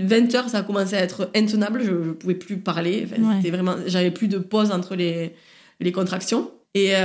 20h 0.00 0.48
ça 0.48 0.58
a 0.58 0.62
commencé 0.62 0.96
à 0.96 1.00
être 1.02 1.30
intenable, 1.36 1.82
je, 1.84 1.86
je 1.90 2.10
pouvais 2.10 2.34
plus 2.34 2.56
parler, 2.58 3.06
Enfin, 3.08 3.22
Ouais. 3.22 3.34
c'était 3.36 3.50
vraiment, 3.56 3.76
j'avais 3.86 4.10
plus 4.10 4.26
de 4.26 4.38
pause 4.38 4.72
entre 4.72 4.96
les, 4.96 5.36
les 5.78 5.92
contractions. 5.92 6.50
Et 6.74 6.90
euh, 6.94 6.98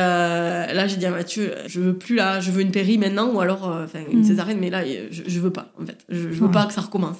là 0.74 0.88
j'ai 0.88 0.98
dit 0.98 1.06
à 1.08 1.10
Mathieu, 1.10 1.52
je 1.66 1.80
veux 1.80 1.94
plus 1.98 2.16
là, 2.16 2.40
je 2.40 2.52
veux 2.52 2.62
une 2.62 2.72
péri 2.72 2.98
maintenant 3.00 3.32
ou 3.34 3.40
alors 3.40 3.68
euh, 3.70 3.86
enfin 3.86 4.00
une 4.12 4.20
Mm. 4.20 4.24
césarienne, 4.24 4.58
mais 4.60 4.70
là 4.70 4.84
je, 4.86 5.22
je 5.26 5.40
veux 5.40 5.50
pas 5.52 5.74
en 5.82 5.86
fait, 5.86 5.98
je, 6.08 6.18
je 6.20 6.28
veux 6.28 6.46
Ouais. 6.46 6.52
pas 6.52 6.66
que 6.68 6.74
ça 6.74 6.82
recommence. 6.82 7.18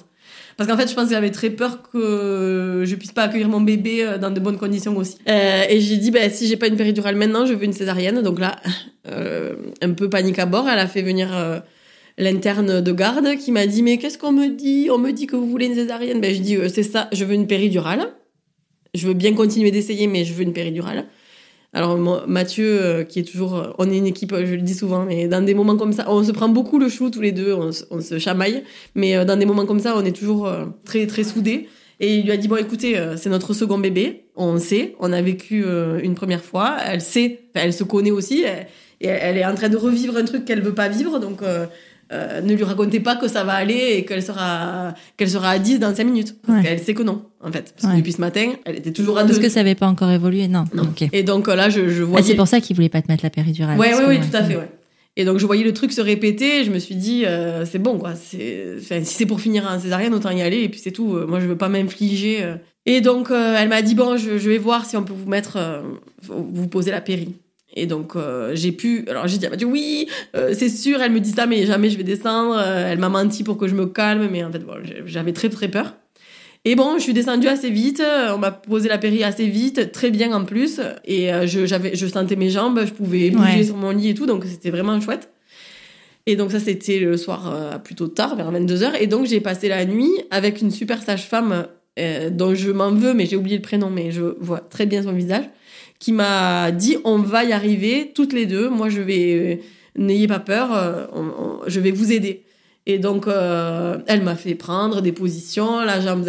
Parce 0.56 0.70
qu'en 0.70 0.76
fait, 0.78 0.88
je 0.88 0.94
pense 0.94 1.04
que 1.08 1.10
j'avais 1.10 1.30
très 1.32 1.50
peur 1.50 1.82
que 1.90 2.82
je 2.86 2.94
puisse 2.94 3.12
pas 3.12 3.24
accueillir 3.24 3.48
mon 3.48 3.60
bébé 3.60 4.02
euh, 4.04 4.16
dans 4.16 4.30
de 4.30 4.40
bonnes 4.40 4.56
conditions 4.58 4.96
aussi. 4.96 5.18
Euh, 5.28 5.64
et 5.68 5.80
j'ai 5.82 5.98
dit, 5.98 6.10
bah, 6.10 6.30
si 6.30 6.46
j'ai 6.46 6.56
pas 6.56 6.68
une 6.68 6.76
péridurale 6.76 7.14
maintenant, 7.14 7.44
je 7.44 7.52
veux 7.52 7.64
une 7.64 7.74
césarienne. 7.74 8.22
Donc 8.22 8.38
là, 8.40 8.56
euh, 9.06 9.54
un 9.82 9.90
peu 9.92 10.08
panique 10.08 10.38
à 10.38 10.46
bord, 10.46 10.66
elle 10.68 10.78
a 10.78 10.86
fait 10.86 11.02
venir 11.02 11.28
l'interne 12.16 12.80
de 12.80 12.92
garde 12.92 13.36
qui 13.36 13.52
m'a 13.52 13.66
dit, 13.66 13.82
mais 13.82 13.98
qu'est-ce 13.98 14.16
qu'on 14.16 14.32
me 14.32 14.48
dit? 14.48 14.88
On 14.90 14.96
me 14.98 15.10
dit 15.12 15.26
que 15.26 15.36
vous 15.36 15.46
voulez 15.48 15.66
une 15.66 15.74
césarienne. 15.74 16.20
Ben, 16.22 16.34
je 16.34 16.40
dis, 16.40 16.56
c'est 16.72 16.82
ça, 16.82 17.08
je 17.12 17.24
veux 17.26 17.34
une 17.34 17.46
péridurale. 17.46 18.08
Je 18.94 19.06
veux 19.08 19.14
bien 19.14 19.34
continuer 19.34 19.70
d'essayer, 19.70 20.06
mais 20.06 20.24
je 20.24 20.32
veux 20.32 20.42
une 20.42 20.54
péridurale. 20.54 21.04
Alors 21.72 21.98
Mathieu, 22.26 22.80
euh, 22.82 23.04
qui 23.04 23.18
est 23.18 23.22
toujours, 23.24 23.56
euh, 23.56 23.70
on 23.78 23.90
est 23.90 23.98
une 23.98 24.06
équipe, 24.06 24.32
euh, 24.32 24.46
je 24.46 24.54
le 24.54 24.62
dis 24.62 24.74
souvent, 24.74 25.04
mais 25.04 25.28
dans 25.28 25.42
des 25.44 25.52
moments 25.54 25.76
comme 25.76 25.92
ça, 25.92 26.06
on 26.08 26.22
se 26.24 26.32
prend 26.32 26.48
beaucoup 26.48 26.78
le 26.78 26.88
chou 26.88 27.10
tous 27.10 27.20
les 27.20 27.32
deux, 27.32 27.52
on, 27.54 27.70
se- 27.72 28.18
chamaille, 28.18 28.62
mais 28.94 29.24
dans 29.24 29.36
des 29.36 29.44
moments 29.46 29.66
comme 29.66 29.80
ça, 29.80 29.94
on 29.96 30.04
est 30.04 30.16
toujours 30.16 30.50
très 30.84 31.06
très 31.06 31.24
soudés. 31.24 31.68
Et 32.00 32.16
il 32.16 32.24
lui 32.24 32.32
a 32.32 32.36
dit 32.36 32.48
bon 32.48 32.56
écoutez, 32.56 32.94
c'est 33.16 33.30
notre 33.30 33.52
second 33.54 33.78
bébé, 33.78 34.24
on 34.36 34.58
sait, 34.58 34.94
on 35.00 35.12
a 35.12 35.22
vécu 35.22 35.64
une 36.02 36.14
première 36.14 36.42
fois, 36.44 36.76
elle 36.86 37.00
sait, 37.00 37.40
elle 37.54 37.72
se 37.72 37.84
connaît 37.84 38.10
aussi, 38.10 38.44
et 39.00 39.06
elle 39.06 39.38
est 39.38 39.46
en 39.46 39.54
train 39.54 39.70
de 39.70 39.78
revivre 39.78 40.16
un 40.16 40.24
truc 40.24 40.44
qu'elle 40.44 40.60
veut 40.60 40.74
pas 40.74 40.88
vivre, 40.88 41.18
donc 41.18 41.40
euh, 42.12 42.40
ne 42.40 42.54
lui 42.54 42.62
racontez 42.64 43.00
pas 43.00 43.16
que 43.16 43.26
ça 43.28 43.42
va 43.44 43.54
aller 43.54 43.94
et 43.96 44.04
qu'elle 44.04 44.22
sera, 44.22 44.94
qu'elle 45.16 45.30
sera 45.30 45.50
à 45.50 45.58
10 45.58 45.78
dans 45.80 45.94
5 45.94 46.04
minutes. 46.04 46.36
Parce 46.46 46.58
Ouais. 46.58 46.64
qu'elle 46.64 46.78
sait 46.80 46.94
que 46.94 47.02
non, 47.02 47.22
en 47.42 47.50
fait. 47.50 47.72
Parce 47.74 47.84
Ouais. 47.86 47.92
que 47.92 47.96
depuis 48.02 48.12
ce 48.12 48.20
matin, 48.20 48.52
elle 48.64 48.76
était 48.76 48.92
toujours 48.92 49.18
à 49.18 49.22
2. 49.22 49.28
Parce 49.28 49.38
que 49.40 49.48
ça 49.48 49.60
n'avait 49.60 49.74
pas 49.74 49.86
encore 49.88 50.10
évolué, 50.10 50.46
non. 50.48 50.64
Et 51.12 51.22
donc 51.22 51.48
là, 51.48 51.68
je, 51.68 51.88
je 51.88 52.02
Ah, 52.02 52.06
voyais. 52.06 52.26
c'est 52.26 52.34
pour 52.36 52.46
ça 52.48 52.60
qu'il 52.60 52.76
voulait 52.76 52.88
pas 52.88 53.02
te 53.02 53.10
mettre 53.10 53.24
la 53.24 53.30
péridurale. 53.30 53.78
Ouais, 53.78 53.90
que, 53.90 54.06
ouais, 54.06 54.20
tout 54.20 54.36
à 54.36 54.44
fait, 54.44 54.56
ouais. 54.56 54.70
Et 55.18 55.24
donc 55.24 55.38
je 55.38 55.46
voyais 55.46 55.64
le 55.64 55.72
truc 55.72 55.92
se 55.92 56.02
répéter, 56.02 56.60
et 56.60 56.64
je 56.64 56.70
me 56.70 56.78
suis 56.78 56.94
dit, 56.94 57.24
euh, 57.24 57.64
c'est 57.64 57.78
bon, 57.78 57.98
quoi. 57.98 58.14
C'est, 58.14 58.74
enfin, 58.78 59.02
si 59.02 59.14
c'est 59.14 59.26
pour 59.26 59.40
finir 59.40 59.66
en 59.66 59.80
césarienne, 59.80 60.12
autant 60.12 60.30
y 60.30 60.42
aller, 60.42 60.58
et 60.62 60.68
puis 60.68 60.78
c'est 60.78 60.90
tout. 60.92 61.16
Euh, 61.16 61.26
Moi, 61.26 61.40
je 61.40 61.46
veux 61.46 61.56
pas 61.56 61.68
m'infliger. 61.70 62.44
Et 62.84 63.00
donc, 63.00 63.30
euh, 63.30 63.56
elle 63.58 63.68
m'a 63.70 63.80
dit, 63.82 63.94
bon, 63.94 64.16
je, 64.16 64.36
je 64.38 64.48
vais 64.50 64.58
voir 64.58 64.84
si 64.84 64.96
on 64.96 65.02
peut 65.02 65.14
vous 65.16 65.28
mettre, 65.28 65.58
vous 66.22 66.68
poser 66.68 66.90
la 66.90 67.00
péri. 67.00 67.34
Et 67.76 67.86
donc, 67.86 68.16
euh, 68.16 68.52
j'ai 68.54 68.72
pu. 68.72 69.04
Alors, 69.08 69.28
j'ai 69.28 69.38
dit, 69.38 69.46
ah, 69.46 69.54
oui, 69.66 70.08
euh, 70.34 70.54
c'est 70.56 70.70
sûr, 70.70 71.00
elle 71.02 71.12
me 71.12 71.20
dit 71.20 71.30
ça, 71.30 71.46
mais 71.46 71.66
jamais 71.66 71.90
je 71.90 71.96
vais 71.98 72.02
descendre. 72.04 72.56
Euh, 72.58 72.90
elle 72.90 72.98
m'a 72.98 73.10
menti 73.10 73.44
pour 73.44 73.58
que 73.58 73.68
je 73.68 73.74
me 73.74 73.86
calme, 73.86 74.28
mais 74.32 74.42
en 74.42 74.50
fait, 74.50 74.60
bon, 74.60 74.74
j'avais 75.04 75.32
très, 75.34 75.50
très 75.50 75.68
peur. 75.68 75.94
Et 76.64 76.74
bon, 76.74 76.94
je 76.96 77.02
suis 77.02 77.12
descendue 77.12 77.46
assez 77.46 77.70
vite, 77.70 78.02
on 78.34 78.38
m'a 78.38 78.50
posé 78.50 78.88
la 78.88 78.98
péri 78.98 79.22
assez 79.22 79.46
vite, 79.46 79.92
très 79.92 80.10
bien 80.10 80.32
en 80.32 80.44
plus, 80.44 80.80
et 81.04 81.28
je, 81.46 81.64
j'avais, 81.64 81.94
je 81.94 82.08
sentais 82.08 82.34
mes 82.34 82.50
jambes, 82.50 82.80
je 82.84 82.92
pouvais 82.92 83.30
bouger 83.30 83.58
Ouais. 83.58 83.62
sur 83.62 83.76
mon 83.76 83.90
lit 83.90 84.08
et 84.08 84.14
tout, 84.14 84.26
donc 84.26 84.44
c'était 84.44 84.70
vraiment 84.70 85.00
chouette. 85.00 85.28
Et 86.26 86.34
donc 86.34 86.50
ça, 86.50 86.58
c'était 86.58 86.98
le 86.98 87.16
soir 87.16 87.80
plutôt 87.84 88.08
tard, 88.08 88.34
vers 88.34 88.50
22h, 88.50 88.94
et 89.00 89.06
donc 89.06 89.26
j'ai 89.26 89.40
passé 89.40 89.68
la 89.68 89.84
nuit 89.84 90.10
avec 90.32 90.60
une 90.60 90.72
super 90.72 91.04
sage-femme 91.04 91.68
euh, 92.00 92.30
dont 92.30 92.52
je 92.56 92.72
m'en 92.72 92.90
veux, 92.90 93.14
mais 93.14 93.26
j'ai 93.26 93.36
oublié 93.36 93.56
le 93.56 93.62
prénom, 93.62 93.88
mais 93.88 94.10
je 94.10 94.22
vois 94.40 94.58
très 94.58 94.86
bien 94.86 95.04
son 95.04 95.12
visage, 95.12 95.44
qui 95.98 96.12
m'a 96.12 96.70
dit, 96.72 96.98
on 97.04 97.18
va 97.18 97.44
y 97.44 97.52
arriver, 97.52 98.12
toutes 98.14 98.32
les 98.32 98.46
deux, 98.46 98.68
moi 98.68 98.88
je 98.88 99.00
vais, 99.00 99.34
euh, 99.34 99.56
n'ayez 99.96 100.28
pas 100.28 100.40
peur, 100.40 100.74
euh, 100.74 101.06
je 101.66 101.80
vais 101.80 101.90
vous 101.90 102.12
aider. 102.12 102.44
Et 102.86 102.98
donc, 102.98 103.26
euh, 103.26 103.98
elle 104.06 104.22
m'a 104.22 104.36
fait 104.36 104.54
prendre 104.54 105.00
des 105.00 105.12
positions, 105.12 105.80
la 105.80 106.00
jambe, 106.00 106.24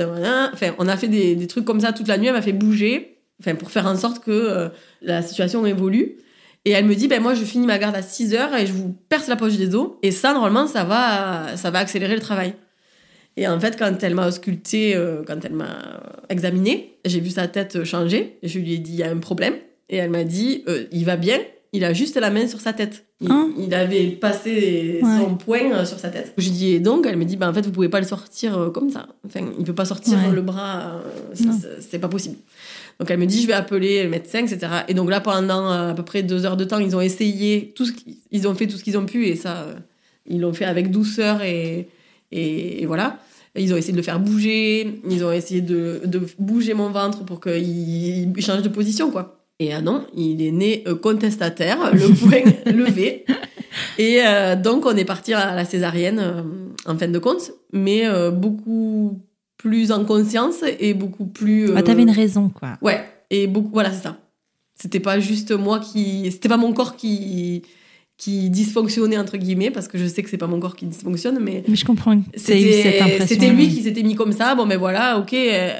enfin, 0.53 0.73
on 0.79 0.87
a 0.87 0.97
fait 0.97 1.07
des, 1.07 1.47
trucs 1.47 1.65
comme 1.65 1.81
ça 1.81 1.93
toute 1.93 2.07
la 2.07 2.17
nuit, 2.17 2.27
elle 2.27 2.33
m'a 2.33 2.41
fait 2.41 2.53
bouger, 2.53 3.19
enfin, 3.39 3.55
pour 3.55 3.69
faire 3.69 3.85
en 3.85 3.95
sorte 3.95 4.23
que 4.23 4.69
la 5.01 5.21
situation 5.21 5.65
évolue. 5.65 6.17
Et 6.65 6.71
elle 6.71 6.85
me 6.85 6.95
dit, 6.95 7.07
ben 7.07 7.21
moi, 7.21 7.33
je 7.33 7.45
finis 7.45 7.65
ma 7.65 7.77
garde 7.77 7.95
à 7.95 8.01
6 8.01 8.33
heures 8.33 8.53
et 8.53 8.65
je 8.65 8.73
vous 8.73 8.93
perce 9.07 9.27
la 9.27 9.37
poche 9.37 9.55
des 9.55 9.73
os. 9.73 9.91
Et 10.01 10.11
ça, 10.11 10.33
normalement, 10.33 10.67
ça 10.67 10.83
va, 10.83 11.55
ça 11.55 11.71
va 11.71 11.79
accélérer 11.79 12.15
le 12.15 12.19
travail. 12.19 12.55
Et 13.39 13.47
en 13.47 13.59
fait, 13.59 13.77
quand 13.77 14.03
elle 14.03 14.15
m'a 14.15 14.27
ausculté, 14.27 14.95
euh, 14.95 15.21
quand 15.25 15.45
elle 15.45 15.53
m'a 15.53 16.01
examiné, 16.29 16.97
j'ai 17.05 17.19
vu 17.19 17.29
sa 17.29 17.47
tête 17.47 17.83
changer. 17.83 18.37
Je 18.43 18.57
lui 18.59 18.73
ai 18.73 18.77
dit, 18.79 18.91
il 18.93 18.97
y 18.97 19.03
a 19.03 19.09
un 19.11 19.17
problème. 19.17 19.53
Et 19.89 19.97
elle 19.97 20.09
m'a 20.09 20.23
dit, 20.23 20.63
euh, 20.67 20.85
il 20.91 21.05
va 21.05 21.15
bien, 21.17 21.37
il 21.71 21.85
a 21.85 21.93
juste 21.93 22.17
la 22.17 22.31
main 22.31 22.47
sur 22.47 22.59
sa 22.59 22.73
tête. 22.73 23.05
Il, 23.21 23.31
Hein 23.31 23.49
il 23.57 23.73
avait 23.73 24.07
passé 24.07 24.99
Ouais. 25.03 25.17
son 25.19 25.35
poing 25.35 25.71
euh, 25.71 25.85
sur 25.85 25.99
sa 25.99 26.09
tête. 26.09 26.33
Je 26.37 26.43
lui 26.45 26.51
dis, 26.51 26.71
et 26.73 26.79
donc, 26.79 27.05
elle 27.07 27.15
me 27.15 27.25
dit, 27.25 27.37
ben, 27.37 27.47
en 27.49 27.53
fait, 27.53 27.63
vous 27.65 27.71
pouvez 27.71 27.89
pas 27.89 27.99
le 28.01 28.07
sortir 28.07 28.71
comme 28.73 28.89
ça. 28.89 29.07
Enfin, 29.25 29.41
il 29.59 29.63
peut 29.65 29.73
pas 29.75 29.85
sortir 29.85 30.13
Ouais. 30.17 30.33
le 30.35 30.41
bras, 30.41 31.01
c'est 31.79 31.99
pas 31.99 32.09
possible. 32.09 32.37
Donc 32.99 33.11
elle 33.11 33.19
me 33.19 33.27
dit, 33.27 33.43
je 33.43 33.47
vais 33.47 33.53
appeler 33.53 34.01
le 34.03 34.09
médecin, 34.09 34.39
etc. 34.39 34.59
Et 34.87 34.95
donc 34.95 35.11
là, 35.11 35.19
pendant 35.21 35.69
à 35.69 35.93
peu 35.93 36.01
près 36.03 36.23
deux 36.23 36.47
heures 36.47 36.57
de 36.57 36.63
temps, 36.63 36.79
ils 36.79 36.95
ont 36.95 37.01
essayé 37.01 37.71
tout 37.75 37.85
ce 37.85 37.91
ils 38.31 38.47
ont 38.47 38.55
fait 38.55 38.65
tout 38.65 38.75
ce 38.77 38.83
qu'ils 38.83 38.97
ont 38.97 39.05
pu 39.05 39.27
et 39.27 39.35
ça, 39.35 39.67
ils 40.25 40.41
l'ont 40.41 40.51
fait 40.53 40.65
avec 40.65 40.89
douceur 40.89 41.43
et, 41.43 41.89
et, 42.31 42.81
et 42.81 42.85
voilà. 42.87 43.19
Ils 43.57 43.73
ont 43.73 43.77
essayé 43.77 43.93
de 43.93 43.97
le 43.97 44.03
faire 44.03 44.19
bouger, 44.19 45.01
ils 45.09 45.23
ont 45.23 45.31
essayé 45.31 45.61
de, 45.61 46.01
de 46.05 46.21
bouger 46.39 46.73
mon 46.73 46.89
ventre 46.89 47.25
pour 47.25 47.39
qu'il 47.39 48.31
il 48.37 48.41
change 48.41 48.61
de 48.61 48.69
position, 48.69 49.11
quoi. 49.11 49.37
Et 49.59 49.73
ah 49.73 49.81
non, 49.81 50.05
il 50.15 50.41
est 50.41 50.51
né 50.51 50.83
euh, 50.87 50.95
contestataire, 50.95 51.91
le 51.93 52.13
poing 52.19 52.71
levé. 52.71 53.25
Et 53.97 54.21
euh, 54.25 54.55
donc 54.55 54.85
on 54.85 54.95
est 54.95 55.05
parti 55.05 55.33
à 55.33 55.55
la 55.55 55.65
césarienne 55.65 56.19
euh, 56.19 56.43
en 56.85 56.97
fin 56.97 57.07
de 57.07 57.19
compte, 57.19 57.51
mais 57.73 58.07
euh, 58.07 58.31
beaucoup 58.31 59.19
plus 59.57 59.91
en 59.91 60.05
conscience 60.05 60.63
et 60.79 60.93
beaucoup 60.93 61.25
plus. 61.25 61.71
Ah, 61.75 61.81
T'avais 61.81 62.03
une 62.03 62.11
raison, 62.11 62.49
quoi. 62.49 62.77
Ouais, 62.81 63.03
et 63.29 63.47
beaucoup, 63.47 63.71
voilà, 63.73 63.91
c'est 63.91 64.03
ça. 64.03 64.17
C'était 64.75 64.99
pas 64.99 65.19
juste 65.19 65.51
moi 65.51 65.79
qui, 65.79 66.31
c'était 66.31 66.49
pas 66.49 66.57
mon 66.57 66.71
corps 66.73 66.95
qui 66.95 67.63
qui 68.17 68.49
dysfonctionnait 68.49 69.17
entre 69.17 69.37
guillemets 69.37 69.69
parce 69.69 69.87
que 69.87 69.97
je 69.97 70.05
sais 70.07 70.23
que 70.23 70.29
c'est 70.29 70.37
pas 70.37 70.47
mon 70.47 70.59
corps 70.59 70.75
qui 70.75 70.85
dysfonctionne, 70.87 71.37
mais 71.41 71.63
Mais 71.67 71.75
je 71.75 71.85
comprends. 71.85 72.19
C'était 72.35 73.49
lui 73.51 73.67
qui 73.69 73.83
s'était 73.83 74.03
mis 74.03 74.15
comme 74.15 74.31
ça. 74.31 74.55
Bon, 74.55 74.65
ben 74.65 74.77
voilà, 74.77 75.19
ok. 75.19 75.35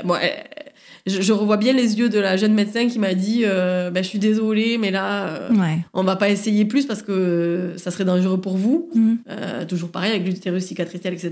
bon, 0.05 0.13
euh, 0.13 0.17
je, 1.07 1.21
je 1.21 1.31
revois 1.33 1.55
bien 1.57 1.71
les 1.73 1.97
yeux 1.97 2.09
de 2.09 2.19
la 2.19 2.35
jeune 2.35 2.53
médecin 2.53 2.87
qui 2.89 2.99
m'a 2.99 3.13
dit, 3.13 3.43
euh, 3.45 3.89
ben, 3.91 4.03
je 4.03 4.09
suis 4.09 4.19
désolée, 4.19 4.77
mais 4.77 4.91
là, 4.91 5.27
euh, 5.27 5.49
Ouais. 5.51 5.79
on 5.93 6.03
va 6.03 6.15
pas 6.17 6.29
essayer 6.29 6.65
plus 6.65 6.85
parce 6.85 7.01
que 7.01 7.71
ça 7.77 7.91
serait 7.91 8.03
dangereux 8.03 8.39
pour 8.41 8.57
vous. 8.57 8.89
Mhm. 8.93 9.17
Euh, 9.29 9.65
toujours 9.65 9.89
pareil 9.89 10.11
avec 10.11 10.25
l'utérus 10.27 10.65
cicatriciel, 10.65 11.13
etc. 11.13 11.31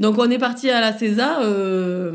Donc 0.00 0.18
on 0.18 0.28
est 0.28 0.38
parti 0.38 0.68
à 0.70 0.80
la 0.80 0.92
César 0.92 1.38
euh, 1.44 2.10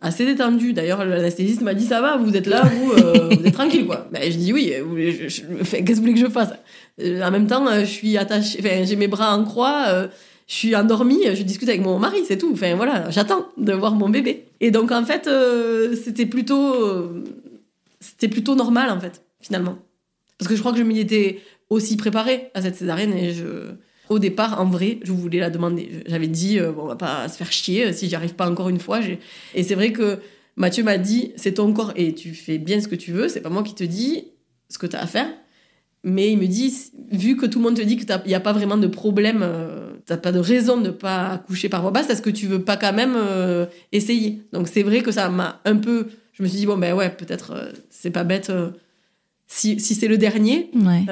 assez 0.00 0.24
détendu. 0.24 0.72
D'ailleurs, 0.72 1.04
l'anesthésiste 1.04 1.62
m'a 1.62 1.74
dit 1.74 1.84
ça 1.84 2.00
va, 2.00 2.16
vous 2.16 2.36
êtes 2.36 2.46
là, 2.46 2.62
vous, 2.62 2.92
vous 3.36 3.44
êtes 3.46 3.52
tranquille 3.52 3.84
quoi. 3.86 4.08
Ben, 4.12 4.22
je 4.30 4.36
dis 4.38 4.52
oui. 4.52 4.72
Qu'est-ce 4.72 5.82
que 5.82 5.92
vous 5.94 6.00
voulez 6.00 6.14
que 6.14 6.20
je 6.20 6.28
fasse? 6.28 6.52
Euh, 7.00 7.22
En 7.22 7.30
même 7.30 7.46
temps, 7.46 7.66
euh, 7.66 7.80
je 7.80 7.90
suis 7.90 8.16
attachée, 8.16 8.58
enfin, 8.60 8.84
j'ai 8.84 8.96
mes 8.96 9.08
bras 9.08 9.36
en 9.36 9.44
croix. 9.44 9.84
euh, 9.88 10.08
je 10.46 10.54
suis 10.54 10.74
endormie, 10.74 11.20
je 11.32 11.42
discute 11.44 11.68
avec 11.68 11.80
mon 11.80 11.98
mari, 12.00 12.18
c'est 12.26 12.36
tout. 12.36 12.50
Enfin 12.52 12.74
voilà, 12.74 13.08
j'attends 13.10 13.46
de 13.56 13.72
voir 13.72 13.94
mon 13.94 14.08
bébé. 14.08 14.46
Et 14.60 14.72
donc 14.72 14.90
en 14.90 15.04
fait, 15.04 15.30
c'était 16.02 16.26
plutôt, 16.26 16.74
c'était 18.00 18.26
plutôt 18.26 18.56
normal 18.56 18.90
en 18.90 18.98
fait, 18.98 19.22
finalement. 19.40 19.78
Parce 20.38 20.48
que 20.48 20.56
je 20.56 20.60
crois 20.60 20.72
que 20.72 20.78
je 20.78 20.82
m'y 20.82 20.98
étais 20.98 21.38
aussi 21.68 21.96
préparée 21.96 22.50
à 22.54 22.62
cette 22.62 22.74
césarienne 22.74 23.12
et 23.12 23.32
je, 23.32 23.44
au 24.08 24.18
départ, 24.18 24.60
en 24.60 24.66
vrai, 24.66 24.98
je 25.04 25.12
voulais 25.12 25.38
la 25.38 25.50
demander. 25.50 26.02
J'avais 26.06 26.26
dit, 26.26 26.58
euh, 26.58 26.72
bon, 26.72 26.82
on 26.82 26.86
va 26.88 26.96
pas 26.96 27.28
se 27.28 27.36
faire 27.36 27.52
chier 27.52 27.92
si 27.92 28.08
j'y 28.08 28.16
arrive 28.16 28.34
pas 28.34 28.50
encore 28.50 28.68
une 28.70 28.80
fois. 28.80 28.98
Et 29.54 29.62
c'est 29.62 29.76
vrai 29.76 29.92
que 29.92 30.18
Mathieu 30.56 30.82
m'a 30.82 30.98
dit, 30.98 31.30
c'est 31.36 31.54
ton 31.54 31.72
corps 31.72 31.92
et 31.94 32.12
tu 32.12 32.34
fais 32.34 32.58
bien 32.58 32.80
ce 32.80 32.88
que 32.88 32.96
tu 32.96 33.12
veux. 33.12 33.28
C'est 33.28 33.40
pas 33.40 33.50
moi 33.50 33.62
qui 33.62 33.76
te 33.76 33.84
dis 33.84 34.24
ce 34.68 34.78
que 34.78 34.88
tu 34.88 34.96
as 34.96 35.00
à 35.02 35.06
faire. 35.06 35.28
Mais 36.02 36.32
il 36.32 36.38
me 36.38 36.46
dit, 36.46 36.74
vu 37.12 37.36
que 37.36 37.44
tout 37.44 37.58
le 37.58 37.64
monde 37.64 37.76
te 37.76 37.82
dit 37.82 37.96
qu'il 37.98 38.06
n'y 38.26 38.34
a 38.34 38.40
pas 38.40 38.52
vraiment 38.54 38.78
de 38.78 38.86
problème, 38.86 39.40
euh, 39.42 39.90
t'as 40.06 40.16
pas 40.16 40.32
de 40.32 40.38
raison 40.38 40.78
de 40.78 40.86
ne 40.86 40.90
pas 40.90 41.28
accoucher 41.32 41.68
par 41.68 41.82
voie 41.82 41.90
basse, 41.90 42.08
est-ce 42.08 42.22
que 42.22 42.30
tu 42.30 42.46
veux 42.46 42.62
pas 42.62 42.78
quand 42.78 42.94
même 42.94 43.14
euh, 43.16 43.66
essayer? 43.92 44.40
Donc 44.52 44.68
c'est 44.68 44.82
vrai 44.82 45.02
que 45.02 45.12
ça 45.12 45.28
m'a 45.28 45.60
un 45.66 45.76
peu. 45.76 46.06
Je 46.32 46.42
me 46.42 46.48
suis 46.48 46.58
dit, 46.58 46.66
bon, 46.66 46.78
ben 46.78 46.94
ouais, 46.94 47.10
peut-être 47.10 47.52
euh, 47.52 47.72
c'est 47.90 48.10
pas 48.10 48.24
bête, 48.24 48.48
euh, 48.48 48.70
si, 49.46 49.78
si 49.78 49.94
c'est 49.94 50.08
le 50.08 50.16
dernier, 50.16 50.70
Ouais. 50.74 51.04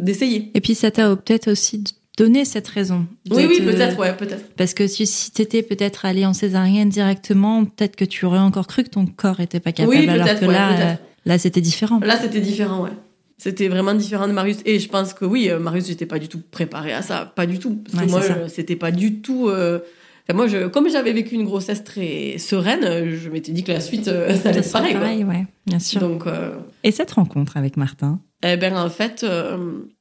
d'essayer. 0.00 0.50
Et 0.54 0.60
puis 0.62 0.74
ça 0.74 0.90
t'a 0.90 1.14
peut-être 1.14 1.50
aussi 1.50 1.84
donné 2.16 2.44
cette 2.46 2.68
raison. 2.68 3.06
Oui, 3.30 3.46
oui, 3.48 3.60
peut-être, 3.60 3.98
ouais, 3.98 4.16
peut-être. 4.16 4.54
Parce 4.56 4.72
que 4.72 4.86
si, 4.86 5.06
si 5.06 5.30
t'étais 5.30 5.62
peut-être 5.62 6.04
allé 6.06 6.24
en 6.24 6.32
césarienne 6.32 6.88
directement, 6.88 7.64
peut-être 7.64 7.96
que 7.96 8.04
tu 8.04 8.24
aurais 8.24 8.38
encore 8.38 8.66
cru 8.66 8.84
que 8.84 8.90
ton 8.90 9.04
corps 9.06 9.40
était 9.40 9.60
pas 9.60 9.72
capable. 9.72 9.96
Oui, 9.96 10.08
alors 10.08 10.26
peut-être, 10.26 10.40
que 10.40 10.46
ouais, 10.46 10.52
là, 10.52 10.98
là 11.26 11.38
c'était 11.38 11.60
différent. 11.60 12.00
Là, 12.00 12.16
c'était 12.16 12.40
différent, 12.40 12.82
ouais. 12.84 12.90
C'était 13.42 13.66
vraiment 13.66 13.92
différent 13.94 14.28
de 14.28 14.32
Marius. 14.32 14.58
Et 14.64 14.78
je 14.78 14.88
pense 14.88 15.14
que 15.14 15.24
oui, 15.24 15.50
euh, 15.50 15.58
Marius, 15.58 15.88
j'étais 15.88 16.06
pas 16.06 16.20
du 16.20 16.28
tout 16.28 16.40
préparée 16.52 16.92
à 16.92 17.02
ça. 17.02 17.32
Pas 17.34 17.44
du 17.44 17.58
tout. 17.58 17.82
Parce 17.84 17.98
Ouais, 17.98 18.06
que 18.06 18.10
moi, 18.36 18.48
c'était 18.48 18.76
pas 18.76 18.92
du 18.92 19.20
tout. 19.20 19.48
euh, 19.48 19.80
enfin, 20.28 20.36
moi, 20.36 20.46
je, 20.46 20.68
comme 20.68 20.88
j'avais 20.88 21.12
vécu 21.12 21.34
une 21.34 21.44
grossesse 21.44 21.82
très 21.82 22.38
sereine, 22.38 23.10
je 23.10 23.28
m'étais 23.30 23.50
dit 23.50 23.64
que 23.64 23.72
la 23.72 23.80
suite, 23.80 24.06
euh, 24.06 24.32
ça 24.36 24.50
allait 24.50 24.60
être 24.60 24.70
pareil. 24.70 24.92
pareil, 24.94 25.24
ouais, 25.24 25.44
bien 25.66 25.80
sûr. 25.80 26.00
Donc, 26.00 26.28
euh, 26.28 26.52
Et 26.84 26.92
cette 26.92 27.10
rencontre 27.10 27.56
avec 27.56 27.76
Martin? 27.76 28.20
eh 28.44 28.56
ben, 28.56 28.76
en 28.76 28.88
fait, 28.90 29.26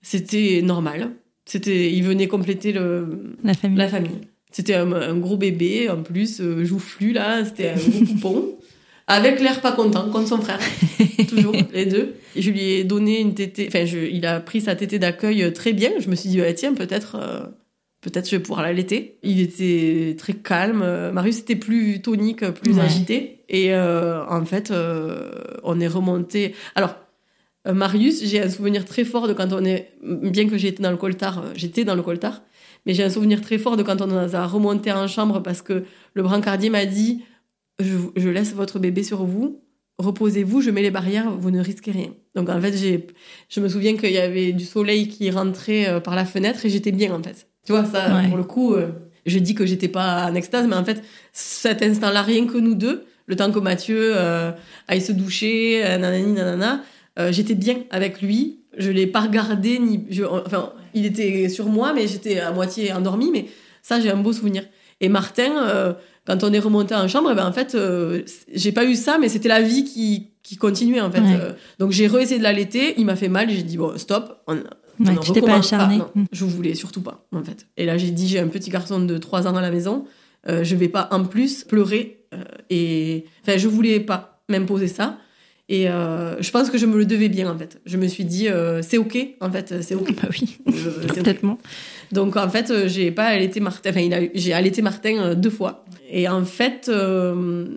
c'était 0.01 0.61
normal. 0.63 1.09
C'était, 1.45 1.91
il 1.91 2.03
venait 2.03 2.27
compléter 2.27 2.71
le, 2.71 3.33
La 3.43 3.53
famille 3.55 3.77
la 3.77 3.87
famille. 3.87 4.11
C'était 4.51 4.75
un, 4.75 4.91
un 4.91 5.15
gros 5.17 5.37
bébé, 5.37 5.89
en 5.89 6.03
plus, 6.03 6.41
joufflu, 6.63 7.13
là. 7.13 7.43
C'était 7.45 7.69
un 7.69 7.75
gros 7.75 8.05
poupon. 8.13 8.45
Avec 9.11 9.39
l'air 9.41 9.61
pas 9.61 9.71
content, 9.73 10.09
comme 10.09 10.25
son 10.25 10.39
frère. 10.39 10.59
Toujours, 11.29 11.53
les 11.73 11.85
deux. 11.85 12.13
Je 12.35 12.49
lui 12.49 12.61
ai 12.73 12.83
donné 12.83 13.19
une 13.19 13.33
tétée. 13.33 13.65
Enfin, 13.67 13.85
je- 13.85 13.97
il 13.97 14.25
a 14.25 14.39
pris 14.39 14.61
sa 14.61 14.75
tétée 14.75 14.99
d'accueil 14.99 15.43
euh, 15.43 15.51
très 15.51 15.73
bien. 15.73 15.91
Je 15.99 16.09
me 16.09 16.15
suis 16.15 16.29
dit, 16.29 16.41
ah, 16.41 16.53
tiens, 16.53 16.73
peut-être. 16.73 17.15
euh, 17.21 17.41
Peut-être 18.01 18.27
je 18.27 18.35
vais 18.37 18.41
pouvoir 18.41 18.63
l'allaiter. 18.63 19.19
Il 19.21 19.39
était 19.41 20.15
très 20.17 20.33
calme. 20.33 20.81
Euh, 20.83 21.11
Marius 21.11 21.39
était 21.41 21.55
plus 21.55 22.01
tonique, 22.01 22.43
plus 22.49 22.73
Ouais. 22.73 22.81
agité. 22.81 23.43
Et 23.47 23.75
euh, 23.75 24.25
en 24.27 24.43
fait, 24.43 24.71
euh, 24.71 25.29
on 25.63 25.79
est 25.79 25.87
remonté. 25.87 26.55
Alors, 26.73 26.95
Marius, 27.71 28.23
j'ai 28.25 28.41
un 28.41 28.49
souvenir 28.49 28.85
très 28.85 29.03
fort 29.05 29.27
de 29.27 29.33
quand 29.33 29.53
on 29.53 29.63
est. 29.63 29.91
Bien 30.03 30.49
que 30.49 30.57
j'étais 30.57 30.81
dans 30.81 30.89
le 30.89 30.97
coltard, 30.97 31.43
j'étais 31.55 31.83
dans 31.83 31.93
le 31.93 32.01
coltard. 32.01 32.41
Mais 32.87 32.95
j'ai 32.95 33.03
un 33.03 33.11
souvenir 33.11 33.39
très 33.41 33.59
fort 33.59 33.77
de 33.77 33.83
quand 33.83 34.01
on 34.01 34.09
a 34.33 34.47
remonté 34.47 34.91
en 34.91 35.07
chambre 35.07 35.39
parce 35.43 35.61
que 35.61 35.83
le 36.15 36.23
brancardier 36.23 36.71
m'a 36.71 36.85
dit 36.87 37.21
je, 37.83 37.97
je 38.21 38.29
laisse 38.29 38.53
votre 38.53 38.79
bébé 38.79 39.03
sur 39.03 39.23
vous, 39.25 39.61
reposez-vous, 39.97 40.61
je 40.61 40.71
mets 40.71 40.81
les 40.81 40.91
barrières, 40.91 41.31
vous 41.31 41.51
ne 41.51 41.59
risquez 41.61 41.91
rien. 41.91 42.09
Donc 42.35 42.49
en 42.49 42.59
fait, 42.59 42.75
j'ai, 42.75 43.07
je 43.49 43.59
me 43.59 43.67
souviens 43.69 43.95
qu'il 43.97 44.11
y 44.11 44.17
avait 44.17 44.51
du 44.51 44.63
soleil 44.65 45.07
qui 45.07 45.29
rentrait 45.31 45.87
euh, 45.87 45.99
par 45.99 46.15
la 46.15 46.25
fenêtre 46.25 46.65
et 46.65 46.69
j'étais 46.69 46.91
bien 46.91 47.13
en 47.13 47.21
fait. 47.21 47.47
Tu 47.65 47.71
vois, 47.73 47.85
ça, 47.85 48.15
Ouais. 48.15 48.27
pour 48.27 48.37
le 48.37 48.43
coup, 48.43 48.73
euh, 48.73 48.87
je 49.25 49.37
dis 49.37 49.53
que 49.53 49.65
j'étais 49.65 49.87
pas 49.87 50.27
en 50.31 50.35
extase, 50.35 50.67
mais 50.67 50.75
en 50.75 50.83
fait, 50.83 51.03
cet 51.33 51.83
instant-là, 51.83 52.21
rien 52.23 52.47
que 52.47 52.57
nous 52.57 52.73
deux, 52.75 53.05
le 53.27 53.35
temps 53.35 53.51
que 53.51 53.59
Mathieu 53.59 54.13
euh, 54.15 54.51
aille 54.87 55.01
se 55.01 55.11
doucher, 55.11 55.81
nanani, 55.99 56.31
nanana, 56.33 56.83
euh, 57.19 57.31
j'étais 57.31 57.53
bien 57.55 57.77
avec 57.91 58.21
lui. 58.21 58.61
Je 58.77 58.89
l'ai 58.89 59.05
pas 59.05 59.19
regardé, 59.21 59.77
ni. 59.79 60.05
je- 60.09 60.23
enfin, 60.23 60.73
il 60.93 61.05
était 61.05 61.49
sur 61.49 61.67
moi, 61.67 61.93
mais 61.93 62.07
j'étais 62.07 62.39
à 62.39 62.51
moitié 62.51 62.91
endormie, 62.93 63.29
mais 63.31 63.45
ça, 63.83 63.99
j'ai 63.99 64.09
un 64.09 64.17
beau 64.17 64.33
souvenir. 64.33 64.63
Et 65.01 65.09
Martin, 65.09 65.67
euh, 65.67 65.93
quand 66.25 66.43
on 66.43 66.53
est 66.53 66.59
remonté 66.59 66.93
en 66.95 67.07
chambre, 67.07 67.33
ben, 67.33 67.45
en 67.47 67.51
fait, 67.51 67.75
euh, 67.75 68.21
j'ai 68.53 68.71
pas 68.71 68.85
eu 68.85 68.95
ça, 68.95 69.17
mais 69.19 69.29
c'était 69.29 69.49
la 69.49 69.61
vie 69.61 69.83
qui, 69.83 70.29
qui 70.43 70.55
continuait, 70.57 71.01
en 71.01 71.11
fait. 71.11 71.21
Ouais. 71.21 71.37
Euh, 71.39 71.53
donc, 71.79 71.91
j'ai 71.91 72.07
réessayé 72.07 72.37
de 72.37 72.43
l'allaiter, 72.43 72.93
il 72.97 73.05
m'a 73.05 73.15
fait 73.15 73.27
mal, 73.29 73.49
j'ai 73.49 73.63
dit, 73.63 73.77
bon, 73.77 73.97
stop, 73.97 74.41
on, 74.47 74.57
Ouais, 74.99 75.17
en 75.17 75.21
tu 75.21 75.31
t'es 75.31 75.41
pas 75.41 75.55
acharné. 75.55 75.97
Non, 75.97 76.11
je 76.31 76.45
voulais 76.45 76.75
surtout 76.75 77.01
pas, 77.01 77.25
en 77.31 77.43
fait. 77.43 77.65
Et 77.75 77.85
là, 77.87 77.97
j'ai 77.97 78.11
dit, 78.11 78.27
j'ai 78.27 78.37
un 78.39 78.47
petit 78.49 78.69
garçon 78.69 78.99
de 78.99 79.17
3 79.17 79.47
ans 79.47 79.55
à 79.55 79.61
la 79.61 79.71
maison, 79.71 80.05
euh, 80.47 80.63
je 80.63 80.75
vais 80.75 80.89
pas 80.89 81.07
en 81.11 81.23
plus 81.25 81.63
pleurer. 81.63 82.19
euh, 82.35 82.43
et 82.69 83.25
enfin, 83.41 83.57
je 83.57 83.67
voulais 83.67 83.99
pas 83.99 84.43
m'imposer 84.47 84.87
ça. 84.87 85.17
Et 85.69 85.89
euh, 85.89 86.39
je 86.41 86.51
pense 86.51 86.69
que 86.69 86.77
je 86.77 86.85
me 86.85 86.97
le 86.97 87.05
devais 87.05 87.29
bien, 87.29 87.49
en 87.49 87.57
fait. 87.57 87.79
Je 87.85 87.97
me 87.97 88.07
suis 88.07 88.25
dit, 88.25 88.47
euh, 88.49 88.81
c'est 88.83 88.97
OK, 88.97 89.17
en 89.39 89.49
fait, 89.51 89.81
c'est 89.81 89.95
OK. 89.95 90.13
Bah 90.21 90.27
oui, 90.29 90.57
Euh, 90.67 91.07
OK. 91.09 91.45
Donc, 92.11 92.35
en 92.35 92.49
fait, 92.49 92.69
euh, 92.71 92.87
j'ai 92.87 93.11
pas 93.11 93.25
allaité 93.25 93.59
Martin. 93.59 93.91
J'ai 94.33 94.53
allaité 94.53 94.81
Martin 94.81 95.17
euh, 95.17 95.35
deux 95.35 95.49
fois. 95.49 95.85
Et 96.09 96.27
en 96.27 96.43
fait, 96.43 96.89
euh, 96.89 97.67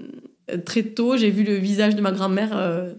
très 0.64 0.82
tôt, 0.82 1.16
j'ai 1.16 1.30
vu 1.30 1.44
le 1.44 1.54
visage 1.54 1.94
de 1.94 2.00
ma 2.00 2.12
grand-mère 2.12 2.92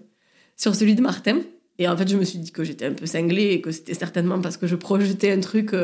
sur 0.56 0.76
celui 0.76 0.96
de 0.96 1.02
Martin. 1.02 1.40
Et 1.78 1.88
en 1.90 1.98
fait, 1.98 2.08
je 2.08 2.16
me 2.16 2.24
suis 2.24 2.40
dit 2.40 2.52
que 2.52 2.64
j'étais 2.64 2.86
un 2.86 2.94
peu 2.94 3.06
cinglée 3.06 3.52
et 3.52 3.62
que 3.62 3.72
c'était 3.72 3.94
certainement 3.94 4.40
parce 4.40 4.56
que 4.56 4.66
je 4.66 4.76
projetais 4.76 5.32
un 5.32 5.42
truc 5.42 5.76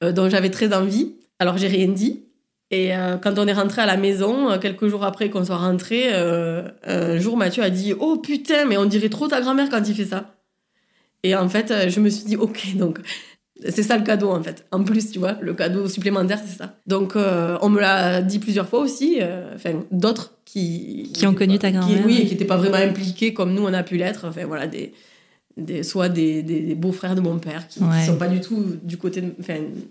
dont 0.00 0.28
j'avais 0.30 0.50
très 0.50 0.74
envie. 0.74 1.16
Alors, 1.38 1.58
j'ai 1.58 1.68
rien 1.68 1.88
dit. 1.88 2.24
Et 2.70 2.92
quand 3.22 3.38
on 3.38 3.46
est 3.46 3.52
rentré 3.52 3.82
à 3.82 3.86
la 3.86 3.98
maison, 3.98 4.58
quelques 4.58 4.88
jours 4.88 5.04
après 5.04 5.28
qu'on 5.28 5.44
soit 5.44 5.58
rentré, 5.58 6.10
un 6.14 7.18
jour 7.18 7.36
Mathieu 7.36 7.62
a 7.62 7.68
dit 7.68 7.92
Oh 8.00 8.16
putain, 8.16 8.64
mais 8.64 8.78
on 8.78 8.86
dirait 8.86 9.10
trop 9.10 9.28
ta 9.28 9.42
grand-mère 9.42 9.68
quand 9.68 9.86
il 9.86 9.94
fait 9.94 10.06
ça. 10.06 10.34
Et 11.22 11.36
en 11.36 11.48
fait, 11.50 11.90
je 11.90 12.00
me 12.00 12.08
suis 12.08 12.24
dit 12.24 12.36
Ok, 12.36 12.74
donc 12.76 13.00
c'est 13.68 13.82
ça 13.84 13.96
le 13.96 14.04
cadeau 14.04 14.30
en 14.30 14.42
fait. 14.42 14.66
En 14.72 14.82
plus, 14.82 15.10
tu 15.12 15.18
vois, 15.18 15.36
le 15.40 15.54
cadeau 15.54 15.88
supplémentaire, 15.88 16.40
c'est 16.44 16.56
ça. 16.58 16.74
Donc, 16.86 17.14
euh, 17.16 17.56
on 17.62 17.68
me 17.68 17.80
l'a 17.80 18.20
dit 18.22 18.38
plusieurs 18.38 18.68
fois 18.68 18.80
aussi. 18.80 19.18
euh, 19.20 19.54
Enfin, 19.54 19.82
d'autres 19.92 20.32
qui 20.44 21.10
Qui 21.14 21.26
ont 21.26 21.34
connu 21.34 21.58
ta 21.58 21.70
qui- 21.70 21.76
grand-mère. 21.78 22.02
Oui, 22.06 22.18
et 22.20 22.24
qui 22.26 22.32
n'étaient 22.32 22.44
pas 22.44 22.56
vraiment 22.56 22.76
impliqués 22.76 23.32
comme 23.32 23.54
nous 23.54 23.62
on 23.62 23.72
a 23.72 23.82
pu 23.82 23.96
l'être. 23.96 24.26
Enfin 24.28 24.44
voilà, 24.46 24.66
des, 24.66 24.92
des 25.56 25.84
soit 25.84 26.08
des, 26.08 26.42
des, 26.42 26.60
des 26.60 26.74
beaux-frères 26.74 27.14
de 27.14 27.20
mon 27.20 27.38
père 27.38 27.68
qui, 27.68 27.78
qui 27.78 27.84
Ouais. 27.84 28.04
sont 28.04 28.16
pas 28.16 28.26
du 28.26 28.40
tout 28.40 28.64
du 28.82 28.96
côté, 28.96 29.20
de, 29.20 29.32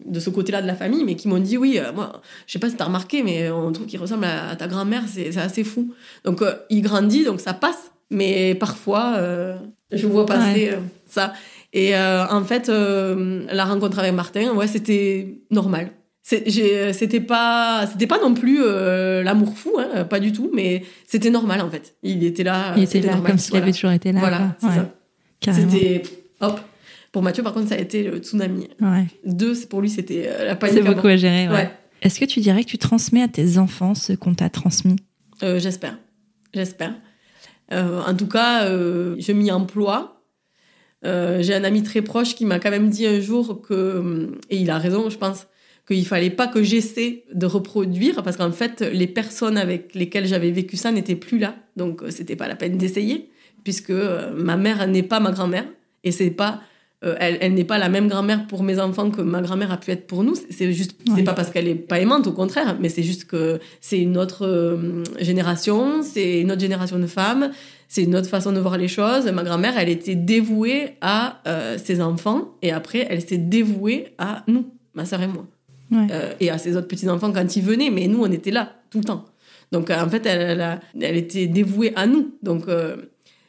de 0.06 0.20
ce 0.20 0.30
côté-là 0.30 0.62
de 0.62 0.68
la 0.68 0.76
famille, 0.76 1.06
mais 1.06 1.16
qui 1.16 1.30
m'ont 1.30 1.40
dit 1.40 1.58
oui, 1.58 1.80
euh, 1.80 1.94
moi, 1.94 2.22
je 2.48 2.52
sais 2.54 2.60
pas 2.60 2.70
si 2.70 2.76
t'as 2.76 2.84
remarqué, 2.86 3.24
mais 3.24 3.50
on 3.50 3.72
trouve 3.72 3.88
qu'il 3.88 4.00
ressemble 4.00 4.26
à, 4.26 4.50
à 4.50 4.56
ta 4.58 4.68
grand-mère. 4.68 5.04
C'est 5.08 5.32
c'est 5.32 5.40
assez 5.40 5.64
fou. 5.64 5.94
Donc, 6.26 6.44
il 6.70 6.82
grandit, 6.82 7.24
donc 7.24 7.40
ça 7.40 7.54
passe. 7.54 7.92
Mais 8.10 8.54
parfois, 8.54 9.18
je 9.92 10.06
vois 10.06 10.26
passer 10.26 10.74
ça. 11.08 11.34
Et 11.74 11.96
euh, 11.96 12.26
en 12.28 12.44
fait, 12.44 12.70
euh, 12.70 13.46
la 13.52 13.66
rencontre 13.66 13.98
avec 14.00 14.14
Martin, 14.14 14.54
ouais, 14.54 14.68
c'était 14.68 15.40
normal. 15.50 15.92
C'était 16.22 17.20
pas, 17.20 17.86
c'était 17.92 18.08
pas 18.08 18.20
non 18.22 18.34
plus 18.34 18.60
euh, 18.64 19.24
l'amour 19.24 19.58
fou, 19.58 19.72
hein, 19.78 20.06
pas 20.06 20.22
du 20.22 20.32
tout, 20.32 20.50
mais 20.54 20.84
c'était 21.06 21.32
normal 21.32 21.60
en 21.60 21.70
fait. 21.70 21.96
Il 22.02 22.24
était 22.24 22.44
là. 22.44 22.74
Il 22.78 22.84
était 22.84 22.94
c'était 22.94 23.08
là 23.08 23.14
normal, 23.16 23.32
comme 23.32 23.40
s'il 23.40 23.50
voilà. 23.50 23.64
avait 23.66 23.74
toujours 23.74 23.92
été 23.92 24.12
là. 24.14 24.20
Voilà, 24.20 24.56
c'est 24.60 24.68
Ouais, 24.68 24.74
ça. 24.76 25.54
C'était 25.54 26.04
hop. 26.40 26.62
Pour 27.12 27.24
Mathieu, 27.24 27.44
par 27.44 27.54
contre, 27.54 27.70
ça 27.70 27.76
a 27.76 27.80
été 27.80 28.04
le 28.04 28.20
tsunami. 28.20 28.70
Ouais. 28.80 29.06
Deux, 29.26 29.54
pour 29.66 29.82
lui, 29.82 29.90
c'était 29.90 30.30
la 30.46 30.56
panique. 30.56 30.78
C'est 30.78 30.84
beaucoup 30.84 31.08
à 31.08 31.18
gérer. 31.18 31.50
ouais. 31.50 31.72
Est-ce 32.02 32.20
que 32.20 32.26
tu 32.26 32.40
dirais 32.40 32.64
que 32.64 32.70
tu 32.70 32.78
transmets 32.78 33.22
à 33.24 33.28
tes 33.28 33.58
enfants 33.58 33.96
ce 33.96 34.14
qu'on 34.14 34.34
t'a 34.34 34.50
transmis? 34.50 34.98
J'espère. 35.42 35.98
J'espère. 36.54 36.94
En 37.72 38.14
tout 38.16 38.28
cas, 38.28 38.66
je 38.68 39.32
m'y 39.32 39.52
emploie. 39.52 40.23
Euh, 41.06 41.42
J'ai 41.42 41.54
un 41.54 41.64
ami 41.64 41.84
très 41.84 42.02
proche 42.02 42.36
qui 42.36 42.46
m'a 42.46 42.60
quand 42.60 42.72
même 42.72 42.90
dit 42.90 43.06
un 43.06 43.20
jour 43.20 43.62
que, 43.62 44.30
et 44.50 44.58
il 44.58 44.70
a 44.70 44.78
raison, 44.78 45.10
je 45.10 45.18
pense, 45.18 45.48
qu'il 45.88 46.06
fallait 46.06 46.30
pas 46.30 46.48
que 46.48 46.64
j'essaie 46.64 47.24
de 47.34 47.46
reproduire 47.46 48.24
parce 48.24 48.38
qu'en 48.38 48.52
fait, 48.52 48.82
les 48.82 49.08
personnes 49.08 49.58
avec 49.58 49.94
lesquelles 49.96 50.28
j'avais 50.28 50.52
vécu 50.52 50.78
ça 50.78 50.92
n'étaient 50.92 51.16
plus 51.16 51.40
là. 51.40 51.56
Donc, 51.76 52.04
euh, 52.04 52.10
c'était 52.10 52.38
pas 52.38 52.48
la 52.48 52.56
peine 52.56 52.78
d'essayer 52.78 53.30
puisque 53.64 53.90
euh, 53.90 54.32
ma 54.36 54.56
mère 54.58 54.86
n'est 54.88 55.04
pas 55.04 55.20
ma 55.20 55.32
grand-mère 55.32 55.66
et 56.06 56.12
c'est 56.12 56.32
pas 56.32 56.62
euh, 57.06 57.16
elle, 57.20 57.38
elle 57.42 57.54
n'est 57.54 57.66
pas 57.66 57.78
la 57.80 57.90
même 57.90 58.08
grand-mère 58.08 58.48
pour 58.48 58.64
mes 58.64 58.80
enfants 58.80 59.12
que 59.12 59.22
ma 59.22 59.42
grand-mère 59.42 59.74
a 59.74 59.78
pu 59.78 59.92
être 59.92 60.08
pour 60.08 60.24
nous. 60.24 60.36
C'est- 60.36 60.48
C'est 60.52 60.72
juste, 60.72 60.96
Ouais. 61.10 61.16
c'est 61.18 61.24
pas 61.24 61.34
parce 61.34 61.50
qu'elle 61.50 61.68
est 61.68 61.76
pas 61.76 62.00
aimante, 62.00 62.28
au 62.28 62.32
contraire, 62.32 62.78
mais 62.80 62.88
c'est 62.88 63.04
juste 63.04 63.26
que 63.26 63.60
c'est 63.82 64.00
une 64.00 64.18
autre 64.18 64.46
euh, 64.48 65.04
génération, 65.20 66.02
c'est 66.02 66.40
une 66.40 66.50
autre 66.54 66.62
génération 66.62 66.98
de 66.98 67.08
femmes, 67.08 67.52
c'est 67.94 68.04
une 68.04 68.16
autre 68.16 68.28
façon 68.30 68.52
de 68.52 68.60
voir 68.60 68.78
les 68.78 68.88
choses. 68.88 69.26
Ma 69.32 69.44
grand-mère, 69.44 69.78
elle 69.78 69.90
était 69.90 70.16
dévouée 70.16 70.96
à 71.02 71.42
euh, 71.48 71.78
ses 71.78 72.02
enfants 72.02 72.56
et 72.64 72.72
après, 72.72 73.06
elle 73.10 73.22
s'est 73.22 73.38
dévouée 73.38 74.14
à 74.18 74.44
nous, 74.48 74.66
ma 74.96 75.06
sœur 75.06 75.22
et 75.22 75.28
moi, 75.28 75.46
Ouais. 75.92 76.08
Euh, 76.12 76.34
et 76.40 76.50
à 76.50 76.58
ses 76.58 76.76
autres 76.76 76.88
petits 76.88 77.08
enfants 77.08 77.32
quand 77.32 77.56
ils 77.56 77.62
venaient. 77.64 77.92
Mais 77.92 78.08
nous, 78.08 78.22
on 78.24 78.32
était 78.32 78.50
là 78.50 78.64
tout 78.90 78.98
le 78.98 79.04
temps. 79.04 79.26
Donc 79.72 79.92
euh, 79.92 80.02
en 80.04 80.10
fait, 80.10 80.26
elle, 80.26 80.42
elle, 80.42 80.62
a- 80.62 80.80
elle 81.00 81.18
était 81.18 81.46
dévouée 81.46 81.94
à 81.96 82.08
nous. 82.08 82.32
Donc 82.42 82.68
euh, 82.68 82.96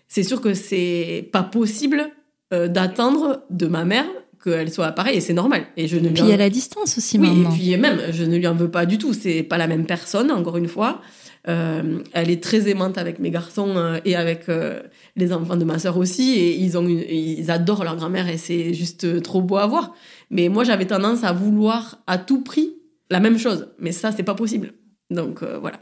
c'est 0.09 0.23
sûr 0.25 0.43
que 0.43 0.53
c'est 0.53 1.27
pas 1.33 1.43
possible 1.43 2.05
d'attendre 2.53 3.43
de 3.51 3.67
ma 3.67 3.85
mère 3.85 4.05
qu'elle 4.43 4.71
soit 4.71 4.93
pareille 4.93 5.17
et 5.17 5.21
c'est 5.21 5.33
normal. 5.33 5.63
Et 5.77 5.89
je 5.89 5.97
ne 5.97 6.09
Et 6.09 6.13
puis 6.13 6.23
en- 6.23 6.31
a 6.31 6.37
la 6.37 6.51
distance 6.51 6.99
aussi 6.99 7.19
oui, 7.19 7.29
maintenant. 7.31 7.51
et 7.51 7.55
puis 7.59 7.77
même, 7.79 7.99
je 8.13 8.25
ne 8.25 8.37
lui 8.37 8.47
en 8.47 8.55
veux 8.55 8.71
pas 8.71 8.85
du 8.87 8.99
tout. 8.99 9.15
C'est 9.15 9.43
pas 9.43 9.57
la 9.59 9.67
même 9.67 9.87
personne, 9.87 10.31
encore 10.31 10.57
une 10.59 10.69
fois. 10.69 11.01
Euh, 11.47 11.99
elle 12.15 12.31
est 12.31 12.43
très 12.43 12.69
aimante 12.71 12.97
avec 12.97 13.19
mes 13.19 13.31
garçons 13.31 13.77
euh, 13.77 13.99
et 14.07 14.17
avec 14.17 14.49
euh, 14.49 14.81
les 15.15 15.31
enfants 15.33 15.57
de 15.57 15.65
ma 15.65 15.79
sœur 15.79 15.99
aussi. 15.99 16.33
Et 16.39 16.57
ils, 16.57 16.79
ont 16.79 16.87
une- 16.87 17.05
ils 17.09 17.51
adorent 17.51 17.85
leur 17.85 17.97
grand-mère 17.97 18.29
et 18.29 18.39
c'est 18.39 18.73
juste 18.73 19.23
trop 19.23 19.43
beau 19.43 19.57
à 19.59 19.67
voir. 19.67 19.95
Mais 20.31 20.49
moi, 20.49 20.65
j'avais 20.65 20.87
tendance 20.87 21.23
à 21.23 21.33
vouloir 21.33 21.99
à 22.07 22.17
tout 22.19 22.43
prix 22.43 22.75
la 23.11 23.21
même 23.21 23.39
chose. 23.39 23.69
Mais 23.79 23.93
ça, 23.93 24.11
c'est 24.11 24.23
pas 24.23 24.35
possible. 24.35 24.73
Donc 25.11 25.43
voilà. 25.61 25.81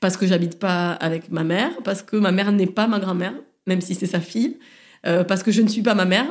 Parce 0.00 0.16
que 0.16 0.26
j'habite 0.26 0.58
pas 0.58 0.92
avec 0.92 1.30
ma 1.30 1.44
mère, 1.44 1.70
parce 1.84 2.02
que 2.02 2.16
ma 2.16 2.32
mère 2.32 2.50
n'est 2.52 2.66
pas 2.66 2.86
ma 2.88 2.98
grand-mère, 2.98 3.34
même 3.66 3.80
si 3.82 3.94
c'est 3.94 4.06
sa 4.06 4.20
fille, 4.20 4.56
parce 5.02 5.42
que 5.42 5.52
je 5.52 5.60
ne 5.62 5.68
suis 5.68 5.82
pas 5.82 5.94
ma 5.94 6.04
mère 6.06 6.26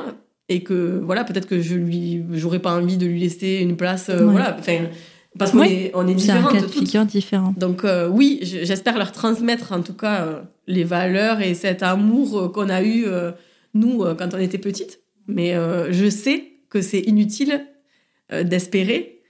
et 0.48 0.62
que 0.62 1.00
voilà, 1.04 1.24
peut-être 1.24 1.46
que 1.46 1.60
je 1.60 1.74
lui, 1.76 2.24
j'aurais 2.32 2.58
pas 2.58 2.74
envie 2.76 2.96
de 2.96 3.06
lui 3.06 3.20
laisser 3.20 3.58
une 3.62 3.76
place, 3.76 4.08
euh, 4.10 4.24
Ouais. 4.26 4.32
voilà, 4.32 4.56
enfin, 4.58 4.86
parce 5.38 5.52
qu'on 5.52 5.62
est, 5.62 5.90
on 5.94 6.06
est 6.08 6.18
C'est 6.18 6.30
un 6.32 6.36
différentes 6.36 6.52
cas 6.52 6.60
de 6.60 6.66
figure 6.66 7.04
différent. 7.06 7.54
Donc 7.56 7.84
euh, 7.84 8.08
oui, 8.08 8.40
je- 8.42 8.64
j'espère 8.64 8.98
leur 8.98 9.12
transmettre 9.12 9.72
en 9.72 9.82
tout 9.82 9.94
cas 9.94 10.22
euh, 10.26 10.40
les 10.66 10.84
valeurs 10.84 11.40
et 11.40 11.54
cet 11.54 11.82
amour 11.82 12.38
euh, 12.38 12.48
qu'on 12.48 12.68
a 12.68 12.82
eu 12.82 13.06
nous 13.74 14.04
quand 14.18 14.34
on 14.34 14.38
était 14.38 14.58
petites. 14.58 15.00
Mais 15.26 15.54
je 15.90 16.08
sais 16.10 16.44
que 16.70 16.80
c'est 16.80 17.00
inutile 17.00 17.66
d'espérer 18.44 19.20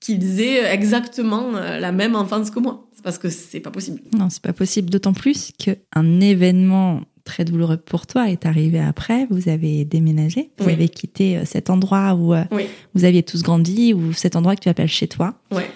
qu'ils 0.00 0.40
aient 0.40 0.72
exactement 0.72 1.50
la 1.52 1.92
même 1.92 2.14
enfance 2.14 2.50
que 2.50 2.60
moi. 2.60 2.88
C'est 2.94 3.02
parce 3.02 3.18
que 3.18 3.28
c'est 3.28 3.60
pas 3.60 3.70
possible. 3.70 4.00
Non, 4.16 4.28
c'est 4.30 4.42
pas 4.42 4.52
possible. 4.52 4.90
D'autant 4.90 5.12
plus 5.12 5.52
qu'un 5.58 6.20
événement 6.20 7.00
très 7.28 7.44
douloureux 7.44 7.76
pour 7.76 8.06
toi 8.06 8.28
est 8.30 8.46
arrivé 8.46 8.80
après. 8.80 9.26
Vous 9.30 9.48
avez 9.48 9.84
déménagé, 9.84 10.50
vous 10.58 10.66
Oui. 10.66 10.72
avez 10.72 10.88
quitté 10.88 11.36
euh, 11.36 11.44
cet 11.44 11.70
endroit 11.70 12.14
où 12.14 12.34
euh, 12.34 12.42
Oui. 12.50 12.66
vous 12.94 13.04
aviez 13.04 13.22
tous 13.22 13.42
grandi, 13.42 13.92
ou 13.94 14.12
cet 14.12 14.34
endroit 14.34 14.56
que 14.56 14.62
tu 14.62 14.68
appelles 14.68 14.88
chez 14.88 15.06
toi. 15.08 15.34
Ouais. 15.52 15.70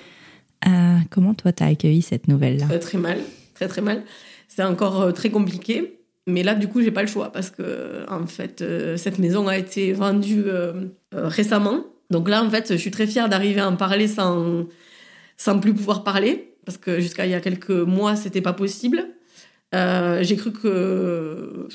Euh, 0.66 0.96
comment 1.10 1.34
toi 1.34 1.52
t'as 1.52 1.66
accueilli 1.66 2.02
cette 2.02 2.26
nouvelle-là? 2.28 2.66
Euh, 2.72 2.78
très 2.78 2.98
mal, 2.98 3.18
très 3.54 3.68
très 3.68 3.82
mal. 3.82 4.02
C'est 4.48 4.62
encore 4.64 5.12
très 5.12 5.30
compliqué. 5.30 5.98
Mais 6.26 6.42
là, 6.42 6.54
du 6.54 6.68
coup, 6.68 6.80
j'ai 6.82 6.90
pas 6.92 7.02
le 7.02 7.08
choix 7.08 7.32
parce 7.32 7.50
que, 7.50 8.04
en 8.08 8.26
fait, 8.26 8.62
cette 8.96 9.18
maison 9.18 9.48
a 9.48 9.56
été 9.58 9.92
vendue 9.92 10.44
récemment. 11.12 11.80
Donc 12.10 12.28
là, 12.28 12.44
en 12.44 12.50
fait, 12.50 12.68
je 12.72 12.76
suis 12.76 12.90
très 12.92 13.06
fière 13.08 13.28
d'arriver 13.28 13.60
à 13.60 13.68
en 13.68 13.76
parler 13.76 14.06
sans, 14.06 14.66
sans 15.36 15.58
plus 15.58 15.74
pouvoir 15.74 16.04
parler 16.04 16.54
parce 16.64 16.78
que 16.78 17.00
jusqu'à 17.00 17.26
il 17.26 17.32
y 17.32 17.34
a 17.34 17.40
quelques 17.40 17.70
mois, 17.70 18.14
c'était 18.14 18.40
pas 18.40 18.52
possible. 18.52 19.04
Euh, 19.74 20.22
j'ai 20.22 20.36
cru 20.36 20.52
que 20.52 21.68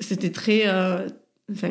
c'était 0.00 0.30
très. 0.30 0.62
euh, 0.66 1.06
enfin, 1.52 1.70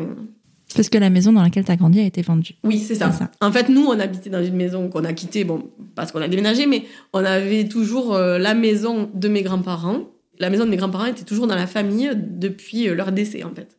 Parce 0.76 0.89
que 0.89 0.97
la 0.97 1.10
maison 1.10 1.32
dans 1.34 1.41
laquelle 1.41 1.66
t'as 1.66 1.76
grandi 1.76 1.99
a 1.99 2.03
été 2.05 2.22
vendue. 2.22 2.55
oui, 2.64 2.80
c'est 2.80 2.95
ça. 2.95 3.12
En 3.41 3.51
fait, 3.51 3.70
nous, 3.70 3.86
on 3.86 3.99
habitait 3.99 4.30
dans 4.30 4.43
une 4.43 4.55
maison 4.55 4.89
qu'on 4.89 5.03
a 5.03 5.14
quittée, 5.14 5.43
bon, 5.43 5.70
parce 5.95 6.12
qu'on 6.12 6.22
a 6.22 6.28
déménagé, 6.28 6.66
mais 6.68 6.84
on 7.14 7.24
avait 7.24 7.68
toujours 7.68 8.16
euh, 8.16 8.38
la 8.38 8.53
maison 8.53 9.10
de 9.14 9.28
mes 9.28 9.41
grands-parents. 9.43 10.01
La 10.39 10.49
maison 10.51 10.66
de 10.66 10.70
mes 10.70 10.78
grands-parents 10.78 11.05
était 11.05 11.24
toujours 11.24 11.47
dans 11.47 11.55
la 11.55 11.68
famille 11.68 12.12
depuis 12.16 12.88
euh, 12.89 12.95
leur 12.95 13.12
décès, 13.12 13.43
en 13.43 13.53
fait. 13.55 13.78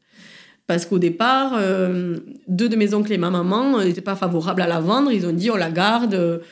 Parce 0.67 0.85
qu'au 0.85 0.99
départ, 0.99 1.53
euh, 1.57 2.19
deux 2.49 2.69
de 2.69 2.77
mes 2.77 2.93
oncles 2.93 3.13
et 3.13 3.19
ma 3.19 3.31
maman 3.31 3.83
n'étaient 3.83 4.01
pas 4.03 4.17
favorables 4.17 4.61
à 4.61 4.67
la 4.67 4.81
vendre. 4.81 5.11
Ils 5.13 5.25
ont 5.27 5.33
dit, 5.33 5.51
on 5.51 5.57
la 5.57 5.71
garde, 5.71 6.43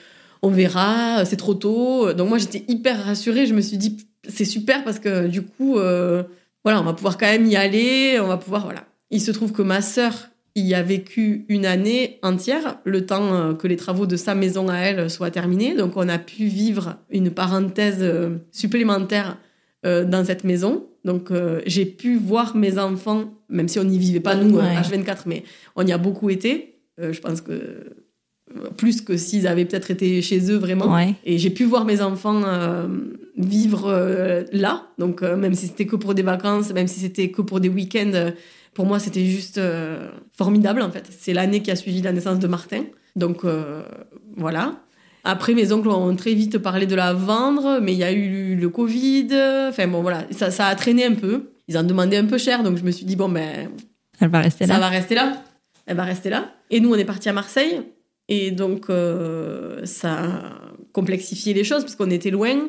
on 0.43 0.51
verra, 0.51 1.24
c'est 1.24 1.37
trop 1.37 1.55
tôt. 1.55 2.12
Donc 2.12 2.28
moi, 2.28 2.39
j'étais 2.39 2.64
hyper 2.68 3.05
rassurée. 3.05 3.47
Je 3.47 3.55
me 3.55 3.61
suis 3.61 3.76
dit, 3.78 3.97
c'est 4.28 4.45
super 4.45 4.84
parce 4.84 4.99
que 4.99 5.26
du 5.28 5.43
coup, 5.43 5.78
euh, 5.78 6.22
voilà, 6.64 6.80
on 6.80 6.84
va 6.84 6.93
pouvoir 6.93 7.16
quand 7.18 7.26
même 7.26 7.47
y 7.47 7.57
aller. 7.57 8.18
On 8.20 8.26
va 8.28 8.37
pouvoir, 8.37 8.64
voilà. 8.64 8.84
Il 9.11 9.20
se 9.20 9.30
trouve 9.30 9.53
que 9.53 9.62
ma 9.62 9.80
sœur 9.80 10.28
y 10.59 10.72
a 10.74 10.82
vécu 10.82 11.45
une 11.51 11.66
année 11.66 12.18
entière, 12.22 12.78
le 12.84 13.05
temps 13.05 13.34
euh, 13.34 13.53
que 13.55 13.66
les 13.68 13.76
travaux 13.76 14.07
de 14.07 14.16
sa 14.16 14.34
maison 14.34 14.68
à 14.70 14.76
elle 14.78 15.11
soient 15.11 15.30
terminés. 15.30 15.74
Donc 15.74 15.93
on 15.97 16.09
a 16.09 16.18
pu 16.18 16.47
vivre 16.47 16.97
une 17.11 17.30
parenthèse 17.30 17.99
euh, 18.01 18.39
supplémentaire 18.53 19.37
euh, 19.84 20.05
dans 20.05 20.24
cette 20.24 20.45
maison. 20.45 20.87
Donc 21.05 21.30
euh, 21.30 21.61
j'ai 21.66 21.84
pu 21.87 22.16
voir 22.16 22.57
mes 22.57 22.78
enfants, 22.78 23.24
même 23.49 23.68
si 23.68 23.78
on 23.78 23.84
n'y 23.84 23.99
vivait 23.99 24.20
pas 24.20 24.34
nous, 24.34 24.57
Ouais. 24.57 24.64
euh, 24.64 24.80
H24, 24.80 25.18
mais 25.26 25.45
on 25.76 25.87
y 25.87 25.93
a 25.93 25.99
beaucoup 25.99 26.30
été. 26.30 26.78
Euh, 26.99 27.12
je 27.12 27.20
pense 27.20 27.43
que 27.43 27.53
euh, 27.53 27.84
plus 28.77 29.01
que 29.01 29.17
s'ils 29.17 29.47
avaient 29.47 29.65
peut-être 29.65 29.91
été 29.91 30.23
chez 30.23 30.51
eux 30.51 30.57
vraiment. 30.57 30.95
Ouais. 30.95 31.15
Et 31.25 31.39
j'ai 31.39 31.51
pu 31.51 31.65
voir 31.65 31.85
mes 31.85 32.01
enfants 32.01 32.43
euh, 32.45 32.87
vivre 33.37 33.87
euh, 33.89 34.45
là. 34.53 34.87
Donc, 34.99 35.23
euh, 35.23 35.37
même 35.37 35.55
si 35.55 35.67
c'était 35.67 35.87
que 35.87 35.97
pour 35.97 36.15
des 36.15 36.23
vacances, 36.23 36.73
même 36.73 36.87
si 36.87 37.01
c'était 37.01 37.31
que 37.31 37.43
pour 37.43 37.61
des 37.61 37.69
week-ends, 37.69 38.31
pour 38.75 38.87
moi, 38.87 38.99
c'était 38.99 39.25
juste 39.25 39.61
formidable, 40.37 40.83
en 40.83 40.91
fait. 40.91 41.09
C'est 41.19 41.33
l'année 41.33 41.63
qui 41.63 41.71
a 41.71 41.77
suivi 41.77 42.03
la 42.03 42.13
naissance 42.13 42.39
de 42.39 42.47
Martin. 42.47 42.85
Donc, 43.15 43.43
voilà. 44.37 44.75
Après, 45.25 45.55
mes 45.55 45.73
oncles 45.73 45.89
ont 45.89 46.15
très 46.15 46.35
vite 46.35 46.59
parlé 46.59 46.87
de 46.87 46.95
la 46.95 47.15
vendre, 47.15 47.81
mais 47.81 47.95
il 47.95 47.99
y 47.99 48.05
a 48.05 48.13
eu 48.13 48.55
le 48.55 48.69
Covid. 48.69 49.29
Enfin, 49.71 49.89
bon, 49.89 50.03
voilà. 50.03 50.25
Ça, 50.31 50.51
ça 50.51 50.67
a 50.67 50.75
traîné 50.75 51.07
un 51.07 51.15
peu. 51.15 51.53
Ils 51.69 51.79
en 51.79 51.85
demandaient 51.85 52.19
un 52.19 52.27
peu 52.27 52.37
cher, 52.39 52.63
donc 52.63 52.77
je 52.77 52.85
me 52.85 52.91
suis 52.91 53.07
dit, 53.07 53.17
bon, 53.17 53.31
ben, 53.31 53.71
Elle 54.21 54.29
va 54.29 54.41
rester 54.41 54.67
ça 54.67 54.75
là. 54.75 54.81
va 54.81 54.89
rester 54.89 55.15
là. 55.15 55.43
Elle 55.87 55.97
va 55.97 56.05
rester 56.05 56.31
là. 56.31 56.53
Et 56.71 56.81
nous, 56.81 56.93
on 56.93 56.97
est 56.97 57.05
partis 57.05 57.29
à 57.29 57.33
Marseille. 57.33 57.81
Et 58.29 58.51
donc, 58.51 58.91
euh, 58.91 59.85
ça 59.85 60.12
a 60.12 60.29
complexifié 60.93 61.55
les 61.55 61.64
choses 61.64 61.83
parce 61.83 61.95
qu'on 61.95 62.11
était 62.11 62.31
loin. 62.31 62.68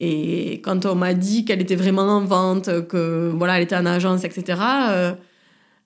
Et 0.00 0.60
quand 0.62 0.86
on 0.86 0.94
m'a 0.94 1.14
dit 1.14 1.44
qu'elle 1.44 1.60
était 1.60 1.76
vraiment 1.76 2.02
en 2.02 2.24
vente, 2.24 2.86
que 2.88 3.32
voilà, 3.34 3.56
elle 3.56 3.64
était 3.64 3.76
en 3.76 3.86
agence, 3.86 4.24
etc., 4.24 4.60
euh, 4.90 5.12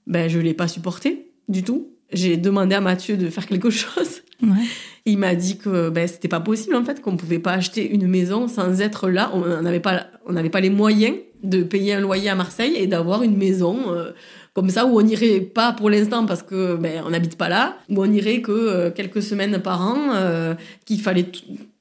ben, 0.07 0.29
je 0.29 0.39
l'ai 0.39 0.55
pas 0.55 0.69
supporté 0.69 1.33
du 1.49 1.63
tout. 1.63 1.89
J'ai 2.13 2.37
demandé 2.37 2.75
à 2.75 2.81
Mathieu 2.81 3.17
de 3.17 3.31
faire 3.31 3.47
quelque 3.47 3.71
chose. 3.71 4.23
Ouais. 4.43 4.67
Il 5.07 5.19
m'a 5.19 5.35
dit 5.35 5.57
que 5.57 5.89
ben, 5.89 6.07
c'était 6.07 6.29
pas 6.29 6.41
possible 6.41 6.75
en 6.75 6.85
fait, 6.85 7.01
qu'on 7.01 7.17
pouvait 7.17 7.39
pas 7.39 7.53
acheter 7.53 7.89
une 7.89 8.07
maison 8.07 8.49
sans 8.49 8.81
être 8.81 9.09
là. 9.09 9.31
On 9.35 9.63
n'avait 9.63 9.81
pas, 9.81 10.07
on 10.27 10.33
n'avait 10.33 10.51
pas 10.51 10.61
les 10.61 10.71
moyens 10.71 11.17
de 11.43 11.63
payer 11.63 11.95
un 11.95 12.01
loyer 12.01 12.29
à 12.29 12.35
Marseille 12.35 12.75
et 12.77 12.87
d'avoir 12.87 13.23
une 13.23 13.37
maison 13.37 13.93
euh, 13.93 14.13
comme 14.55 14.71
ça 14.71 14.87
où 14.87 15.01
on 15.01 15.07
irait 15.07 15.41
pas 15.41 15.73
pour 15.73 15.91
l'instant 15.91 16.27
parce 16.27 16.43
que 16.43 16.77
ben, 16.77 17.03
on 17.07 17.11
n'habite 17.11 17.37
pas 17.37 17.49
là, 17.49 17.79
où 17.89 18.03
on 18.03 18.13
irait 18.13 18.41
que 18.43 18.53
euh, 18.53 18.91
quelques 18.91 19.23
semaines 19.23 19.59
par 19.61 19.81
an, 19.81 20.15
euh, 20.15 20.55
qu'il 20.85 21.01
fallait 21.01 21.27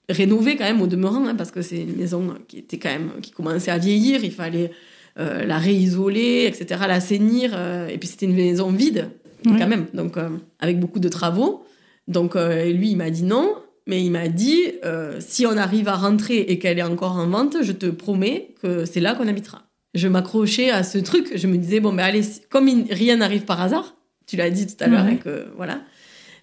rénover 0.09 0.55
quand 0.55 0.65
même 0.65 0.81
au 0.81 0.87
demeurant 0.87 1.25
hein, 1.27 1.35
parce 1.35 1.51
que 1.51 1.61
c'est 1.61 1.81
une 1.81 1.95
maison 1.95 2.33
qui 2.47 2.59
était 2.59 2.77
quand 2.77 2.89
même 2.89 3.11
qui 3.21 3.31
commençait 3.31 3.71
à 3.71 3.77
vieillir. 3.77 4.23
Il 4.23 4.31
fallait 4.31 4.71
euh, 5.19 5.45
la 5.45 5.57
réisoler, 5.57 6.45
etc., 6.47 6.81
l'assainir. 6.87 7.51
euh, 7.53 7.87
et 7.87 7.97
puis 7.97 8.07
c'était 8.07 8.25
une 8.25 8.35
maison 8.35 8.71
vide 8.71 9.09
quand 9.43 9.67
même, 9.67 9.87
donc 9.95 10.17
avec 10.59 10.79
beaucoup 10.79 10.99
de 10.99 11.09
travaux. 11.09 11.65
Donc 12.07 12.35
lui, 12.35 12.91
il 12.91 12.95
m'a 12.95 13.09
dit 13.09 13.23
non, 13.23 13.55
mais 13.87 14.03
il 14.03 14.11
m'a 14.11 14.27
dit 14.27 14.61
euh, 14.85 15.17
si 15.19 15.45
on 15.45 15.57
arrive 15.57 15.87
à 15.87 15.95
rentrer 15.95 16.37
et 16.39 16.59
qu'elle 16.59 16.79
est 16.79 16.83
encore 16.83 17.17
en 17.17 17.27
vente, 17.27 17.57
je 17.61 17.71
te 17.71 17.87
promets 17.87 18.55
que 18.61 18.85
c'est 18.85 18.99
là 18.99 19.15
qu'on 19.15 19.27
habitera. 19.27 19.63
Je 19.93 20.07
m'accrochais 20.07 20.69
à 20.71 20.83
ce 20.83 20.97
truc. 20.97 21.31
Je 21.35 21.47
me 21.47 21.57
disais 21.57 21.79
bon 21.79 21.93
ben 21.93 22.03
allez, 22.03 22.21
comme 22.49 22.69
rien 22.89 23.17
n'arrive 23.17 23.43
par 23.45 23.61
hasard, 23.61 23.95
tu 24.25 24.37
l'as 24.37 24.49
dit 24.49 24.67
tout 24.67 24.81
à 24.83 24.87
l'heure, 24.87 25.05
Ouais. 25.05 25.11
hein, 25.11 25.17
que 25.17 25.47
voilà. 25.57 25.81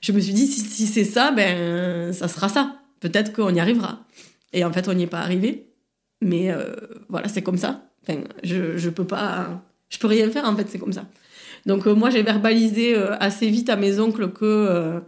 Je 0.01 0.12
me 0.12 0.20
suis 0.20 0.32
dit 0.34 0.46
si, 0.46 0.61
si 0.61 0.86
c'est 0.86 1.05
ça, 1.05 1.30
ben 1.32 2.12
ça 2.12 2.28
sera 2.28 2.49
ça. 2.49 2.76
Peut-être 3.01 3.32
qu'on 3.32 3.55
y 3.55 3.61
arrivera. 3.61 4.05
Et 4.53 4.64
en 4.64 4.72
fait, 4.72 4.88
on 4.88 4.94
n'y 4.94 5.05
est 5.05 5.07
pas 5.09 5.20
arrivé. 5.20 5.66
Mais 6.20 6.51
euh, 6.51 6.74
voilà, 7.09 7.28
c'est 7.28 7.42
comme 7.42 7.57
ça. 7.59 7.82
Enfin, 8.03 8.20
je 8.42 8.76
je 8.76 8.90
peux 8.90 9.07
pas, 9.07 9.62
je 9.88 9.99
peux 9.99 10.07
rien 10.09 10.28
faire 10.30 10.44
en 10.44 10.55
fait, 10.57 10.66
c'est 10.68 10.78
comme 10.78 10.92
ça. 10.92 11.05
Donc 11.66 11.86
euh, 11.86 11.94
moi, 11.94 12.11
j'ai 12.11 12.22
verbalisé 12.22 12.94
euh, 12.96 13.16
assez 13.18 13.49
vite 13.49 13.68
à 13.70 13.76
mes 13.76 13.99
oncles 14.01 14.30
que 14.32 14.44
euh, 14.44 15.01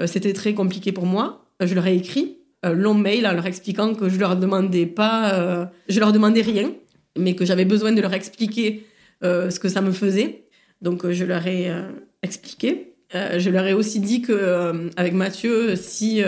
euh, 0.00 0.06
c'était 0.06 0.32
très 0.32 0.54
compliqué 0.54 0.92
pour 0.92 1.06
moi. 1.06 1.46
Euh, 1.62 1.66
Je 1.66 1.74
leur 1.74 1.86
ai 1.86 1.96
écrit 1.96 2.38
un 2.62 2.72
long 2.72 2.94
mail 2.94 3.26
en 3.26 3.32
leur 3.32 3.46
expliquant 3.46 3.94
que 3.94 4.08
je 4.08 4.18
leur 4.18 4.36
demandais 4.36 4.86
pas, 4.86 5.34
euh, 5.34 5.66
je 5.88 6.00
leur 6.00 6.12
demandais 6.12 6.40
rien, 6.40 6.72
mais 7.16 7.34
que 7.34 7.44
j'avais 7.44 7.64
besoin 7.64 7.92
de 7.92 8.00
leur 8.00 8.14
expliquer 8.14 8.86
euh, 9.22 9.50
ce 9.50 9.60
que 9.60 9.68
ça 9.68 9.80
me 9.80 9.92
faisait. 9.92 10.44
Donc 10.84 11.04
euh, 11.04 11.12
je 11.12 11.24
leur 11.24 11.46
ai 11.46 11.70
euh, 11.70 11.88
expliqué. 12.22 12.94
Euh, 13.14 13.38
je 13.38 13.50
leur 13.50 13.66
ai 13.66 13.72
aussi 13.72 14.00
dit 14.00 14.22
que 14.22 14.90
avec 14.96 15.14
Mathieu, 15.14 15.76
si 15.76 16.22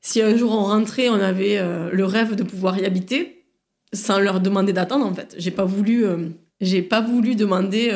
si 0.00 0.22
un 0.22 0.36
jour 0.36 0.52
on 0.52 0.64
rentrait, 0.64 1.08
on 1.08 1.14
avait 1.14 1.60
le 1.92 2.04
rêve 2.04 2.34
de 2.34 2.42
pouvoir 2.42 2.78
y 2.78 2.84
habiter, 2.84 3.44
sans 3.92 4.18
leur 4.18 4.40
demander 4.40 4.72
d'attendre 4.72 5.06
en 5.06 5.14
fait. 5.14 5.34
J'ai 5.38 5.50
pas 5.50 5.64
voulu, 5.64 6.04
j'ai 6.60 6.82
pas 6.82 7.00
voulu 7.00 7.36
demander 7.36 7.90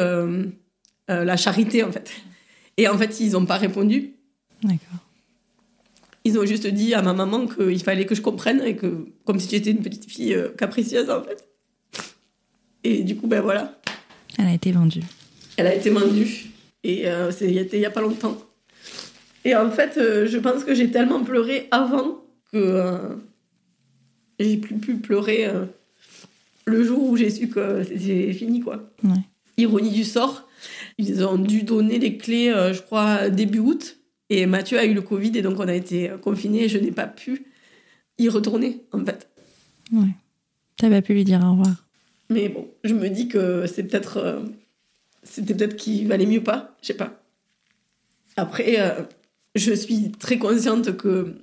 la 1.08 1.36
charité 1.36 1.82
en 1.82 1.92
fait. 1.92 2.10
Et 2.76 2.88
en 2.88 2.96
fait, 2.96 3.20
ils 3.20 3.36
ont 3.36 3.44
pas 3.44 3.58
répondu. 3.58 4.14
D'accord. 4.62 5.04
Ils 6.24 6.38
ont 6.38 6.46
juste 6.46 6.66
dit 6.66 6.94
à 6.94 7.02
ma 7.02 7.12
maman 7.12 7.46
qu'il 7.46 7.82
fallait 7.82 8.06
que 8.06 8.14
je 8.14 8.22
comprenne 8.22 8.62
et 8.64 8.76
que, 8.76 9.06
comme 9.24 9.38
si 9.38 9.50
j'étais 9.50 9.72
une 9.72 9.82
petite 9.82 10.10
fille 10.10 10.36
capricieuse 10.56 11.10
en 11.10 11.22
fait. 11.22 11.49
Et 12.84 13.02
du 13.02 13.16
coup, 13.16 13.26
ben 13.26 13.40
voilà, 13.40 13.78
Elle 14.38 14.46
a 14.46 14.54
été 14.54 14.72
vendue. 14.72 15.02
elle 15.56 15.66
a 15.66 15.74
été 15.74 15.90
vendue. 15.90 16.46
Et 16.82 17.06
euh, 17.08 17.30
c'était 17.30 17.76
il 17.76 17.80
y 17.80 17.86
a 17.86 17.90
pas 17.90 18.00
longtemps. 18.00 18.38
Et 19.44 19.54
en 19.54 19.70
fait, 19.70 19.96
euh, 19.98 20.26
je 20.26 20.38
pense 20.38 20.64
que 20.64 20.74
j'ai 20.74 20.90
tellement 20.90 21.22
pleuré 21.22 21.68
avant 21.70 22.22
que 22.52 22.56
euh, 22.58 22.98
j'ai 24.38 24.56
plus 24.56 24.76
pu 24.76 24.94
pleurer 24.96 25.46
le 26.64 26.84
jour 26.84 27.02
où 27.02 27.16
j'ai 27.16 27.30
su 27.30 27.48
que 27.48 27.82
c'était 27.84 28.32
fini, 28.32 28.60
quoi. 28.60 28.90
Ouais. 29.04 29.20
Ironie 29.58 29.90
du 29.90 30.04
sort, 30.04 30.48
ils 30.96 31.24
ont 31.24 31.36
dû 31.36 31.62
donner 31.62 31.98
les 31.98 32.16
clés, 32.16 32.50
je 32.72 32.80
crois, 32.80 33.28
début 33.28 33.58
août. 33.58 33.98
Et 34.30 34.46
Mathieu 34.46 34.78
a 34.78 34.84
eu 34.84 34.94
le 34.94 35.02
Covid 35.02 35.36
et 35.36 35.42
donc 35.42 35.58
on 35.58 35.68
a 35.68 35.74
été 35.74 36.10
confinés 36.22 36.64
et 36.64 36.68
je 36.68 36.78
n'ai 36.78 36.92
pas 36.92 37.06
pu 37.06 37.44
y 38.18 38.28
retourner, 38.28 38.82
en 38.92 39.04
fait. 39.04 39.28
Ouais. 39.92 40.14
T'as 40.76 40.88
pas 40.88 41.02
pu 41.02 41.12
lui 41.12 41.24
dire 41.24 41.40
au 41.44 41.50
revoir. 41.50 41.74
Mais 42.30 42.48
bon, 42.48 42.68
je 42.84 42.94
me 42.94 43.08
dis 43.08 43.28
que 43.28 43.66
c'est 43.66 43.84
peut-être. 43.84 44.16
euh, 44.18 44.40
C'était 45.22 45.54
peut-être 45.54 45.76
qu'il 45.76 46.08
valait 46.08 46.26
mieux 46.26 46.42
pas, 46.42 46.76
je 46.80 46.88
sais 46.88 46.94
pas. 46.94 47.22
Après, 48.36 48.80
euh, 48.80 49.02
je 49.54 49.72
suis 49.72 50.12
très 50.12 50.38
consciente 50.38 50.96
que 50.96 51.34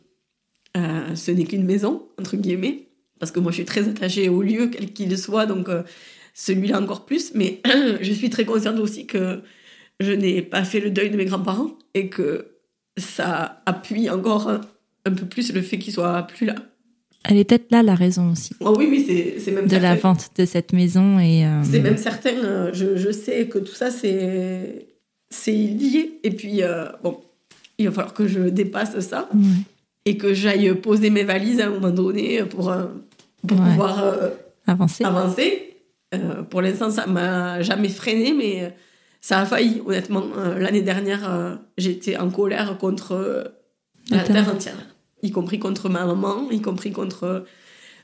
euh, 0.77 1.15
ce 1.15 1.31
n'est 1.31 1.43
qu'une 1.45 1.65
maison, 1.65 2.07
entre 2.19 2.37
guillemets, 2.37 2.87
parce 3.19 3.31
que 3.31 3.39
moi 3.39 3.51
je 3.51 3.57
suis 3.57 3.65
très 3.65 3.87
attachée 3.87 4.29
au 4.29 4.41
lieu, 4.41 4.67
quel 4.67 4.93
qu'il 4.93 5.15
soit, 5.17 5.45
donc 5.45 5.67
celui-là 6.33 6.79
encore 6.81 7.05
plus. 7.05 7.33
Mais 7.35 7.61
je 8.01 8.13
suis 8.13 8.29
très 8.29 8.45
consciente 8.45 8.79
aussi 8.79 9.05
que 9.05 9.41
je 9.99 10.11
n'ai 10.11 10.41
pas 10.41 10.63
fait 10.63 10.79
le 10.79 10.89
deuil 10.91 11.09
de 11.09 11.17
mes 11.17 11.25
grands-parents 11.25 11.71
et 11.93 12.09
que 12.09 12.47
ça 12.97 13.61
appuie 13.65 14.09
encore 14.09 14.49
un, 14.49 14.61
un 15.05 15.11
peu 15.13 15.25
plus 15.25 15.51
le 15.53 15.61
fait 15.61 15.77
qu'ils 15.79 15.93
soient 15.93 16.23
plus 16.23 16.45
là. 16.45 16.55
Elle 17.29 17.37
est 17.37 17.43
peut-être 17.43 17.71
là 17.71 17.83
la 17.83 17.95
raison 17.95 18.31
aussi 18.31 18.53
Oh 18.59 18.73
oui, 18.77 18.87
oui, 18.89 19.03
c'est 19.07 19.39
c'est 19.39 19.51
même 19.51 19.67
de 19.67 19.77
la 19.77 19.95
vente 19.95 20.29
de 20.37 20.45
cette 20.45 20.73
maison 20.73 21.19
et 21.19 21.45
euh, 21.45 21.61
C'est 21.69 21.79
même 21.81 21.97
certain, 21.97 22.31
euh, 22.35 22.69
je, 22.73 22.95
je 22.97 23.11
sais 23.11 23.47
que 23.47 23.59
tout 23.59 23.73
ça, 23.73 23.91
c'est 23.91 24.87
c'est 25.29 25.51
lié. 25.51 26.19
Et 26.23 26.31
puis, 26.31 26.63
euh, 26.63 26.85
bon, 27.03 27.19
il 27.77 27.85
va 27.87 27.91
falloir 27.93 28.13
que 28.13 28.27
je 28.27 28.39
dépasse 28.41 28.97
ça 29.01 29.27
ouais. 29.33 29.39
et 30.05 30.15
que 30.17 30.33
j'aille 30.33 30.73
poser 30.75 31.09
mes 31.09 31.23
valises 31.23 31.59
à 31.59 31.67
un 31.67 31.71
moment 31.71 31.89
donné 31.91 32.43
pour, 32.43 32.73
pour 33.45 33.59
Ouais. 33.59 33.65
pouvoir 33.71 34.03
euh, 34.03 34.29
avancer. 34.65 35.03
avancer. 35.03 35.63
Pour 36.49 36.61
l'instant, 36.61 36.89
ça 36.89 37.05
m'a 37.07 37.61
jamais 37.61 37.89
freiné, 37.89 38.33
mais 38.33 38.73
ça 39.19 39.41
a 39.41 39.45
failli, 39.45 39.81
honnêtement. 39.85 40.23
L'année 40.57 40.81
dernière, 40.81 41.59
j'étais 41.77 42.15
en 42.17 42.29
colère 42.29 42.77
contre 42.77 43.51
la 44.09 44.19
terre 44.23 44.49
entière, 44.53 44.77
y 45.27 45.31
compris 45.31 45.59
contre 45.59 45.89
ma 45.89 46.05
maman, 46.05 46.49
y 46.51 46.61
compris 46.61 46.91
contre 46.91 47.45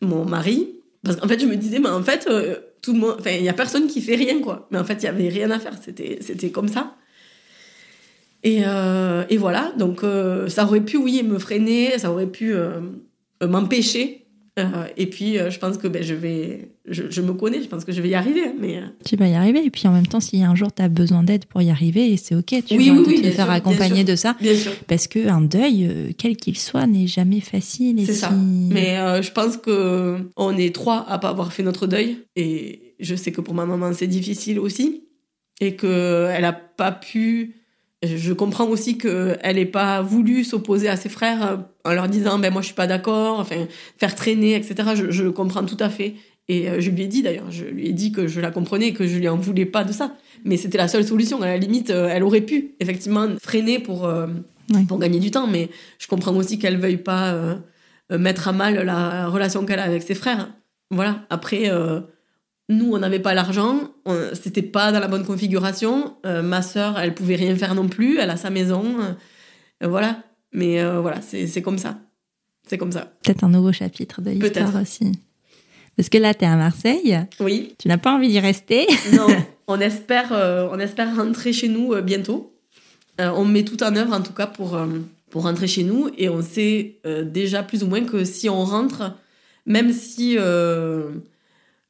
mon 0.01 0.25
mari. 0.25 0.69
Parce 1.03 1.17
qu'en 1.17 1.27
fait, 1.27 1.39
je 1.39 1.45
me 1.45 1.55
disais, 1.55 1.79
mais 1.79 1.89
en 1.89 2.03
fait, 2.03 2.27
euh, 2.29 2.55
tout 2.81 2.95
enfin, 3.03 3.31
il 3.31 3.43
y 3.43 3.49
a 3.49 3.53
personne 3.53 3.87
qui 3.87 4.01
fait 4.01 4.15
rien, 4.15 4.39
quoi. 4.41 4.67
Mais 4.71 4.77
en 4.77 4.83
fait, 4.83 4.95
il 4.95 5.03
y 5.03 5.07
avait 5.07 5.29
rien 5.29 5.51
à 5.51 5.59
faire. 5.59 5.73
C'était, 5.81 6.19
c'était 6.21 6.51
comme 6.51 6.67
ça. 6.67 6.95
Et, 8.43 8.63
euh, 8.65 9.23
et 9.29 9.37
voilà. 9.37 9.73
Donc, 9.77 10.03
euh, 10.03 10.47
ça 10.49 10.65
aurait 10.65 10.81
pu, 10.81 10.97
oui, 10.97 11.23
me 11.23 11.39
freiner, 11.39 11.97
ça 11.97 12.11
aurait 12.11 12.27
pu 12.27 12.53
euh, 12.53 12.81
m'empêcher. 13.41 14.22
Euh, 14.59 14.85
et 14.97 15.07
puis, 15.07 15.39
euh, 15.39 15.49
je 15.49 15.57
pense 15.57 15.77
que 15.77 15.87
ben, 15.87 16.03
je 16.03 16.13
vais, 16.13 16.69
je, 16.87 17.03
je 17.09 17.21
me 17.21 17.33
connais, 17.33 17.63
je 17.63 17.67
pense 17.67 17.83
que 17.85 17.91
je 17.91 18.01
vais 18.03 18.09
y 18.09 18.13
arriver. 18.15 18.51
Mais 18.59 18.77
euh, 18.77 18.81
Tu 19.03 19.15
vas 19.15 19.27
y 19.27 19.33
arriver. 19.33 19.65
Et 19.65 19.71
puis 19.71 19.87
en 19.87 19.91
même 19.93 20.05
temps, 20.05 20.19
si 20.19 20.43
un 20.43 20.53
jour 20.53 20.71
tu 20.71 20.81
as 20.83 20.89
besoin 20.89 21.23
d'aide 21.23 21.45
pour 21.45 21.61
y 21.63 21.71
arriver, 21.71 22.15
c'est 22.17 22.35
OK. 22.35 22.53
Tu 22.67 22.77
Oui, 22.77 22.89
vois, 22.89 22.99
oui, 22.99 23.03
oui, 23.07 23.21
te 23.23 23.31
faire 23.31 23.45
sûr, 23.45 23.53
accompagner 23.53 24.03
de 24.03 24.15
ça. 24.15 24.35
bien 24.39 24.55
sûr. 24.55 24.73
Parce 24.87 25.07
que 25.07 25.27
un 25.27 25.41
deuil, 25.41 26.13
quel 26.19 26.37
qu'il 26.37 26.57
soit, 26.59 26.85
n'est 26.85 27.07
jamais 27.07 27.39
facile. 27.39 28.05
C'est 28.05 28.13
si- 28.13 28.19
ça. 28.19 28.31
Mais 28.31 28.99
euh, 28.99 29.21
je 29.23 29.31
pense 29.31 29.57
que 29.57 30.17
on 30.37 30.55
est 30.55 30.73
trois 30.75 31.03
à 31.09 31.17
pas 31.17 31.29
avoir 31.29 31.51
fait 31.51 31.63
notre 31.63 31.87
deuil. 31.87 32.17
Et 32.35 32.95
je 32.99 33.15
sais 33.15 33.31
que 33.31 33.41
pour 33.41 33.55
ma 33.55 33.65
maman, 33.65 33.91
c'est 33.93 34.05
difficile 34.07 34.59
aussi. 34.59 35.05
Et 35.61 35.75
qu'elle 35.75 36.45
a 36.45 36.53
pas 36.53 36.91
pu. 36.91 37.55
Je 38.03 38.33
comprends 38.33 38.67
aussi 38.67 38.97
qu'elle 38.97 39.55
n'ait 39.55 39.65
pas 39.65 40.01
voulu 40.01 40.43
s'opposer 40.43 40.89
à 40.89 40.95
ses 40.95 41.09
frères 41.09 41.47
euh, 41.47 41.57
en 41.85 41.93
leur 41.93 42.09
disant 42.09 42.37
ben 42.39 42.51
moi 42.51 42.61
je 42.61 42.67
suis 42.67 42.75
pas 42.75 42.87
d'accord, 42.87 43.39
enfin 43.39 43.67
faire 43.97 44.15
traîner, 44.15 44.55
etc. 44.55 45.05
Je, 45.09 45.29
comprends 45.29 45.65
tout 45.65 45.77
à 45.79 45.89
fait. 45.89 46.15
Et 46.49 46.69
euh, 46.69 46.81
je 46.81 46.89
lui 46.91 47.03
ai 47.03 47.07
dit 47.07 47.21
d'ailleurs, 47.21 47.49
je 47.49 47.63
lui 47.65 47.87
ai 47.87 47.93
dit 47.93 48.11
que 48.11 48.27
je 48.27 48.41
la 48.41 48.51
comprenais 48.51 48.89
et 48.89 48.93
que 48.93 49.07
je 49.07 49.17
lui 49.17 49.29
en 49.29 49.37
voulais 49.37 49.65
pas 49.65 49.83
de 49.83 49.93
ça. 49.93 50.15
Mais 50.43 50.57
c'était 50.57 50.77
la 50.77 50.89
seule 50.89 51.05
solution. 51.05 51.41
À 51.41 51.47
la 51.47 51.57
limite, 51.57 51.89
euh, 51.89 52.09
elle 52.11 52.23
aurait 52.23 52.41
pu 52.41 52.75
effectivement 52.81 53.27
freiner 53.41 53.79
pour, 53.79 54.05
euh, 54.05 54.27
pour 54.87 54.99
gagner 54.99 55.19
du 55.19 55.31
temps. 55.31 55.47
Mais 55.47 55.69
je 55.99 56.07
comprends 56.07 56.35
aussi 56.35 56.59
qu'elle 56.59 56.77
veuille 56.77 56.97
pas 56.97 57.33
euh, 58.11 58.17
mettre 58.17 58.49
à 58.49 58.51
mal 58.51 58.83
la 58.83 59.27
relation 59.27 59.65
qu'elle 59.65 59.79
a 59.79 59.83
avec 59.83 60.03
ses 60.03 60.15
frères. 60.15 60.53
Voilà. 60.91 61.25
Après, 61.29 61.69
euh, 61.69 62.01
Nous, 62.73 62.91
on 62.93 62.99
n'avait 62.99 63.19
pas 63.19 63.33
l'argent, 63.33 63.91
c'était 64.33 64.61
pas 64.61 64.91
dans 64.91 64.99
la 64.99 65.07
bonne 65.07 65.25
configuration. 65.25 66.15
Euh, 66.25 66.41
ma 66.41 66.61
sœur, 66.61 66.97
elle 66.99 67.13
pouvait 67.13 67.35
rien 67.35 67.55
faire 67.55 67.75
non 67.75 67.87
plus, 67.87 68.17
elle 68.19 68.29
a 68.29 68.37
sa 68.37 68.49
maison. 68.49 68.83
euh, 69.01 69.87
voilà. 69.87 70.23
Mais 70.51 70.81
euh, 70.81 70.99
voilà, 71.01 71.19
c'est 71.21 71.61
comme 71.61 71.77
ça. 71.77 71.97
C'est 72.67 72.77
comme 72.77 72.91
ça. 72.91 73.11
Peut-être 73.23 73.43
un 73.43 73.49
nouveau 73.49 73.71
chapitre 73.71 74.21
de 74.21 74.31
l'histoire 74.31 74.81
aussi. 74.81 75.11
Parce 75.97 76.09
que 76.09 76.17
là, 76.17 76.33
tu 76.33 76.43
es 76.45 76.47
à 76.47 76.55
Marseille, 76.55 77.19
Oui. 77.39 77.75
tu 77.77 77.87
n'as 77.87 77.97
pas 77.97 78.13
envie 78.13 78.29
d'y 78.29 78.39
rester. 78.39 78.87
Non, 79.13 79.27
on 79.67 79.79
espère, 79.79 80.31
on 80.71 80.79
espère 80.79 81.15
rentrer 81.15 81.53
chez 81.53 81.67
nous 81.67 81.93
bientôt. 82.01 82.55
On 83.19 83.45
met 83.45 83.63
tout 83.63 83.83
en 83.83 83.95
œuvre 83.95 84.13
en 84.13 84.21
tout 84.21 84.33
cas 84.33 84.47
pour, 84.47 84.79
pour 85.29 85.43
rentrer 85.43 85.67
chez 85.67 85.83
nous 85.83 86.09
et 86.17 86.29
on 86.29 86.41
sait 86.41 86.99
déjà 87.25 87.61
plus 87.63 87.83
ou 87.83 87.87
moins 87.87 88.03
que 88.05 88.23
si 88.25 88.49
on 88.49 88.63
rentre, 88.65 89.13
même 89.65 89.91
si 89.93 90.35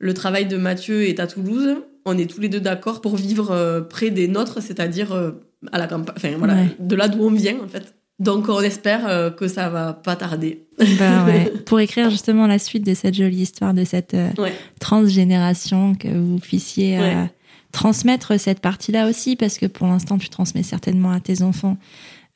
le 0.03 0.13
travail 0.13 0.45
de 0.47 0.57
Mathieu 0.57 1.07
est 1.07 1.19
à 1.19 1.27
Toulouse, 1.27 1.75
on 2.05 2.17
est 2.17 2.29
tous 2.29 2.41
les 2.41 2.49
deux 2.49 2.59
d'accord 2.59 3.01
pour 3.01 3.15
vivre 3.15 3.51
euh, 3.51 3.81
près 3.81 4.09
des 4.09 4.27
nôtres, 4.27 4.61
c'est-à-dire 4.61 5.11
euh, 5.13 5.31
à 5.71 5.77
la 5.77 5.87
campagne, 5.87 6.15
enfin 6.17 6.31
voilà, 6.37 6.55
Ouais. 6.55 6.75
de 6.79 6.95
là 6.95 7.07
d'où 7.07 7.23
on 7.23 7.31
vient 7.31 7.57
en 7.63 7.67
fait. 7.67 7.93
Donc 8.19 8.47
on 8.49 8.59
espère 8.61 9.07
euh, 9.07 9.29
que 9.31 9.47
ça 9.47 9.69
va 9.69 9.93
pas 9.93 10.15
tarder. 10.15 10.65
Ouais. 10.79 11.51
Pour 11.65 11.79
écrire 11.79 12.09
justement 12.09 12.45
la 12.47 12.59
suite 12.59 12.85
de 12.85 12.93
cette 12.93 13.15
jolie 13.15 13.41
histoire, 13.41 13.73
de 13.73 13.83
cette 13.85 14.15
Ouais. 14.37 14.53
transgénération, 14.79 15.95
que 15.95 16.07
vous 16.07 16.39
puissiez 16.39 16.99
euh, 16.99 17.23
transmettre 17.71 18.39
cette 18.39 18.59
partie-là 18.59 19.07
aussi, 19.09 19.35
parce 19.35 19.57
que 19.57 19.65
pour 19.65 19.87
l'instant, 19.87 20.17
tu 20.17 20.29
transmets 20.29 20.63
certainement 20.63 21.11
à 21.11 21.19
tes 21.19 21.41
enfants 21.41 21.77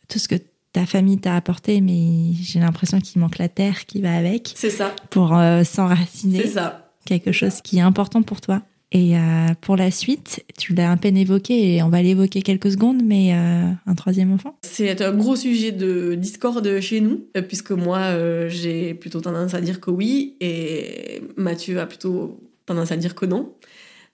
tout 0.09 0.19
ce 0.19 0.27
que 0.27 0.35
ta 0.73 0.85
famille 0.85 1.17
t'a 1.17 1.35
apporté, 1.35 1.81
mais 1.81 2.33
j'ai 2.41 2.59
l'impression 2.59 2.99
qu'il 2.99 3.19
manque 3.21 3.37
la 3.37 3.49
terre 3.49 3.85
qui 3.85 4.01
va 4.01 4.15
avec 4.15 4.53
C'est 4.55 4.69
ça, 4.69 4.95
pour 5.09 5.35
euh, 5.37 5.63
s'enraciner. 5.63 6.41
c'est 6.43 6.47
ça. 6.49 6.86
Quelque 7.07 7.31
chose 7.31 7.61
qui 7.61 7.77
est 7.77 7.81
important 7.81 8.21
pour 8.21 8.41
toi. 8.41 8.61
Et 8.93 9.17
euh, 9.17 9.19
pour 9.59 9.75
la 9.75 9.91
suite, 9.91 10.45
tu 10.57 10.73
l'as 10.73 10.89
un 10.89 10.95
peine 10.95 11.17
évoqué 11.17 11.75
et 11.75 11.83
on 11.83 11.89
va 11.89 12.01
l'évoquer 12.01 12.41
quelques 12.41 12.71
secondes, 12.71 13.01
mais 13.03 13.33
euh, 13.33 13.69
un 13.85 13.95
troisième 13.95 14.31
enfant 14.31 14.57
C'est 14.61 15.01
un 15.01 15.13
gros 15.13 15.35
sujet 15.35 15.73
de 15.73 16.15
discorde 16.15 16.79
chez 16.79 17.01
nous, 17.01 17.25
euh, 17.35 17.41
puisque 17.41 17.71
moi, 17.71 18.15
j'ai 18.47 18.93
plutôt 18.93 19.19
tendance 19.19 19.53
à 19.53 19.61
dire 19.61 19.81
que 19.81 19.91
oui, 19.91 20.37
et 20.39 21.21
Mathieu 21.35 21.79
a 21.79 21.85
plutôt 21.85 22.39
tendance 22.65 22.91
à 22.91 22.97
dire 22.97 23.13
que 23.13 23.25
non. 23.25 23.53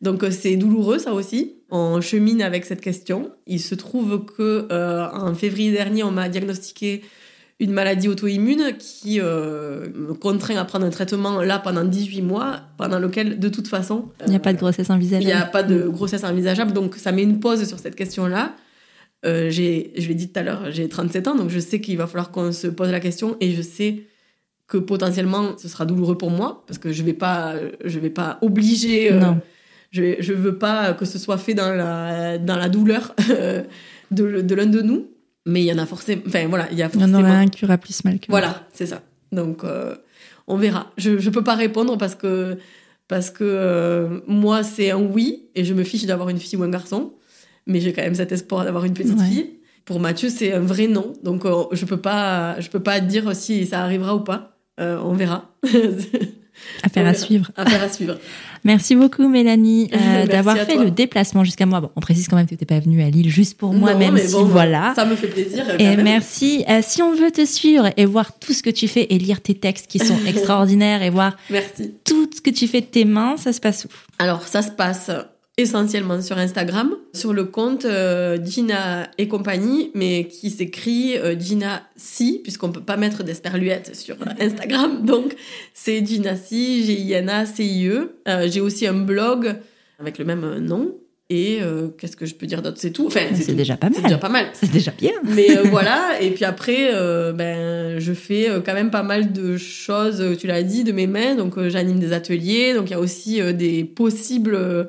Donc 0.02 0.26
c'est 0.32 0.56
douloureux, 0.58 0.98
ça 0.98 1.14
aussi. 1.14 1.56
On 1.70 2.02
chemine 2.02 2.42
avec 2.42 2.66
cette 2.66 2.82
question. 2.82 3.32
Il 3.48 3.62
se 3.62 3.76
trouve 3.76 4.26
que 4.26 4.68
en 4.72 5.34
février 5.34 5.72
dernier, 5.72 6.04
on 6.04 6.12
m'a 6.12 6.30
diagnostiqué 6.30 7.04
une 7.60 7.72
maladie 7.72 8.08
auto-immune 8.10 8.74
qui 8.78 9.20
euh, 9.22 9.88
me 9.96 10.14
contraint 10.14 10.56
à 10.58 10.66
prendre 10.66 10.86
un 10.86 10.90
traitement 10.90 11.42
là 11.42 11.60
pendant 11.60 11.86
18 11.86 12.22
mois, 12.22 12.62
pendant 12.78 13.00
lequel, 13.00 13.40
de 13.40 13.50
toute 13.50 13.68
façon, 13.68 14.10
Il 14.26 14.32
n'y 14.32 14.36
a 14.36 14.40
pas 14.40 14.52
de 14.54 14.58
grossesse 14.58 14.88
il 14.90 14.94
envisageable. 14.94 15.26
n'y 15.26 15.32
a 15.42 15.46
pas 15.46 15.64
de 15.64 15.88
grossesse 15.88 16.24
envisageable, 16.24 16.74
donc 16.74 16.96
ça 16.96 17.12
met 17.12 17.24
une 17.24 17.40
pause 17.40 17.66
sur 17.68 17.80
cette 17.80 17.96
question-là. 17.96 18.56
Euh, 19.26 19.50
je 19.50 19.62
l'ai 19.62 20.16
dit 20.16 20.30
tout 20.30 20.40
à 20.40 20.44
l'heure, 20.44 20.72
j'ai 20.72 20.90
37 20.90 21.28
ans, 21.30 21.36
donc 21.36 21.50
je 21.50 21.60
sais 21.60 21.80
qu'il 21.80 21.98
va 21.98 22.08
falloir 22.08 22.32
qu'on 22.32 22.52
se 22.52 22.68
pose 22.68 22.90
la 22.92 23.00
question 23.00 23.38
et 23.40 23.52
je 23.54 23.62
sais 23.62 24.04
que 24.68 24.78
potentiellement 24.78 25.58
ce 25.58 25.70
sera 25.70 25.86
douloureux 25.86 26.18
pour 26.18 26.30
moi 26.32 26.64
parce 26.68 26.78
que 26.80 26.92
je 26.92 27.04
vais 27.04 27.14
pas, 27.14 27.54
je 27.86 28.00
vais 28.00 28.10
pas 28.10 28.40
obliger. 28.42 29.14
euh, 29.14 29.20
Non. 29.20 29.40
je, 29.92 30.16
je 30.20 30.34
veux 30.34 30.58
pas 30.58 30.94
que 30.94 31.06
ce 31.06 31.20
soit 31.20 31.38
fait 31.38 31.54
dans 31.54 31.72
la, 31.74 32.38
dans 32.38 32.58
la 32.58 32.68
douleur 32.68 33.14
euh, 33.30 33.64
de, 34.12 34.42
de 34.42 34.56
l'un 34.56 34.66
de 34.66 34.82
nous, 34.82 35.08
mais 35.46 35.62
il 35.62 35.66
y 35.66 35.74
en 35.74 35.78
a 35.78 35.86
forcément. 35.86 36.22
Enfin 36.28 36.48
voilà, 36.48 36.68
il 36.72 36.78
y 36.78 36.84
a 36.84 36.90
Il 36.94 37.00
y 37.00 37.04
en 37.04 37.08
forcément. 37.08 37.20
aura 37.20 37.38
un 37.40 37.48
qui 37.48 37.66
aura 37.66 37.78
plus 37.78 38.04
mal 38.04 38.20
que. 38.20 38.26
Voilà, 38.30 38.68
c'est 38.74 38.86
ça. 38.88 39.02
Donc, 39.32 39.64
euh, 39.64 39.96
on 40.48 40.58
verra. 40.58 40.92
Je 40.98 41.18
je 41.18 41.30
peux 41.30 41.44
pas 41.44 41.56
répondre 41.56 41.98
parce 41.98 42.16
que, 42.16 42.58
parce 43.08 43.30
que 43.32 43.44
euh, 43.44 44.20
moi, 44.28 44.64
c'est 44.64 44.92
un 44.92 45.00
oui 45.00 45.50
et 45.56 45.64
je 45.66 45.74
me 45.74 45.84
fiche 45.84 46.06
d'avoir 46.06 46.30
une 46.30 46.40
fille 46.40 46.58
ou 46.60 46.64
un 46.64 46.70
garçon. 46.70 47.14
Mais 47.66 47.80
j'ai 47.80 47.94
quand 47.94 48.02
même 48.02 48.16
cet 48.16 48.32
espoir 48.32 48.66
d'avoir 48.66 48.84
une 48.86 48.94
petite 48.94 49.18
Ouais. 49.18 49.26
fille. 49.26 49.50
Pour 49.86 50.00
Mathieu, 50.00 50.30
c'est 50.30 50.54
un 50.54 50.60
vrai 50.60 50.88
non. 50.88 51.14
Donc, 51.24 51.46
euh, 51.46 51.64
je 51.72 51.86
peux 51.86 51.98
pas, 52.00 52.60
je 52.60 52.70
peux 52.70 52.80
pas 52.82 53.00
dire 53.00 53.36
si 53.36 53.66
ça 53.66 53.82
arrivera 53.82 54.16
ou 54.16 54.22
pas. 54.22 54.58
On 54.80 55.14
verra. 55.14 55.56
Affaire 56.84 57.08
à 57.08 57.14
suivre. 57.14 57.52
Affaire 57.56 57.84
à 57.84 57.90
suivre. 57.90 58.18
Merci 58.64 58.96
beaucoup, 58.96 59.28
Mélanie, 59.28 59.90
euh, 59.94 60.26
d'avoir 60.26 60.56
fait 60.58 60.76
toi. 60.76 60.86
le 60.86 60.92
déplacement 60.92 61.44
jusqu'à 61.44 61.66
moi. 61.66 61.82
Bon, 61.82 61.90
on 61.96 62.00
précise 62.00 62.28
quand 62.28 62.36
même 62.38 62.46
que 62.46 62.50
tu 62.50 62.54
n'étais 62.56 62.66
pas 62.66 62.80
venue 62.80 63.04
à 63.04 63.10
Lille 63.10 63.30
juste 63.30 63.58
pour 63.58 63.74
moi, 63.74 63.94
Non, 63.94 64.00
même 64.00 64.14
mais 64.14 64.26
si 64.26 64.34
bon, 64.34 64.46
voilà. 64.46 64.94
Ça 64.96 65.06
me 65.06 65.16
fait 65.16 65.28
plaisir. 65.28 65.66
Et 65.80 65.84
même. 65.84 66.04
merci. 66.04 66.64
Euh, 66.70 66.80
si 66.82 67.02
on 67.02 67.14
veut 67.14 67.32
te 67.32 67.46
suivre 67.46 67.90
et 67.98 68.06
voir 68.06 68.38
tout 68.40 68.54
ce 68.54 68.64
que 68.64 68.70
tu 68.70 68.88
fais 68.88 69.08
et 69.10 69.18
lire 69.20 69.42
tes 69.42 69.56
textes 69.56 69.88
qui 69.88 70.00
sont 70.00 70.18
extraordinaires 70.28 71.02
et 71.04 71.10
voir 71.10 71.36
Merci. 71.50 71.94
tout 72.06 72.30
ce 72.34 72.42
que 72.42 72.50
tu 72.52 72.68
fais 72.68 72.82
de 72.82 72.86
tes 72.86 73.06
mains, 73.06 73.36
ça 73.38 73.52
se 73.52 73.60
passe 73.60 73.86
où? 73.86 73.90
Alors, 74.20 74.48
ça 74.48 74.62
se 74.62 74.72
passe 74.72 75.12
essentiellement 75.58 76.22
sur 76.22 76.38
Instagram, 76.38 76.96
sur 77.14 77.32
le 77.34 77.44
compte 77.46 77.86
euh, 77.86 78.38
Gina 78.44 79.10
et 79.18 79.28
compagnie, 79.28 79.92
mais 79.94 80.28
qui 80.28 80.50
s'écrit 80.50 81.16
euh, 81.18 81.40
Gina 81.40 81.84
Si, 81.96 82.40
puisqu'on 82.44 82.72
peut 82.72 82.82
pas 82.82 82.98
mettre 82.98 83.24
d'esperluette 83.24 83.96
sur 83.96 84.16
Instagram. 84.40 85.06
Donc, 85.06 85.36
c'est 85.74 86.04
Gina 86.06 86.36
Si, 86.36 86.84
G-I-N-A-C-I-E. 86.86 88.16
Euh, 88.28 88.48
J'ai 88.52 88.62
aussi 88.62 88.88
un 88.88 88.94
blog 88.94 89.56
avec 90.00 90.18
le 90.18 90.26
même 90.26 90.58
nom. 90.60 90.96
Et 91.30 91.60
euh, 91.62 91.88
qu'est-ce 91.98 92.18
que 92.18 92.26
je 92.26 92.36
peux 92.36 92.46
dire 92.46 92.62
d'autre? 92.62 92.78
C'est 92.80 92.92
tout. 92.92 93.08
Enfin, 93.08 93.22
C'est 93.34 93.54
déjà 93.56 93.78
pas 93.78 93.88
C'est 93.94 94.02
déjà 94.02 94.10
mal. 94.10 94.20
pas 94.20 94.30
mal. 94.30 94.46
C'est 94.54 94.70
déjà 94.72 94.92
bien. 94.92 95.14
Mais 95.24 95.58
euh, 95.58 95.64
voilà, 95.72 96.20
et 96.22 96.32
puis 96.32 96.46
après, 96.46 96.90
euh, 96.94 97.32
ben, 97.32 97.98
je 98.00 98.14
fais 98.14 98.50
euh, 98.50 98.60
quand 98.60 98.74
même 98.74 98.92
pas 98.92 99.04
mal 99.04 99.32
de 99.32 99.56
choses, 99.58 100.20
euh, 100.22 100.36
tu 100.36 100.48
l'as 100.48 100.64
dit, 100.64 100.84
de 100.84 100.92
mes 100.92 101.08
mains. 101.08 101.36
Donc 101.36 101.58
euh, 101.58 101.70
j'anime 101.70 101.98
des 102.00 102.12
ateliers, 102.12 102.74
donc 102.74 102.90
il 102.90 102.92
y 102.92 102.96
a 102.96 103.00
aussi 103.00 103.42
euh, 103.42 103.54
des 103.54 103.84
possibles 103.84 104.54
euh, 104.54 104.84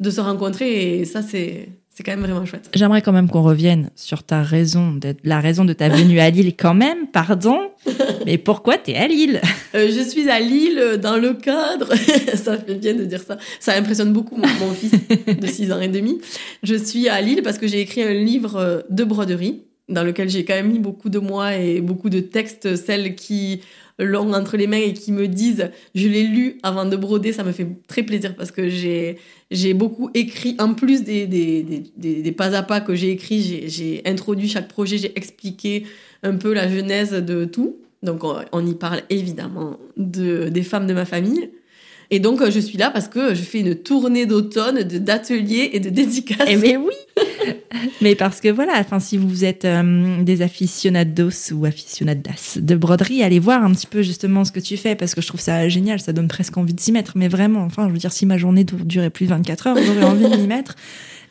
de 0.00 0.10
se 0.10 0.20
rencontrer, 0.20 0.98
et 1.00 1.04
ça, 1.04 1.22
c'est 1.22 1.68
c'est 1.92 2.04
quand 2.04 2.12
même 2.12 2.20
vraiment 2.24 2.46
chouette. 2.46 2.70
J'aimerais 2.72 3.02
quand 3.02 3.12
même 3.12 3.28
qu'on 3.28 3.42
revienne 3.42 3.90
sur 3.94 4.22
ta 4.22 4.42
raison, 4.42 4.92
d'être- 4.92 5.18
la 5.22 5.40
raison 5.40 5.66
de 5.66 5.72
ta 5.74 5.88
venue 5.90 6.18
à 6.20 6.30
Lille 6.30 6.54
quand 6.56 6.72
même, 6.72 7.08
pardon. 7.12 7.58
Mais 8.26 8.38
pourquoi 8.38 8.78
t'es 8.78 8.94
à 8.94 9.06
Lille? 9.06 9.40
Euh, 9.74 9.88
je 9.94 10.08
suis 10.08 10.30
à 10.30 10.40
Lille 10.40 10.78
euh, 10.78 10.96
dans 10.96 11.16
le 11.18 11.34
cadre, 11.34 11.92
ça 12.36 12.56
fait 12.56 12.76
bien 12.76 12.94
de 12.94 13.04
dire 13.04 13.20
ça, 13.20 13.36
ça 13.58 13.74
impressionne 13.74 14.12
beaucoup 14.14 14.36
mon, 14.36 14.46
mon 14.60 14.72
fils 14.72 14.92
de 15.26 15.46
6 15.46 15.72
ans 15.72 15.80
et 15.80 15.88
demi. 15.88 16.20
Je 16.62 16.76
suis 16.76 17.08
à 17.08 17.20
Lille 17.20 17.42
parce 17.42 17.58
que 17.58 17.66
j'ai 17.66 17.80
écrit 17.80 18.02
un 18.02 18.14
livre 18.14 18.56
euh, 18.56 18.80
de 18.88 19.04
broderie 19.04 19.64
dans 19.90 20.04
lequel 20.04 20.30
j'ai 20.30 20.44
quand 20.44 20.54
même 20.54 20.70
mis 20.70 20.78
beaucoup 20.78 21.10
de 21.10 21.18
moi 21.18 21.56
et 21.56 21.80
beaucoup 21.80 22.08
de 22.08 22.20
textes, 22.20 22.76
celles 22.76 23.16
qui 23.16 23.60
l'ont 24.00 24.32
entre 24.32 24.56
les 24.56 24.66
mains 24.66 24.78
et 24.78 24.92
qui 24.92 25.12
me 25.12 25.28
disent 25.28 25.70
je 25.94 26.08
l'ai 26.08 26.24
lu 26.24 26.58
avant 26.62 26.84
de 26.86 26.96
broder, 26.96 27.32
ça 27.32 27.44
me 27.44 27.52
fait 27.52 27.66
très 27.86 28.02
plaisir 28.02 28.34
parce 28.34 28.50
que 28.50 28.68
j'ai 28.68 29.18
j'ai 29.52 29.74
beaucoup 29.74 30.10
écrit, 30.14 30.54
en 30.60 30.74
plus 30.74 31.02
des, 31.04 31.26
des, 31.26 31.62
des, 31.62 31.82
des, 31.96 32.22
des 32.22 32.32
pas 32.32 32.54
à 32.56 32.62
pas 32.62 32.80
que 32.80 32.94
j'ai 32.94 33.10
écrit, 33.10 33.42
j'ai- 33.42 33.68
j'ai 33.68 34.00
introduit 34.06 34.48
chaque 34.48 34.68
projet, 34.68 34.96
j'ai 34.98 35.12
expliqué 35.16 35.84
un 36.22 36.36
peu 36.36 36.52
la 36.54 36.68
genèse 36.68 37.12
de 37.12 37.44
tout. 37.46 37.76
Donc 38.02 38.22
on, 38.24 38.36
on 38.52 38.64
y 38.66 38.74
parle 38.74 39.02
évidemment 39.10 39.76
de, 39.96 40.48
des 40.48 40.62
femmes 40.62 40.86
de 40.86 40.94
ma 40.94 41.04
famille. 41.04 41.50
Et 42.12 42.18
donc 42.20 42.48
je 42.48 42.58
suis 42.60 42.78
là 42.78 42.90
parce 42.90 43.08
que 43.08 43.34
je 43.34 43.42
fais 43.42 43.60
une 43.60 43.74
tournée 43.74 44.24
d'automne 44.26 44.82
de- 44.84 44.98
d'ateliers 44.98 45.70
et 45.72 45.80
de 45.80 45.90
dédicaces. 46.00 46.48
Eh 46.48 46.56
mais 46.56 46.76
oui 46.76 46.94
Mais 48.00 48.14
parce 48.14 48.40
que 48.40 48.48
voilà, 48.48 48.74
enfin, 48.78 49.00
si 49.00 49.16
vous 49.16 49.44
êtes 49.44 49.64
euh, 49.64 50.22
des 50.22 50.42
aficionados 50.42 51.52
ou 51.52 51.64
aficionadas 51.64 52.58
de 52.60 52.74
broderie, 52.76 53.22
allez 53.22 53.38
voir 53.38 53.62
un 53.64 53.72
petit 53.72 53.86
peu 53.86 54.02
justement 54.02 54.44
ce 54.44 54.52
que 54.52 54.60
tu 54.60 54.76
fais 54.76 54.94
parce 54.94 55.14
que 55.14 55.20
je 55.20 55.26
trouve 55.28 55.40
ça 55.40 55.68
génial, 55.68 56.00
ça 56.00 56.12
donne 56.12 56.28
presque 56.28 56.56
envie 56.56 56.74
de 56.74 56.80
s'y 56.80 56.92
mettre. 56.92 57.12
Mais 57.16 57.28
vraiment, 57.28 57.62
enfin, 57.62 57.86
je 57.88 57.92
veux 57.92 57.98
dire, 57.98 58.12
si 58.12 58.26
ma 58.26 58.38
journée 58.38 58.64
dur- 58.64 58.84
durait 58.84 59.10
plus 59.10 59.26
de 59.26 59.30
24 59.30 59.66
heures, 59.68 59.76
j'aurais 59.84 60.04
envie 60.04 60.28
de 60.28 60.36
m'y 60.36 60.46
mettre. 60.46 60.74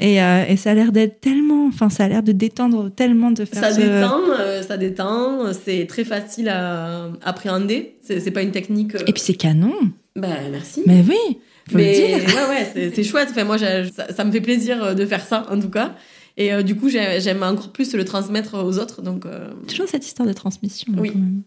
Et, 0.01 0.21
euh, 0.23 0.45
et 0.47 0.55
ça 0.55 0.71
a 0.71 0.73
l'air 0.75 0.91
d'être 0.93 1.19
tellement, 1.19 1.67
enfin, 1.67 1.89
ça 1.89 2.05
a 2.05 2.07
l'air 2.07 2.23
de 2.23 2.31
détendre 2.31 2.89
tellement 2.89 3.31
de 3.31 3.43
faire 3.43 3.61
Ça 3.61 3.71
ce- 3.73 3.81
détend, 3.81 4.19
euh, 4.39 4.61
ça 4.63 4.77
détend, 4.77 5.51
c'est 5.65 5.85
très 5.87 6.05
facile 6.05 6.47
à 6.47 7.09
appréhender. 7.23 7.95
C'est 8.01 8.31
pas 8.31 8.41
une 8.41 8.51
technique. 8.51 8.93
Et 9.07 9.11
puis 9.11 9.21
c'est 9.21 9.33
canon. 9.33 9.73
Ben 10.15 10.37
merci. 10.51 10.83
Mais 10.85 11.03
oui, 11.07 11.37
faut 11.69 11.77
Mais 11.77 12.17
le 12.19 12.25
dire. 12.25 12.35
ouais, 12.49 12.49
ouais, 12.75 12.91
c'est- 12.93 13.03
chouette. 13.03 13.29
Enfin, 13.31 13.43
moi, 13.43 13.57
ça, 13.57 14.13
ça 14.13 14.23
me 14.23 14.31
fait 14.31 14.41
plaisir 14.41 14.83
euh, 14.83 14.93
de 14.93 15.05
faire 15.05 15.25
ça, 15.25 15.45
en 15.49 15.59
tout 15.59 15.69
cas. 15.69 15.95
Et 16.37 16.53
euh, 16.53 16.61
du 16.63 16.75
coup, 16.75 16.89
j'ai- 16.89 17.19
j'aime 17.21 17.43
encore 17.43 17.71
plus 17.71 17.93
le 17.93 18.05
transmettre 18.05 18.55
aux 18.63 18.77
autres. 18.79 19.01
Donc, 19.01 19.25
euh, 19.25 19.49
Toujours 19.67 19.87
cette 19.87 20.05
histoire 20.05 20.27
de 20.27 20.33
transmission. 20.33 20.93
Oui. 20.97 21.11
quand 21.11 21.19
même. 21.19 21.41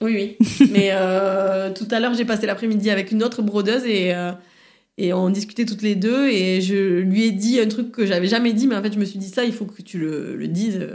oui, 0.00 0.36
oui. 0.40 0.68
Mais 0.72 0.90
euh, 0.92 1.70
tout 1.72 1.86
à 1.90 2.00
l'heure, 2.00 2.14
j'ai 2.14 2.24
passé 2.24 2.46
l'après-midi 2.46 2.90
avec 2.90 3.12
une 3.12 3.22
autre 3.22 3.42
brodeuse 3.42 3.84
et, 3.84 4.12
et 4.98 5.12
on 5.12 5.28
discutait 5.30 5.64
toutes 5.66 5.82
les 5.82 5.94
deux. 5.94 6.28
Et 6.28 6.60
je 6.60 7.00
lui 7.00 7.24
ai 7.24 7.32
dit 7.32 7.60
un 7.60 7.66
truc 7.68 7.92
que 7.92 8.06
j'avais 8.06 8.28
jamais 8.28 8.52
dit, 8.52 8.66
mais 8.66 8.76
en 8.76 8.82
fait, 8.82 8.92
je 8.94 8.98
me 8.98 9.04
suis 9.04 9.18
dit 9.18 9.28
ça, 9.28 9.44
il 9.44 9.52
faut 9.52 9.66
que 9.66 9.82
tu 9.82 9.98
le, 9.98 10.36
le 10.36 10.48
dises. 10.48 10.88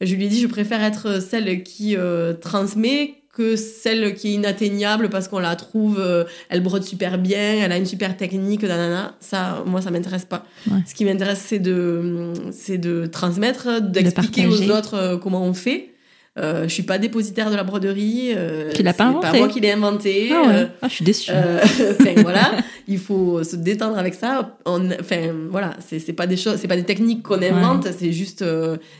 Je 0.00 0.14
lui 0.14 0.24
ai 0.26 0.28
dit, 0.28 0.40
je 0.40 0.46
préfère 0.46 0.82
être 0.82 1.20
celle 1.22 1.62
qui 1.62 1.96
transmet 2.40 3.14
que 3.38 3.54
celle 3.54 4.14
qui 4.14 4.28
est 4.28 4.32
inatteignable 4.32 5.08
parce 5.10 5.28
qu'on 5.28 5.38
la 5.38 5.54
trouve, 5.54 6.00
euh, 6.00 6.24
elle 6.48 6.60
brode 6.60 6.82
super 6.82 7.18
bien, 7.18 7.54
elle 7.62 7.70
a 7.70 7.76
une 7.78 7.86
super 7.86 8.16
technique, 8.16 8.64
nanana. 8.64 9.14
Ça, 9.20 9.62
moi, 9.64 9.80
ça 9.80 9.92
m'intéresse 9.92 10.24
pas. 10.24 10.44
Ouais. 10.68 10.80
Ce 10.86 10.92
qui 10.92 11.04
m'intéresse, 11.04 11.42
c'est 11.46 11.60
de, 11.60 12.32
c'est 12.50 12.78
de 12.78 13.06
transmettre, 13.06 13.80
d'expliquer 13.80 14.48
aux 14.48 14.70
autres 14.72 14.94
euh, 14.94 15.16
comment 15.18 15.42
on 15.44 15.54
fait. 15.54 15.90
Euh, 16.36 16.64
je 16.64 16.68
suis 16.68 16.82
pas 16.82 16.98
dépositaire 16.98 17.50
de 17.50 17.56
la 17.56 17.64
broderie. 17.64 18.32
Euh, 18.36 18.70
Tu 18.74 18.82
l'as 18.82 18.92
pas 18.92 19.04
c'est 19.04 19.10
inventé. 19.10 19.26
pas 19.32 19.38
moi 19.38 19.48
qui 19.48 19.60
l'ai 19.60 19.72
inventé. 19.72 20.30
Ah 20.32 20.42
ouais. 20.42 20.54
Euh, 20.54 20.66
Ah, 20.82 20.88
je 20.88 20.94
suis 20.94 21.04
déçue. 21.04 21.30
enfin, 22.00 22.14
voilà, 22.22 22.52
il 22.88 22.98
faut 22.98 23.42
se 23.44 23.56
détendre 23.56 23.98
avec 23.98 24.14
ça. 24.14 24.56
On, 24.66 24.90
enfin, 25.00 25.32
voilà, 25.50 25.76
c'est 25.86 25.98
c'est 26.00 26.12
pas 26.12 26.26
des 26.26 26.36
choses, 26.36 26.56
c'est 26.60 26.68
pas 26.68 26.76
des 26.76 26.84
techniques 26.84 27.22
qu'on 27.22 27.40
invente, 27.42 27.88
c'est 27.96 28.12
juste 28.12 28.44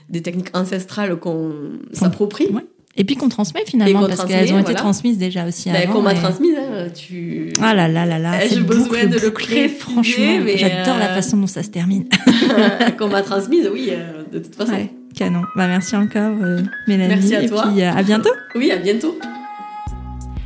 des 0.09 0.23
techniques 0.23 0.51
ancestrales 0.56 1.16
qu'on 1.16 1.52
s'approprie. 1.93 2.47
Ouais. 2.52 2.65
Et 3.00 3.04
puis 3.04 3.14
qu'on 3.16 3.28
transmet 3.28 3.64
finalement, 3.64 4.06
parce 4.06 4.24
qu'elles 4.24 4.52
ont 4.52 4.58
été 4.58 4.72
voilà. 4.72 4.80
transmises 4.80 5.18
déjà 5.18 5.46
aussi 5.46 5.70
avant. 5.70 5.92
qu'on 5.92 6.02
m'a 6.02 6.12
et- 6.12 6.16
transmise, 6.16 6.56
hein, 6.58 6.88
tu. 6.94 7.52
Ah 7.62 7.72
là 7.72 7.86
là 7.88 8.04
là 8.04 8.18
là, 8.18 8.44
Ai-je 8.44 8.54
cette 8.54 8.66
besoin 8.66 8.84
boucle 8.88 9.08
de 9.08 9.14
le 9.20 9.28
bouclée, 9.30 9.68
préciser, 9.68 9.68
franchement, 9.68 10.40
j'adore 10.56 10.98
la 10.98 11.10
euh, 11.10 11.14
façon 11.14 11.36
dont 11.36 11.46
ça 11.46 11.62
se 11.62 11.68
termine. 11.70 12.04
qu'on 12.98 13.08
m'a 13.08 13.22
transmise, 13.22 13.70
oui, 13.72 13.90
euh, 13.92 14.24
de 14.32 14.40
toute 14.40 14.54
façon. 14.56 14.72
Ouais, 14.72 14.90
canon. 15.14 15.42
Bah 15.56 15.68
merci 15.68 15.94
encore, 15.96 16.32
euh, 16.42 16.60
Mélanie. 16.88 17.14
Merci 17.14 17.36
à 17.36 17.42
et 17.42 17.48
toi. 17.48 17.68
puis 17.72 17.82
euh, 17.82 17.92
à 17.92 18.02
bientôt. 18.02 18.30
Oui, 18.56 18.70
à 18.72 18.76
bientôt. 18.76 19.16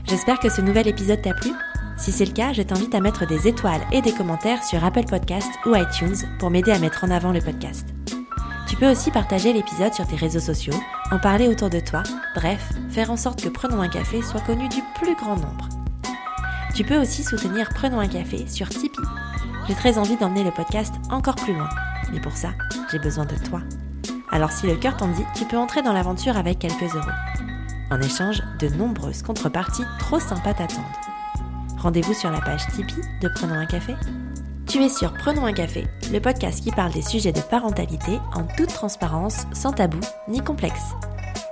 J'espère 0.09 0.39
que 0.39 0.51
ce 0.51 0.61
nouvel 0.61 0.87
épisode 0.89 1.23
t'a 1.23 1.33
plu. 1.33 1.51
Si 1.97 2.13
c'est 2.13 2.25
le 2.27 2.33
cas, 2.33 2.53
je 2.53 2.63
t'invite 2.63 2.95
à 2.95 3.01
mettre 3.01 3.27
des 3.27 3.49
étoiles 3.49 3.81
et 3.93 4.03
des 4.03 4.13
commentaires 4.13 4.63
sur 4.65 4.85
Apple 4.85 5.05
Podcast 5.09 5.49
ou 5.65 5.75
iTunes 5.75 6.17
pour 6.39 6.51
m'aider 6.51 6.73
à 6.73 6.79
mettre 6.79 7.05
en 7.05 7.11
avant 7.11 7.33
le 7.33 7.41
podcast. 7.41 7.87
Tu 8.73 8.79
peux 8.79 8.91
aussi 8.91 9.11
partager 9.11 9.53
l'épisode 9.53 9.93
sur 9.93 10.07
tes 10.07 10.17
réseaux 10.17 10.41
sociaux, 10.41 10.73
en 11.11 11.19
parler 11.19 11.47
autour 11.47 11.69
de 11.69 11.79
toi, 11.79 12.03
bref, 12.35 12.73
faire 12.89 13.11
en 13.11 13.19
sorte 13.19 13.43
que 13.43 13.51
Prenons 13.51 13.83
un 13.83 13.89
café 13.91 14.23
soit 14.23 14.41
connu 14.41 14.67
du 14.71 14.81
plus 14.95 15.15
grand 15.15 15.37
nombre. 15.37 15.69
Tu 16.75 16.83
peux 16.83 16.97
aussi 16.97 17.23
soutenir 17.23 17.69
Prenons 17.75 18.01
un 18.01 18.09
café 18.09 18.47
sur 18.49 18.71
Tipeee. 18.71 19.03
J'ai 19.69 19.75
très 19.75 19.99
envie 19.99 20.17
d'emmener 20.17 20.43
le 20.43 20.53
podcast 20.53 20.95
encore 21.11 21.35
plus 21.35 21.53
loin, 21.53 21.69
mais 22.15 22.21
pour 22.23 22.33
ça, 22.33 22.53
j'ai 22.91 22.99
besoin 22.99 23.27
de 23.27 23.37
toi. 23.45 23.61
Alors 24.31 24.53
si 24.53 24.67
le 24.67 24.77
cœur 24.77 24.97
t'en 24.97 25.09
dit, 25.09 25.25
tu 25.35 25.45
peux 25.45 25.59
entrer 25.59 25.83
dans 25.83 25.93
l'aventure 25.93 26.39
avec 26.39 26.59
quelques 26.59 26.95
euros. 26.95 27.11
En 27.91 28.01
échange, 28.01 28.43
de 28.59 28.69
nombreuses 28.69 29.21
contreparties 29.21 29.85
trop 29.99 30.19
sympas 30.19 30.55
t'attendent. 30.55 30.83
Rendez-vous 31.77 32.15
sur 32.15 32.31
la 32.31 32.41
page 32.41 32.67
Tipeee 32.69 33.03
de 33.21 33.29
Prenons 33.29 33.57
un 33.57 33.67
café. 33.67 33.97
Tu 34.73 34.83
es 34.83 34.89
sur 34.89 35.13
Prenons 35.13 35.45
un 35.45 35.53
café, 35.53 35.87
le 36.11 36.19
podcast 36.19 36.63
qui 36.63 36.71
parle 36.71 36.95
des 36.95 37.03
sujets 37.03 37.31
de 37.31 37.43
parentalité 37.43 38.19
en 38.35 38.45
toute 38.57 38.73
transparence, 38.73 39.43
sans 39.53 39.71
tabou 39.71 40.01
ni 40.29 40.41
complexe. 40.41 40.95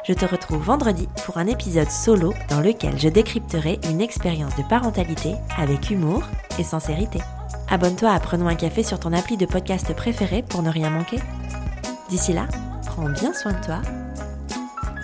Je 0.08 0.14
te 0.14 0.24
retrouve 0.24 0.62
vendredi 0.62 1.06
pour 1.26 1.36
un 1.36 1.46
épisode 1.46 1.90
solo 1.90 2.32
dans 2.48 2.62
lequel 2.62 2.98
je 2.98 3.10
décrypterai 3.10 3.78
une 3.90 4.00
expérience 4.00 4.56
de 4.56 4.62
parentalité 4.62 5.34
avec 5.58 5.90
humour 5.90 6.22
et 6.58 6.64
sincérité. 6.64 7.18
Abonne-toi 7.68 8.10
à 8.10 8.20
Prenons 8.20 8.48
un 8.48 8.54
café 8.54 8.82
sur 8.82 8.98
ton 8.98 9.12
appli 9.12 9.36
de 9.36 9.44
podcast 9.44 9.94
préféré 9.94 10.42
pour 10.42 10.62
ne 10.62 10.70
rien 10.70 10.88
manquer. 10.88 11.18
D'ici 12.08 12.32
là, 12.32 12.48
prends 12.86 13.10
bien 13.10 13.34
soin 13.34 13.52
de 13.52 13.62
toi. 13.62 13.82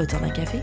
Autour 0.01 0.21
d'un 0.21 0.31
café. 0.31 0.63